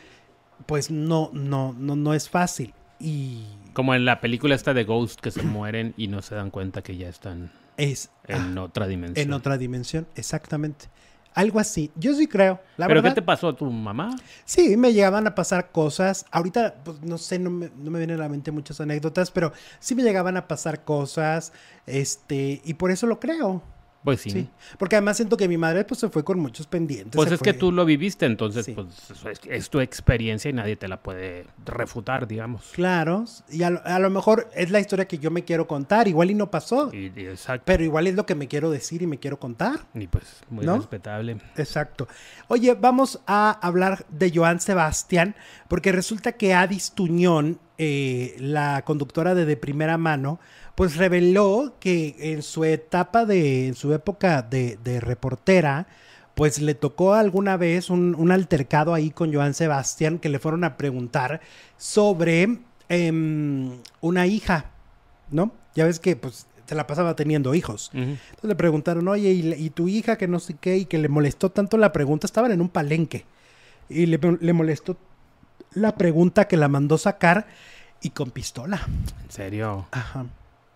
pues 0.67 0.91
no, 0.91 1.31
no, 1.35 1.75
no, 1.79 1.95
no 1.95 2.15
es 2.15 2.31
fácil. 2.31 2.73
Y 2.99 3.45
Como 3.73 3.95
en 3.95 4.05
la 4.05 4.21
película 4.21 4.55
esta 4.55 4.75
de 4.75 4.85
Ghost 4.85 5.21
que 5.21 5.31
se 5.31 5.43
mueren 5.43 5.95
y 5.97 6.09
no 6.09 6.23
se 6.23 6.35
dan 6.35 6.51
cuenta 6.51 6.83
que 6.83 6.97
ya 6.97 7.09
están 7.09 7.51
es 7.77 8.11
en 8.27 8.59
ah, 8.59 8.65
otra 8.65 8.87
dimensión. 8.87 9.27
en 9.27 9.33
otra 9.33 9.57
dimensión, 9.57 10.07
exactamente. 10.15 10.87
Algo 11.33 11.61
así. 11.61 11.93
Yo 11.95 12.13
sí 12.15 12.27
creo, 12.27 12.61
la 12.77 12.89
¿Pero 12.89 13.01
verdad. 13.01 13.15
qué 13.15 13.21
te 13.21 13.25
pasó 13.25 13.49
a 13.49 13.57
tu 13.57 13.65
mamá? 13.71 14.17
Sí, 14.45 14.77
me 14.77 14.93
llegaban 14.93 15.27
a 15.29 15.35
pasar 15.35 15.71
cosas. 15.71 16.27
Ahorita, 16.33 16.75
pues 16.85 17.01
no 17.03 17.19
sé, 17.19 17.39
no 17.39 17.51
me, 17.51 17.71
no 17.77 17.91
me 17.91 17.99
vienen 18.01 18.19
a 18.19 18.25
la 18.25 18.29
mente 18.29 18.51
muchas 18.51 18.81
anécdotas, 18.81 19.31
pero 19.31 19.53
sí 19.79 19.95
me 19.95 20.03
llegaban 20.03 20.37
a 20.37 20.49
pasar 20.49 20.85
cosas. 20.85 21.53
Este, 21.87 22.61
y 22.65 22.75
por 22.75 22.91
eso 22.91 23.07
lo 23.07 23.21
creo. 23.21 23.63
Pues 24.03 24.23
sí. 24.23 24.31
Sí. 24.31 24.49
Porque 24.79 24.97
además 24.97 25.19
siento 25.19 25.37
que 25.37 25.47
mi 25.47 25.59
madre 25.59 25.85
pues 25.85 26.01
se 26.01 26.09
fue 26.09 26.25
con 26.25 26.39
muchos 26.41 26.67
pendientes. 26.67 27.13
Pues 27.15 27.31
es 27.33 27.41
que 27.41 27.53
tú 27.53 27.71
lo 27.71 27.85
viviste, 27.85 28.25
entonces 28.25 28.65
Sí. 28.65 28.73
pues 28.73 28.89
es, 29.27 29.41
es 29.47 29.69
tu 29.69 29.79
experiencia 29.81 30.49
y 30.49 30.55
nadie 30.55 30.77
te 30.77 30.89
la 30.89 31.03
puede 31.03 31.45
refutar, 31.67 32.27
digamos. 32.27 32.71
Claro, 32.73 33.25
y 33.51 33.63
a 33.63 33.69
lo, 33.71 33.85
a 33.85 33.99
lo 33.99 34.09
mejor 34.09 34.49
es 34.55 34.71
la 34.71 34.81
historia 34.81 35.07
que 35.07 35.19
yo 35.19 35.31
me 35.31 35.45
quiero 35.45 35.67
contar, 35.69 36.09
igual 36.09 36.31
y 36.31 36.35
no 36.35 36.51
pasó, 36.51 36.91
Y, 36.95 37.13
y 37.15 37.27
exacto. 37.27 37.65
pero 37.67 37.85
igual 37.85 38.07
es 38.07 38.15
lo 38.15 38.25
que 38.25 38.35
me 38.35 38.49
quiero 38.49 38.71
decir 38.71 39.03
y 39.03 39.07
me 39.07 39.19
quiero 39.19 39.39
contar. 39.39 39.81
Y 39.95 40.07
pues 40.07 40.25
muy 40.49 40.65
¿No? 40.65 40.77
respetable. 40.79 41.37
Exacto. 41.57 42.09
Oye, 42.49 42.73
vamos 42.75 43.21
a 43.27 43.51
hablar 43.61 44.07
de 44.09 44.33
Joan 44.35 44.61
Sebastián, 44.61 45.35
porque 45.69 45.93
resulta 45.93 46.33
que 46.33 46.55
Adis 46.55 46.93
Tuñón, 46.93 47.59
eh, 47.77 48.35
la 48.39 48.83
conductora 48.87 49.35
de 49.35 49.45
De 49.45 49.57
Primera 49.59 49.99
Mano, 49.99 50.41
pues 50.81 50.97
reveló 50.97 51.75
que 51.79 52.17
en 52.19 52.43
su 52.43 52.65
etapa 52.65 53.27
de, 53.27 53.67
en 53.67 53.75
su 53.75 53.93
época 53.93 54.41
de, 54.41 54.79
de 54.83 54.99
reportera, 54.99 55.87
pues 56.35 56.59
le 56.59 56.75
tocó 56.75 57.13
alguna 57.13 57.59
vez 57.59 57.91
un, 57.91 58.15
un 58.15 58.33
altercado 58.33 58.95
ahí 58.95 59.11
con 59.11 59.31
Joan 59.31 59.53
Sebastián 59.53 60.19
que 60.19 60.31
le 60.31 60.39
fueron 60.39 60.65
a 60.65 60.79
preguntar 60.79 61.43
sobre 61.77 62.61
em, 62.89 63.73
una 64.01 64.27
hija, 64.27 64.71
¿no? 65.31 65.53
Ya 65.75 65.85
ves 65.85 66.01
que 66.01 66.17
pues 66.17 66.47
se 66.65 66.75
la 66.75 66.87
pasaba 66.87 67.15
teniendo 67.15 67.55
hijos. 67.55 67.91
Entonces 67.93 68.49
le 68.49 68.55
preguntaron, 68.55 69.07
oye, 69.07 69.33
¿y, 69.33 69.53
y 69.53 69.69
tu 69.69 69.87
hija 69.87 70.17
que 70.17 70.29
no 70.29 70.41
sé 70.41 70.57
qué? 70.59 70.79
Y 70.79 70.87
que 70.87 70.97
le 70.97 71.11
molestó 71.11 71.51
tanto 71.51 71.77
la 71.77 71.93
pregunta, 71.93 72.27
estaban 72.27 72.53
en 72.53 72.63
un 72.63 72.71
palenque. 72.71 73.27
Y 73.91 74.07
le, 74.07 74.19
le 74.41 74.53
molestó 74.55 74.97
la 75.75 75.95
pregunta 75.97 76.49
que 76.49 76.57
la 76.57 76.69
mandó 76.69 76.97
sacar 76.97 77.49
y 78.01 78.09
con 78.09 78.31
pistola. 78.31 78.81
En 79.27 79.31
serio. 79.31 79.87
Ajá. 79.91 80.25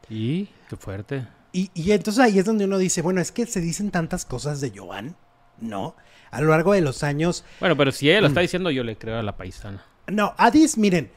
Y 0.09 0.49
qué 0.69 0.77
fuerte. 0.77 1.27
Y, 1.53 1.71
y 1.75 1.93
entonces 1.93 2.23
ahí 2.23 2.39
es 2.39 2.45
donde 2.45 2.65
uno 2.65 2.79
dice, 2.79 3.01
bueno, 3.03 3.21
es 3.21 3.31
que 3.33 3.47
se 3.47 3.61
dicen 3.61 3.91
tantas 3.91 4.25
cosas 4.25 4.61
de 4.61 4.73
Joan, 4.75 5.17
¿no? 5.61 5.95
A 6.31 6.41
lo 6.41 6.49
largo 6.51 6.73
de 6.73 6.81
los 6.81 7.03
años. 7.05 7.45
Bueno, 7.61 7.77
pero 7.77 7.93
si 7.93 8.11
ella 8.11 8.21
lo 8.21 8.27
está 8.27 8.41
Mm. 8.41 8.43
diciendo, 8.43 8.71
yo 8.71 8.83
le 8.83 8.97
creo 8.97 9.19
a 9.19 9.23
la 9.23 9.37
paisana. 9.37 9.85
No, 10.09 10.35
Adis, 10.37 10.77
miren, 10.77 11.11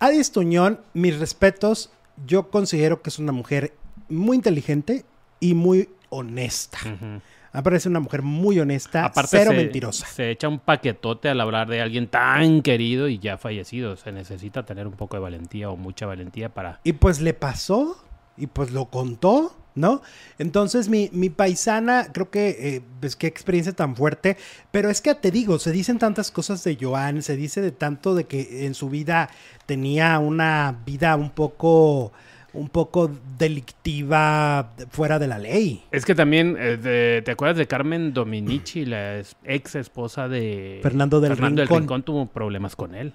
Adis 0.00 0.32
Tuñón, 0.32 0.80
mis 0.94 1.18
respetos, 1.18 1.90
yo 2.26 2.50
considero 2.50 3.02
que 3.02 3.10
es 3.10 3.18
una 3.18 3.32
mujer 3.32 3.72
muy 4.08 4.36
inteligente 4.36 5.04
y 5.40 5.54
muy 5.54 5.88
honesta. 6.10 6.78
Ujú. 6.84 7.20
Me 7.52 7.62
parece 7.62 7.88
una 7.88 8.00
mujer 8.00 8.22
muy 8.22 8.58
honesta, 8.58 9.04
Aparte 9.04 9.28
cero 9.38 9.52
se, 9.52 9.56
mentirosa. 9.56 10.06
se 10.08 10.30
echa 10.32 10.48
un 10.48 10.58
paquetote 10.58 11.28
al 11.28 11.40
hablar 11.40 11.68
de 11.68 11.80
alguien 11.80 12.08
tan 12.08 12.62
querido 12.62 13.06
y 13.06 13.20
ya 13.20 13.38
fallecido. 13.38 13.96
Se 13.96 14.10
necesita 14.10 14.64
tener 14.64 14.88
un 14.88 14.94
poco 14.94 15.16
de 15.16 15.22
valentía 15.22 15.70
o 15.70 15.76
mucha 15.76 16.04
valentía 16.04 16.48
para... 16.48 16.80
Y 16.82 16.94
pues 16.94 17.20
le 17.20 17.32
pasó 17.32 18.03
y 18.36 18.46
pues 18.48 18.70
lo 18.72 18.86
contó, 18.86 19.56
¿no? 19.76 20.02
Entonces 20.38 20.88
mi, 20.88 21.08
mi 21.12 21.30
paisana, 21.30 22.08
creo 22.12 22.30
que, 22.30 22.48
eh, 22.76 22.82
pues 23.00 23.16
qué 23.16 23.26
experiencia 23.26 23.72
tan 23.72 23.96
fuerte, 23.96 24.36
pero 24.70 24.88
es 24.90 25.00
que 25.00 25.14
te 25.14 25.30
digo, 25.30 25.58
se 25.58 25.72
dicen 25.72 25.98
tantas 25.98 26.30
cosas 26.30 26.62
de 26.64 26.76
Joan, 26.80 27.22
se 27.22 27.36
dice 27.36 27.60
de 27.60 27.72
tanto 27.72 28.14
de 28.14 28.24
que 28.24 28.66
en 28.66 28.74
su 28.74 28.88
vida 28.88 29.30
tenía 29.66 30.18
una 30.20 30.80
vida 30.86 31.16
un 31.16 31.30
poco, 31.30 32.12
un 32.52 32.68
poco 32.68 33.10
delictiva 33.36 34.72
fuera 34.90 35.18
de 35.18 35.26
la 35.26 35.38
ley. 35.38 35.82
Es 35.90 36.04
que 36.04 36.14
también, 36.14 36.56
eh, 36.58 36.76
de- 36.76 37.22
¿te 37.24 37.30
acuerdas 37.32 37.56
de 37.56 37.66
Carmen 37.66 38.12
Dominici, 38.12 38.84
la 38.84 39.20
ex 39.44 39.74
esposa 39.74 40.28
de 40.28 40.80
Fernando 40.82 41.20
del 41.20 41.32
Fernando 41.32 41.62
Rincón. 41.62 41.74
del 41.76 41.82
Rincón? 41.82 42.02
Tuvo 42.04 42.26
problemas 42.26 42.76
con 42.76 42.94
él. 42.94 43.12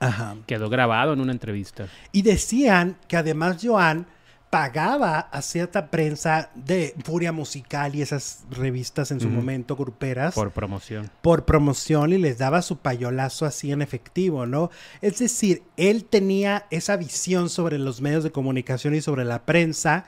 Ajá. 0.00 0.36
Quedó 0.46 0.68
grabado 0.68 1.12
en 1.12 1.20
una 1.20 1.32
entrevista. 1.32 1.86
Y 2.12 2.22
decían 2.22 2.96
que 3.08 3.16
además 3.16 3.58
Joan 3.62 4.06
pagaba 4.54 5.18
a 5.18 5.42
cierta 5.42 5.90
prensa 5.90 6.50
de 6.54 6.94
Furia 7.04 7.32
Musical 7.32 7.94
y 7.94 8.02
esas 8.02 8.44
revistas 8.50 9.10
en 9.10 9.20
su 9.20 9.28
momento 9.28 9.74
gruperas. 9.76 10.34
Por 10.34 10.50
promoción. 10.52 11.10
por 11.22 11.44
promoción 11.44 12.12
y 12.12 12.18
les 12.18 12.38
daba 12.38 12.62
su 12.62 12.78
payolazo 12.78 13.46
así 13.46 13.72
en 13.72 13.82
efectivo, 13.82 14.46
¿no? 14.46 14.70
Es 15.00 15.18
decir, 15.18 15.62
él 15.76 16.04
tenía 16.04 16.66
esa 16.70 16.96
visión 16.96 17.48
sobre 17.48 17.78
los 17.78 18.00
medios 18.00 18.22
de 18.24 18.30
comunicación 18.30 18.94
y 18.94 19.00
sobre 19.00 19.24
la 19.24 19.44
prensa 19.44 20.04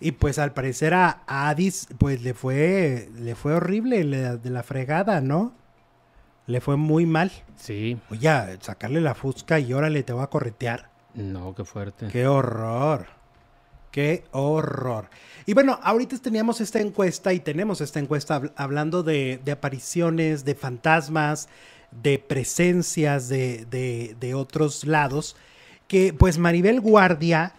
y 0.00 0.12
pues 0.12 0.38
al 0.38 0.52
parecer 0.52 0.92
a 0.94 1.22
a 1.26 1.48
Adis 1.48 1.88
pues 1.98 2.22
le 2.22 2.34
fue 2.34 3.08
le 3.18 3.34
fue 3.34 3.54
horrible 3.54 4.04
le- 4.04 4.36
de 4.36 4.50
la 4.50 4.62
fregada, 4.62 5.20
¿no? 5.20 5.54
Le 6.46 6.60
fue 6.60 6.76
muy 6.76 7.06
mal. 7.06 7.32
Sí, 7.56 7.98
Oye, 8.10 8.30
sacarle 8.60 9.00
la 9.00 9.14
fusca 9.14 9.58
y 9.58 9.72
órale, 9.72 10.02
te 10.02 10.12
voy 10.12 10.22
a 10.22 10.26
corretear. 10.28 10.90
no, 11.14 11.54
qué 11.54 11.64
fuerte. 11.64 12.08
Qué 12.08 12.26
horror. 12.26 13.15
Qué 13.96 14.24
horror. 14.32 15.08
Y 15.46 15.54
bueno, 15.54 15.80
ahorita 15.82 16.18
teníamos 16.18 16.60
esta 16.60 16.80
encuesta 16.80 17.32
y 17.32 17.40
tenemos 17.40 17.80
esta 17.80 17.98
encuesta 17.98 18.38
habl- 18.42 18.52
hablando 18.54 19.02
de, 19.02 19.40
de 19.42 19.52
apariciones, 19.52 20.44
de 20.44 20.54
fantasmas, 20.54 21.48
de 22.02 22.18
presencias 22.18 23.30
de, 23.30 23.64
de- 23.70 24.14
de 24.20 24.34
otros 24.34 24.84
lados, 24.84 25.34
que 25.88 26.12
pues 26.12 26.36
Maribel 26.36 26.82
Guardia 26.82 27.54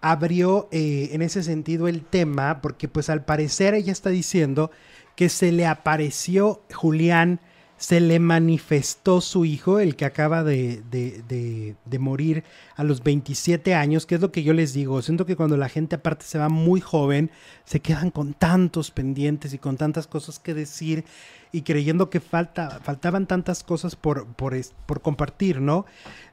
abrió 0.00 0.68
eh, 0.70 1.08
en 1.10 1.22
ese 1.22 1.42
sentido 1.42 1.88
el 1.88 2.02
tema, 2.04 2.60
porque 2.62 2.86
pues 2.86 3.10
al 3.10 3.24
parecer 3.24 3.74
ella 3.74 3.90
está 3.90 4.10
diciendo 4.10 4.70
que 5.16 5.28
se 5.28 5.50
le 5.50 5.66
apareció 5.66 6.62
Julián, 6.72 7.40
se 7.80 7.98
le 7.98 8.18
manifestó 8.18 9.22
su 9.22 9.46
hijo, 9.46 9.80
el 9.80 9.96
que 9.96 10.04
acaba 10.04 10.44
de, 10.44 10.82
de- 10.90 11.22
de- 11.26 11.98
morir 11.98 12.44
a 12.76 12.84
los 12.84 13.02
27 13.02 13.74
años, 13.74 14.04
que 14.04 14.16
es 14.16 14.20
lo 14.20 14.30
que 14.32 14.42
yo 14.42 14.52
les 14.52 14.74
digo, 14.74 15.00
siento 15.00 15.24
que 15.24 15.34
cuando 15.34 15.56
la 15.56 15.70
gente 15.70 15.96
aparte 15.96 16.26
se 16.26 16.38
va 16.38 16.50
muy 16.50 16.82
joven, 16.82 17.30
se 17.64 17.80
quedan 17.80 18.10
con 18.10 18.34
tantos 18.34 18.90
pendientes 18.90 19.54
y 19.54 19.58
con 19.58 19.78
tantas 19.78 20.06
cosas 20.06 20.38
que 20.38 20.52
decir 20.52 21.06
y 21.52 21.62
creyendo 21.62 22.10
que 22.10 22.20
falta, 22.20 22.80
faltaban 22.84 23.26
tantas 23.26 23.64
cosas 23.64 23.96
por, 23.96 24.26
por, 24.26 24.54
por 24.84 25.00
compartir, 25.00 25.62
¿no? 25.62 25.86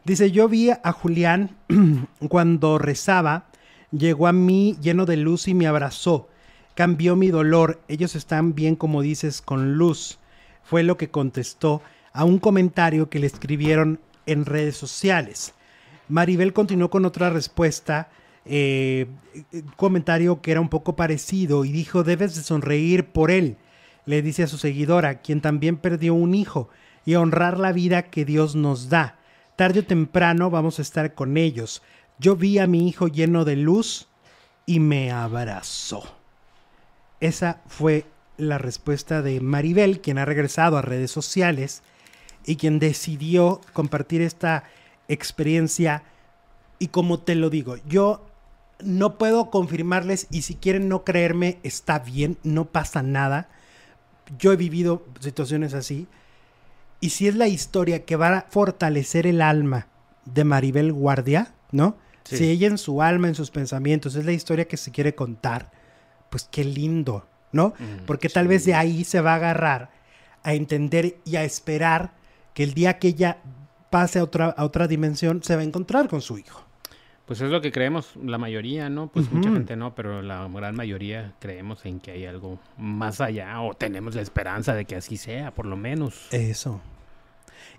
Dice, 0.03 0.31
yo 0.31 0.49
vi 0.49 0.71
a 0.71 0.91
Julián 0.91 1.55
cuando 2.29 2.77
rezaba, 2.77 3.45
llegó 3.91 4.27
a 4.27 4.33
mí 4.33 4.75
lleno 4.81 5.05
de 5.05 5.15
luz 5.15 5.47
y 5.47 5.53
me 5.53 5.67
abrazó, 5.67 6.27
cambió 6.75 7.15
mi 7.15 7.29
dolor, 7.29 7.81
ellos 7.87 8.15
están 8.15 8.53
bien 8.53 8.75
como 8.75 9.01
dices, 9.01 9.41
con 9.41 9.75
luz, 9.77 10.19
fue 10.67 10.83
lo 10.83 10.97
que 10.97 11.09
contestó 11.09 11.81
a 12.11 12.25
un 12.25 12.39
comentario 12.39 13.09
que 13.09 13.19
le 13.19 13.27
escribieron 13.27 14.01
en 14.25 14.45
redes 14.45 14.75
sociales. 14.75 15.53
Maribel 16.09 16.51
continuó 16.51 16.89
con 16.89 17.05
otra 17.05 17.29
respuesta, 17.29 18.09
eh, 18.43 19.07
un 19.53 19.71
comentario 19.77 20.41
que 20.41 20.51
era 20.51 20.59
un 20.59 20.67
poco 20.67 20.97
parecido 20.97 21.63
y 21.63 21.71
dijo, 21.71 22.03
debes 22.03 22.35
de 22.35 22.43
sonreír 22.43 23.05
por 23.05 23.31
él, 23.31 23.55
le 24.05 24.21
dice 24.21 24.43
a 24.43 24.47
su 24.47 24.57
seguidora, 24.57 25.21
quien 25.21 25.39
también 25.39 25.77
perdió 25.77 26.13
un 26.13 26.35
hijo, 26.35 26.69
y 27.05 27.15
honrar 27.15 27.57
la 27.57 27.71
vida 27.71 28.03
que 28.03 28.25
Dios 28.25 28.55
nos 28.55 28.89
da. 28.89 29.19
Tarde 29.55 29.79
o 29.79 29.85
temprano 29.85 30.49
vamos 30.49 30.79
a 30.79 30.81
estar 30.81 31.13
con 31.13 31.37
ellos. 31.37 31.81
Yo 32.19 32.35
vi 32.35 32.59
a 32.59 32.67
mi 32.67 32.89
hijo 32.89 33.07
lleno 33.07 33.45
de 33.45 33.55
luz 33.55 34.09
y 34.65 34.81
me 34.81 35.11
abrazó. 35.11 36.03
Esa 37.21 37.61
fue 37.67 38.05
la 38.37 38.57
respuesta 38.57 39.21
de 39.21 39.41
Maribel, 39.41 39.99
quien 39.99 40.17
ha 40.17 40.25
regresado 40.25 40.77
a 40.77 40.81
redes 40.81 41.11
sociales 41.11 41.81
y 42.45 42.55
quien 42.55 42.79
decidió 42.79 43.61
compartir 43.73 44.21
esta 44.21 44.63
experiencia. 45.07 46.03
Y 46.79 46.87
como 46.87 47.19
te 47.19 47.35
lo 47.35 47.49
digo, 47.49 47.77
yo 47.87 48.25
no 48.79 49.17
puedo 49.17 49.49
confirmarles 49.49 50.27
y 50.29 50.43
si 50.43 50.55
quieren 50.55 50.87
no 50.87 51.03
creerme, 51.03 51.57
está 51.63 51.99
bien, 51.99 52.37
no 52.43 52.65
pasa 52.65 53.01
nada. 53.01 53.49
Yo 54.37 54.51
he 54.51 54.55
vivido 54.55 55.05
situaciones 55.19 55.73
así. 55.73 56.07
Y 56.99 57.11
si 57.11 57.27
es 57.27 57.35
la 57.35 57.47
historia 57.47 58.05
que 58.05 58.15
va 58.15 58.37
a 58.37 58.45
fortalecer 58.49 59.27
el 59.27 59.41
alma 59.41 59.87
de 60.25 60.43
Maribel 60.43 60.93
Guardia, 60.93 61.53
¿no? 61.71 61.95
Sí. 62.23 62.37
Si 62.37 62.49
ella 62.49 62.67
en 62.67 62.77
su 62.77 63.01
alma, 63.01 63.27
en 63.27 63.35
sus 63.35 63.51
pensamientos, 63.51 64.15
es 64.15 64.25
la 64.25 64.33
historia 64.33 64.67
que 64.67 64.77
se 64.77 64.91
quiere 64.91 65.15
contar, 65.15 65.71
pues 66.29 66.47
qué 66.51 66.63
lindo, 66.63 67.25
¿no? 67.51 67.73
Mm, 67.79 68.05
Porque 68.05 68.29
tal 68.29 68.45
sí. 68.45 68.49
vez 68.49 68.65
de 68.65 68.73
ahí 68.73 69.03
se 69.03 69.21
va 69.21 69.33
a 69.33 69.35
agarrar 69.35 69.91
a 70.43 70.53
entender 70.53 71.17
y 71.25 71.35
a 71.35 71.43
esperar 71.43 72.11
que 72.53 72.63
el 72.63 72.73
día 72.73 72.99
que 72.99 73.09
ella 73.09 73.37
pase 73.89 74.19
a 74.19 74.23
otra, 74.23 74.47
a 74.47 74.63
otra 74.63 74.87
dimensión 74.87 75.43
se 75.43 75.55
va 75.55 75.61
a 75.61 75.65
encontrar 75.65 76.07
con 76.07 76.21
su 76.21 76.37
hijo. 76.37 76.63
Pues 77.25 77.41
es 77.41 77.49
lo 77.49 77.59
que 77.59 77.73
creemos, 77.73 78.15
la 78.23 78.37
mayoría, 78.37 78.89
¿no? 78.89 79.09
Pues 79.09 79.29
mucha 79.29 79.51
gente 79.51 79.75
no, 79.75 79.93
pero 79.93 80.21
la 80.21 80.47
gran 80.47 80.75
mayoría 80.75 81.33
creemos 81.39 81.85
en 81.85 81.99
que 81.99 82.11
hay 82.11 82.25
algo 82.25 82.57
más 82.77 83.19
allá 83.19 83.59
o 83.59 83.73
tenemos 83.73 84.15
la 84.15 84.21
esperanza 84.21 84.73
de 84.73 84.85
que 84.85 84.95
así 84.95 85.17
sea, 85.17 85.53
por 85.53 85.65
lo 85.65 85.75
menos. 85.75 86.31
Eso. 86.31 86.79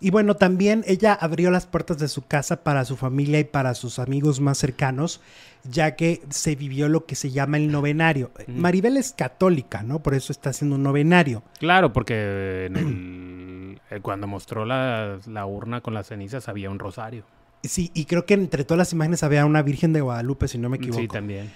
Y 0.00 0.10
bueno, 0.10 0.36
también 0.36 0.84
ella 0.86 1.12
abrió 1.14 1.50
las 1.50 1.66
puertas 1.66 1.98
de 1.98 2.08
su 2.08 2.26
casa 2.26 2.62
para 2.62 2.84
su 2.84 2.96
familia 2.96 3.40
y 3.40 3.44
para 3.44 3.74
sus 3.74 3.98
amigos 3.98 4.40
más 4.40 4.58
cercanos, 4.58 5.20
ya 5.68 5.96
que 5.96 6.22
se 6.30 6.54
vivió 6.54 6.88
lo 6.88 7.04
que 7.06 7.14
se 7.16 7.30
llama 7.30 7.56
el 7.56 7.70
novenario. 7.72 8.30
Maribel 8.46 8.96
es 8.96 9.12
católica, 9.12 9.82
¿no? 9.82 10.00
Por 10.00 10.14
eso 10.14 10.32
está 10.32 10.50
haciendo 10.50 10.76
un 10.76 10.82
novenario. 10.82 11.42
Claro, 11.58 11.92
porque 11.92 12.66
en 12.66 12.76
el- 12.76 13.80
eh, 13.90 14.00
cuando 14.00 14.26
mostró 14.26 14.64
la, 14.64 15.18
la 15.26 15.46
urna 15.46 15.80
con 15.80 15.94
las 15.94 16.06
cenizas 16.08 16.48
había 16.48 16.70
un 16.70 16.78
rosario. 16.78 17.24
Sí, 17.64 17.90
y 17.92 18.04
creo 18.04 18.24
que 18.24 18.34
entre 18.34 18.62
todas 18.62 18.78
las 18.78 18.92
imágenes 18.92 19.24
había 19.24 19.44
una 19.44 19.62
Virgen 19.62 19.92
de 19.92 20.00
Guadalupe, 20.00 20.46
si 20.46 20.58
no 20.58 20.68
me 20.68 20.76
equivoco. 20.76 21.00
Sí, 21.00 21.08
también. 21.08 21.50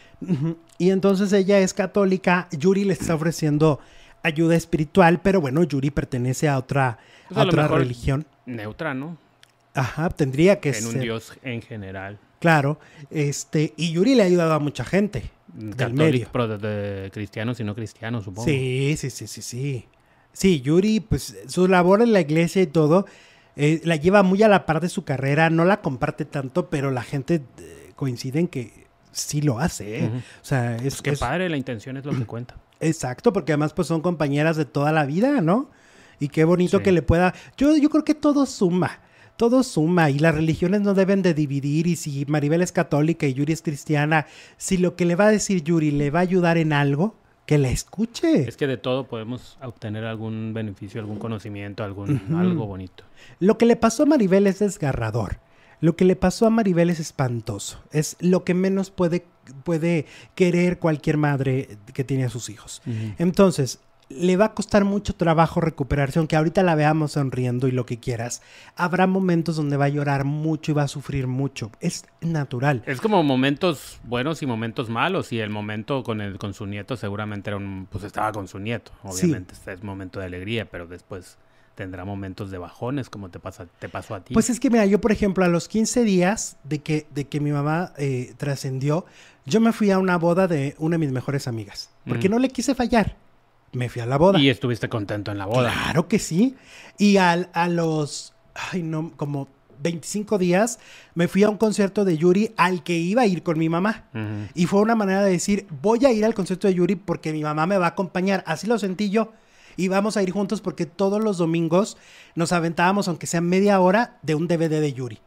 Y 0.76 0.91
entonces 0.91 1.33
ella 1.33 1.61
es 1.61 1.74
católica, 1.74 2.49
Yuri 2.51 2.85
le 2.85 2.93
está 2.95 3.14
ofreciendo 3.14 3.78
ayuda 4.22 4.54
espiritual, 4.56 5.20
pero 5.20 5.40
bueno, 5.40 5.62
Yuri 5.64 5.90
pertenece 5.90 6.48
a 6.48 6.58
otra, 6.58 6.98
Pues 7.28 7.38
a 7.38 7.42
otra 7.44 7.68
religión. 7.68 8.26
Neutra, 8.46 8.94
¿no? 8.94 9.16
Ajá, 9.74 10.10
tendría 10.10 10.60
que 10.60 10.70
en 10.70 10.84
un 10.86 10.92
ser. 10.92 11.00
dios 11.02 11.32
en 11.42 11.62
general. 11.62 12.18
Claro, 12.40 12.78
este, 13.10 13.72
y 13.76 13.92
Yuri 13.92 14.14
le 14.14 14.22
ha 14.22 14.26
ayudado 14.26 14.52
a 14.54 14.58
mucha 14.58 14.84
gente 14.84 15.30
del 15.54 15.94
medio. 15.94 16.28
pero 16.32 16.48
de, 16.48 16.58
de 16.58 17.10
cristianos 17.10 17.60
y 17.60 17.64
no 17.64 17.74
cristianos, 17.74 18.24
supongo. 18.24 18.44
Sí, 18.48 18.94
sí, 18.98 19.10
sí, 19.10 19.26
sí, 19.26 19.42
sí. 19.42 19.86
Sí, 20.32 20.60
Yuri, 20.60 21.00
pues 21.00 21.36
su 21.46 21.68
labor 21.68 22.02
en 22.02 22.12
la 22.12 22.20
iglesia 22.20 22.62
y 22.62 22.66
todo, 22.66 23.06
eh, 23.54 23.80
la 23.84 23.96
lleva 23.96 24.22
muy 24.22 24.42
a 24.42 24.48
la 24.48 24.66
par 24.66 24.80
de 24.80 24.88
su 24.88 25.04
carrera, 25.04 25.50
no 25.50 25.64
la 25.64 25.80
comparte 25.82 26.24
tanto, 26.24 26.68
pero 26.70 26.90
la 26.90 27.02
gente 27.02 27.42
eh, 27.58 27.92
coincide 27.96 28.40
en 28.40 28.48
que 28.48 28.86
sí 29.12 29.40
lo 29.42 29.58
hace, 29.58 30.04
¿eh? 30.04 30.08
O 30.08 30.44
sea, 30.44 30.76
es, 30.76 30.82
Pues 30.82 31.02
qué 31.02 31.10
es- 31.10 31.20
padre, 31.20 31.48
la 31.50 31.56
intención 31.58 31.96
es 31.98 32.04
lo 32.04 32.12
que 32.16 32.24
cuenta. 32.26 32.56
Exacto, 32.83 33.33
porque 33.33 33.53
además 33.53 33.72
pues 33.72 33.89
son 33.89 34.01
compañeras 34.03 34.57
de 34.57 34.64
toda 34.64 34.93
la 34.93 35.07
vida, 35.07 35.41
¿no? 35.41 35.70
Y 36.20 36.28
qué 36.28 36.45
bonito 36.45 36.78
Sí. 36.78 36.83
que 36.85 36.93
le 36.93 37.03
pueda... 37.03 37.35
Yo, 37.57 37.76
yo 37.76 37.89
creo 37.89 38.05
que 38.05 38.14
todo 38.14 38.45
suma, 38.47 39.01
todo 39.37 39.62
suma 39.62 40.11
y 40.11 40.18
las 40.18 40.35
religiones 40.35 40.83
no 40.83 40.95
deben 40.95 41.22
de 41.22 41.35
dividir 41.35 41.87
y 41.87 41.97
si 41.97 42.24
Maribel 42.26 42.61
es 42.62 42.72
católica 42.72 43.26
y 43.26 43.35
Yuri 43.35 43.53
es 43.53 43.62
cristiana, 43.62 44.26
si 44.57 44.76
lo 44.76 44.95
que 44.97 45.05
le 45.05 45.16
va 45.16 45.26
a 45.26 45.30
decir 45.30 45.62
Yuri 45.64 45.91
le 45.91 46.11
va 46.11 46.20
a 46.20 46.22
ayudar 46.22 46.59
en 46.59 46.72
algo, 46.72 47.16
que 47.47 47.59
la 47.59 47.70
escuche. 47.70 48.49
Es 48.49 48.57
que 48.57 48.68
de 48.68 48.76
todo 48.76 49.09
podemos 49.09 49.59
obtener 49.62 50.05
algún 50.05 50.53
beneficio, 50.55 51.01
algún 51.01 51.18
conocimiento, 51.18 51.83
algún 51.83 52.20
algo 52.37 52.66
bonito. 52.66 53.03
Lo 53.41 53.59
que 53.59 53.66
le 53.66 53.74
pasó 53.74 54.05
a 54.05 54.07
Maribel 54.07 54.47
es 54.47 54.61
desgarrador. 54.61 55.39
Lo 55.83 55.97
que 55.97 56.05
le 56.05 56.14
pasó 56.14 56.47
a 56.47 56.51
Maribel 56.51 56.91
es 56.91 57.01
espantoso. 57.01 57.83
Es 57.91 58.16
lo 58.20 58.45
que 58.45 58.55
menos 58.55 58.91
puede, 58.93 59.26
puede 59.64 60.07
querer 60.37 60.78
cualquier 60.78 61.16
madre 61.16 61.76
que 61.93 62.05
tiene 62.05 62.24
a 62.24 62.30
sus 62.30 62.51
hijos. 62.51 62.83
Entonces, 63.18 63.80
le 64.09 64.37
va 64.37 64.45
a 64.45 64.55
costar 64.55 64.85
mucho 64.85 65.12
trabajo 65.12 65.61
recuperarse, 65.61 66.20
aunque 66.20 66.37
ahorita 66.37 66.62
la 66.62 66.76
veamos 66.76 67.12
sonriendo 67.12 67.66
y 67.66 67.72
lo 67.72 67.85
que 67.85 67.99
quieras. 67.99 68.43
Habrá 68.76 69.09
momentos 69.09 69.57
donde 69.57 69.76
va 69.76 69.87
a 69.87 69.89
llorar 69.89 70.22
mucho 70.22 70.70
y 70.70 70.74
va 70.76 70.85
a 70.85 70.89
sufrir 70.89 71.26
mucho. 71.26 71.72
Es 71.80 72.05
natural. 72.20 72.85
Es 72.87 73.01
como 73.01 73.24
momentos 73.24 73.99
buenos 74.05 74.41
y 74.41 74.47
momentos 74.47 74.89
malos. 74.89 75.33
Y 75.33 75.41
el 75.41 75.51
momento 75.51 76.05
con 76.05 76.20
el 76.20 76.39
con 76.39 76.55
su 76.55 76.66
nieto 76.66 76.97
seguramente 76.97 77.51
era 77.51 77.57
un, 77.57 77.89
pues 77.91 78.05
estaba 78.05 78.30
con 78.30 78.47
su 78.47 78.61
nieto. 78.61 78.93
Sí. 79.11 79.26
Obviamente 79.26 79.55
este 79.55 79.72
es 79.72 79.83
momento 79.83 80.20
de 80.20 80.26
alegría, 80.26 80.64
pero 80.70 80.87
después 80.87 81.39
tendrá 81.74 82.04
momentos 82.04 82.50
de 82.50 82.58
bajones 82.58 83.08
como 83.10 83.30
te 83.30 83.38
pasa, 83.38 83.66
te 83.78 83.88
pasó 83.88 84.14
a 84.14 84.20
ti. 84.24 84.34
Pues 84.34 84.50
es 84.50 84.60
que 84.60 84.70
mira, 84.70 84.84
yo 84.86 85.00
por 85.00 85.12
ejemplo 85.12 85.44
a 85.44 85.48
los 85.48 85.68
15 85.68 86.04
días 86.04 86.56
de 86.64 86.80
que, 86.80 87.06
de 87.14 87.24
que 87.26 87.40
mi 87.40 87.50
mamá 87.52 87.92
eh, 87.98 88.34
trascendió, 88.36 89.06
yo 89.46 89.60
me 89.60 89.72
fui 89.72 89.90
a 89.90 89.98
una 89.98 90.16
boda 90.18 90.46
de 90.48 90.74
una 90.78 90.94
de 90.94 90.98
mis 90.98 91.12
mejores 91.12 91.48
amigas, 91.48 91.90
porque 92.06 92.28
Mm. 92.28 92.32
no 92.32 92.38
le 92.38 92.48
quise 92.50 92.74
fallar. 92.74 93.16
Me 93.72 93.88
fui 93.88 94.02
a 94.02 94.06
la 94.06 94.18
boda. 94.18 94.38
y 94.38 94.50
estuviste 94.50 94.88
contento 94.90 95.30
en 95.32 95.38
la 95.38 95.46
boda. 95.46 95.72
Claro 95.72 96.06
que 96.08 96.18
sí. 96.18 96.54
Y 96.98 97.16
al- 97.16 97.48
a 97.54 97.68
los, 97.68 98.34
ay 98.70 98.82
no, 98.82 99.12
como 99.16 99.48
25 99.82 100.36
días 100.38 100.78
me 101.14 101.26
fui 101.26 101.42
a 101.42 101.48
un 101.48 101.56
concierto 101.56 102.04
de 102.04 102.16
Yuri 102.18 102.52
al 102.58 102.84
que 102.84 102.96
iba 102.98 103.22
a 103.22 103.26
ir 103.26 103.42
con 103.42 103.58
mi 103.58 103.68
mamá. 103.70 104.04
Y 104.54 104.66
fue 104.66 104.80
una 104.80 104.94
manera 104.94 105.22
de 105.24 105.30
decir, 105.32 105.66
voy 105.80 106.04
a 106.04 106.12
ir 106.12 106.24
al 106.24 106.34
concierto 106.34 106.68
de 106.68 106.74
Yuri 106.74 106.96
porque 106.96 107.32
mi 107.32 107.42
mamá 107.42 107.66
me 107.66 107.78
va 107.78 107.86
a 107.86 107.88
acompañar. 107.88 108.44
Así 108.46 108.66
lo 108.66 108.78
sentí 108.78 109.08
yo. 109.10 109.32
Y 109.76 109.88
vamos 109.88 110.16
a 110.16 110.22
ir 110.22 110.30
juntos 110.30 110.60
porque 110.60 110.86
todos 110.86 111.22
los 111.22 111.38
domingos 111.38 111.96
nos 112.34 112.52
aventábamos, 112.52 113.08
aunque 113.08 113.26
sea 113.26 113.40
media 113.40 113.80
hora, 113.80 114.18
de 114.22 114.34
un 114.34 114.46
DVD 114.48 114.80
de 114.80 114.92
Yuri. 114.92 115.18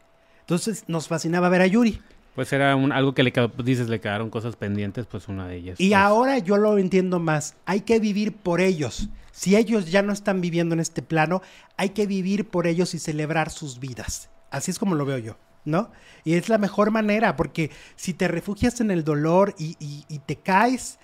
Entonces 0.42 0.84
nos 0.88 1.08
fascinaba 1.08 1.50
ver 1.50 1.62
a 1.62 1.68
Yuri. 1.68 2.02
Pues 2.36 2.52
era 2.52 2.76
un, 2.76 2.92
algo 2.92 3.14
que 3.14 3.24
le 3.24 3.34
dices, 3.64 3.88
le 3.88 4.02
quedaron 4.02 4.30
cosas 4.30 4.56
pendientes, 4.58 5.06
pues 5.06 5.28
una 5.30 5.48
de 5.48 5.56
ellas. 5.56 5.80
Y 5.80 5.90
pues, 5.90 6.00
ahora 6.00 6.38
yo 6.40 6.58
lo 6.58 6.78
entiendo 6.78 7.20
más. 7.20 7.56
Hay 7.66 7.82
que 7.82 8.00
vivir 8.00 8.34
por 8.36 8.60
ellos. 8.60 9.08
Si 9.32 9.56
ellos 9.56 9.90
ya 9.90 10.02
no 10.02 10.12
están 10.14 10.42
viviendo 10.42 10.74
en 10.74 10.82
este 10.82 11.02
plano, 11.02 11.42
hay 11.78 11.90
que 11.90 12.06
vivir 12.08 12.48
por 12.50 12.68
ellos 12.68 12.94
y 12.94 13.00
celebrar 13.00 13.50
sus 13.52 13.80
vidas. 13.80 14.30
Así 14.52 14.70
es 14.72 14.80
como 14.80 14.96
lo 14.96 15.06
veo 15.06 15.18
yo, 15.18 15.38
¿no? 15.64 15.92
Y 16.26 16.34
es 16.36 16.48
la 16.50 16.58
mejor 16.58 16.92
manera, 16.92 17.36
porque 17.36 17.72
si 17.96 18.14
te 18.14 18.28
refugias 18.28 18.80
en 18.82 18.92
el 18.92 19.04
dolor 19.04 19.56
y, 19.58 19.76
y- 19.80 20.06
y 20.10 20.20
te 20.20 20.36
caes, 20.38 21.00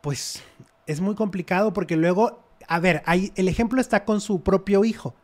pues 0.00 0.42
es 0.86 1.00
muy 1.00 1.14
complicado 1.14 1.72
porque 1.72 1.96
luego, 1.96 2.42
a 2.70 2.78
ver, 2.78 3.02
ahí, 3.04 3.32
el 3.34 3.48
ejemplo 3.48 3.80
está 3.80 4.04
con 4.04 4.20
su 4.20 4.42
propio 4.42 4.84
hijo. 4.84 5.14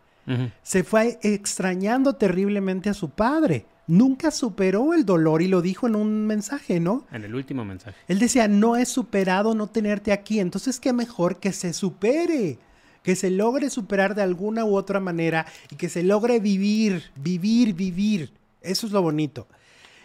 Se 0.64 0.82
fue 0.82 1.20
extrañando 1.22 2.14
terriblemente 2.14 2.90
a 2.90 2.94
su 2.94 3.11
padre. 3.11 3.64
Nunca 3.86 4.32
superó 4.32 4.92
el 4.92 5.07
dolor 5.07 5.40
y 5.40 5.47
lo 5.47 5.62
dijo 5.62 5.86
en 5.86 5.94
un 5.94 6.26
mensaje, 6.26 6.80
¿no? 6.80 7.07
En 7.12 7.22
el 7.22 7.32
último 7.36 7.64
mensaje. 7.64 7.97
Él 8.09 8.18
decía, 8.18 8.49
no 8.49 8.74
he 8.74 8.84
superado 8.84 9.55
no 9.55 9.68
tenerte 9.68 10.11
aquí, 10.11 10.40
entonces 10.40 10.80
qué 10.80 10.92
mejor 10.92 11.38
que 11.38 11.53
se 11.53 11.72
supere, 11.72 12.59
que 13.05 13.14
se 13.14 13.30
logre 13.30 13.70
superar 13.70 14.16
de 14.16 14.22
alguna 14.22 14.64
u 14.64 14.74
otra 14.74 14.99
manera 14.99 15.47
y 15.70 15.76
que 15.76 15.88
se 15.88 16.03
logre 16.03 16.40
vivir, 16.40 17.05
vivir, 17.14 17.74
vivir. 17.74 18.32
Eso 18.61 18.88
es 18.88 18.92
lo 18.92 19.03
bonito. 19.03 19.47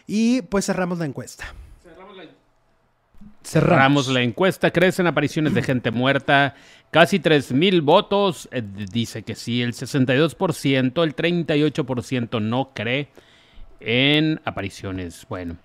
Y 0.06 0.44
pues 0.44 0.68
cerramos 0.68 1.00
la 1.00 1.06
encuesta. 1.06 1.56
Cerramos 3.44 4.08
la 4.08 4.22
encuesta. 4.22 4.72
Crecen 4.72 5.08
apariciones 5.08 5.54
de 5.54 5.64
gente 5.64 5.92
muerta. 5.92 6.56
Casi 6.92 7.20
3.000 7.20 7.82
votos. 7.82 8.50
eh, 8.52 8.62
dice 8.62 9.24
que 9.24 9.36
sí, 9.36 9.62
el 9.62 9.74
62%. 9.74 11.04
El 11.04 11.16
38% 11.16 12.42
no 12.42 12.72
cree 12.74 13.10
en 13.80 14.42
apariciones. 14.46 15.26
Bueno, 15.30 15.58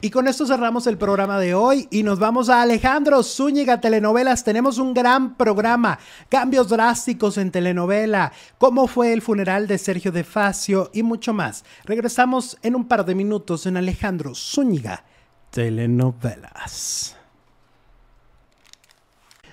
Y 0.00 0.10
con 0.10 0.28
esto 0.28 0.46
cerramos 0.46 0.86
el 0.86 0.96
programa 0.96 1.40
de 1.40 1.54
hoy 1.54 1.88
y 1.90 2.04
nos 2.04 2.20
vamos 2.20 2.48
a 2.48 2.62
Alejandro 2.62 3.24
Zúñiga 3.24 3.80
Telenovelas. 3.80 4.44
Tenemos 4.44 4.78
un 4.78 4.94
gran 4.94 5.34
programa, 5.34 5.98
cambios 6.28 6.68
drásticos 6.68 7.36
en 7.36 7.50
telenovela, 7.50 8.32
cómo 8.58 8.86
fue 8.86 9.12
el 9.12 9.22
funeral 9.22 9.66
de 9.66 9.78
Sergio 9.78 10.12
de 10.12 10.22
Facio 10.22 10.90
y 10.94 11.02
mucho 11.02 11.32
más. 11.34 11.64
Regresamos 11.84 12.56
en 12.62 12.76
un 12.76 12.86
par 12.86 13.04
de 13.04 13.16
minutos 13.16 13.66
en 13.66 13.76
Alejandro 13.76 14.36
Zúñiga 14.36 15.02
Telenovelas. 15.50 17.19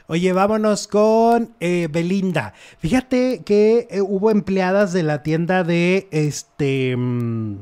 Oye, 0.08 0.32
vámonos 0.34 0.88
con 0.88 1.54
eh, 1.60 1.88
Belinda. 1.92 2.54
Fíjate 2.80 3.42
que 3.46 3.88
eh, 3.92 4.02
hubo 4.02 4.32
empleadas 4.32 4.94
de 4.94 5.04
la 5.04 5.22
tienda 5.22 5.64
de 5.64 6.08
este 6.12 6.96
mm, 6.96 7.58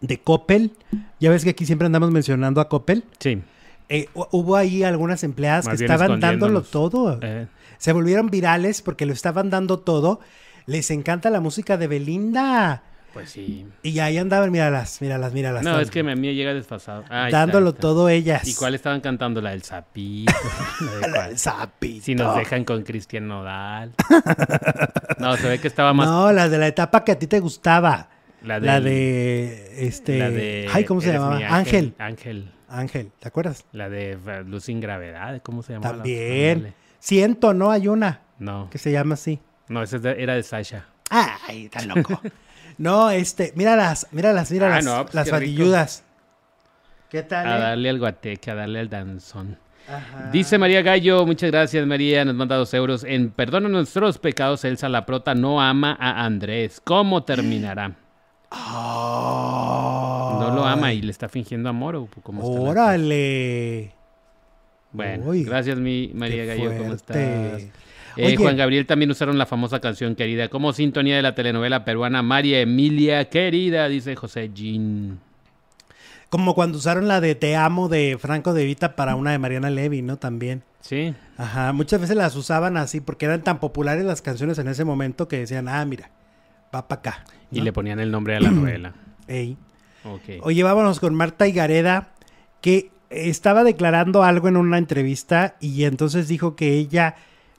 de 0.00 0.20
Coppel. 0.20 0.72
Ya 1.20 1.30
ves 1.30 1.44
que 1.44 1.50
aquí 1.50 1.66
siempre 1.66 1.86
andamos 1.86 2.10
mencionando 2.10 2.60
a 2.60 2.68
Coppel. 2.68 3.04
sí. 3.18 3.42
Eh, 3.88 4.06
hu- 4.14 4.28
hubo 4.30 4.56
ahí 4.56 4.84
algunas 4.84 5.22
empleadas 5.22 5.66
Más 5.66 5.76
que 5.78 5.84
estaban 5.84 6.18
dándolo 6.20 6.62
todo. 6.62 7.20
Se 7.76 7.92
volvieron 7.92 8.28
virales 8.30 8.80
porque 8.80 9.04
lo 9.04 9.12
estaban 9.12 9.50
dando 9.50 9.80
todo. 9.80 10.20
Les 10.64 10.90
encanta 10.90 11.28
la 11.28 11.40
música 11.40 11.76
de 11.76 11.88
Belinda. 11.88 12.84
Pues 13.12 13.30
sí. 13.30 13.66
Y 13.82 13.98
ahí 13.98 14.16
andaban, 14.16 14.50
míralas, 14.50 15.00
míralas, 15.02 15.32
míralas. 15.34 15.62
No, 15.62 15.78
es 15.78 15.90
que 15.90 16.00
a 16.00 16.02
mí 16.02 16.14
me 16.16 16.34
llega 16.34 16.54
desfasado. 16.54 17.04
Ah, 17.10 17.26
está, 17.26 17.40
Dándolo 17.40 17.70
está. 17.70 17.80
todo 17.82 18.08
ellas. 18.08 18.46
¿Y 18.48 18.54
cuál 18.54 18.74
estaban 18.74 19.00
cantando? 19.02 19.40
La 19.42 19.50
del 19.50 19.62
sapito. 19.62 20.32
la 21.12 21.28
del 21.28 21.38
sapito. 21.38 22.04
Si 22.04 22.14
nos 22.14 22.34
dejan 22.36 22.64
con 22.64 22.82
Cristian 22.82 23.28
Nodal. 23.28 23.92
No, 25.18 25.36
se 25.36 25.48
ve 25.48 25.60
que 25.60 25.68
estaba 25.68 25.92
más. 25.92 26.08
No, 26.08 26.32
la 26.32 26.48
de 26.48 26.58
la 26.58 26.66
etapa 26.66 27.04
que 27.04 27.12
a 27.12 27.18
ti 27.18 27.26
te 27.28 27.38
gustaba. 27.38 28.08
la, 28.42 28.58
de. 28.80 29.86
Este. 29.86 30.18
la 30.18 30.30
de 30.30 30.68
Ay, 30.72 30.84
¿cómo 30.84 31.00
se 31.00 31.12
llamaba? 31.12 31.36
mi 31.36 31.44
Ángel. 31.44 31.94
Ángel. 31.98 32.50
Ángel, 32.68 33.12
¿te 33.20 33.28
acuerdas? 33.28 33.64
La 33.72 33.88
de 33.88 34.18
Luz 34.46 34.64
sin 34.64 34.80
Gravedad. 34.80 35.40
¿Cómo 35.42 35.62
se 35.62 35.74
llamaba? 35.74 35.92
la- 35.92 36.02
También. 36.02 36.74
Siento, 36.98 37.52
¿no? 37.54 37.70
Hay 37.70 37.86
una 37.86 38.22
No, 38.38 38.68
que 38.70 38.78
se 38.78 38.90
llama 38.90 39.14
así. 39.14 39.38
no, 39.68 39.82
esa 39.82 39.98
era 40.12 40.34
de 40.34 40.42
Sasha. 40.42 40.86
Ay, 41.10 41.68
tan 41.68 41.86
loco. 41.88 42.20
no, 42.78 43.10
este, 43.10 43.52
míralas, 43.56 44.06
míralas, 44.12 44.50
míralas. 44.50 44.86
Ah, 44.86 44.96
no, 44.98 45.02
pues 45.04 45.14
las 45.14 45.30
qué 45.30 45.38
rico. 45.38 45.64
¿Qué 47.10 47.22
tal? 47.22 47.46
A 47.46 47.56
eh? 47.56 47.60
darle 47.60 47.90
al 47.90 47.98
guateque, 47.98 48.50
a 48.50 48.54
darle 48.54 48.80
al 48.80 48.88
danzón. 48.88 49.58
Ajá. 49.88 50.30
Dice 50.32 50.58
María 50.58 50.80
Gallo, 50.80 51.26
muchas 51.26 51.50
gracias 51.50 51.86
María, 51.86 52.24
nos 52.24 52.34
manda 52.34 52.56
dos 52.56 52.72
euros. 52.72 53.04
En 53.04 53.30
Perdona 53.30 53.68
nuestros 53.68 54.18
pecados, 54.18 54.64
Elsa 54.64 54.88
la 54.88 55.04
prota 55.04 55.34
no 55.34 55.60
ama 55.60 55.96
a 56.00 56.24
Andrés. 56.24 56.80
¿Cómo 56.82 57.22
terminará? 57.24 57.96
No 60.32 60.50
lo 60.56 60.64
ama 60.64 60.92
y 60.92 61.02
le 61.02 61.12
está 61.12 61.28
fingiendo 61.28 61.68
amor 61.68 61.94
o 61.94 62.08
cómo 62.22 62.42
está? 62.42 62.60
Órale. 62.60 63.92
Bueno, 64.90 65.26
Uy, 65.26 65.44
gracias 65.44 65.78
mi 65.78 66.10
María 66.14 66.44
Gallo, 66.44 66.76
¿cómo 66.76 66.94
estás? 66.94 67.62
Eh. 68.16 68.36
Juan 68.36 68.56
Gabriel 68.56 68.86
también 68.86 69.10
usaron 69.10 69.38
la 69.38 69.46
famosa 69.46 69.80
canción 69.80 70.14
querida 70.14 70.48
como 70.48 70.72
sintonía 70.72 71.16
de 71.16 71.22
la 71.22 71.34
telenovela 71.34 71.84
peruana 71.84 72.22
María 72.22 72.60
Emilia 72.60 73.28
querida, 73.28 73.88
dice 73.88 74.16
José 74.16 74.50
Jean. 74.54 75.20
Como 76.28 76.54
cuando 76.54 76.78
usaron 76.78 77.08
la 77.08 77.20
de 77.20 77.34
Te 77.34 77.56
amo 77.56 77.88
de 77.88 78.16
Franco 78.18 78.54
de 78.54 78.64
Vita 78.64 78.96
para 78.96 79.16
una 79.16 79.32
de 79.32 79.38
Mariana 79.38 79.70
Levy, 79.70 80.02
¿no? 80.02 80.16
También. 80.16 80.62
Sí, 80.80 81.14
Ajá, 81.36 81.72
muchas 81.72 82.00
veces 82.00 82.16
las 82.16 82.34
usaban 82.34 82.76
así 82.76 83.00
porque 83.00 83.26
eran 83.26 83.44
tan 83.44 83.60
populares 83.60 84.04
las 84.04 84.20
canciones 84.20 84.58
en 84.58 84.66
ese 84.68 84.84
momento 84.84 85.28
que 85.28 85.38
decían, 85.38 85.68
ah, 85.68 85.84
mira, 85.84 86.10
va 86.74 86.88
para 86.88 86.98
acá. 86.98 87.24
y 87.50 87.60
le 87.60 87.72
ponían 87.72 88.00
el 88.00 88.10
nombre 88.10 88.36
a 88.36 88.40
la 88.40 88.50
novela. 88.52 88.94
Ey. 89.28 89.56
Oye, 90.40 90.62
vámonos 90.62 90.98
con 90.98 91.14
Marta 91.14 91.46
Higareda, 91.46 92.08
que 92.60 92.90
estaba 93.10 93.62
declarando 93.62 94.24
algo 94.24 94.48
en 94.48 94.56
una 94.56 94.78
entrevista 94.78 95.56
y 95.60 95.84
entonces 95.84 96.28
dijo 96.28 96.56
que 96.56 96.72
ella 96.78 97.14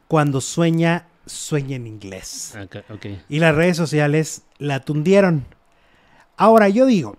cuando 0.08 0.42
sueña, 0.42 1.08
sueña 1.26 1.76
en 1.76 1.88
inglés. 1.88 2.54
Ok, 2.62 2.78
ok. 2.90 3.06
Y 3.30 3.40
las 3.40 3.56
redes 3.56 3.78
sociales 3.78 4.44
la 4.58 4.80
tundieron. 4.82 5.46
Ahora 6.38 6.70
yo 6.70 6.86
digo, 6.86 7.18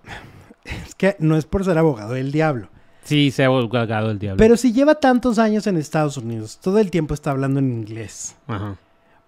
es 0.64 0.95
que 0.95 1.16
no 1.18 1.37
es 1.37 1.45
por 1.47 1.64
ser 1.64 1.78
abogado 1.78 2.14
del 2.14 2.32
diablo, 2.32 2.68
Sí, 3.05 3.30
se 3.30 3.45
ha 3.45 3.51
volcado 3.51 4.11
el 4.11 4.18
diablo. 4.18 4.39
pero 4.39 4.57
si 4.57 4.72
lleva 4.72 4.95
tantos 4.95 5.39
años 5.39 5.66
en 5.66 5.76
Estados 5.76 6.16
Unidos, 6.16 6.59
todo 6.62 6.78
el 6.78 6.91
tiempo 6.91 7.12
está 7.12 7.32
hablando 7.32 7.61
en 7.61 7.70
inglés. 7.70 8.35
Ajá. 8.47 8.78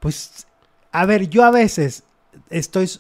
Pues, 0.00 0.46
a 0.92 1.04
ver, 1.04 1.28
yo 1.28 1.44
a 1.44 1.50
veces 1.50 2.02
estoy, 2.50 2.90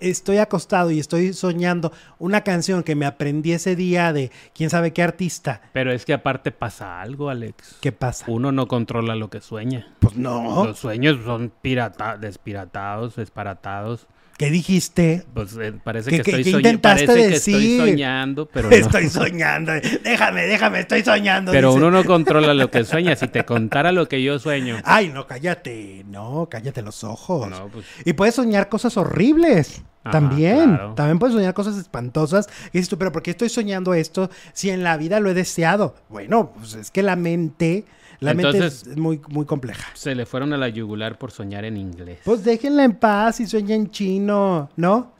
estoy 0.00 0.38
acostado 0.38 0.90
y 0.90 0.98
estoy 0.98 1.32
soñando 1.32 1.92
una 2.18 2.42
canción 2.42 2.82
que 2.82 2.94
me 2.94 3.06
aprendí 3.06 3.52
ese 3.52 3.76
día 3.76 4.12
de 4.12 4.30
quién 4.54 4.70
sabe 4.70 4.92
qué 4.92 5.02
artista. 5.02 5.62
Pero 5.72 5.92
es 5.92 6.04
que 6.04 6.12
aparte 6.12 6.52
pasa 6.52 7.00
algo, 7.00 7.30
Alex. 7.30 7.78
¿Qué 7.80 7.92
pasa? 7.92 8.26
Uno 8.28 8.52
no 8.52 8.66
controla 8.68 9.16
lo 9.16 9.30
que 9.30 9.40
sueña. 9.40 9.94
Pues 9.98 10.16
no. 10.16 10.64
Los 10.64 10.78
sueños 10.78 11.18
son 11.24 11.52
pirata 11.62 12.16
despiratados, 12.16 13.16
desparatados. 13.16 14.06
¿Qué 14.38 14.50
dijiste? 14.50 15.24
Pues 15.32 15.56
eh, 15.58 15.72
parece 15.82 16.10
¿Qué- 16.10 16.16
que 16.20 16.30
estoy 16.30 16.44
qué 16.44 16.50
soñando. 16.50 16.68
intentaste 16.68 17.06
Parece 17.06 17.28
que 17.30 17.34
estoy 17.36 17.52
decir? 17.54 17.80
soñando, 17.80 18.46
pero 18.46 18.68
no. 18.70 18.76
Estoy 18.76 19.08
soñando. 19.08 19.72
Déjame, 20.04 20.42
déjame, 20.46 20.80
estoy 20.80 21.02
soñando. 21.02 21.52
Pero 21.52 21.68
dice. 21.68 21.78
uno 21.78 21.90
no 21.90 22.04
controla 22.04 22.52
lo 22.52 22.70
que 22.70 22.84
sueña. 22.84 23.16
Si 23.16 23.28
te 23.28 23.44
contara 23.46 23.92
lo 23.92 24.08
que 24.08 24.22
yo 24.22 24.38
sueño. 24.38 24.76
Ay, 24.84 25.08
no, 25.08 25.26
cállate. 25.26 26.04
No, 26.08 26.48
cállate 26.50 26.82
los 26.82 27.02
ojos. 27.02 27.48
No, 27.48 27.68
pues 27.68 27.86
Y 28.04 28.12
puedes 28.12 28.34
soñar 28.34 28.68
cosas 28.68 28.96
horribles. 28.98 29.82
Ajá, 30.04 30.12
También. 30.12 30.68
claro. 30.74 30.94
También 30.94 31.18
puedes 31.18 31.34
soñar 31.34 31.54
cosas 31.54 31.76
espantosas. 31.78 32.46
Y 32.68 32.78
dices 32.78 32.90
tú, 32.90 32.98
pero 32.98 33.12
¿por 33.12 33.22
qué 33.22 33.30
estoy 33.30 33.48
soñando 33.48 33.94
esto 33.94 34.28
si 34.52 34.68
en 34.68 34.82
la 34.84 34.98
vida 34.98 35.18
lo 35.18 35.30
he 35.30 35.34
deseado? 35.34 35.96
Bueno, 36.10 36.52
pues 36.58 36.74
es 36.74 36.90
que 36.90 37.02
la 37.02 37.16
mente, 37.16 37.86
la 38.20 38.34
mente 38.34 38.56
Entonces- 38.56 38.86
es 38.88 38.96
muy, 38.96 39.20
muy 39.28 39.44
compleja. 39.46 39.86
se 39.94 40.14
le 40.14 40.26
fueron 40.26 40.52
a 40.52 40.56
la 40.56 40.68
yugular 40.68 41.18
por 41.18 41.30
soñar 41.30 41.64
en 41.64 41.76
inglés. 41.76 42.18
Pues 42.24 42.44
déjenla 42.44 42.84
en 42.84 42.94
paz 42.94 43.40
y 43.40 43.46
sueña 43.46 43.74
en 43.74 43.90
chino, 43.90 44.70
¿no? 44.76 45.12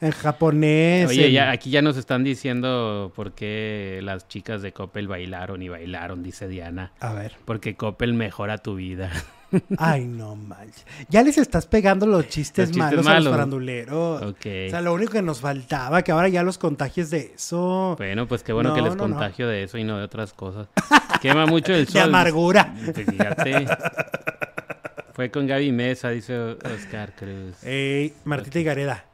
En 0.00 0.10
japonés. 0.12 1.08
Oye, 1.08 1.26
en- 1.26 1.32
ya, 1.32 1.50
aquí 1.50 1.70
ya 1.70 1.82
nos 1.82 1.96
están 1.96 2.22
diciendo 2.24 3.12
por 3.16 3.32
qué 3.32 4.00
las 4.02 4.28
chicas 4.28 4.62
de 4.62 4.72
Coppel 4.72 5.08
bailaron 5.08 5.60
y 5.62 5.68
bailaron, 5.68 6.22
dice 6.22 6.46
Diana. 6.48 6.92
A 7.00 7.12
ver. 7.12 7.32
Porque 7.44 7.74
Coppel 7.74 8.14
mejora 8.14 8.58
tu 8.58 8.76
vida. 8.76 9.10
Ay, 9.78 10.04
no 10.04 10.36
manches. 10.36 10.84
Ya 11.08 11.22
les 11.22 11.38
estás 11.38 11.66
pegando 11.66 12.06
los 12.06 12.28
chistes, 12.28 12.68
Los 12.68 12.76
chistes 12.76 13.04
malos, 13.04 13.06
a 13.08 13.20
los 13.20 13.30
faranduleros. 13.32 14.22
Ok. 14.22 14.46
O 14.66 14.70
sea, 14.70 14.80
lo 14.82 14.92
único 14.92 15.12
que 15.12 15.22
nos 15.22 15.40
faltaba, 15.40 16.02
que 16.02 16.12
ahora 16.12 16.28
ya 16.28 16.42
los 16.42 16.58
contagies 16.58 17.08
de 17.10 17.32
eso. 17.34 17.94
Bueno, 17.96 18.28
pues 18.28 18.42
qué 18.42 18.52
bueno 18.52 18.70
No, 18.70 18.74
que 18.76 18.82
les 18.82 18.94
no, 18.94 19.08
no. 19.08 19.14
contagio 19.14 19.48
de 19.48 19.62
eso 19.62 19.78
y 19.78 19.84
no 19.84 19.96
de 19.98 20.04
otras 20.04 20.32
cosas. 20.34 20.68
Quema 21.22 21.46
mucho 21.46 21.72
el 21.74 21.86
de 21.86 21.92
sol. 21.92 22.02
amargura. 22.02 22.74
Pues 22.94 23.06
Fíjate. 23.08 23.66
Fue 25.14 25.30
con 25.30 25.46
Gaby 25.46 25.72
Mesa, 25.72 26.10
dice 26.10 26.38
Oscar 26.38 27.12
Cruz. 27.16 27.62
Ey, 27.64 28.12
Martita 28.24 28.60
y 28.60 28.64
Gareda. 28.64 29.04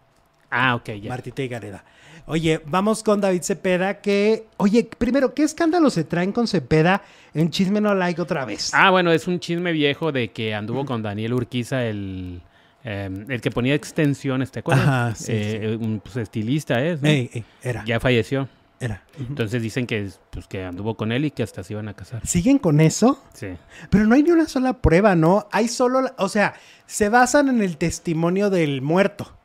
Ah, 0.56 0.74
ok, 0.76 0.90
ya. 1.02 1.08
Martita 1.08 1.42
y 1.42 1.48
Gareda. 1.48 1.84
Oye, 2.26 2.60
vamos 2.66 3.02
con 3.02 3.20
David 3.20 3.42
Cepeda, 3.42 4.00
que... 4.00 4.46
Oye, 4.56 4.88
primero, 4.96 5.34
¿qué 5.34 5.42
escándalo 5.42 5.90
se 5.90 6.04
traen 6.04 6.32
con 6.32 6.46
Cepeda 6.48 7.02
en 7.34 7.50
Chisme 7.50 7.80
No 7.80 7.94
Like 7.94 8.20
otra 8.22 8.44
vez? 8.44 8.70
Ah, 8.72 8.90
bueno, 8.90 9.12
es 9.12 9.26
un 9.26 9.40
chisme 9.40 9.72
viejo 9.72 10.10
de 10.12 10.30
que 10.30 10.54
anduvo 10.54 10.84
con 10.86 11.02
Daniel 11.02 11.34
Urquiza, 11.34 11.84
el, 11.84 12.40
eh, 12.84 13.10
el 13.28 13.40
que 13.42 13.50
ponía 13.50 13.74
extensiones, 13.74 14.50
¿te 14.52 14.60
acuerdas? 14.60 14.86
Ajá, 14.86 15.14
sí, 15.16 15.32
Eh, 15.34 15.76
Un 15.78 16.00
pues, 16.00 16.16
estilista 16.16 16.82
es, 16.82 17.02
¿no? 17.02 17.08
Ey, 17.08 17.28
ey, 17.34 17.44
era, 17.62 17.84
Ya 17.84 18.00
falleció. 18.00 18.48
era. 18.80 19.02
Entonces 19.18 19.60
dicen 19.60 19.86
que, 19.86 20.08
pues, 20.30 20.46
que 20.46 20.64
anduvo 20.64 20.96
con 20.96 21.12
él 21.12 21.26
y 21.26 21.30
que 21.30 21.42
hasta 21.42 21.62
se 21.62 21.74
iban 21.74 21.88
a 21.88 21.94
casar. 21.94 22.26
¿Siguen 22.26 22.58
con 22.58 22.80
eso? 22.80 23.22
Sí. 23.34 23.48
Pero 23.90 24.04
no 24.06 24.14
hay 24.14 24.22
ni 24.22 24.30
una 24.30 24.46
sola 24.46 24.72
prueba, 24.80 25.14
¿no? 25.14 25.46
Hay 25.52 25.68
solo, 25.68 26.10
o 26.16 26.28
sea, 26.30 26.54
se 26.86 27.10
basan 27.10 27.48
en 27.50 27.60
el 27.62 27.76
testimonio 27.76 28.48
del 28.48 28.80
muerto. 28.80 29.36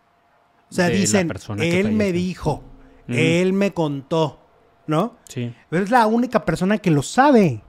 O 0.69 0.73
sea, 0.73 0.85
De 0.85 0.93
la 0.93 0.99
dicen, 0.99 1.27
persona 1.27 1.61
que 1.63 1.79
él 1.79 1.91
me 1.93 2.11
dijo, 2.11 2.63
él 3.07 3.53
me 3.53 3.73
contó, 3.73 4.39
¿no? 4.87 5.17
Sí. 5.27 5.53
Pero 5.69 5.83
es 5.83 5.89
la 5.89 6.05
única 6.07 6.45
persona 6.45 6.77
que 6.77 6.91
lo 6.91 7.01
sabe. 7.01 7.61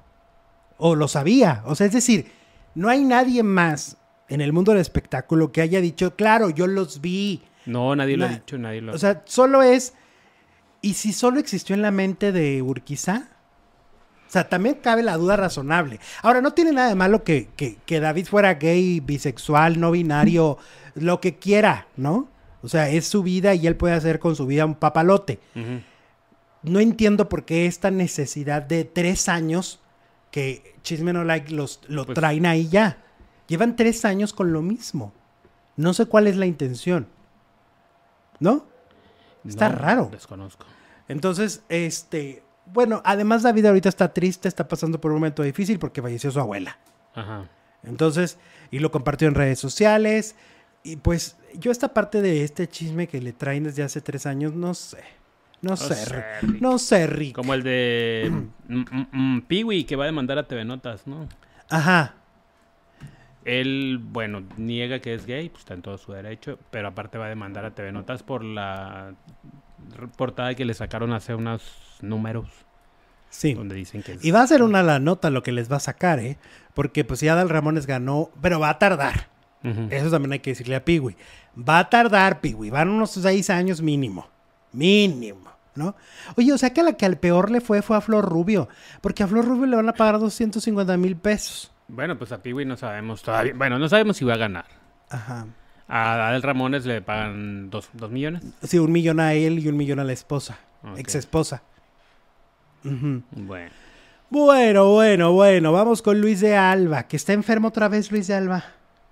O 0.77 0.95
lo 0.95 1.09
sabía. 1.09 1.63
O 1.67 1.75
sea, 1.75 1.87
es 1.87 1.93
decir, 1.93 2.31
no 2.75 2.89
hay 2.89 3.05
nadie 3.05 3.43
más 3.43 3.97
en 4.29 4.41
el 4.41 4.53
mundo 4.53 4.73
del 4.73 4.81
espectáculo 4.81 5.51
que 5.53 5.61
haya 5.63 5.81
dicho, 5.81 6.15
claro, 6.17 6.51
yo 6.51 6.67
los 6.67 7.01
vi. 7.01 7.43
No, 7.67 7.95
nadie 7.97 8.17
lo 8.17 8.25
ha 8.27 8.29
dicho, 8.29 8.57
nadie 8.59 8.81
lo 8.81 8.95
O 8.95 8.99
sea, 8.99 9.23
solo 9.27 9.63
es. 9.63 9.95
¿Y 10.83 10.95
si 10.95 11.13
solo 11.13 11.41
existió 11.41 11.75
en 11.75 11.83
la 11.83 11.91
mente 11.91 12.33
de 12.33 12.63
Urquiza? 12.63 13.29
O 14.27 14.33
sea, 14.33 14.49
también 14.49 14.77
cabe 14.77 15.03
la 15.03 15.17
duda 15.17 15.37
razonable. 15.37 16.01
Ahora, 16.23 16.41
no 16.41 16.53
tiene 16.53 16.73
nada 16.73 16.89
de 16.89 16.95
malo 16.95 17.25
que, 17.25 17.49
que- 17.57 17.77
que 17.85 17.99
David 18.01 18.27
fuera 18.27 18.55
gay, 18.55 19.01
bisexual, 19.01 19.81
no 19.81 19.91
binario, 19.91 20.57
lo 20.95 21.21
que 21.21 21.37
quiera, 21.37 21.89
¿no? 21.97 22.29
O 22.63 22.69
sea, 22.69 22.89
es 22.91 23.07
su 23.07 23.23
vida 23.23 23.55
y 23.55 23.67
él 23.67 23.77
puede 23.77 23.95
hacer 23.95 24.19
con 24.19 24.37
su 24.37 24.47
vida 24.47 24.65
un 24.67 24.75
papalote. 24.75 25.41
No 26.63 26.79
entiendo 26.81 27.29
por 27.29 27.45
qué 27.45 27.67
esta 27.67 27.91
necesidad 27.91 28.63
de 28.63 28.85
tres 28.85 29.29
años 29.29 29.81
que 30.31 30.75
Chisme 30.83 31.13
No 31.13 31.25
Like 31.25 31.53
los, 31.55 31.81
lo 31.89 32.05
Pues- 32.05 32.15
traen 32.15 32.47
ahí 32.47 32.69
ya. 32.69 32.99
Llevan 33.49 33.77
tres 33.77 34.05
años 34.05 34.33
con 34.33 34.53
lo 34.53 34.63
mismo. 34.63 35.13
No 35.77 35.95
sé 35.95 36.07
cuál 36.07 36.27
es 36.27 36.37
la 36.37 36.47
intención. 36.47 37.09
¿No? 38.39 38.67
Está 39.47 39.71
No, 39.71 39.77
raro. 39.77 40.09
Desconozco. 40.13 40.67
Entonces, 41.09 41.63
este, 41.69 42.43
bueno, 42.67 43.01
además 43.05 43.43
David 43.43 43.67
ahorita 43.67 43.89
está 43.89 44.13
triste, 44.13 44.47
está 44.49 44.69
pasando 44.69 45.01
por 45.01 45.11
un 45.11 45.17
momento 45.17 45.43
difícil 45.43 45.79
porque 45.79 46.03
falleció 46.03 46.31
su 46.31 46.41
abuela. 46.41 46.79
Ajá. 47.15 47.49
Entonces, 47.83 48.39
y 48.71 48.79
lo 48.79 48.91
compartió 48.91 49.27
en 49.29 49.35
redes 49.35 49.59
sociales. 49.59 50.37
Y 50.83 50.97
pues, 50.97 51.37
yo 51.59 51.71
esta 51.71 51.93
parte 51.93 52.23
de 52.23 52.45
este 52.45 52.69
chisme 52.69 53.07
que 53.07 53.21
le 53.21 53.33
traen 53.33 53.65
desde 53.65 53.83
hace 53.83 54.01
tres 54.01 54.27
años, 54.27 54.55
no 54.55 54.75
sé. 54.75 55.03
No 55.63 55.77
sé, 55.77 55.95
sé, 55.95 56.15
Rick. 56.15 56.25
Rick. 56.53 56.61
No 56.63 56.79
sé, 56.79 57.07
Rick. 57.07 57.35
Como 57.35 57.53
el 57.55 57.63
de 57.63 58.31
mm, 58.69 58.75
mm, 58.79 59.07
mm, 59.13 59.41
Peewee 59.43 59.85
que 59.85 59.97
va 59.97 60.05
a 60.05 60.07
demandar 60.07 60.39
a 60.39 60.49
TV 60.49 60.65
Notas, 60.65 61.07
¿no? 61.07 61.29
Ajá. 61.69 62.15
Él, 63.45 64.01
bueno, 64.03 64.43
niega 64.57 65.01
que 65.01 65.15
es 65.15 65.27
gay, 65.27 65.49
pues 65.49 65.61
está 65.61 65.75
en 65.75 65.83
todo 65.83 65.97
su 65.99 66.13
derecho, 66.13 66.59
pero 66.71 66.89
aparte 66.89 67.19
va 67.19 67.27
a 67.27 67.29
demandar 67.31 67.65
a 67.65 67.75
TV 67.75 67.93
Notas 67.93 68.23
por 68.23 68.45
la 68.45 69.15
portada 70.17 70.55
que 70.55 70.65
le 70.65 70.75
sacaron 70.75 71.13
hace 71.13 71.35
unos 71.35 71.63
números 72.03 72.49
Sí. 73.31 73.55
donde 73.55 73.77
dicen 73.77 74.03
que 74.03 74.13
es... 74.13 74.25
Y 74.25 74.33
va 74.33 74.43
a 74.43 74.47
ser 74.47 74.63
una 74.63 74.83
la 74.83 74.99
nota 74.99 75.31
lo 75.31 75.43
que 75.43 75.53
les 75.53 75.71
va 75.71 75.77
a 75.77 75.81
sacar, 75.81 76.19
¿eh? 76.19 76.37
Porque 76.75 77.05
pues 77.05 77.21
ya 77.21 77.35
Dal 77.35 77.49
Ramones 77.49 77.87
ganó, 77.87 78.31
pero 78.43 78.61
va 78.61 78.71
a 78.71 78.79
tardar. 78.79 79.29
Eso 79.63 80.11
también 80.11 80.33
hay 80.33 80.39
que 80.39 80.51
decirle 80.51 80.77
a 80.77 80.85
Piwi. 80.85 81.17
Va 81.57 81.81
a 81.81 81.91
tardar, 81.91 82.41
Piwi. 82.41 82.71
Van 82.71 82.89
unos 82.89 83.11
seis 83.11 83.51
años 83.51 83.83
mínimo. 83.83 84.27
Mínimo, 84.73 85.51
¿no? 85.75 85.97
Oye, 86.37 86.53
o 86.53 86.59
sea 86.59 86.73
que 86.73 86.81
a 86.81 86.85
la 86.85 86.93
que 86.95 87.05
al 87.05 87.19
peor 87.19 87.51
le 87.51 87.61
fue 87.61 87.83
fue 87.83 87.97
a 87.97 88.01
Flor 88.01 88.25
Rubio. 88.25 88.69
Porque 89.01 89.23
a 89.23 89.27
Flor 89.27 89.45
Rubio 89.45 89.67
le 89.67 89.77
van 89.77 89.89
a 89.89 89.93
pagar 89.93 90.19
250 90.19 90.97
mil 90.97 91.17
pesos. 91.17 91.71
Bueno, 91.89 92.17
pues 92.17 92.33
a 92.33 92.43
Piwi 92.43 92.65
no 92.65 92.77
sabemos 92.77 93.23
todavía. 93.23 93.53
Bueno, 93.55 93.79
no 93.79 93.89
sabemos 93.89 94.17
si 94.17 94.25
va 94.25 94.35
a 94.35 94.39
ganar. 94.39 94.67
Ajá. 95.11 95.47
A 95.89 96.29
Adel 96.29 96.43
Ramones 96.43 96.87
le 96.87 97.03
pagan 97.03 97.69
dos, 97.69 97.91
dos 97.93 98.11
millones. 98.13 98.45
Sí, 98.63 98.79
un 98.79 98.93
millón 98.93 99.19
a 99.19 99.35
él 99.35 99.59
y 99.59 99.69
un 99.69 99.77
millón 99.77 99.99
a 99.99 100.05
la 100.05 100.13
esposa. 100.13 100.59
Ex 100.97 101.17
esposa. 101.17 101.63
Bueno. 102.85 103.73
Bueno, 104.31 104.93
bueno, 104.93 105.33
bueno. 105.33 105.73
Vamos 105.73 106.01
con 106.01 106.21
Luis 106.21 106.41
de 106.41 106.57
Alba. 106.57 107.09
Que 107.09 107.17
está 107.17 107.33
enfermo 107.33 107.69
otra 107.69 107.89
vez, 107.89 108.13
Luis 108.13 108.29
de 108.29 108.35
Alba. 108.35 108.65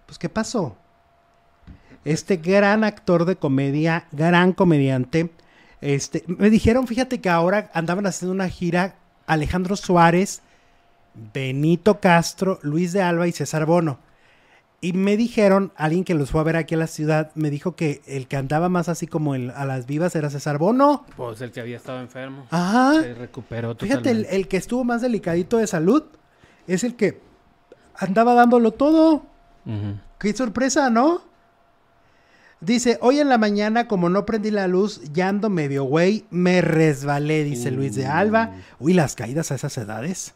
Pues, 0.08 0.18
¿qué 0.18 0.30
pasó? 0.30 0.74
Este 2.06 2.38
gran 2.38 2.82
actor 2.82 3.26
de 3.26 3.36
comedia, 3.36 4.06
gran 4.10 4.54
comediante. 4.54 5.30
Este, 5.82 6.24
me 6.26 6.48
dijeron, 6.48 6.86
fíjate 6.86 7.20
que 7.20 7.28
ahora 7.28 7.70
andaban 7.74 8.06
haciendo 8.06 8.32
una 8.34 8.48
gira 8.48 8.94
Alejandro 9.26 9.76
Suárez, 9.76 10.40
Benito 11.34 12.00
Castro, 12.00 12.58
Luis 12.62 12.94
de 12.94 13.02
Alba 13.02 13.28
y 13.28 13.32
César 13.32 13.66
Bono. 13.66 13.98
Y 14.80 14.94
me 14.94 15.18
dijeron, 15.18 15.72
alguien 15.76 16.04
que 16.04 16.14
los 16.14 16.30
fue 16.30 16.40
a 16.40 16.44
ver 16.44 16.56
aquí 16.56 16.74
a 16.74 16.78
la 16.78 16.86
ciudad, 16.86 17.30
me 17.34 17.50
dijo 17.50 17.76
que 17.76 18.00
el 18.06 18.28
que 18.28 18.36
andaba 18.38 18.70
más 18.70 18.88
así 18.88 19.06
como 19.06 19.34
el- 19.34 19.50
a 19.50 19.66
las 19.66 19.84
vivas 19.86 20.16
era 20.16 20.30
César 20.30 20.56
Bono. 20.56 21.04
Pues 21.18 21.42
el 21.42 21.50
que 21.52 21.60
había 21.60 21.76
estado 21.76 22.00
enfermo. 22.00 22.46
Ajá. 22.50 22.94
Se 23.02 23.12
recuperó 23.12 23.74
Fíjate, 23.74 23.92
el, 23.92 23.98
totalmente. 24.22 24.36
el 24.36 24.48
que 24.48 24.56
estuvo 24.56 24.84
más 24.84 25.02
delicadito 25.02 25.58
de 25.58 25.66
salud 25.66 26.04
es 26.66 26.82
el 26.82 26.94
que 26.96 27.20
andaba 27.96 28.32
dándolo 28.32 28.70
todo. 28.70 29.26
Qué 30.18 30.32
sorpresa, 30.32 30.90
¿no? 30.90 31.22
Dice, 32.60 32.98
hoy 33.02 33.20
en 33.20 33.28
la 33.28 33.38
mañana, 33.38 33.86
como 33.86 34.08
no 34.08 34.26
prendí 34.26 34.50
la 34.50 34.66
luz, 34.66 35.00
ya 35.12 35.28
ando 35.28 35.48
medio 35.48 35.84
güey, 35.84 36.24
me 36.30 36.60
resbalé, 36.60 37.44
dice 37.44 37.70
Luis 37.70 37.94
de 37.94 38.06
Alba. 38.06 38.52
Uy, 38.80 38.94
las 38.94 39.14
caídas 39.14 39.52
a 39.52 39.54
esas 39.54 39.78
edades. 39.78 40.34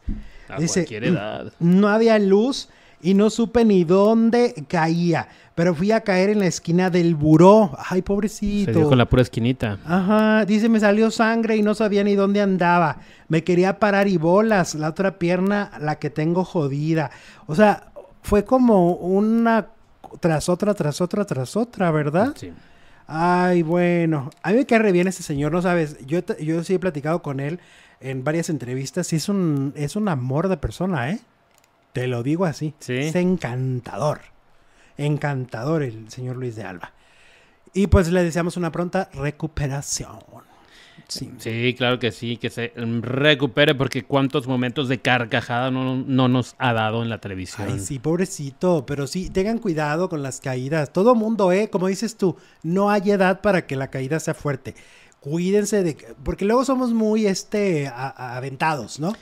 A 0.49 0.59
Dice, 0.61 0.81
cualquier 0.83 1.05
edad. 1.05 1.53
No 1.59 1.89
había 1.89 2.19
luz 2.21 2.69
y 3.01 3.15
no 3.15 3.29
supe 3.29 3.65
ni 3.65 3.83
dónde 3.83 4.55
caía, 4.69 5.27
pero 5.57 5.75
fui 5.75 5.91
a 5.91 6.03
caer 6.03 6.31
en 6.31 6.39
la 6.39 6.47
esquina 6.47 6.91
del 6.91 7.17
buró. 7.17 7.77
Ay, 7.77 7.99
Se 7.99 8.03
pobrecito. 8.05 8.71
dio 8.71 8.89
con 8.89 8.99
la 8.99 9.07
pura 9.09 9.23
esquinita. 9.23 9.79
Ajá, 9.85 10.45
dice, 10.45 10.69
me 10.69 10.79
salió 10.79 11.11
sangre 11.11 11.57
y 11.57 11.63
no 11.63 11.75
sabía 11.75 12.05
ni 12.05 12.15
dónde 12.15 12.41
andaba. 12.41 12.99
Me 13.27 13.43
quería 13.43 13.81
parar 13.81 14.07
y 14.07 14.17
bolas, 14.17 14.77
la 14.77 14.91
otra 14.91 15.19
pierna, 15.19 15.73
la 15.81 15.97
que 15.97 16.11
tengo 16.11 16.45
jodida. 16.45 17.11
O 17.47 17.57
sea, 17.57 17.89
fue 18.23 18.45
como 18.45 18.95
una 18.95 19.69
tras 20.21 20.49
otra, 20.49 20.75
tras 20.75 21.01
otra, 21.01 21.25
tras 21.25 21.57
otra, 21.57 21.91
¿verdad? 21.91 22.35
Sí. 22.37 22.53
Ay, 23.07 23.63
bueno, 23.63 24.31
a 24.43 24.51
mí 24.51 24.57
me 24.57 24.67
cae 24.67 24.79
re 24.79 24.93
bien 24.93 25.09
ese 25.09 25.23
señor, 25.23 25.53
no 25.53 25.61
sabes, 25.61 25.99
yo, 26.07 26.21
yo 26.41 26.65
sí 26.65 26.75
he 26.75 26.79
platicado 26.79 27.21
con 27.21 27.41
él 27.41 27.61
en 28.01 28.25
varias 28.25 28.49
entrevistas 28.49 29.13
y 29.13 29.17
es 29.17 29.29
un, 29.29 29.73
es 29.77 29.97
un 29.97 30.09
amor 30.09 30.49
de 30.49 30.57
persona, 30.57 31.11
¿eh? 31.11 31.21
Te 31.93 32.07
lo 32.07 32.23
digo 32.23 32.47
así. 32.47 32.75
Sí. 32.79 32.95
Es 32.95 33.15
encantador, 33.15 34.21
encantador 34.97 35.83
el 35.83 36.11
señor 36.11 36.37
Luis 36.37 36.57
de 36.57 36.65
Alba. 36.65 36.93
Y 37.75 37.89
pues 37.89 38.11
le 38.11 38.23
deseamos 38.23 38.57
una 38.57 38.73
pronta 38.73 39.09
recuperación. 39.13 40.19
Sí. 41.13 41.31
Sí, 41.39 41.75
claro 41.77 41.99
que 41.99 42.11
sí, 42.13 42.37
que 42.37 42.49
se 42.51 42.73
recupere 42.77 43.75
porque 43.75 44.03
cuántos 44.05 44.47
momentos 44.47 44.89
de 44.89 45.01
carcajada 45.01 45.71
no, 45.71 45.97
no 45.97 46.29
nos 46.29 46.55
ha 46.59 46.73
dado 46.73 47.03
en 47.03 47.09
la 47.11 47.19
televisión. 47.19 47.69
Ay, 47.71 47.79
sí, 47.81 47.99
pobrecito, 47.99 48.85
pero 48.87 49.07
sí, 49.07 49.29
tengan 49.31 49.59
cuidado 49.59 50.09
con 50.09 50.23
las 50.23 50.41
caídas. 50.41 50.93
Todo 50.93 51.15
mundo, 51.15 51.53
¿eh? 51.53 51.69
Como 51.71 51.89
dices 51.89 52.17
tú, 52.17 52.37
no 52.63 52.91
hay 52.91 53.11
edad 53.11 53.41
para 53.41 53.67
que 53.67 53.77
la 53.77 53.89
caída 53.91 54.21
sea 54.21 54.35
fuerte. 54.35 54.75
Cuídense 55.21 55.83
de... 55.83 55.97
que- 55.97 56.15
Porque 56.25 56.45
luego 56.45 56.65
somos 56.65 56.93
muy, 56.93 57.27
este, 57.27 57.87
a- 57.89 58.37
aventados, 58.37 58.99
¿no? 58.99 59.13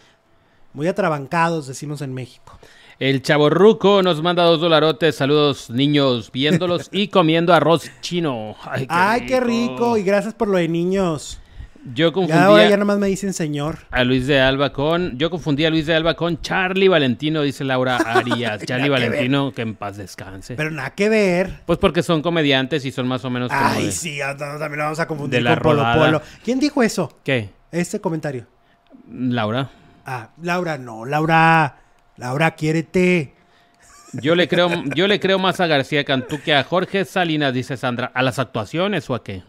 Muy 0.72 0.86
atrabancados, 0.86 1.66
decimos 1.66 2.00
en 2.00 2.14
México. 2.14 2.58
El 3.00 3.22
chaborruco 3.22 4.02
nos 4.02 4.22
manda 4.22 4.44
dos 4.44 4.60
dolarotes. 4.60 5.16
Saludos, 5.16 5.70
niños, 5.70 6.30
viéndolos 6.30 6.90
y 6.92 7.08
comiendo 7.08 7.54
arroz 7.54 7.90
chino. 8.02 8.54
Ay, 8.62 8.82
qué, 8.82 8.86
Ay, 8.90 9.26
qué 9.26 9.40
rico, 9.40 9.96
y 9.96 10.02
gracias 10.02 10.34
por 10.34 10.48
lo 10.48 10.58
de 10.58 10.68
niños. 10.68 11.40
Yo 11.94 12.08
ahora 12.08 12.26
ya 12.28 12.34
confundía 12.42 12.76
nomás 12.76 12.98
me 12.98 13.06
dicen 13.06 13.32
señor. 13.32 13.78
a 13.90 14.04
Luis 14.04 14.26
de 14.26 14.38
Alba 14.40 14.72
con. 14.72 15.16
Yo 15.16 15.30
confundí 15.30 15.64
a 15.64 15.70
Luis 15.70 15.86
de 15.86 15.94
Alba 15.94 16.14
con 16.14 16.40
Charlie 16.42 16.88
Valentino, 16.88 17.40
dice 17.42 17.64
Laura 17.64 17.96
Arias. 18.06 18.62
Charlie 18.66 18.84
que 18.84 18.90
Valentino, 18.90 19.52
que 19.52 19.62
en 19.62 19.74
paz 19.74 19.96
descanse. 19.96 20.56
Pero 20.56 20.70
nada 20.70 20.90
que 20.90 21.08
ver. 21.08 21.60
Pues 21.64 21.78
porque 21.78 22.02
son 22.02 22.20
comediantes 22.20 22.84
y 22.84 22.90
son 22.92 23.08
más 23.08 23.24
o 23.24 23.30
menos 23.30 23.50
Ay, 23.52 23.86
de- 23.86 23.92
sí, 23.92 24.20
ah, 24.20 24.36
también 24.36 24.76
lo 24.78 24.84
vamos 24.84 25.00
a 25.00 25.06
confundir 25.06 25.38
de 25.38 25.44
la 25.44 25.54
con 25.54 25.62
Polo. 25.62 25.84
Polo. 25.94 26.22
¿Quién 26.44 26.60
dijo 26.60 26.82
eso? 26.82 27.18
¿Qué? 27.24 27.50
Este 27.72 28.00
comentario. 28.00 28.46
Laura. 29.10 29.70
Ah, 30.04 30.30
Laura, 30.42 30.76
no, 30.78 31.04
Laura. 31.06 31.76
Laura, 32.16 32.50
quiérete. 32.52 33.34
Yo 34.14 34.34
le 34.34 34.48
creo, 34.48 34.68
yo 34.94 35.06
le 35.06 35.20
creo 35.20 35.38
más 35.38 35.60
a 35.60 35.66
García 35.66 36.04
Cantú 36.04 36.40
que 36.44 36.54
a 36.54 36.64
Jorge 36.64 37.04
Salinas, 37.04 37.54
dice 37.54 37.76
Sandra. 37.76 38.10
¿A 38.14 38.22
las 38.22 38.38
actuaciones 38.38 39.08
o 39.08 39.14
a 39.14 39.22
qué? 39.22 39.42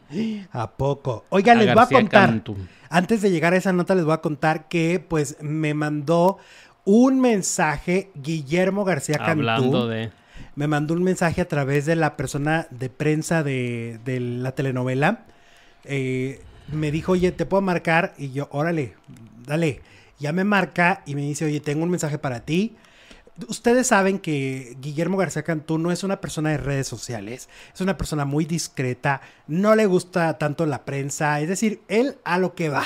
¿A 0.51 0.71
poco? 0.71 1.25
Oigan, 1.29 1.57
A 1.57 1.61
les 1.61 1.67
voy 1.67 1.71
a 1.73 1.75
García 1.75 1.97
contar. 1.99 2.29
Cantú. 2.29 2.57
Antes 2.89 3.21
de 3.21 3.31
llegar 3.31 3.53
a 3.53 3.57
esa 3.57 3.73
nota, 3.73 3.95
les 3.95 4.05
voy 4.05 4.13
a 4.13 4.17
contar 4.17 4.67
que, 4.67 4.99
pues, 4.99 5.37
me 5.41 5.73
mandó 5.73 6.37
un 6.85 7.19
mensaje 7.21 8.11
Guillermo 8.15 8.83
García 8.85 9.17
Cantú. 9.17 9.31
Hablando 9.31 9.87
de. 9.87 10.11
Me 10.55 10.67
mandó 10.67 10.93
un 10.93 11.03
mensaje 11.03 11.41
a 11.41 11.47
través 11.47 11.85
de 11.85 11.95
la 11.95 12.17
persona 12.17 12.67
de 12.71 12.89
prensa 12.89 13.43
de, 13.43 13.99
de 14.03 14.19
la 14.19 14.51
telenovela. 14.51 15.25
Eh, 15.85 16.41
me 16.71 16.91
dijo, 16.91 17.13
oye, 17.13 17.31
¿te 17.31 17.45
puedo 17.45 17.61
marcar? 17.61 18.13
Y 18.17 18.31
yo, 18.31 18.47
órale, 18.51 18.95
dale. 19.45 19.81
Ya 20.19 20.33
me 20.33 20.43
marca 20.43 21.01
y 21.05 21.15
me 21.15 21.21
dice, 21.21 21.45
oye, 21.45 21.61
tengo 21.61 21.83
un 21.83 21.89
mensaje 21.89 22.17
para 22.17 22.41
ti. 22.41 22.75
Ustedes 23.47 23.87
saben 23.87 24.19
que 24.19 24.75
Guillermo 24.79 25.17
García 25.17 25.43
Cantú 25.43 25.77
no 25.77 25.91
es 25.91 26.03
una 26.03 26.21
persona 26.21 26.49
de 26.49 26.57
redes 26.57 26.87
sociales, 26.87 27.49
es 27.73 27.81
una 27.81 27.97
persona 27.97 28.25
muy 28.25 28.45
discreta, 28.45 29.21
no 29.47 29.75
le 29.75 29.85
gusta 29.85 30.37
tanto 30.37 30.65
la 30.65 30.85
prensa, 30.85 31.39
es 31.39 31.47
decir, 31.47 31.81
él 31.87 32.17
a 32.23 32.37
lo 32.37 32.55
que 32.55 32.69
va, 32.69 32.85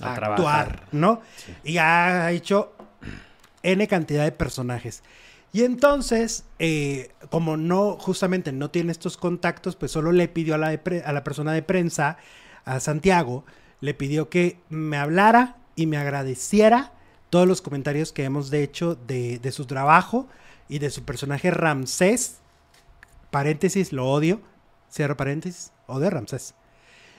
A 0.00 0.14
actuar, 0.14 0.88
¿no? 0.92 1.20
Y 1.62 1.78
ha 1.78 2.30
hecho 2.32 2.72
N 3.62 3.86
cantidad 3.88 4.24
de 4.24 4.32
personajes. 4.32 5.02
Y 5.52 5.62
entonces, 5.62 6.44
eh, 6.58 7.12
como 7.30 7.56
no, 7.56 7.96
justamente 7.98 8.50
no 8.50 8.70
tiene 8.70 8.90
estos 8.90 9.16
contactos, 9.16 9.76
pues 9.76 9.92
solo 9.92 10.10
le 10.10 10.26
pidió 10.26 10.56
a 10.56 10.58
la, 10.58 10.80
a 11.04 11.12
la 11.12 11.24
persona 11.24 11.52
de 11.52 11.62
prensa, 11.62 12.16
a 12.64 12.80
Santiago, 12.80 13.44
le 13.80 13.94
pidió 13.94 14.28
que 14.28 14.58
me 14.68 14.96
hablara 14.96 15.56
y 15.76 15.86
me 15.86 15.96
agradeciera 15.96 16.92
todos 17.34 17.48
los 17.48 17.62
comentarios 17.62 18.12
que 18.12 18.22
hemos 18.22 18.52
hecho 18.52 18.94
de, 18.94 19.40
de 19.40 19.50
su 19.50 19.66
trabajo 19.66 20.28
y 20.68 20.78
de 20.78 20.88
su 20.88 21.02
personaje 21.02 21.50
Ramsés. 21.50 22.36
Paréntesis, 23.32 23.92
lo 23.92 24.08
odio. 24.08 24.40
Cierro 24.88 25.16
paréntesis, 25.16 25.72
odio 25.88 26.06
a 26.06 26.10
Ramsés. 26.10 26.54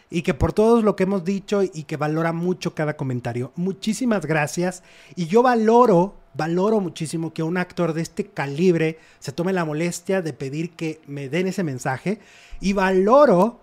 Y 0.10 0.22
que 0.22 0.34
por 0.34 0.54
todo 0.54 0.82
lo 0.82 0.96
que 0.96 1.04
hemos 1.04 1.26
dicho 1.26 1.64
y 1.64 1.84
que 1.84 1.98
valora 1.98 2.32
mucho 2.32 2.74
cada 2.74 2.96
comentario. 2.96 3.52
Muchísimas 3.58 4.26
gracias. 4.26 4.84
Y 5.18 5.26
yo 5.28 5.44
valoro, 5.44 6.16
valoro 6.34 6.80
muchísimo 6.80 7.34
que 7.34 7.44
un 7.44 7.58
actor 7.58 7.92
de 7.92 8.02
este 8.02 8.26
calibre 8.26 9.00
se 9.20 9.34
tome 9.34 9.52
la 9.52 9.66
molestia 9.66 10.22
de 10.22 10.32
pedir 10.32 10.78
que 10.78 11.02
me 11.08 11.28
den 11.28 11.48
ese 11.48 11.64
mensaje. 11.66 12.22
Y 12.62 12.72
valoro 12.72 13.60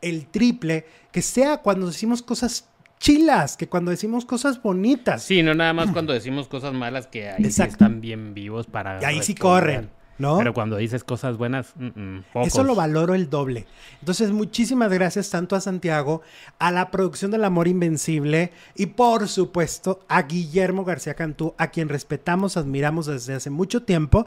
el 0.00 0.26
triple 0.26 0.84
que 1.12 1.22
sea 1.22 1.58
cuando 1.58 1.86
decimos 1.86 2.22
cosas 2.22 2.68
chilas, 3.02 3.56
que 3.56 3.68
cuando 3.68 3.90
decimos 3.90 4.24
cosas 4.24 4.62
bonitas. 4.62 5.24
Sí, 5.24 5.42
no 5.42 5.54
nada 5.54 5.72
más 5.72 5.90
cuando 5.90 6.12
decimos 6.12 6.46
cosas 6.46 6.72
malas 6.72 7.08
que 7.08 7.28
ahí 7.28 7.50
sí 7.50 7.62
están 7.62 8.00
bien 8.00 8.32
vivos 8.32 8.66
para. 8.68 9.02
Y 9.02 9.04
ahí 9.04 9.22
sí 9.24 9.34
corren, 9.34 9.90
¿no? 10.18 10.38
Pero 10.38 10.54
cuando 10.54 10.76
dices 10.76 11.02
cosas 11.02 11.36
buenas, 11.36 11.72
mm, 11.74 11.86
mm, 12.00 12.24
pocos. 12.32 12.46
Eso 12.46 12.62
lo 12.62 12.76
valoro 12.76 13.14
el 13.14 13.28
doble. 13.28 13.66
Entonces, 13.98 14.30
muchísimas 14.30 14.92
gracias 14.92 15.30
tanto 15.30 15.56
a 15.56 15.60
Santiago, 15.60 16.22
a 16.60 16.70
la 16.70 16.92
producción 16.92 17.32
del 17.32 17.42
Amor 17.42 17.66
Invencible 17.66 18.52
y 18.76 18.86
por 18.86 19.26
supuesto 19.26 20.04
a 20.08 20.22
Guillermo 20.22 20.84
García 20.84 21.14
Cantú, 21.14 21.54
a 21.58 21.72
quien 21.72 21.88
respetamos, 21.88 22.56
admiramos 22.56 23.06
desde 23.06 23.34
hace 23.34 23.50
mucho 23.50 23.82
tiempo, 23.82 24.26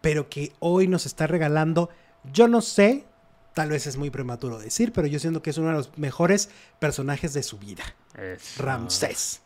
pero 0.00 0.28
que 0.28 0.52
hoy 0.58 0.88
nos 0.88 1.06
está 1.06 1.28
regalando, 1.28 1.90
yo 2.32 2.48
no 2.48 2.60
sé, 2.60 3.04
tal 3.56 3.70
vez 3.70 3.86
es 3.86 3.96
muy 3.96 4.10
prematuro 4.10 4.58
decir, 4.58 4.92
pero 4.92 5.06
yo 5.06 5.18
siento 5.18 5.40
que 5.40 5.48
es 5.48 5.56
uno 5.56 5.68
de 5.68 5.74
los 5.74 5.96
mejores 5.96 6.50
personajes 6.78 7.32
de 7.32 7.42
su 7.42 7.56
vida, 7.56 7.84
Eso. 8.16 8.62
Ramsés. 8.62 9.42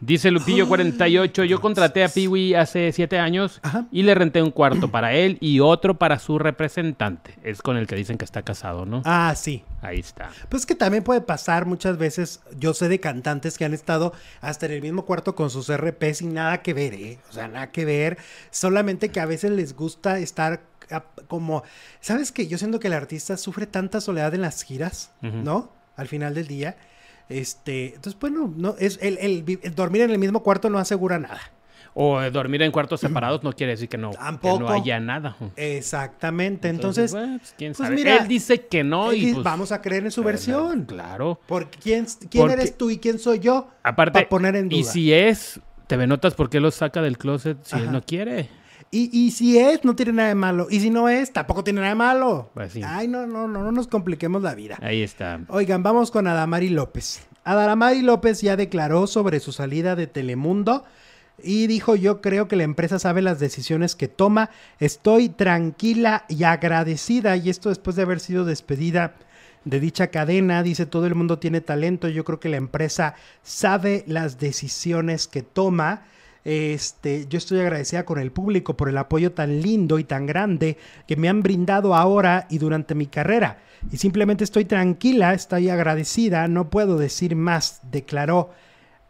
Dice 0.00 0.30
Lupillo 0.30 0.68
48, 0.68 1.44
yo 1.44 1.60
contraté 1.60 2.04
a 2.04 2.08
Piwi 2.08 2.54
hace 2.54 2.92
siete 2.92 3.18
años 3.18 3.60
Ajá. 3.62 3.86
y 3.90 4.02
le 4.02 4.14
renté 4.14 4.42
un 4.42 4.50
cuarto 4.50 4.90
para 4.90 5.14
él 5.14 5.38
y 5.40 5.60
otro 5.60 5.98
para 5.98 6.18
su 6.18 6.38
representante. 6.38 7.36
Es 7.42 7.62
con 7.62 7.76
el 7.76 7.86
que 7.86 7.94
dicen 7.94 8.18
que 8.18 8.24
está 8.24 8.42
casado, 8.42 8.84
¿no? 8.84 9.02
Ah, 9.06 9.32
sí. 9.36 9.64
Ahí 9.80 10.00
está. 10.00 10.30
Pues 10.50 10.66
que 10.66 10.74
también 10.74 11.04
puede 11.04 11.20
pasar 11.22 11.64
muchas 11.64 11.96
veces. 11.96 12.40
Yo 12.58 12.74
sé 12.74 12.88
de 12.88 13.00
cantantes 13.00 13.56
que 13.56 13.64
han 13.64 13.72
estado 13.72 14.12
hasta 14.40 14.66
en 14.66 14.72
el 14.72 14.82
mismo 14.82 15.06
cuarto 15.06 15.34
con 15.34 15.48
sus 15.48 15.74
RP 15.74 16.12
sin 16.12 16.34
nada 16.34 16.60
que 16.60 16.74
ver, 16.74 16.92
¿eh? 16.94 17.18
O 17.30 17.32
sea, 17.32 17.48
nada 17.48 17.70
que 17.70 17.84
ver. 17.84 18.18
Solamente 18.50 19.10
que 19.10 19.20
a 19.20 19.26
veces 19.26 19.52
les 19.52 19.74
gusta 19.74 20.18
estar 20.18 20.60
como. 21.28 21.62
¿Sabes 22.00 22.30
qué? 22.32 22.46
Yo 22.46 22.58
siento 22.58 22.78
que 22.80 22.88
el 22.88 22.94
artista 22.94 23.36
sufre 23.38 23.66
tanta 23.66 24.00
soledad 24.02 24.34
en 24.34 24.42
las 24.42 24.62
giras. 24.64 25.12
¿no? 25.22 25.72
Al 25.96 26.08
final 26.08 26.34
del 26.34 26.48
día. 26.48 26.76
Este, 27.28 27.94
entonces, 27.94 28.18
bueno, 28.20 28.52
no, 28.56 28.74
es 28.78 28.98
el, 29.00 29.18
el 29.18 29.74
dormir 29.74 30.02
en 30.02 30.10
el 30.10 30.18
mismo 30.18 30.42
cuarto 30.42 30.68
no 30.70 30.78
asegura 30.78 31.18
nada. 31.18 31.40
O 31.96 32.20
eh, 32.20 32.30
dormir 32.32 32.60
en 32.62 32.72
cuartos 32.72 33.00
separados 33.00 33.44
no 33.44 33.52
quiere 33.52 33.72
decir 33.72 33.88
que 33.88 33.96
no, 33.96 34.10
que 34.10 34.58
no 34.58 34.68
haya 34.68 34.98
nada. 34.98 35.36
Exactamente. 35.54 36.68
Entonces, 36.68 37.12
pues, 37.12 37.54
quién 37.56 37.72
pues 37.72 37.86
sabe. 37.86 37.94
mira, 37.94 38.16
Él 38.16 38.26
dice 38.28 38.66
que 38.66 38.82
no 38.82 39.12
y 39.12 39.32
pues, 39.32 39.44
vamos 39.44 39.70
a 39.70 39.80
creer 39.80 40.04
en 40.04 40.10
su 40.10 40.22
eh, 40.22 40.24
versión. 40.24 40.84
Claro. 40.86 41.40
Porque 41.46 41.78
quién, 41.78 42.06
quién 42.30 42.42
Porque- 42.42 42.54
eres 42.54 42.76
tú 42.76 42.90
y 42.90 42.98
quién 42.98 43.20
soy 43.20 43.38
yo 43.38 43.68
Aparte, 43.84 44.12
para 44.12 44.28
poner 44.28 44.56
en 44.56 44.68
duda. 44.68 44.80
y 44.80 44.82
si 44.82 45.12
es, 45.12 45.60
te 45.86 45.96
notas 46.06 46.34
por 46.34 46.50
qué 46.50 46.58
lo 46.58 46.72
saca 46.72 47.00
del 47.00 47.16
closet 47.16 47.58
si 47.62 47.76
él 47.76 47.92
no 47.92 48.02
quiere. 48.02 48.48
Y, 48.94 49.10
y 49.12 49.32
si 49.32 49.58
es, 49.58 49.84
no 49.84 49.96
tiene 49.96 50.12
nada 50.12 50.28
de 50.28 50.36
malo. 50.36 50.68
Y 50.70 50.78
si 50.78 50.88
no 50.88 51.08
es, 51.08 51.32
tampoco 51.32 51.64
tiene 51.64 51.80
nada 51.80 51.90
de 51.90 51.96
malo. 51.96 52.50
Pues. 52.54 52.76
Ay, 52.86 53.08
no, 53.08 53.26
no, 53.26 53.48
no, 53.48 53.64
no 53.64 53.72
nos 53.72 53.88
compliquemos 53.88 54.40
la 54.40 54.54
vida. 54.54 54.78
Ahí 54.80 55.02
está. 55.02 55.40
Oigan, 55.48 55.82
vamos 55.82 56.12
con 56.12 56.28
Adamari 56.28 56.68
López. 56.68 57.26
Adamari 57.42 58.02
López 58.02 58.40
ya 58.40 58.56
declaró 58.56 59.08
sobre 59.08 59.40
su 59.40 59.50
salida 59.50 59.96
de 59.96 60.06
Telemundo 60.06 60.84
y 61.42 61.66
dijo, 61.66 61.96
yo 61.96 62.20
creo 62.20 62.46
que 62.46 62.54
la 62.54 62.62
empresa 62.62 63.00
sabe 63.00 63.20
las 63.20 63.40
decisiones 63.40 63.96
que 63.96 64.06
toma. 64.06 64.50
Estoy 64.78 65.28
tranquila 65.28 66.24
y 66.28 66.44
agradecida. 66.44 67.36
Y 67.36 67.50
esto 67.50 67.70
después 67.70 67.96
de 67.96 68.02
haber 68.02 68.20
sido 68.20 68.44
despedida 68.44 69.16
de 69.64 69.80
dicha 69.80 70.06
cadena. 70.06 70.62
Dice, 70.62 70.86
todo 70.86 71.08
el 71.08 71.16
mundo 71.16 71.40
tiene 71.40 71.60
talento. 71.60 72.08
Yo 72.08 72.24
creo 72.24 72.38
que 72.38 72.48
la 72.48 72.58
empresa 72.58 73.16
sabe 73.42 74.04
las 74.06 74.38
decisiones 74.38 75.26
que 75.26 75.42
toma. 75.42 76.04
Este, 76.44 77.26
yo 77.28 77.38
estoy 77.38 77.60
agradecida 77.60 78.04
con 78.04 78.18
el 78.18 78.30
público 78.30 78.76
por 78.76 78.90
el 78.90 78.98
apoyo 78.98 79.32
tan 79.32 79.62
lindo 79.62 79.98
y 79.98 80.04
tan 80.04 80.26
grande 80.26 80.76
que 81.08 81.16
me 81.16 81.28
han 81.30 81.42
brindado 81.42 81.94
ahora 81.94 82.46
y 82.50 82.58
durante 82.58 82.94
mi 82.94 83.06
carrera. 83.06 83.58
Y 83.90 83.96
simplemente 83.96 84.44
estoy 84.44 84.66
tranquila, 84.66 85.32
estoy 85.32 85.70
agradecida, 85.70 86.46
no 86.48 86.68
puedo 86.68 86.98
decir 86.98 87.34
más, 87.34 87.80
declaró 87.90 88.50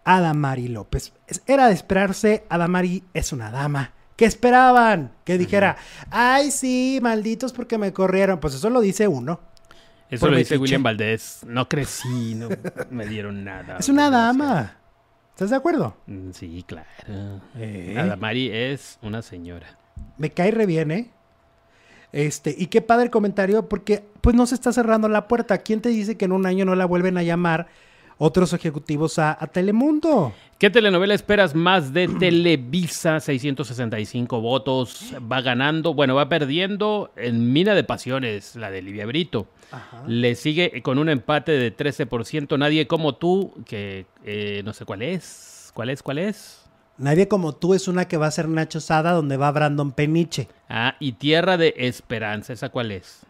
Adamari 0.04 0.68
López. 0.68 1.12
Era 1.46 1.66
de 1.68 1.74
esperarse, 1.74 2.44
Adamari 2.48 3.02
es 3.14 3.32
una 3.32 3.50
dama. 3.50 3.92
¿Qué 4.16 4.26
esperaban? 4.26 5.10
Que 5.24 5.38
dijera, 5.38 5.76
ay 6.10 6.52
sí, 6.52 7.00
malditos 7.02 7.52
porque 7.52 7.78
me 7.78 7.92
corrieron. 7.92 8.38
Pues 8.38 8.54
eso 8.54 8.70
lo 8.70 8.80
dice 8.80 9.08
uno. 9.08 9.40
Eso 10.08 10.28
lo 10.28 10.36
dice. 10.36 10.56
William 10.56 10.84
Valdés. 10.84 11.40
No 11.46 11.68
crecí, 11.68 12.36
no 12.36 12.48
me 12.90 13.06
dieron 13.06 13.42
nada. 13.42 13.78
Es 13.78 13.88
una 13.88 14.10
dama. 14.10 14.76
¿Estás 15.34 15.50
de 15.50 15.56
acuerdo? 15.56 15.96
Mm, 16.06 16.30
Sí, 16.30 16.64
claro. 16.66 16.86
Eh. 17.56 17.96
Adamari 17.98 18.50
es 18.52 18.98
una 19.02 19.20
señora. 19.20 19.66
Me 20.16 20.30
cae 20.30 20.52
re 20.52 20.64
bien, 20.64 20.90
¿eh? 20.92 21.10
Este, 22.12 22.54
y 22.56 22.68
qué 22.68 22.80
padre 22.80 23.06
el 23.06 23.10
comentario, 23.10 23.68
porque 23.68 24.04
pues 24.20 24.36
no 24.36 24.46
se 24.46 24.54
está 24.54 24.72
cerrando 24.72 25.08
la 25.08 25.26
puerta. 25.26 25.58
¿Quién 25.58 25.80
te 25.80 25.88
dice 25.88 26.16
que 26.16 26.26
en 26.26 26.32
un 26.32 26.46
año 26.46 26.64
no 26.64 26.76
la 26.76 26.84
vuelven 26.84 27.18
a 27.18 27.24
llamar 27.24 27.66
otros 28.18 28.52
ejecutivos 28.52 29.18
a, 29.18 29.36
a 29.38 29.48
Telemundo? 29.48 30.32
¿Qué 30.64 30.70
telenovela 30.70 31.12
esperas 31.12 31.54
más 31.54 31.92
de 31.92 32.08
Televisa? 32.08 33.20
665 33.20 34.40
votos. 34.40 35.14
Va 35.30 35.42
ganando, 35.42 35.92
bueno, 35.92 36.14
va 36.14 36.30
perdiendo 36.30 37.12
en 37.16 37.52
Mina 37.52 37.74
de 37.74 37.84
Pasiones, 37.84 38.56
la 38.56 38.70
de 38.70 38.80
Livia 38.80 39.04
Brito. 39.04 39.46
Le 40.06 40.34
sigue 40.34 40.80
con 40.80 40.98
un 40.98 41.10
empate 41.10 41.52
de 41.52 41.76
13%. 41.76 42.58
Nadie 42.58 42.86
como 42.86 43.16
tú, 43.16 43.52
que 43.66 44.06
eh, 44.24 44.62
no 44.64 44.72
sé 44.72 44.86
cuál 44.86 45.02
es. 45.02 45.70
¿Cuál 45.74 45.90
es? 45.90 46.02
¿Cuál 46.02 46.16
es? 46.16 46.62
Nadie 46.96 47.28
como 47.28 47.54
tú 47.54 47.74
es 47.74 47.86
una 47.86 48.08
que 48.08 48.16
va 48.16 48.28
a 48.28 48.30
ser 48.30 48.48
Nacho 48.48 48.80
Sada, 48.80 49.12
donde 49.12 49.36
va 49.36 49.52
Brandon 49.52 49.92
Peniche. 49.92 50.48
Ah, 50.70 50.96
y 50.98 51.12
Tierra 51.12 51.58
de 51.58 51.74
Esperanza. 51.76 52.54
¿Esa 52.54 52.70
cuál 52.70 52.90
es? 52.90 53.26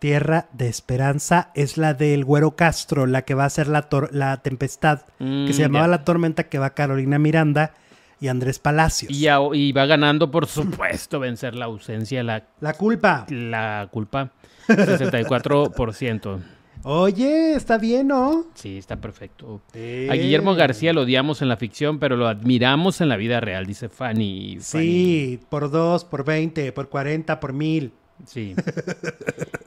Tierra 0.00 0.48
de 0.52 0.66
Esperanza 0.68 1.52
es 1.54 1.76
la 1.78 1.94
del 1.94 2.24
Güero 2.24 2.56
Castro, 2.56 3.06
la 3.06 3.22
que 3.22 3.34
va 3.34 3.44
a 3.44 3.50
ser 3.50 3.68
la, 3.68 3.88
tor- 3.88 4.10
la 4.10 4.38
tempestad, 4.42 5.02
Mm, 5.20 5.46
que 5.46 5.52
se 5.52 5.62
llamaba 5.62 5.84
ya. 5.84 5.90
La 5.90 6.04
Tormenta, 6.04 6.48
que 6.48 6.58
va 6.58 6.70
Carolina 6.70 7.18
Miranda 7.20 7.74
y 8.20 8.28
Andrés 8.28 8.58
Palacios. 8.58 9.12
Y, 9.12 9.28
a- 9.28 9.38
y 9.52 9.70
va 9.72 9.86
ganando, 9.86 10.30
por 10.30 10.46
supuesto, 10.46 11.20
vencer 11.20 11.54
la 11.54 11.66
ausencia, 11.66 12.22
la, 12.24 12.44
La 12.60 12.72
culpa. 12.72 13.26
la 13.28 13.88
culpa. 13.92 14.32
64%. 14.66 16.38
Oye, 16.82 17.52
está 17.54 17.76
bien, 17.76 18.08
¿no? 18.08 18.46
Sí, 18.54 18.78
está 18.78 18.96
perfecto. 18.96 19.60
A 19.74 20.14
Guillermo 20.14 20.54
García 20.54 20.94
lo 20.94 21.02
odiamos 21.02 21.42
en 21.42 21.48
la 21.50 21.58
ficción, 21.58 21.98
pero 21.98 22.16
lo 22.16 22.26
admiramos 22.26 23.02
en 23.02 23.10
la 23.10 23.16
vida 23.16 23.38
real, 23.40 23.66
dice 23.66 23.90
Fanny. 23.90 24.56
Fanny. 24.60 24.84
Sí, 24.86 25.40
por 25.50 25.70
dos, 25.70 26.06
por 26.06 26.24
veinte, 26.24 26.72
por 26.72 26.88
cuarenta, 26.88 27.38
por 27.38 27.52
mil. 27.52 27.92
Sí. 28.26 28.54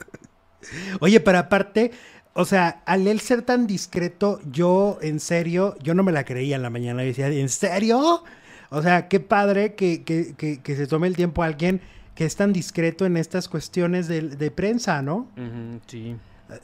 Oye, 0.99 1.19
pero 1.19 1.37
aparte, 1.37 1.91
o 2.33 2.45
sea, 2.45 2.81
al 2.85 3.07
él 3.07 3.19
ser 3.19 3.43
tan 3.43 3.67
discreto, 3.67 4.39
yo, 4.49 4.97
en 5.01 5.19
serio, 5.19 5.75
yo 5.81 5.93
no 5.93 6.03
me 6.03 6.11
la 6.11 6.25
creía 6.25 6.55
en 6.55 6.61
la 6.61 6.69
mañana. 6.69 7.03
Yo 7.03 7.07
decía, 7.07 7.27
¿en 7.27 7.49
serio? 7.49 8.23
O 8.69 8.81
sea, 8.81 9.07
qué 9.07 9.19
padre 9.19 9.75
que, 9.75 10.03
que, 10.03 10.33
que, 10.35 10.61
que 10.61 10.75
se 10.75 10.87
tome 10.87 11.07
el 11.07 11.15
tiempo 11.15 11.43
a 11.43 11.45
alguien 11.45 11.81
que 12.15 12.25
es 12.25 12.35
tan 12.35 12.53
discreto 12.53 13.05
en 13.05 13.17
estas 13.17 13.49
cuestiones 13.49 14.07
de, 14.07 14.21
de 14.21 14.51
prensa, 14.51 15.01
¿no? 15.01 15.27
Sí. 15.87 16.15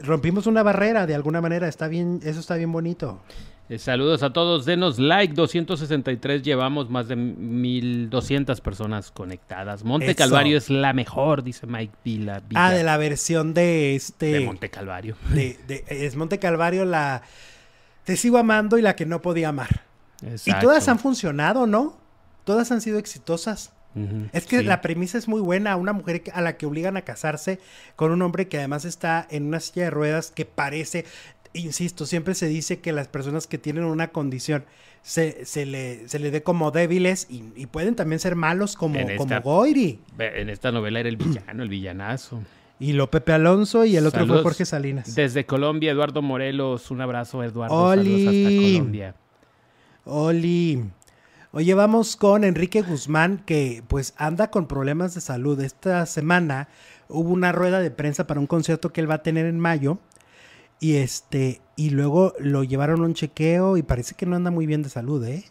Rompimos 0.01 0.47
una 0.47 0.63
barrera 0.63 1.07
de 1.07 1.15
alguna 1.15 1.41
manera, 1.41 1.67
está 1.67 1.87
bien, 1.87 2.19
eso 2.23 2.39
está 2.39 2.55
bien 2.55 2.71
bonito. 2.71 3.21
Eh, 3.69 3.77
saludos 3.77 4.23
a 4.23 4.33
todos, 4.33 4.65
denos 4.65 4.97
like, 4.97 5.33
263 5.35 6.41
llevamos 6.41 6.89
más 6.89 7.07
de 7.07 7.15
1200 7.15 8.61
personas 8.61 9.11
conectadas. 9.11 9.83
Monte 9.83 10.07
Eso. 10.07 10.15
Calvario 10.17 10.57
es 10.57 10.69
la 10.71 10.91
mejor, 10.93 11.43
dice 11.43 11.67
Mike 11.67 11.93
Vila. 12.03 12.39
Villa, 12.47 12.65
Ah, 12.67 12.71
de 12.71 12.83
la 12.83 12.97
versión 12.97 13.53
de 13.53 13.95
este... 13.95 14.25
de 14.33 14.39
Monte 14.41 14.69
Calvario. 14.69 15.15
de- 15.33 15.59
de- 15.67 15.85
es 15.87 16.15
Monte 16.15 16.39
Calvario 16.39 16.83
la... 16.85 17.21
Te 18.05 18.17
sigo 18.17 18.39
amando 18.39 18.77
y 18.79 18.81
la 18.81 18.95
que 18.95 19.05
no 19.05 19.21
podía 19.21 19.49
amar. 19.49 19.81
Y 20.23 20.27
Exacto. 20.29 20.65
todas 20.67 20.87
han 20.87 20.97
funcionado, 20.97 21.67
¿no? 21.67 21.95
Todas 22.45 22.71
han 22.71 22.81
sido 22.81 22.97
exitosas. 22.97 23.71
Es 24.31 24.45
que 24.45 24.59
sí. 24.59 24.63
la 24.63 24.81
premisa 24.81 25.17
es 25.17 25.27
muy 25.27 25.41
buena. 25.41 25.75
Una 25.75 25.93
mujer 25.93 26.23
a 26.33 26.41
la 26.41 26.57
que 26.57 26.65
obligan 26.65 26.95
a 26.95 27.01
casarse 27.01 27.59
con 27.95 28.11
un 28.11 28.21
hombre 28.21 28.47
que 28.47 28.57
además 28.57 28.85
está 28.85 29.27
en 29.29 29.45
una 29.47 29.59
silla 29.59 29.85
de 29.85 29.89
ruedas 29.89 30.31
que 30.31 30.45
parece, 30.45 31.05
insisto, 31.53 32.05
siempre 32.05 32.35
se 32.35 32.47
dice 32.47 32.79
que 32.79 32.91
las 32.93 33.07
personas 33.07 33.47
que 33.47 33.57
tienen 33.57 33.83
una 33.85 34.09
condición 34.09 34.65
se, 35.01 35.45
se 35.45 35.65
le, 35.65 36.07
se 36.07 36.19
le 36.19 36.29
dé 36.31 36.43
como 36.43 36.71
débiles 36.71 37.27
y, 37.29 37.43
y 37.55 37.65
pueden 37.67 37.95
también 37.95 38.19
ser 38.19 38.35
malos 38.35 38.75
como, 38.75 38.95
En 38.99 39.17
como 39.17 39.23
esta- 39.33 39.39
Goiri. 39.39 39.99
En 40.19 40.49
esta 40.49 40.71
novela 40.71 40.99
era 40.99 41.09
el 41.09 41.17
villano, 41.17 41.63
el 41.63 41.69
villanazo. 41.69 42.41
Y 42.81 42.93
lo 42.93 43.09
Pepe 43.11 43.33
Alonso 43.33 43.83
y 43.83 43.97
el 43.97 44.05
otro 44.07 44.21
Saludos. 44.21 44.41
fue 44.41 44.51
Jorge 44.51 44.65
Salinas. 44.65 45.13
Desde 45.15 45.45
Colombia, 45.45 45.91
Eduardo 45.91 46.21
Morelos. 46.21 46.91
Un 46.91 47.01
abrazo, 47.01 47.43
Eduardo. 47.43 47.75
Oli. 47.75 48.23
Saludos 48.25 48.27
hasta 48.47 48.71
Colombia. 48.73 49.15
Oli. 50.05 50.83
Oye, 51.51 51.73
vamos 51.73 52.15
con 52.15 52.43
Enrique 52.43 52.81
Guzmán, 52.81 53.41
que 53.45 53.83
pues 53.87 54.13
anda 54.17 54.51
con 54.51 54.67
problemas 54.67 55.15
de 55.15 55.21
salud. 55.21 55.59
Esta 55.61 56.05
semana 56.05 56.67
hubo 57.07 57.31
una 57.31 57.51
rueda 57.51 57.79
de 57.81 57.89
prensa 57.91 58.27
para 58.27 58.39
un 58.39 58.47
concierto 58.47 58.93
que 58.93 59.01
él 59.01 59.09
va 59.09 59.15
a 59.15 59.23
tener 59.23 59.45
en 59.45 59.59
mayo. 59.59 59.97
Y 60.79 60.95
este, 60.95 61.61
y 61.75 61.89
luego 61.89 62.33
lo 62.39 62.63
llevaron 62.63 63.01
a 63.01 63.05
un 63.05 63.13
chequeo 63.13 63.77
y 63.77 63.83
parece 63.83 64.15
que 64.15 64.25
no 64.25 64.35
anda 64.35 64.51
muy 64.51 64.65
bien 64.65 64.81
de 64.81 64.89
salud, 64.89 65.23
¿eh? 65.25 65.45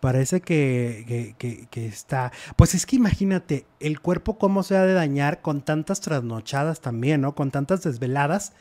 Parece 0.00 0.40
que, 0.42 1.04
que, 1.08 1.34
que- 1.38 1.66
que 1.70 1.86
está. 1.86 2.32
Pues 2.56 2.74
es 2.74 2.86
que 2.86 2.96
imagínate, 2.96 3.66
el 3.80 4.00
cuerpo 4.00 4.38
cómo 4.38 4.62
se 4.62 4.76
ha 4.76 4.84
de 4.86 4.94
dañar 4.94 5.42
con 5.42 5.62
tantas 5.62 6.00
trasnochadas 6.02 6.80
también, 6.80 7.22
¿no? 7.22 7.34
Con 7.34 7.50
tantas 7.50 7.82
desveladas. 7.82 8.52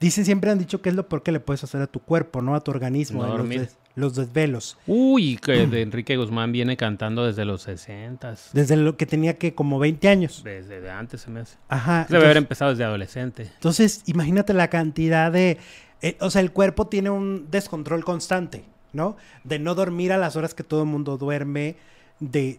Dicen, 0.00 0.24
siempre 0.24 0.50
han 0.50 0.58
dicho 0.58 0.80
que 0.80 0.88
es 0.88 0.94
lo 0.94 1.08
peor 1.08 1.22
que 1.22 1.30
le 1.30 1.40
puedes 1.40 1.62
hacer 1.62 1.82
a 1.82 1.86
tu 1.86 2.00
cuerpo, 2.00 2.40
¿no? 2.40 2.54
A 2.54 2.60
tu 2.62 2.70
organismo, 2.70 3.20
No 3.22 3.28
los, 3.28 3.36
dormir. 3.36 3.60
des- 3.60 3.76
los 3.96 4.14
desvelos. 4.14 4.78
Uy, 4.86 5.36
que 5.36 5.52
de 5.66 5.82
Enrique 5.82 6.16
Guzmán 6.16 6.52
viene 6.52 6.76
cantando 6.78 7.26
desde 7.26 7.44
los 7.44 7.62
60 7.62 8.34
Desde 8.54 8.76
lo 8.76 8.96
que 8.96 9.04
tenía 9.04 9.36
que 9.36 9.54
como 9.54 9.78
20 9.78 10.08
años. 10.08 10.40
Desde 10.42 10.80
de 10.80 10.90
antes 10.90 11.20
se 11.20 11.30
me 11.30 11.40
hace. 11.40 11.58
Ajá. 11.68 12.06
Debe 12.08 12.24
haber 12.24 12.38
empezado 12.38 12.70
desde 12.70 12.84
adolescente. 12.84 13.50
entonces, 13.54 14.02
imagínate 14.06 14.54
la 14.54 14.68
cantidad 14.68 15.30
de... 15.30 15.58
eh, 16.00 16.16
o 16.20 16.30
sea, 16.30 16.40
el 16.40 16.50
cuerpo 16.52 16.86
tiene 16.86 17.10
un 17.10 17.48
descontrol 17.50 18.02
constante, 18.02 18.64
¿no? 18.94 19.18
De 19.44 19.58
no 19.58 19.74
dormir 19.74 20.12
a 20.12 20.18
las 20.18 20.34
horas 20.34 20.54
que 20.54 20.64
todo 20.64 20.80
el 20.84 20.88
mundo 20.88 21.18
duerme, 21.18 21.76
de... 22.20 22.58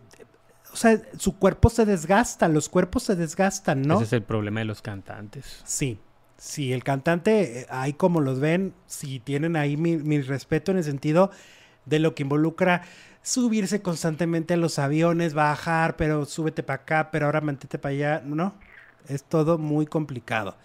O 0.74 0.76
sea, 0.78 1.02
su 1.18 1.38
cuerpo 1.40 1.70
se 1.72 1.86
desgasta, 1.86 2.48
los 2.48 2.70
cuerpos 2.70 3.02
se 3.04 3.16
desgastan, 3.16 3.82
¿no? 3.82 3.96
Ese 3.96 4.04
es 4.04 4.14
el 4.14 4.22
problema 4.22 4.60
de 4.62 4.66
los 4.68 4.82
cantantes. 4.82 5.60
Sí, 5.66 5.98
sí, 6.42 6.74
el 6.74 6.84
cantante, 6.84 7.60
eh, 7.60 7.68
ahí 7.70 7.94
como 7.94 8.20
los 8.20 8.40
ven, 8.40 8.74
sí 8.88 9.20
tienen 9.20 9.56
ahí 9.56 9.78
mi, 9.78 9.98
mi 9.98 10.20
respeto 10.22 10.72
en 10.72 10.80
el 10.80 10.84
sentido 10.84 11.30
de 11.86 12.00
lo 12.00 12.16
que 12.16 12.24
involucra 12.24 12.82
subirse 13.22 13.84
constantemente 13.84 14.56
a 14.56 14.58
los 14.58 14.80
aviones, 14.80 15.36
bajar, 15.36 15.96
pero 15.98 16.26
súbete 16.26 16.64
para 16.64 16.82
acá, 16.82 17.10
pero 17.12 17.28
ahora 17.28 17.42
mantente 17.42 17.78
para 17.78 17.94
allá. 17.94 18.22
No, 18.26 18.56
es 19.08 19.24
todo 19.24 19.60
muy 19.60 19.86
complicado. 19.86 20.58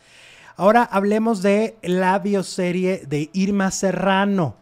Ahora 0.56 0.82
hablemos 0.82 1.42
de 1.42 1.76
la 1.82 2.18
bioserie 2.18 3.02
de 3.06 3.28
Irma 3.34 3.70
Serrano. 3.70 4.56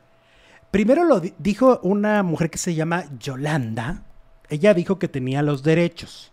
Primero 0.72 1.04
lo 1.04 1.20
dijo 1.20 1.78
una 1.84 2.24
mujer 2.24 2.50
que 2.50 2.58
se 2.58 2.74
llama 2.74 3.04
Yolanda. 3.20 4.02
Ella 4.48 4.74
dijo 4.74 4.98
que 4.98 5.06
tenía 5.06 5.42
los 5.42 5.62
derechos. 5.62 6.32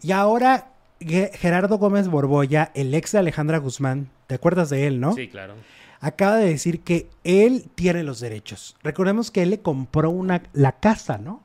Y 0.00 0.12
ahora 0.12 0.75
Gerardo 1.00 1.78
Gómez 1.78 2.08
Borboya, 2.08 2.70
el 2.74 2.94
ex 2.94 3.12
de 3.12 3.18
Alejandra 3.18 3.58
Guzmán, 3.58 4.08
¿te 4.26 4.34
acuerdas 4.34 4.70
de 4.70 4.86
él, 4.86 5.00
no? 5.00 5.12
Sí, 5.12 5.28
claro. 5.28 5.54
Acaba 6.00 6.36
de 6.36 6.48
decir 6.48 6.80
que 6.80 7.08
él 7.24 7.70
tiene 7.74 8.02
los 8.02 8.20
derechos. 8.20 8.76
Recordemos 8.82 9.30
que 9.30 9.42
él 9.42 9.50
le 9.50 9.60
compró 9.60 10.10
una, 10.10 10.42
la 10.52 10.72
casa, 10.72 11.18
¿no? 11.18 11.42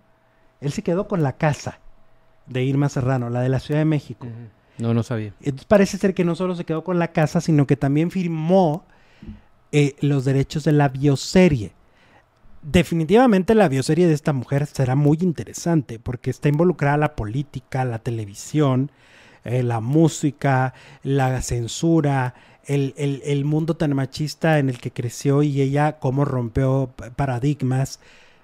Él 0.60 0.72
se 0.72 0.84
quedó 0.84 1.08
con 1.08 1.24
la 1.24 1.38
casa 1.38 1.80
de 2.48 2.64
Irma 2.64 2.90
Serrano, 2.90 3.30
la 3.30 3.42
de 3.42 3.50
la 3.50 3.60
Ciudad 3.60 3.80
de 3.80 3.86
México. 3.86 4.28
No, 4.78 4.94
no 4.94 5.04
sabía. 5.04 5.34
Entonces 5.42 5.66
parece 5.66 5.98
ser 5.98 6.14
que 6.14 6.26
no 6.26 6.36
solo 6.36 6.56
se 6.56 6.66
quedó 6.66 6.84
con 6.84 7.00
la 7.00 7.12
casa, 7.12 7.42
sino 7.42 7.66
que 7.66 7.78
también 7.78 8.12
firmó 8.12 8.86
eh, 9.72 9.96
los 10.02 10.26
derechos 10.26 10.64
de 10.64 10.74
la 10.74 10.90
bioserie 10.90 11.74
definitivamente 12.62 13.56
la 13.56 13.68
bioserie 13.68 14.08
de 14.08 14.14
esta 14.14 14.34
mujer 14.34 14.68
será 14.68 14.96
muy 14.96 15.18
interesante 15.22 16.00
porque 16.00 16.30
está 16.30 16.50
involucrada 16.50 16.98
la 16.98 17.16
política, 17.16 17.86
la 17.86 18.00
televisión, 18.00 18.92
eh, 19.44 19.64
la 19.64 19.80
música, 19.80 20.74
la 21.04 21.42
censura, 21.42 22.36
el, 22.66 23.46
mundo 23.46 23.76
tan 23.76 23.96
machista 23.96 24.60
en 24.60 24.70
el 24.70 24.80
que 24.80 24.92
creció 24.92 25.44
y 25.44 25.62
ella 25.62 26.00
cómo 26.00 26.26
rompió 26.26 26.92
paradigmas. 27.16 28.00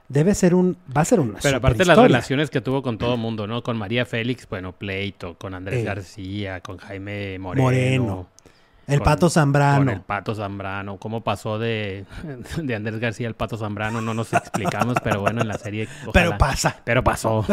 Debe 0.09 0.35
ser 0.35 0.55
un, 0.55 0.77
va 0.95 1.01
a 1.01 1.05
ser 1.05 1.19
una 1.19 1.39
Pero 1.41 1.57
aparte 1.57 1.83
las 1.83 1.97
relaciones 1.97 2.49
que 2.49 2.61
tuvo 2.61 2.81
con 2.81 2.97
todo 2.97 3.15
el 3.15 3.19
mundo, 3.19 3.45
¿no? 3.45 3.61
Con 3.61 3.77
María 3.77 4.05
Félix, 4.05 4.47
bueno, 4.47 4.71
pleito, 4.71 5.35
con 5.37 5.53
Andrés 5.53 5.81
eh. 5.81 5.83
García, 5.83 6.61
con 6.61 6.77
Jaime 6.77 7.37
Moreno. 7.39 7.63
Moreno. 7.63 8.27
El 8.87 9.01
Pato 9.01 9.29
Zambrano. 9.29 9.79
Con 9.79 9.89
el 9.89 9.99
Pato 9.99 10.33
Zambrano. 10.33 10.95
¿Cómo 10.97 11.21
pasó 11.21 11.59
de, 11.59 12.05
de 12.57 12.75
Andrés 12.75 12.99
García 12.99 13.27
al 13.27 13.35
Pato 13.35 13.57
Zambrano? 13.57 14.01
No 14.01 14.13
nos 14.13 14.31
explicamos, 14.31 14.95
pero 15.03 15.19
bueno, 15.19 15.41
en 15.41 15.49
la 15.49 15.57
serie. 15.57 15.89
pero 16.13 16.37
pasa. 16.37 16.79
Pero 16.85 17.03
pasó. 17.03 17.45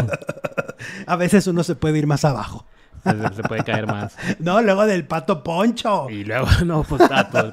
A 1.06 1.16
veces 1.16 1.48
uno 1.48 1.64
se 1.64 1.74
puede 1.74 1.98
ir 1.98 2.06
más 2.06 2.24
abajo. 2.24 2.66
Se 3.04 3.42
puede 3.42 3.62
caer 3.64 3.86
más. 3.86 4.16
No, 4.38 4.62
luego 4.62 4.86
del 4.86 5.06
Pato 5.06 5.42
Poncho. 5.42 6.08
Y 6.10 6.24
luego, 6.24 6.46
no, 6.64 6.82
pues 6.82 7.02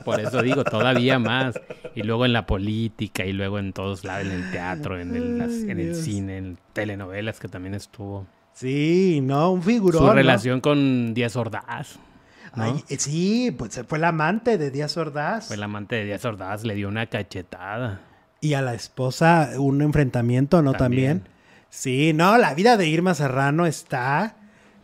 por 0.04 0.20
eso 0.20 0.42
digo, 0.42 0.64
todavía 0.64 1.20
más. 1.20 1.60
Y 1.96 2.04
luego 2.04 2.26
en 2.26 2.34
la 2.34 2.46
política, 2.46 3.26
y 3.26 3.34
luego 3.34 3.60
en 3.60 3.74
todos 3.74 4.04
lados, 4.04 4.26
en 4.26 4.32
el 4.32 4.52
teatro, 4.52 5.00
en 5.00 5.16
el, 5.16 5.42
en 5.70 5.80
el 5.80 5.96
cine, 5.96 6.38
en 6.38 6.58
telenovelas 6.74 7.40
que 7.40 7.48
también 7.48 7.76
estuvo. 7.76 8.26
Sí, 8.54 9.20
no, 9.22 9.52
un 9.52 9.64
figurón. 9.64 10.08
Su 10.08 10.12
relación 10.12 10.62
con 10.62 11.14
Díaz 11.14 11.36
Ordaz. 11.36 12.00
Eh, 12.90 12.98
sí, 12.98 13.56
pues 13.58 13.82
fue 13.88 13.98
el 13.98 14.04
amante 14.04 14.58
de 14.58 14.72
Díaz 14.72 14.98
Ordaz. 14.98 15.48
Fue 15.48 15.56
el 15.56 15.64
amante 15.64 15.96
de 15.96 16.06
Díaz 16.06 16.26
Ordaz, 16.26 16.64
le 16.64 16.76
dio 16.76 16.90
una 16.90 17.08
cachetada. 17.08 18.02
Y 18.42 18.56
a 18.56 18.62
la 18.62 18.74
esposa 18.74 19.52
un 19.58 19.82
enfrentamiento, 19.82 20.62
¿no? 20.62 20.74
También. 20.74 21.28
Sí, 21.70 22.12
no, 22.14 22.38
la 22.38 22.54
vida 22.54 22.76
de 22.76 22.88
Irma 22.88 23.14
Serrano 23.14 23.66
está. 23.66 24.36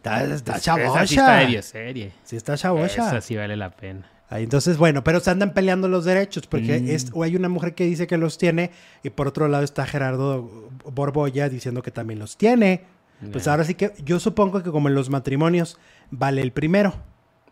Está, 0.08 0.58
está 0.58 1.06
sí 1.06 1.16
está 1.16 1.38
de 1.38 1.62
serie. 1.62 2.12
Sí 2.24 2.36
está. 2.36 2.54
Esa 2.56 3.22
sí 3.22 3.36
vale 3.36 3.56
la 3.58 3.72
pena. 3.72 4.10
entonces, 4.32 4.78
bueno, 4.78 5.04
pero 5.04 5.20
se 5.20 5.30
andan 5.30 5.54
peleando 5.54 5.88
los 5.88 6.06
derechos, 6.06 6.48
porque 6.48 6.80
mm. 6.80 6.90
es, 6.90 7.12
o 7.14 7.24
hay 7.24 7.36
una 7.36 7.50
mujer 7.50 7.76
que 7.76 7.86
dice 7.86 8.08
que 8.08 8.18
los 8.18 8.38
tiene, 8.38 8.72
y 9.04 9.10
por 9.10 9.28
otro 9.28 9.48
lado 9.48 9.64
está 9.64 9.86
Gerardo 9.86 10.70
Borboya 10.86 11.50
diciendo 11.50 11.82
que 11.82 11.92
también 11.92 12.20
los 12.20 12.38
tiene. 12.38 12.86
Pues 13.32 13.48
ahora 13.48 13.64
sí 13.64 13.74
que 13.74 13.94
yo 14.06 14.20
supongo 14.20 14.62
que 14.62 14.70
como 14.70 14.90
en 14.90 14.96
los 14.96 15.10
matrimonios 15.10 15.78
vale 16.12 16.42
el 16.42 16.52
primero. 16.52 16.94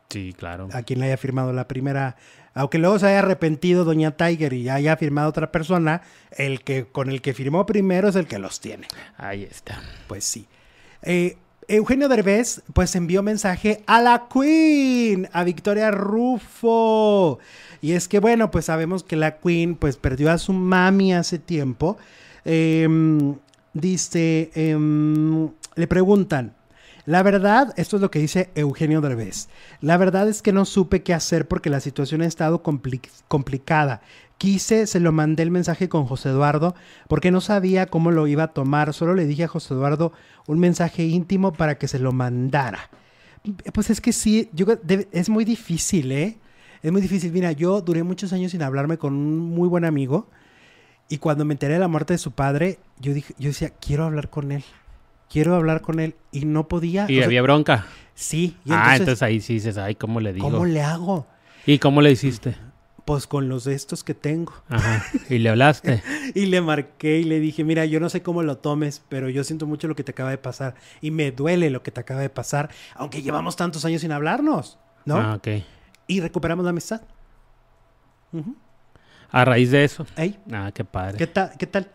Sí, 0.09 0.33
claro. 0.37 0.69
A 0.71 0.83
quien 0.83 0.99
le 0.99 1.07
haya 1.07 1.17
firmado 1.17 1.53
la 1.53 1.67
primera. 1.67 2.15
Aunque 2.53 2.77
luego 2.77 2.99
se 2.99 3.07
haya 3.07 3.19
arrepentido 3.19 3.83
Doña 3.83 4.11
Tiger 4.11 4.53
y 4.53 4.69
haya 4.69 4.95
firmado 4.95 5.29
otra 5.29 5.51
persona, 5.51 6.01
el 6.31 6.61
que 6.61 6.85
con 6.85 7.09
el 7.09 7.21
que 7.21 7.33
firmó 7.33 7.65
primero 7.65 8.07
es 8.09 8.15
el 8.15 8.27
que 8.27 8.39
los 8.39 8.61
tiene. 8.61 8.87
Ahí 9.17 9.43
está. 9.43 9.81
Pues 10.07 10.23
sí. 10.23 10.47
Eh, 11.01 11.37
Eugenio 11.67 12.07
Derbez, 12.07 12.61
pues 12.73 12.95
envió 12.95 13.23
mensaje 13.23 13.83
a 13.87 14.01
la 14.01 14.27
Queen, 14.31 15.29
a 15.33 15.43
Victoria 15.43 15.91
Rufo. 15.91 17.39
Y 17.81 17.93
es 17.93 18.07
que, 18.07 18.19
bueno, 18.19 18.51
pues 18.51 18.65
sabemos 18.65 19.03
que 19.03 19.15
la 19.15 19.37
Queen, 19.37 19.75
pues 19.75 19.97
perdió 19.97 20.31
a 20.31 20.37
su 20.37 20.53
mami 20.53 21.13
hace 21.13 21.39
tiempo. 21.39 21.97
Em, 22.45 23.35
dice, 23.73 24.51
em, 24.55 25.49
le 25.75 25.87
preguntan, 25.87 26.53
la 27.05 27.21
verdad, 27.21 27.71
esto 27.77 27.97
es 27.97 28.01
lo 28.01 28.09
que 28.09 28.17
dice 28.17 28.49
Eugenio 28.55 28.99
Derbez. 28.99 29.47
La 29.79 29.97
verdad 29.97 30.27
es 30.27 30.41
que 30.41 30.51
no 30.51 30.65
supe 30.65 31.03
qué 31.03 31.13
hacer 31.13 31.47
porque 31.47 31.69
la 31.69 31.79
situación 31.79 32.21
ha 32.21 32.25
estado 32.25 32.63
complicada. 32.63 34.01
Quise, 34.37 34.85
se 34.87 34.99
lo 34.99 35.11
mandé 35.11 35.43
el 35.43 35.51
mensaje 35.51 35.87
con 35.87 36.05
José 36.05 36.29
Eduardo 36.29 36.75
porque 37.07 37.31
no 37.31 37.41
sabía 37.41 37.85
cómo 37.85 38.11
lo 38.11 38.27
iba 38.27 38.43
a 38.43 38.47
tomar. 38.47 38.93
Solo 38.93 39.15
le 39.15 39.25
dije 39.25 39.45
a 39.45 39.47
José 39.47 39.73
Eduardo 39.73 40.11
un 40.47 40.59
mensaje 40.59 41.03
íntimo 41.05 41.53
para 41.53 41.77
que 41.77 41.87
se 41.87 41.99
lo 41.99 42.11
mandara. 42.11 42.89
Pues 43.73 43.89
es 43.89 44.01
que 44.01 44.11
sí, 44.11 44.49
yo, 44.53 44.65
es 45.11 45.29
muy 45.29 45.45
difícil, 45.45 46.11
¿eh? 46.11 46.37
Es 46.81 46.91
muy 46.91 47.01
difícil. 47.01 47.31
Mira, 47.31 47.51
yo 47.51 47.81
duré 47.81 48.03
muchos 48.03 48.33
años 48.33 48.51
sin 48.51 48.61
hablarme 48.61 48.97
con 48.97 49.13
un 49.13 49.39
muy 49.39 49.67
buen 49.67 49.85
amigo 49.85 50.29
y 51.07 51.17
cuando 51.17 51.45
me 51.45 51.53
enteré 51.53 51.75
de 51.75 51.79
la 51.79 51.87
muerte 51.87 52.13
de 52.13 52.17
su 52.17 52.31
padre, 52.31 52.79
yo, 52.99 53.13
dije, 53.13 53.33
yo 53.37 53.49
decía, 53.49 53.69
quiero 53.69 54.05
hablar 54.05 54.29
con 54.29 54.51
él 54.51 54.63
quiero 55.29 55.55
hablar 55.55 55.81
con 55.81 55.99
él 55.99 56.15
y 56.31 56.45
no 56.45 56.67
podía. 56.67 57.05
¿Y 57.09 57.21
había 57.21 57.41
bronca? 57.41 57.87
Sí. 58.13 58.55
ah, 58.69 58.95
entonces 58.95 59.21
ahí 59.21 59.41
sí 59.41 59.55
dices, 59.55 59.77
ay, 59.77 59.95
¿cómo 59.95 60.19
le 60.19 60.33
digo? 60.33 60.49
¿Cómo 60.49 60.65
le 60.65 60.81
hago? 60.81 61.27
¿Y 61.65 61.79
cómo 61.79 62.01
le 62.01 62.11
hiciste? 62.11 62.55
Pues 63.05 63.27
con 63.27 63.49
los 63.49 63.63
de 63.63 63.75
estos 63.75 64.03
que 64.03 64.15
tengo. 64.15 64.53
Ajá. 64.67 65.03
¿Y 65.29 65.37
le 65.37 65.49
hablaste? 65.49 66.01
y 66.33 66.47
le 66.47 66.59
marqué 66.61 67.19
y 67.19 67.23
le 67.23 67.39
dije, 67.39 67.63
mira, 67.63 67.85
yo 67.85 67.99
no 67.99 68.09
sé 68.09 68.23
cómo 68.23 68.41
lo 68.41 68.57
tomes, 68.57 69.03
pero 69.09 69.29
yo 69.29 69.43
siento 69.43 69.67
mucho 69.67 69.87
lo 69.87 69.95
que 69.95 70.03
te 70.03 70.11
acaba 70.11 70.31
de 70.31 70.39
pasar. 70.39 70.73
Y 71.01 71.11
me 71.11 71.31
duele 71.31 71.69
lo 71.69 71.83
que 71.83 71.91
te 71.91 71.99
acaba 71.99 72.21
de 72.21 72.29
pasar, 72.29 72.69
aunque 72.95 73.21
llevamos 73.21 73.55
tantos 73.55 73.85
años 73.85 74.01
sin 74.01 74.11
hablarnos, 74.11 74.79
¿no? 75.05 75.17
Ah, 75.17 75.35
ok. 75.35 75.47
Y 76.07 76.19
recuperamos 76.19 76.63
la 76.63 76.71
amistad. 76.71 77.01
A 79.31 79.45
raíz 79.45 79.71
de 79.71 79.83
eso. 79.83 80.05
¿Ey? 80.15 80.39
Ah, 80.51 80.71
qué 80.73 80.83
padre. 80.83 81.17
¿Qué, 81.17 81.27
tal? 81.27 81.51
¿Qué 81.57 81.67
tal? 81.67 81.91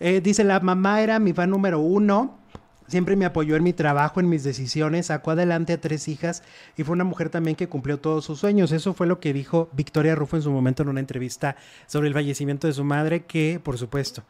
Eh, 0.00 0.20
dice, 0.20 0.44
la 0.44 0.60
mamá 0.60 1.02
era 1.02 1.18
mi 1.18 1.32
fan 1.32 1.50
número 1.50 1.80
uno. 1.80 2.38
Siempre 2.86 3.16
me 3.16 3.24
apoyó 3.24 3.56
en 3.56 3.62
mi 3.62 3.72
trabajo, 3.72 4.20
en 4.20 4.28
mis 4.28 4.44
decisiones, 4.44 5.06
sacó 5.06 5.30
adelante 5.30 5.72
a 5.72 5.80
tres 5.80 6.06
hijas 6.06 6.42
y 6.76 6.84
fue 6.84 6.92
una 6.92 7.04
mujer 7.04 7.30
también 7.30 7.56
que 7.56 7.68
cumplió 7.68 7.98
todos 7.98 8.24
sus 8.24 8.40
sueños. 8.40 8.72
Eso 8.72 8.92
fue 8.92 9.06
lo 9.06 9.20
que 9.20 9.32
dijo 9.32 9.68
Victoria 9.72 10.14
Rufo 10.14 10.36
en 10.36 10.42
su 10.42 10.50
momento 10.50 10.82
en 10.82 10.90
una 10.90 11.00
entrevista 11.00 11.56
sobre 11.86 12.08
el 12.08 12.14
fallecimiento 12.14 12.66
de 12.66 12.74
su 12.74 12.84
madre, 12.84 13.24
que 13.24 13.58
por 13.62 13.78
supuesto 13.78 14.22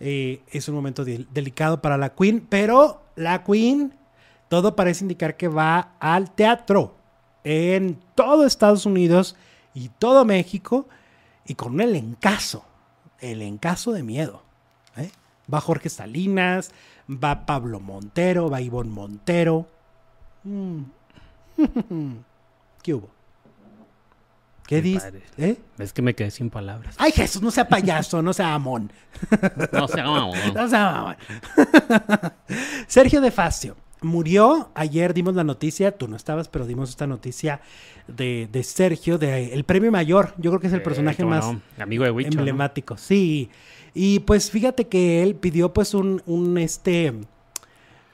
eh, 0.00 0.42
es 0.50 0.68
un 0.68 0.74
momento 0.74 1.04
delicado 1.04 1.80
para 1.80 1.96
la 1.96 2.12
Queen, 2.14 2.44
pero 2.48 3.02
la 3.14 3.44
Queen, 3.44 3.94
todo 4.48 4.74
parece 4.74 5.04
indicar 5.04 5.36
que 5.36 5.46
va 5.46 5.92
al 6.00 6.34
teatro 6.34 6.96
en 7.44 7.98
todo 8.16 8.44
Estados 8.44 8.84
Unidos 8.84 9.36
y 9.74 9.90
todo 9.90 10.24
México 10.24 10.88
y 11.46 11.54
con 11.54 11.74
un 11.74 11.80
elencazo, 11.82 12.64
elencazo 13.20 13.92
de 13.92 14.02
miedo. 14.02 14.42
¿eh? 14.96 15.10
Va 15.52 15.60
Jorge 15.60 15.88
Salinas, 15.88 16.72
va 17.08 17.46
Pablo 17.46 17.80
Montero, 17.80 18.50
va 18.50 18.60
Ivonne 18.60 18.90
Montero. 18.90 19.66
Mm. 20.44 20.82
¿Qué 22.82 22.94
hubo? 22.94 23.10
¿Qué 24.66 24.80
dices? 24.80 25.12
¿Eh? 25.36 25.56
Es 25.78 25.92
que 25.92 26.02
me 26.02 26.14
quedé 26.14 26.30
sin 26.30 26.48
palabras. 26.48 26.94
Ay, 26.98 27.12
Jesús, 27.12 27.42
no 27.42 27.50
sea 27.50 27.68
payaso, 27.68 28.22
no 28.22 28.32
sea 28.32 28.54
amón. 28.54 28.90
no 29.72 29.88
sea 29.88 30.04
amón. 30.04 30.38
no 30.54 30.68
sea 30.68 30.98
amón. 30.98 31.16
Sergio 32.86 33.20
de 33.20 33.30
Facio 33.30 33.76
murió. 34.02 34.70
Ayer 34.74 35.14
dimos 35.14 35.34
la 35.34 35.44
noticia, 35.44 35.96
tú 35.96 36.08
no 36.08 36.16
estabas, 36.16 36.48
pero 36.48 36.66
dimos 36.66 36.90
esta 36.90 37.06
noticia 37.06 37.60
de, 38.08 38.48
Sergio, 38.64 39.18
de 39.18 39.52
el 39.52 39.64
premio 39.64 39.90
mayor. 39.90 40.34
Yo 40.38 40.50
creo 40.50 40.60
que 40.60 40.66
es 40.66 40.72
el 40.72 40.82
personaje 40.82 41.24
más 41.24 41.44
Amigo 41.78 42.04
de 42.04 42.10
emblemático. 42.10 42.96
Sí. 42.96 43.50
Y 43.94 44.20
pues 44.20 44.50
fíjate 44.50 44.88
que 44.88 45.22
él 45.22 45.34
pidió 45.34 45.72
pues 45.72 45.94
un, 45.94 46.22
un 46.26 46.58
este 46.58 47.12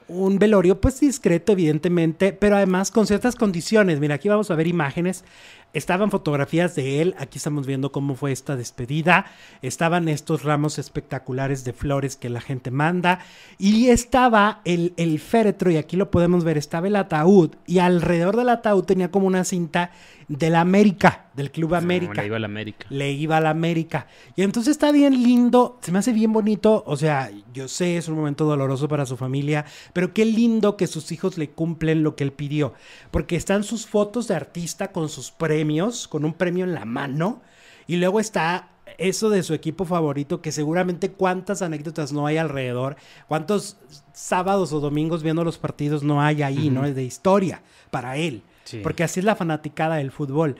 un 0.09 0.39
velorio 0.39 0.81
pues 0.81 0.99
discreto 0.99 1.51
evidentemente, 1.51 2.33
pero 2.33 2.57
además 2.57 2.91
con 2.91 3.07
ciertas 3.07 3.35
condiciones. 3.35 3.99
Mira, 3.99 4.15
aquí 4.15 4.27
vamos 4.27 4.51
a 4.51 4.55
ver 4.55 4.67
imágenes. 4.67 5.23
Estaban 5.71 6.09
fotografías 6.09 6.73
de 6.73 6.99
él, 6.99 7.15
aquí 7.19 7.37
estamos 7.37 7.67
viendo 7.67 7.91
cómo 7.91 8.15
fue 8.15 8.31
esta 8.31 8.55
despedida, 8.55 9.27
estaban 9.61 10.09
estos 10.09 10.41
ramos 10.41 10.79
espectaculares 10.79 11.63
de 11.63 11.73
flores 11.73 12.15
que 12.15 12.27
la 12.29 12.41
gente 12.41 12.71
manda 12.71 13.19
y 13.59 13.89
estaba 13.89 14.61
el, 14.65 14.93
el 14.97 15.19
féretro 15.19 15.69
y 15.69 15.77
aquí 15.77 15.95
lo 15.95 16.09
podemos 16.09 16.43
ver, 16.43 16.57
estaba 16.57 16.87
el 16.87 16.95
ataúd 16.95 17.51
y 17.67 17.77
alrededor 17.77 18.35
del 18.35 18.49
ataúd 18.49 18.83
tenía 18.83 19.11
como 19.11 19.27
una 19.27 19.43
cinta 19.43 19.91
del 20.29 20.55
América, 20.55 21.25
del 21.33 21.51
Club 21.51 21.73
América. 21.73 22.21
le 22.21 22.27
iba 22.27 22.37
a 22.37 22.39
la 22.39 22.45
América. 22.45 22.85
Le 22.89 23.11
iba 23.11 23.37
a 23.37 23.41
la 23.41 23.49
América. 23.49 24.07
Y 24.35 24.43
entonces 24.43 24.71
está 24.71 24.91
bien 24.91 25.23
lindo, 25.23 25.79
se 25.81 25.91
me 25.91 25.97
hace 25.97 26.13
bien 26.13 26.31
bonito. 26.31 26.83
O 26.85 26.95
sea, 26.95 27.31
yo 27.51 27.67
sé, 27.67 27.97
es 27.97 28.07
un 28.07 28.15
momento 28.15 28.45
doloroso 28.45 28.87
para 28.87 29.07
su 29.07 29.17
familia, 29.17 29.65
pero 29.91 30.13
qué 30.13 30.25
lindo 30.25 30.77
que 30.77 30.85
sus 30.85 31.11
hijos 31.11 31.39
le 31.39 31.49
cumplen 31.49 32.03
lo 32.03 32.15
que 32.15 32.23
él 32.23 32.31
pidió. 32.31 32.73
Porque 33.09 33.35
están 33.35 33.63
sus 33.63 33.87
fotos 33.87 34.27
de 34.27 34.35
artista 34.35 34.91
con 34.91 35.09
sus 35.09 35.31
premios, 35.31 36.07
con 36.07 36.23
un 36.23 36.33
premio 36.33 36.63
en 36.63 36.75
la 36.75 36.85
mano. 36.85 37.41
Y 37.87 37.97
luego 37.97 38.19
está 38.19 38.69
eso 38.99 39.31
de 39.31 39.41
su 39.41 39.55
equipo 39.55 39.83
favorito, 39.83 40.41
que 40.41 40.51
seguramente 40.51 41.11
cuántas 41.11 41.63
anécdotas 41.63 42.13
no 42.13 42.27
hay 42.27 42.37
alrededor, 42.37 42.97
cuántos 43.27 43.77
sábados 44.13 44.73
o 44.73 44.79
domingos 44.79 45.23
viendo 45.23 45.43
los 45.43 45.57
partidos 45.57 46.03
no 46.03 46.21
hay 46.21 46.43
ahí, 46.43 46.69
¿no? 46.69 46.85
Es 46.85 46.95
de 46.95 47.03
historia 47.03 47.63
para 47.89 48.17
él. 48.17 48.43
Sí. 48.69 48.79
Porque 48.83 49.03
así 49.03 49.19
es 49.19 49.25
la 49.25 49.35
fanaticada 49.35 49.95
del 49.95 50.11
fútbol. 50.11 50.55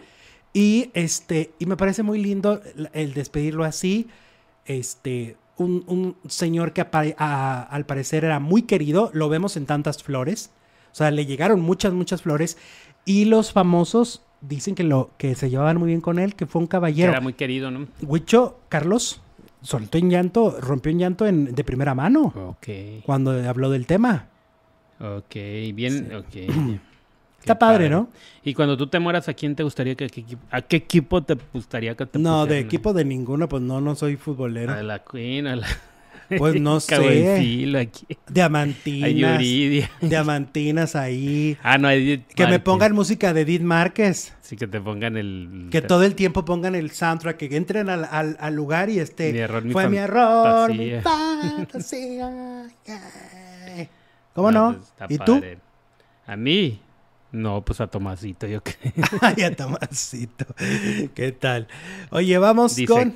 Y 0.51 0.89
este, 0.95 1.51
y 1.59 1.65
me 1.67 1.77
parece 1.77 2.01
muy 2.01 2.19
lindo 2.21 2.61
el, 2.93 3.13
despedirlo 3.13 3.63
así. 3.65 4.07
Este, 4.65 5.37
un, 5.57 5.83
un 5.87 6.15
señor 6.29 6.73
que 6.73 6.81
a- 6.81 7.61
al 7.69 7.85
parecer 7.85 8.25
era 8.25 8.39
muy 8.39 8.63
querido, 8.63 9.11
lo 9.13 9.29
vemos 9.29 9.57
en 9.57 9.65
tantas 9.67 10.01
flores. 10.01 10.51
O 10.91 10.95
sea, 10.95 11.11
le 11.11 11.25
llegaron 11.27 11.61
muchas, 11.61 11.93
muchas 11.93 12.23
flores. 12.23 12.57
Y 13.05 13.25
los 13.25 13.51
famosos 13.51 14.23
dicen 14.41 14.73
que 14.73 14.83
lo, 14.83 15.11
que 15.17 15.35
se 15.35 15.49
llevaban 15.51 15.77
muy 15.77 15.87
bien 15.89 16.01
con 16.01 16.17
él, 16.17 16.33
que 16.35 16.47
fue 16.47 16.61
un 16.61 16.67
caballero. 16.67 17.11
era 17.11 17.21
muy 17.21 17.33
querido, 17.33 17.69
¿no? 17.69 17.87
Huicho, 18.01 18.59
Carlos, 18.69 19.21
soltó 19.61 19.97
en 19.99 20.09
llanto, 20.09 20.57
rompió 20.59 20.91
en 20.91 20.97
llanto 20.99 21.27
en- 21.27 21.53
de 21.53 21.63
primera 21.63 21.93
mano 21.93 22.33
Ok. 22.35 23.03
cuando 23.05 23.31
habló 23.47 23.69
del 23.69 23.85
tema. 23.85 24.29
Ok, 24.99 25.35
bien, 25.75 26.09
ok. 26.15 26.79
Está 27.39 27.57
padre, 27.57 27.89
¿no? 27.89 28.09
Y 28.43 28.53
cuando 28.53 28.77
tú 28.77 28.87
te 28.87 28.99
mueras, 28.99 29.27
¿a 29.29 29.33
quién 29.33 29.55
te 29.55 29.63
gustaría 29.63 29.95
que, 29.95 30.07
que- 30.09 30.23
a 30.51 30.61
qué 30.61 30.77
equipo 30.77 31.23
te 31.23 31.37
gustaría 31.53 31.95
que 31.95 32.05
te 32.05 32.19
No, 32.19 32.45
de 32.45 32.59
equipo 32.59 32.93
de 32.93 33.05
ninguno, 33.05 33.47
pues 33.49 33.61
no, 33.63 33.79
no 33.81 33.95
soy 33.95 34.15
futbolero. 34.17 34.73
A 34.73 34.83
la 34.83 34.99
Queen, 35.03 35.47
a 35.47 35.55
la... 35.55 35.67
Pues 36.37 36.61
no 36.61 36.79
sé. 36.79 37.75
Aquí. 37.75 38.05
Diamantinas. 38.29 39.41
Diamantinas 39.99 40.95
ahí. 40.95 41.57
Ah, 41.63 41.79
no, 41.79 41.89
Edith 41.89 42.27
Que 42.35 42.45
me 42.45 42.59
pongan 42.59 42.93
música 42.93 43.33
de 43.33 43.41
Edith 43.41 43.63
Márquez. 43.63 44.33
Sí, 44.41 44.55
que 44.55 44.67
te 44.67 44.79
pongan 44.79 45.17
el... 45.17 45.69
Que 45.71 45.81
todo 45.81 46.03
el 46.03 46.13
tiempo 46.13 46.45
pongan 46.45 46.75
el 46.75 46.91
soundtrack, 46.91 47.37
que 47.37 47.55
entren 47.55 47.89
al, 47.89 48.05
al- 48.11 48.37
al 48.39 48.55
lugar 48.55 48.89
y 48.91 48.99
este. 48.99 49.33
Mi 49.33 49.39
error, 49.39 49.63
mi 49.63 49.71
fue 49.73 49.89
mi 49.89 49.97
error, 49.97 50.71
mi 50.73 50.91
fantasía. 51.01 52.67
¿Cómo 54.33 54.51
no? 54.51 54.73
pues, 54.73 54.87
está 54.87 55.05
¿Y 55.09 55.17
tú? 55.17 55.35
padre. 55.39 55.57
A 56.27 56.35
mí, 56.35 56.79
no, 57.31 57.63
pues 57.63 57.79
a 57.81 57.87
Tomasito, 57.87 58.47
yo 58.47 58.61
creo. 58.63 58.77
Ay, 59.21 59.43
a 59.43 59.55
Tomasito. 59.55 60.45
¿Qué 61.13 61.31
tal? 61.31 61.67
Oye, 62.09 62.37
vamos 62.37 62.75
con. 62.87 63.13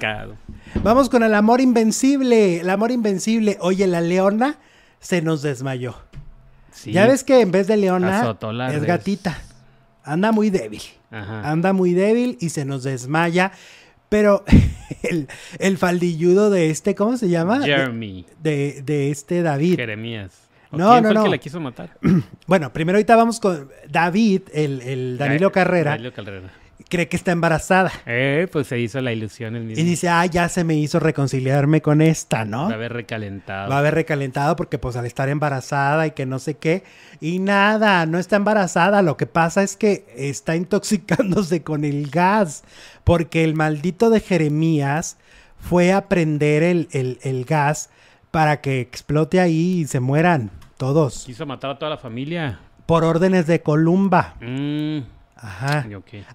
Vamos 0.83 1.09
con 1.09 1.23
el 1.23 1.33
amor 1.33 1.61
invencible. 1.61 2.59
El 2.61 2.69
amor 2.69 2.91
invencible. 2.91 3.57
Oye, 3.61 3.87
la 3.87 4.01
leona 4.01 4.59
se 4.99 5.21
nos 5.21 5.41
desmayó. 5.41 5.95
Sí. 6.71 6.91
Ya 6.91 7.07
ves 7.07 7.23
que 7.23 7.41
en 7.41 7.51
vez 7.51 7.67
de 7.67 7.77
leona 7.77 8.21
es 8.69 8.75
res. 8.79 8.87
gatita. 8.87 9.37
Anda 10.03 10.31
muy 10.31 10.49
débil. 10.49 10.81
Ajá. 11.11 11.49
Anda 11.49 11.71
muy 11.73 11.93
débil 11.93 12.37
y 12.41 12.49
se 12.49 12.65
nos 12.65 12.83
desmaya. 12.83 13.51
Pero 14.09 14.43
el, 15.03 15.27
el 15.59 15.77
faldilludo 15.77 16.49
de 16.51 16.69
este, 16.69 16.93
¿cómo 16.93 17.17
se 17.17 17.29
llama? 17.29 17.59
De, 17.59 17.65
Jeremy. 17.65 18.25
de- 18.41 18.81
de 18.85 19.09
este 19.11 19.41
David. 19.41 19.75
Jeremías. 19.77 20.42
¿O 20.73 20.77
No, 20.77 20.91
¿Quién 20.91 21.03
no, 21.03 21.09
fue 21.09 21.09
el 21.09 21.13
no. 21.15 21.23
que 21.23 21.29
la 21.29 21.37
quiso 21.37 21.59
matar? 21.59 21.89
Bueno, 22.47 22.73
primero 22.73 22.97
ahorita 22.97 23.15
vamos 23.15 23.39
con 23.39 23.69
David, 23.89 24.41
el, 24.53 24.81
el 24.81 25.17
Danilo 25.17 25.47
Da- 25.47 25.53
Carrera, 25.53 25.91
Danilo 25.91 26.11
Carrera. 26.13 26.51
cree 26.89 27.07
que 27.07 27.15
está 27.15 27.31
embarazada. 27.31 27.91
Eh, 28.05 28.47
pues 28.51 28.67
se 28.67 28.77
hizo 28.79 28.99
la 29.01 29.13
ilusión 29.13 29.55
el 29.55 29.63
mismo. 29.63 29.81
Y 29.81 29.85
dice, 29.85 30.09
ah, 30.09 30.25
ya 30.25 30.49
se 30.49 30.63
me 30.63 30.75
hizo 30.75 30.99
reconciliarme 30.99 31.81
con 31.81 32.01
esta, 32.01 32.43
¿no? 32.45 32.65
Va 32.65 32.71
a 32.71 32.73
haber 32.73 32.91
recalentado. 32.93 33.69
Va 33.69 33.75
a 33.77 33.79
haber 33.79 33.95
recalentado 33.95 34.55
porque 34.55 34.77
pues 34.77 34.95
al 34.97 35.05
estar 35.05 35.29
embarazada 35.29 36.05
y 36.05 36.11
que 36.11 36.25
no 36.25 36.37
sé 36.39 36.55
qué. 36.55 36.83
Y 37.21 37.39
nada, 37.39 38.05
no 38.05 38.19
está 38.19 38.35
embarazada. 38.35 39.01
Lo 39.01 39.15
que 39.17 39.25
pasa 39.27 39.63
es 39.63 39.77
que 39.77 40.05
está 40.17 40.55
intoxicándose 40.55 41.63
con 41.63 41.85
el 41.85 42.09
gas. 42.09 42.63
Porque 43.03 43.43
el 43.43 43.55
maldito 43.55 44.09
de 44.09 44.19
Jeremías 44.19 45.17
fue 45.59 45.93
a 45.93 46.09
prender 46.09 46.61
el, 46.63 46.87
el- 46.91 47.19
el 47.23 47.45
gas 47.45 47.89
para 48.31 48.61
que 48.61 48.81
explote 48.81 49.39
ahí 49.39 49.81
y 49.81 49.87
se 49.87 49.99
mueran 49.99 50.51
todos. 50.77 51.23
Quiso 51.25 51.45
matar 51.45 51.71
a 51.71 51.77
toda 51.79 51.91
la 51.91 51.97
familia. 51.97 52.59
Por 52.85 53.03
órdenes 53.03 53.47
de 53.47 53.61
Columba. 53.61 54.35
Mm, 54.41 54.99
Ajá. 55.35 55.85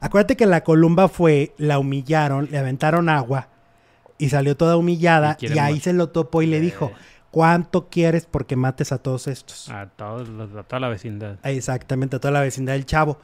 Acuérdate 0.00 0.36
que 0.36 0.46
la 0.46 0.62
Columba 0.64 1.08
fue, 1.08 1.54
la 1.58 1.78
humillaron, 1.78 2.48
le 2.50 2.58
aventaron 2.58 3.08
agua 3.08 3.48
y 4.18 4.28
salió 4.30 4.56
toda 4.56 4.76
humillada 4.76 5.36
Y 5.40 5.58
ahí 5.58 5.80
se 5.80 5.92
lo 5.92 6.08
topó 6.10 6.42
y 6.42 6.46
le 6.46 6.58
Eh. 6.58 6.60
dijo, 6.60 6.92
¿cuánto 7.30 7.88
quieres 7.88 8.26
porque 8.26 8.56
mates 8.56 8.92
a 8.92 8.98
todos 8.98 9.26
estos? 9.28 9.68
A, 9.70 9.86
todos 9.86 10.28
a 10.56 10.62
toda 10.62 10.80
la 10.80 10.88
vecindad. 10.88 11.36
Exactamente, 11.42 12.16
a 12.16 12.18
toda 12.20 12.32
la 12.32 12.40
vecindad 12.40 12.72
del 12.74 12.84
chavo. 12.86 13.18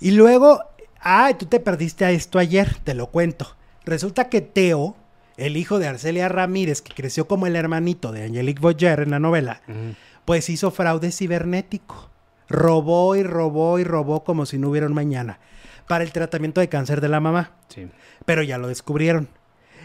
Y 0.00 0.12
luego, 0.12 0.60
ay, 1.00 1.34
tú 1.34 1.46
te 1.46 1.60
perdiste 1.60 2.04
a 2.04 2.10
esto 2.10 2.38
ayer, 2.38 2.76
te 2.84 2.94
lo 2.94 3.08
cuento. 3.08 3.54
Resulta 3.84 4.28
que 4.28 4.40
Teo, 4.40 4.96
el 5.36 5.56
hijo 5.56 5.78
de 5.78 5.88
Arcelia 5.88 6.28
Ramírez, 6.28 6.82
que 6.82 6.94
creció 6.94 7.26
como 7.26 7.46
el 7.46 7.56
hermanito 7.56 8.12
de 8.12 8.24
Angelique 8.24 8.60
Boyer 8.60 9.00
en 9.00 9.10
la 9.10 9.18
novela, 9.18 9.60
Mm. 9.66 9.90
Pues 10.28 10.50
hizo 10.50 10.70
fraude 10.70 11.10
cibernético. 11.10 12.10
Robó 12.50 13.16
y 13.16 13.22
robó 13.22 13.78
y 13.78 13.84
robó 13.84 14.24
como 14.24 14.44
si 14.44 14.58
no 14.58 14.68
hubiera 14.68 14.86
un 14.86 14.92
mañana 14.92 15.38
para 15.86 16.04
el 16.04 16.12
tratamiento 16.12 16.60
de 16.60 16.68
cáncer 16.68 17.00
de 17.00 17.08
la 17.08 17.18
mamá. 17.18 17.52
Sí. 17.68 17.88
Pero 18.26 18.42
ya 18.42 18.58
lo 18.58 18.68
descubrieron. 18.68 19.28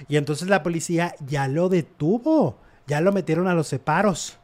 Y 0.10 0.18
entonces 0.18 0.49
la 0.49 0.61
policía 0.61 1.15
ya 1.26 1.48
lo 1.48 1.70
detuvo. 1.70 2.57
Ya 2.88 2.99
lo 2.99 3.14
metieron 3.14 3.48
a 3.48 3.53
los 3.53 3.68
separos. 3.70 4.38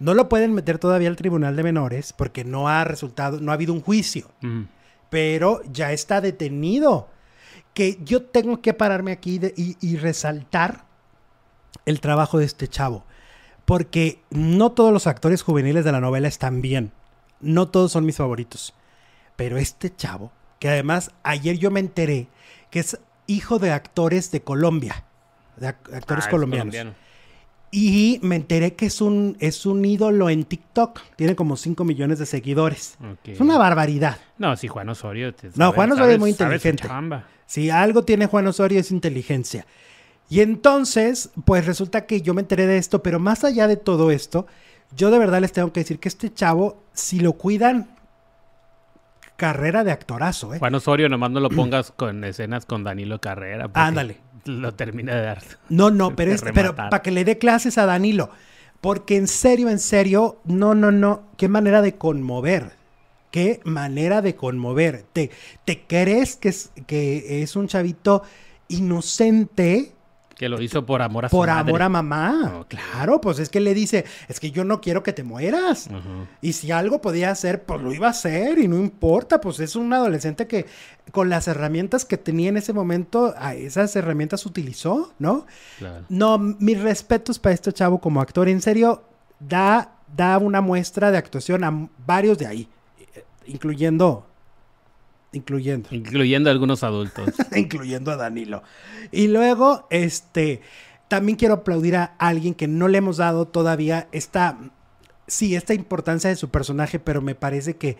No 0.00 0.14
lo 0.14 0.28
pueden 0.28 0.54
meter 0.54 0.80
todavía 0.80 1.08
al 1.08 1.14
tribunal 1.14 1.54
de 1.54 1.62
menores 1.62 2.12
porque 2.12 2.42
no 2.44 2.68
ha 2.68 2.82
resultado, 2.82 3.38
no 3.40 3.52
ha 3.52 3.54
habido 3.54 3.72
un 3.74 3.80
juicio. 3.80 4.28
Mm. 4.40 4.62
Pero 5.08 5.62
ya 5.72 5.92
está 5.92 6.20
detenido. 6.20 7.08
Que 7.74 8.00
yo 8.04 8.22
tengo 8.24 8.60
que 8.60 8.74
pararme 8.74 9.12
aquí 9.12 9.38
de- 9.38 9.54
y, 9.56 9.76
y 9.80 9.98
resaltar 9.98 10.84
el 11.86 12.00
trabajo 12.00 12.38
de 12.38 12.44
este 12.44 12.66
chavo. 12.66 13.04
Porque 13.64 14.20
no 14.30 14.72
todos 14.72 14.92
los 14.92 15.06
actores 15.06 15.42
juveniles 15.42 15.84
de 15.84 15.92
la 15.92 16.00
novela 16.00 16.28
están 16.28 16.60
bien. 16.60 16.92
No 17.40 17.68
todos 17.68 17.92
son 17.92 18.04
mis 18.04 18.16
favoritos. 18.16 18.74
Pero 19.36 19.56
este 19.58 19.94
chavo, 19.94 20.32
que 20.58 20.68
además 20.68 21.10
ayer 21.22 21.58
yo 21.58 21.70
me 21.70 21.80
enteré 21.80 22.28
que 22.70 22.80
es 22.80 22.98
hijo 23.26 23.58
de 23.58 23.70
actores 23.72 24.30
de 24.30 24.42
Colombia. 24.42 25.04
De 25.56 25.68
ac- 25.68 25.94
actores 25.94 26.26
Ah, 26.26 26.30
colombianos. 26.30 26.72
colombiano. 26.74 26.94
Y 27.70 28.20
me 28.22 28.36
enteré 28.36 28.74
que 28.74 28.86
es 28.86 29.00
un, 29.00 29.36
es 29.40 29.66
un 29.66 29.84
ídolo 29.84 30.30
en 30.30 30.44
TikTok. 30.44 31.00
Tiene 31.16 31.34
como 31.34 31.56
5 31.56 31.84
millones 31.84 32.20
de 32.20 32.26
seguidores. 32.26 32.96
Es 33.24 33.40
una 33.40 33.58
barbaridad. 33.58 34.18
No, 34.38 34.56
sí, 34.56 34.68
Juan 34.68 34.88
Osorio. 34.90 35.34
te 35.34 35.48
No, 35.56 35.72
Juan 35.72 35.90
Osorio 35.90 36.12
es 36.14 36.20
muy 36.20 36.30
inteligente. 36.30 36.86
Si 37.46 37.70
algo 37.70 38.04
tiene 38.04 38.26
Juan 38.26 38.46
Osorio 38.46 38.78
es 38.78 38.92
inteligencia. 38.92 39.66
Y 40.28 40.40
entonces, 40.40 41.30
pues 41.44 41.66
resulta 41.66 42.06
que 42.06 42.22
yo 42.22 42.34
me 42.34 42.40
enteré 42.40 42.66
de 42.66 42.78
esto, 42.78 43.02
pero 43.02 43.20
más 43.20 43.44
allá 43.44 43.68
de 43.68 43.76
todo 43.76 44.10
esto, 44.10 44.46
yo 44.96 45.10
de 45.10 45.18
verdad 45.18 45.40
les 45.40 45.52
tengo 45.52 45.72
que 45.72 45.80
decir 45.80 45.98
que 45.98 46.08
este 46.08 46.32
chavo, 46.32 46.82
si 46.92 47.20
lo 47.20 47.34
cuidan, 47.34 47.88
carrera 49.36 49.84
de 49.84 49.92
actorazo, 49.92 50.54
¿eh? 50.54 50.58
Juan 50.58 50.74
Osorio, 50.74 51.08
nomás 51.08 51.30
no 51.30 51.40
lo 51.40 51.50
pongas 51.50 51.90
con 51.96 52.24
escenas 52.24 52.66
con 52.66 52.84
Danilo 52.84 53.20
Carrera. 53.20 53.70
Ándale. 53.74 54.18
Lo 54.44 54.74
termina 54.74 55.14
de 55.14 55.22
dar. 55.22 55.42
No, 55.68 55.90
no, 55.90 56.10
pero, 56.16 56.34
pero 56.54 56.74
para 56.74 57.02
que 57.02 57.10
le 57.10 57.24
dé 57.24 57.38
clases 57.38 57.78
a 57.78 57.86
Danilo. 57.86 58.30
Porque 58.80 59.16
en 59.16 59.28
serio, 59.28 59.70
en 59.70 59.78
serio, 59.78 60.40
no, 60.44 60.74
no, 60.74 60.92
no. 60.92 61.22
Qué 61.38 61.48
manera 61.48 61.80
de 61.80 61.96
conmover. 61.96 62.72
Qué 63.30 63.60
manera 63.64 64.20
de 64.20 64.36
conmover. 64.36 65.04
Te, 65.12 65.30
te 65.64 65.86
crees 65.86 66.36
que 66.36 66.50
es, 66.50 66.70
que 66.86 67.42
es 67.42 67.56
un 67.56 67.66
chavito 67.66 68.22
inocente 68.68 69.94
Que 70.34 70.48
lo 70.48 70.60
hizo 70.60 70.84
por 70.84 71.00
amor 71.00 71.26
a 71.26 71.28
su 71.28 71.36
por 71.36 71.48
madre. 71.48 71.70
amor 71.70 71.82
a 71.82 71.88
mamá. 71.88 72.56
Ok. 72.60 72.74
Claro, 72.74 73.20
pues 73.20 73.38
es 73.38 73.48
que 73.48 73.60
le 73.60 73.72
dice, 73.72 74.04
es 74.28 74.40
que 74.40 74.50
yo 74.50 74.64
no 74.64 74.80
quiero 74.80 75.02
que 75.02 75.12
te 75.12 75.22
mueras. 75.22 75.88
Y 76.42 76.54
si 76.54 76.72
algo 76.72 77.00
podía 77.00 77.30
hacer, 77.30 77.64
pues 77.64 77.80
lo 77.80 77.92
iba 77.92 78.08
a 78.08 78.10
hacer 78.10 78.58
y 78.58 78.66
no 78.66 78.76
importa, 78.76 79.40
pues 79.40 79.60
es 79.60 79.76
un 79.76 79.92
adolescente 79.92 80.46
que 80.46 80.66
con 81.12 81.28
las 81.28 81.46
herramientas 81.46 82.04
que 82.04 82.18
tenía 82.18 82.48
en 82.48 82.56
ese 82.56 82.72
momento, 82.72 83.34
a 83.38 83.54
esas 83.54 83.94
herramientas 83.94 84.44
utilizó, 84.46 85.12
¿no? 85.18 85.46
Claro. 85.78 86.04
No, 86.08 86.38
mis 86.38 86.80
respetos 86.80 87.38
para 87.38 87.54
este 87.54 87.72
chavo 87.72 88.00
como 88.00 88.20
actor. 88.20 88.48
En 88.48 88.60
serio, 88.60 89.04
da, 89.38 89.96
da 90.16 90.38
una 90.38 90.60
muestra 90.60 91.10
de 91.10 91.18
actuación 91.18 91.64
a 91.64 91.88
varios 92.06 92.38
de 92.38 92.46
ahí, 92.46 92.68
eh, 93.14 93.24
incluyendo, 95.34 95.88
incluyendo, 95.90 96.08
Incluyendo 96.10 96.50
algunos 96.50 96.82
adultos. 96.82 97.30
incluyendo 97.56 98.10
a 98.10 98.16
Danilo. 98.16 98.62
Y 99.12 99.28
luego, 99.28 99.86
este, 99.90 100.60
también 101.08 101.36
quiero 101.36 101.54
aplaudir 101.54 101.96
a 101.96 102.14
alguien 102.18 102.54
que 102.54 102.66
no 102.68 102.88
le 102.88 102.98
hemos 102.98 103.16
dado 103.18 103.46
todavía 103.46 104.08
esta, 104.12 104.58
sí, 105.26 105.54
esta 105.54 105.74
importancia 105.74 106.30
de 106.30 106.36
su 106.36 106.48
personaje, 106.50 106.98
pero 106.98 107.20
me 107.22 107.34
parece 107.34 107.76
que 107.76 107.96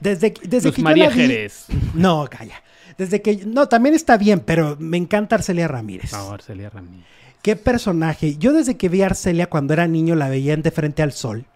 Desde, 0.00 0.32
que- 0.32 0.46
desde 0.46 0.68
Luz 0.68 0.76
que 0.76 0.82
María 0.82 1.04
yo 1.04 1.10
la 1.10 1.16
vi- 1.16 1.22
Jerez. 1.22 1.66
No, 1.94 2.26
calla. 2.30 2.62
Desde 2.96 3.20
que... 3.22 3.44
No, 3.46 3.68
también 3.68 3.94
está 3.94 4.16
bien, 4.16 4.40
pero 4.40 4.76
me 4.78 4.96
encanta 4.96 5.36
Arcelia 5.36 5.66
Ramírez. 5.68 6.12
No, 6.12 6.30
Arcelia 6.30 6.70
Ramírez. 6.70 7.04
¿Qué 7.42 7.54
personaje? 7.56 8.36
Yo 8.36 8.52
desde 8.52 8.76
que 8.76 8.88
vi 8.88 9.02
a 9.02 9.06
Arcelia 9.06 9.48
cuando 9.48 9.72
era 9.72 9.86
niño 9.86 10.14
la 10.16 10.28
veía 10.28 10.52
en 10.54 10.62
De 10.62 10.70
Frente 10.72 11.02
al 11.02 11.12
Sol, 11.12 11.46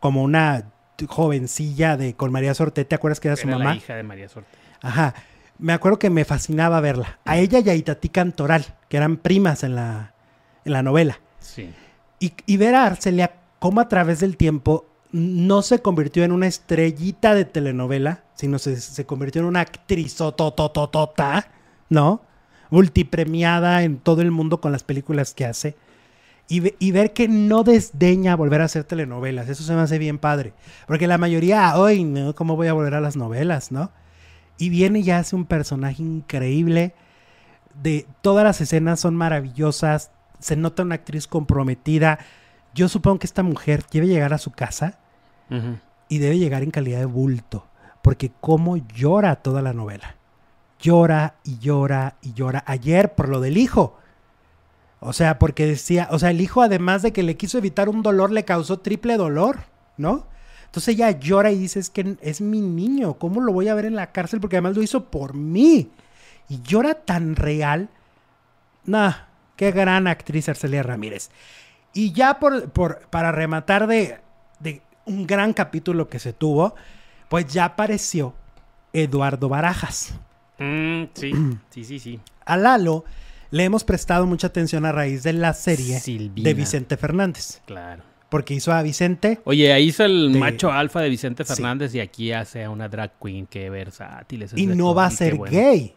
como 0.00 0.22
una 0.22 0.71
jovencilla 1.08 1.96
de 1.96 2.14
con 2.14 2.32
María 2.32 2.54
Sorte, 2.54 2.84
¿te 2.84 2.94
acuerdas 2.94 3.20
que 3.20 3.28
era 3.28 3.36
su 3.36 3.48
la 3.48 3.58
mamá? 3.58 3.76
hija 3.76 3.94
de 3.94 4.02
María 4.02 4.28
Sorte. 4.28 4.50
Ajá. 4.80 5.14
Me 5.58 5.72
acuerdo 5.72 5.98
que 5.98 6.10
me 6.10 6.24
fascinaba 6.24 6.80
verla. 6.80 7.18
A 7.24 7.38
ella 7.38 7.60
y 7.60 7.70
a 7.70 7.74
Itatí 7.74 8.08
Cantoral, 8.08 8.64
que 8.88 8.96
eran 8.96 9.16
primas 9.16 9.62
en 9.62 9.76
la, 9.76 10.14
en 10.64 10.72
la 10.72 10.82
novela. 10.82 11.20
Sí. 11.40 11.70
Y, 12.18 12.32
y 12.46 12.56
ver 12.56 12.74
a 12.74 12.86
Arcelia 12.86 13.32
cómo 13.58 13.80
a 13.80 13.88
través 13.88 14.20
del 14.20 14.36
tiempo 14.36 14.86
no 15.12 15.62
se 15.62 15.80
convirtió 15.80 16.24
en 16.24 16.32
una 16.32 16.46
estrellita 16.46 17.34
de 17.34 17.44
telenovela, 17.44 18.24
sino 18.34 18.58
se, 18.58 18.80
se 18.80 19.06
convirtió 19.06 19.42
en 19.42 19.46
una 19.46 19.60
actriz 19.60 20.16
¿no? 21.88 22.22
Multipremiada 22.70 23.82
en 23.82 23.98
todo 23.98 24.22
el 24.22 24.30
mundo 24.30 24.60
con 24.60 24.72
las 24.72 24.82
películas 24.82 25.34
que 25.34 25.44
hace. 25.44 25.76
Y, 26.48 26.60
ve- 26.60 26.76
y 26.78 26.90
ver 26.92 27.12
que 27.12 27.28
no 27.28 27.62
desdeña 27.64 28.36
volver 28.36 28.60
a 28.60 28.64
hacer 28.64 28.84
telenovelas. 28.84 29.48
Eso 29.48 29.62
se 29.62 29.72
me 29.74 29.80
hace 29.80 29.98
bien 29.98 30.18
padre. 30.18 30.52
Porque 30.86 31.06
la 31.06 31.16
mayoría, 31.18 31.76
hoy, 31.78 32.04
no, 32.04 32.34
¿cómo 32.34 32.56
voy 32.56 32.68
a 32.68 32.72
volver 32.74 32.94
a 32.94 33.00
las 33.00 33.16
novelas, 33.16 33.72
no? 33.72 33.90
Y 34.58 34.68
viene 34.68 35.00
y 35.00 35.10
hace 35.10 35.34
un 35.34 35.46
personaje 35.46 36.02
increíble. 36.02 36.94
De 37.82 38.06
todas 38.20 38.44
las 38.44 38.60
escenas 38.60 39.00
son 39.00 39.14
maravillosas. 39.16 40.10
Se 40.40 40.56
nota 40.56 40.82
una 40.82 40.96
actriz 40.96 41.26
comprometida. 41.26 42.18
Yo 42.74 42.88
supongo 42.88 43.20
que 43.20 43.26
esta 43.26 43.42
mujer 43.42 43.84
debe 43.90 44.06
llegar 44.08 44.34
a 44.34 44.38
su 44.38 44.50
casa 44.50 44.98
y 46.08 46.18
debe 46.18 46.38
llegar 46.38 46.62
en 46.62 46.70
calidad 46.70 46.98
de 46.98 47.04
bulto. 47.06 47.66
Porque 48.02 48.30
cómo 48.40 48.76
llora 48.76 49.36
toda 49.36 49.62
la 49.62 49.72
novela. 49.72 50.16
Llora 50.80 51.36
y 51.44 51.58
llora 51.58 52.16
y 52.20 52.32
llora. 52.34 52.62
Ayer 52.66 53.14
por 53.14 53.28
lo 53.28 53.40
del 53.40 53.56
hijo. 53.56 53.96
O 55.04 55.12
sea, 55.12 55.38
porque 55.38 55.66
decía, 55.66 56.06
o 56.12 56.18
sea, 56.20 56.30
el 56.30 56.40
hijo 56.40 56.62
además 56.62 57.02
de 57.02 57.12
que 57.12 57.24
le 57.24 57.36
quiso 57.36 57.58
evitar 57.58 57.88
un 57.88 58.02
dolor, 58.02 58.30
le 58.30 58.44
causó 58.44 58.78
triple 58.78 59.16
dolor, 59.16 59.64
¿no? 59.96 60.26
Entonces 60.66 60.94
ella 60.94 61.10
llora 61.10 61.50
y 61.50 61.58
dice, 61.58 61.80
es 61.80 61.90
que 61.90 62.16
es 62.22 62.40
mi 62.40 62.60
niño, 62.60 63.14
¿cómo 63.14 63.40
lo 63.40 63.52
voy 63.52 63.66
a 63.68 63.74
ver 63.74 63.84
en 63.84 63.96
la 63.96 64.12
cárcel? 64.12 64.40
Porque 64.40 64.56
además 64.56 64.76
lo 64.76 64.82
hizo 64.82 65.04
por 65.06 65.34
mí. 65.34 65.90
Y 66.48 66.62
llora 66.62 66.94
tan 66.94 67.34
real. 67.36 67.88
Nah, 68.84 69.12
qué 69.56 69.70
gran 69.72 70.06
actriz 70.06 70.48
Arcelia 70.48 70.82
Ramírez. 70.82 71.30
Y 71.92 72.12
ya 72.12 72.38
por, 72.38 72.70
por- 72.70 73.00
para 73.10 73.32
rematar 73.32 73.86
de, 73.86 74.18
de 74.60 74.82
un 75.04 75.26
gran 75.26 75.52
capítulo 75.52 76.08
que 76.08 76.18
se 76.20 76.32
tuvo, 76.32 76.74
pues 77.28 77.52
ya 77.52 77.64
apareció 77.66 78.34
Eduardo 78.92 79.48
Barajas. 79.48 80.14
Mm, 80.58 81.04
sí, 81.14 81.32
sí, 81.70 81.84
sí, 81.84 81.98
sí. 81.98 82.20
A 82.46 82.56
Lalo 82.56 83.04
le 83.52 83.62
hemos 83.64 83.84
prestado 83.84 84.26
mucha 84.26 84.48
atención 84.48 84.84
a 84.84 84.90
raíz 84.90 85.22
de 85.22 85.32
la 85.34 85.54
serie 85.54 86.00
Silvina. 86.00 86.48
de 86.48 86.54
Vicente 86.54 86.96
Fernández. 86.96 87.60
Claro. 87.66 88.02
Porque 88.28 88.54
hizo 88.54 88.72
a 88.72 88.82
Vicente. 88.82 89.40
Oye, 89.44 89.72
ahí 89.72 89.88
hizo 89.88 90.04
el 90.04 90.32
De- 90.32 90.38
macho 90.40 90.72
alfa 90.72 91.00
de 91.02 91.10
Vicente 91.10 91.44
Sí. 91.44 91.54
Fernández 91.54 91.94
y 91.94 92.00
aquí 92.00 92.32
hace 92.32 92.64
a 92.64 92.70
una 92.70 92.88
drag 92.88 93.12
queen 93.22 93.46
que 93.46 93.68
versátil 93.70 94.42
es 94.42 94.52
Y 94.56 94.66
no 94.66 94.94
va 94.94 95.06
a 95.06 95.10
ser 95.10 95.34
bueno. 95.36 95.54
gay. 95.54 95.94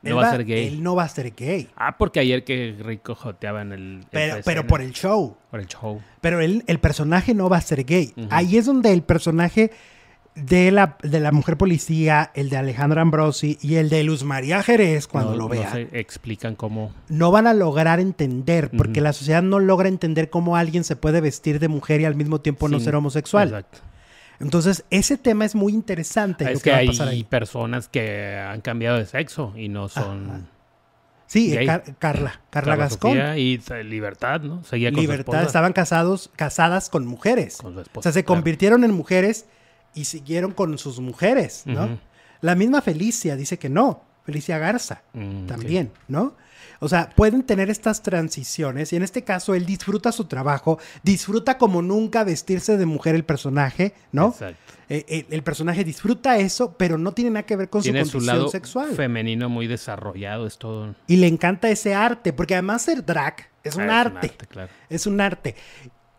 No 0.00 0.10
Él 0.10 0.16
va 0.16 0.28
a 0.28 0.30
ser 0.32 0.44
gay. 0.44 0.66
Él 0.66 0.82
no 0.82 0.96
va 0.96 1.04
a 1.04 1.08
ser 1.08 1.32
gay. 1.32 1.68
Ah, 1.76 1.96
porque 1.96 2.18
ayer 2.18 2.42
que 2.42 2.74
rico 2.82 3.14
joteaba 3.14 3.62
en 3.62 3.70
el... 3.72 4.04
Pero, 4.10 4.66
por 4.66 4.80
el 4.80 4.90
show. 4.92 5.36
Por 5.50 5.60
el 5.60 5.66
show. 5.68 6.00
Pero 6.20 6.40
él- 6.40 6.64
el 6.66 6.80
personaje 6.80 7.34
no 7.34 7.48
va 7.48 7.58
a 7.58 7.60
ser 7.60 7.84
gay. 7.84 8.12
Ahí 8.30 8.56
es 8.56 8.66
donde 8.66 8.92
el 8.92 9.02
personaje 9.02 9.70
de 10.34 10.70
la, 10.70 10.96
de 11.02 11.20
la 11.20 11.30
mujer 11.30 11.58
policía, 11.58 12.30
el 12.34 12.48
de 12.48 12.56
Alejandra 12.56 13.02
Ambrosi 13.02 13.58
y 13.60 13.74
el 13.76 13.90
de 13.90 14.02
Luz 14.02 14.24
María 14.24 14.62
Jerez, 14.62 15.06
cuando 15.06 15.32
No- 15.32 15.36
lo 15.36 15.42
no 15.44 15.48
vea, 15.50 15.70
se 15.72 15.88
explican 15.92 16.54
cómo... 16.54 16.94
no 17.08 17.30
van 17.30 17.46
a 17.46 17.52
lograr 17.54 18.00
entender, 18.00 18.70
porque 18.70 19.00
la 19.02 19.12
sociedad 19.12 19.42
no 19.42 19.58
logra 19.58 19.88
entender 19.88 20.30
cómo 20.30 20.56
alguien 20.56 20.84
se 20.84 20.96
puede 20.96 21.20
vestir 21.20 21.58
de 21.60 21.68
mujer 21.68 22.00
y 22.00 22.06
al 22.06 22.14
mismo 22.14 22.40
tiempo 22.40 22.68
no 22.68 22.80
ser 22.80 22.94
homosexual. 22.94 23.48
Exacto. 23.48 23.78
Entonces, 24.40 24.84
ese 24.90 25.18
tema 25.18 25.44
es 25.44 25.54
muy 25.54 25.72
interesante. 25.72 26.44
lo 26.46 26.50
Es 26.50 26.58
que 26.62 26.64
que 26.64 26.70
va 26.70 26.76
a 26.78 26.80
hay 26.80 26.88
ahí. 27.18 27.24
personas 27.24 27.88
que 27.88 28.36
han 28.38 28.60
cambiado 28.62 28.96
de 28.98 29.06
sexo 29.06 29.52
y 29.56 29.68
no 29.68 29.88
son... 29.88 30.48
Sí, 31.26 31.54
eh. 31.56 31.64
Car- 31.64 31.84
Carla, 31.98 32.40
Carla 32.50 32.76
Gascón. 32.76 33.18
Y 33.38 33.58
Libertad, 33.84 34.40
¿no? 34.40 34.64
Seguía 34.64 34.90
con 34.90 34.96
su 34.96 35.00
Libertad, 35.02 35.42
estaban 35.44 35.72
casados, 35.72 36.30
casadas 36.36 36.90
con 36.90 37.06
mujeres. 37.06 37.58
con 37.58 37.72
su 37.74 37.78
O 37.78 37.82
esposa, 37.82 38.02
sea, 38.02 38.12
se 38.12 38.24
claro. 38.24 38.38
convirtieron 38.40 38.84
en 38.84 38.90
mujeres 38.92 39.46
y 39.94 40.04
siguieron 40.04 40.52
con 40.52 40.76
sus 40.78 41.00
mujeres, 41.00 41.62
¿no? 41.66 41.98
La 42.40 42.54
misma 42.54 42.80
Felicia 42.82 43.36
dice 43.36 43.58
que 43.58 43.68
no, 43.68 44.02
Felicia 44.24 44.58
Garza 44.58 45.02
Mm, 45.12 45.46
también, 45.46 45.92
¿no? 46.08 46.34
O 46.80 46.88
sea, 46.88 47.10
pueden 47.10 47.44
tener 47.44 47.70
estas 47.70 48.02
transiciones 48.02 48.92
y 48.92 48.96
en 48.96 49.04
este 49.04 49.22
caso 49.22 49.54
él 49.54 49.64
disfruta 49.66 50.10
su 50.10 50.24
trabajo, 50.24 50.78
disfruta 51.04 51.56
como 51.56 51.80
nunca 51.80 52.24
vestirse 52.24 52.76
de 52.76 52.86
mujer 52.86 53.14
el 53.14 53.24
personaje, 53.24 53.94
¿no? 54.10 54.28
Exacto. 54.28 54.56
Eh, 54.88 55.04
eh, 55.08 55.26
el 55.30 55.42
personaje 55.44 55.84
disfruta 55.84 56.36
eso, 56.38 56.76
pero 56.76 56.98
no 56.98 57.12
tiene 57.12 57.30
nada 57.30 57.46
que 57.46 57.54
ver 57.56 57.70
con 57.70 57.82
Tiene 57.82 58.00
su 58.04 58.10
su 58.10 58.12
condición 58.18 58.36
lado 58.38 58.48
sexual. 58.50 58.90
femenino 58.96 59.48
muy 59.48 59.66
desarrollado, 59.68 60.46
es 60.46 60.58
todo... 60.58 60.94
Y 61.06 61.16
le 61.16 61.28
encanta 61.28 61.70
ese 61.70 61.94
arte, 61.94 62.32
porque 62.32 62.54
además 62.54 62.82
ser 62.82 63.04
drag 63.04 63.36
es 63.62 63.76
un 63.76 63.88
Ah, 63.88 64.00
arte. 64.00 64.30
claro. 64.48 64.68
Es 64.90 65.06
un 65.06 65.20
arte. 65.20 65.54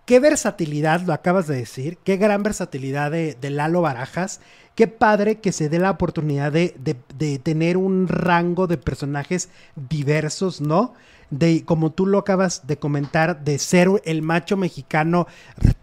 Qué 0.06 0.20
versatilidad, 0.20 1.02
lo 1.02 1.14
acabas 1.14 1.48
de 1.48 1.56
decir. 1.56 1.98
Qué 2.04 2.18
gran 2.18 2.44
versatilidad 2.44 3.12
de, 3.12 3.38
de 3.40 3.50
Lalo 3.50 3.82
Barajas. 3.82 4.42
Qué 4.76 4.88
padre 4.88 5.40
que 5.40 5.52
se 5.52 5.70
dé 5.70 5.80
la 5.80 5.92
oportunidad 5.92 6.52
de, 6.52 6.76
de- 6.80 6.98
de 7.16 7.40
tener 7.40 7.78
un 7.78 8.08
rango 8.08 8.68
de 8.68 8.78
personajes 8.78 9.50
diversos, 9.76 10.60
¿no? 10.62 10.94
De, 11.30 11.64
como 11.64 11.92
tú 11.92 12.06
lo 12.06 12.18
acabas 12.20 12.68
de 12.68 12.78
comentar, 12.78 13.44
de 13.44 13.60
ser 13.60 13.88
el 14.04 14.22
macho 14.22 14.58
mexicano 14.58 15.28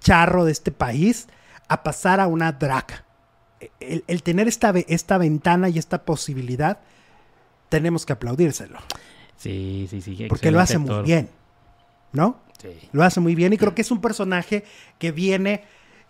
charro 0.00 0.44
de 0.44 0.52
este 0.52 0.70
país 0.70 1.28
a 1.68 1.82
pasar 1.82 2.20
a 2.20 2.26
una 2.26 2.52
drag. 2.52 3.04
El, 3.78 4.04
el 4.06 4.22
tener 4.22 4.48
esta, 4.48 4.72
esta 4.88 5.18
ventana 5.18 5.68
y 5.68 5.78
esta 5.78 6.02
posibilidad, 6.04 6.78
tenemos 7.68 8.04
que 8.06 8.12
aplaudírselo. 8.12 8.78
Sí, 9.36 9.86
sí, 9.88 10.02
sí. 10.02 10.26
Porque 10.28 10.50
lo 10.50 10.60
hace 10.60 10.78
muy 10.78 11.02
bien, 11.04 11.30
¿no? 12.12 12.40
Sí. 12.60 12.68
Lo 12.92 13.02
hace 13.04 13.20
muy 13.20 13.34
bien 13.34 13.52
y 13.52 13.56
creo 13.58 13.74
que 13.74 13.82
es 13.82 13.90
un 13.90 14.00
personaje 14.00 14.64
que 14.98 15.12
viene 15.12 15.64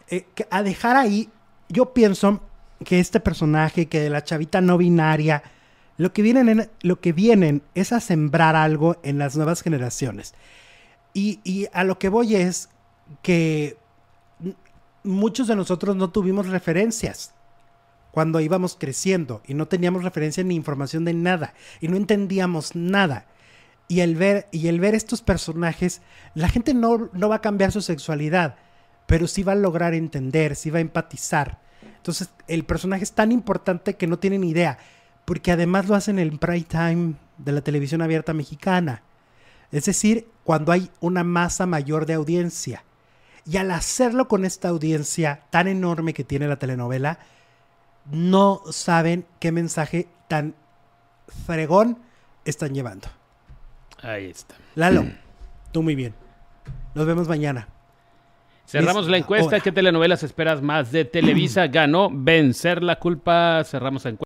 eh, 0.08 0.26
que 0.34 0.46
a 0.50 0.62
dejar 0.62 0.96
ahí. 0.96 1.28
Yo 1.68 1.92
pienso 1.94 2.40
que 2.84 2.98
este 2.98 3.20
personaje, 3.20 3.86
que 3.86 4.00
de 4.00 4.10
la 4.10 4.24
chavita 4.24 4.60
no 4.60 4.76
binaria, 4.78 5.42
lo 5.96 6.12
que 6.12 6.22
vienen, 6.22 6.48
en- 6.48 6.70
lo 6.82 7.00
que 7.00 7.12
vienen 7.12 7.62
es 7.74 7.92
a 7.92 8.00
sembrar 8.00 8.56
algo 8.56 8.96
en 9.02 9.18
las 9.18 9.36
nuevas 9.36 9.62
generaciones. 9.62 10.34
Y, 11.14 11.40
y 11.44 11.66
a 11.72 11.84
lo 11.84 11.98
que 11.98 12.08
voy 12.08 12.34
es 12.36 12.68
que 13.22 13.76
muchos 15.04 15.48
de 15.48 15.56
nosotros 15.56 15.96
no 15.96 16.10
tuvimos 16.10 16.48
referencias 16.48 17.32
cuando 18.10 18.40
íbamos 18.40 18.76
creciendo 18.78 19.40
y 19.46 19.54
no 19.54 19.66
teníamos 19.68 20.02
referencia 20.02 20.42
ni 20.42 20.54
información 20.54 21.04
de 21.04 21.14
nada 21.14 21.54
y 21.80 21.88
no 21.88 21.96
entendíamos 21.96 22.74
nada. 22.74 23.26
Y 23.90 24.02
el 24.02 24.14
ver, 24.14 24.46
y 24.52 24.68
el 24.68 24.78
ver 24.78 24.94
estos 24.94 25.20
personajes, 25.20 26.00
la 26.34 26.48
gente 26.48 26.74
no, 26.74 27.10
no 27.12 27.28
va 27.28 27.34
a 27.34 27.40
cambiar 27.40 27.72
su 27.72 27.82
sexualidad, 27.82 28.54
pero 29.06 29.26
sí 29.26 29.42
va 29.42 29.50
a 29.50 29.56
lograr 29.56 29.94
entender, 29.94 30.54
sí 30.54 30.70
va 30.70 30.78
a 30.78 30.80
empatizar. 30.80 31.58
Entonces, 31.96 32.30
el 32.46 32.62
personaje 32.62 33.02
es 33.02 33.10
tan 33.10 33.32
importante 33.32 33.94
que 33.94 34.06
no 34.06 34.20
tienen 34.20 34.44
idea, 34.44 34.78
porque 35.24 35.50
además 35.50 35.88
lo 35.88 35.96
hacen 35.96 36.20
en 36.20 36.28
el 36.28 36.38
prime 36.38 36.60
time 36.60 37.14
de 37.36 37.50
la 37.50 37.62
televisión 37.62 38.00
abierta 38.00 38.32
mexicana. 38.32 39.02
Es 39.72 39.86
decir, 39.86 40.28
cuando 40.44 40.70
hay 40.70 40.88
una 41.00 41.24
masa 41.24 41.66
mayor 41.66 42.06
de 42.06 42.14
audiencia. 42.14 42.84
Y 43.44 43.56
al 43.56 43.72
hacerlo 43.72 44.28
con 44.28 44.44
esta 44.44 44.68
audiencia 44.68 45.42
tan 45.50 45.66
enorme 45.66 46.14
que 46.14 46.22
tiene 46.22 46.46
la 46.46 46.60
telenovela, 46.60 47.18
no 48.08 48.62
saben 48.70 49.26
qué 49.40 49.50
mensaje 49.50 50.06
tan 50.28 50.54
fregón 51.44 51.98
están 52.44 52.72
llevando. 52.72 53.08
Ahí 54.02 54.26
está. 54.26 54.54
Lalo, 54.74 55.04
tú 55.72 55.82
muy 55.82 55.94
bien. 55.94 56.14
Nos 56.94 57.06
vemos 57.06 57.28
mañana. 57.28 57.68
Cerramos 58.66 59.08
la 59.08 59.18
encuesta. 59.18 59.58
¿Qué 59.58 59.72
telenovelas 59.72 60.22
esperas 60.22 60.62
más 60.62 60.92
de 60.92 61.04
Televisa? 61.04 61.66
Ganó 61.66 62.08
Vencer 62.12 62.82
la 62.82 63.00
culpa. 63.00 63.62
Cerramos 63.64 64.04
la 64.04 64.10
encuesta. 64.10 64.18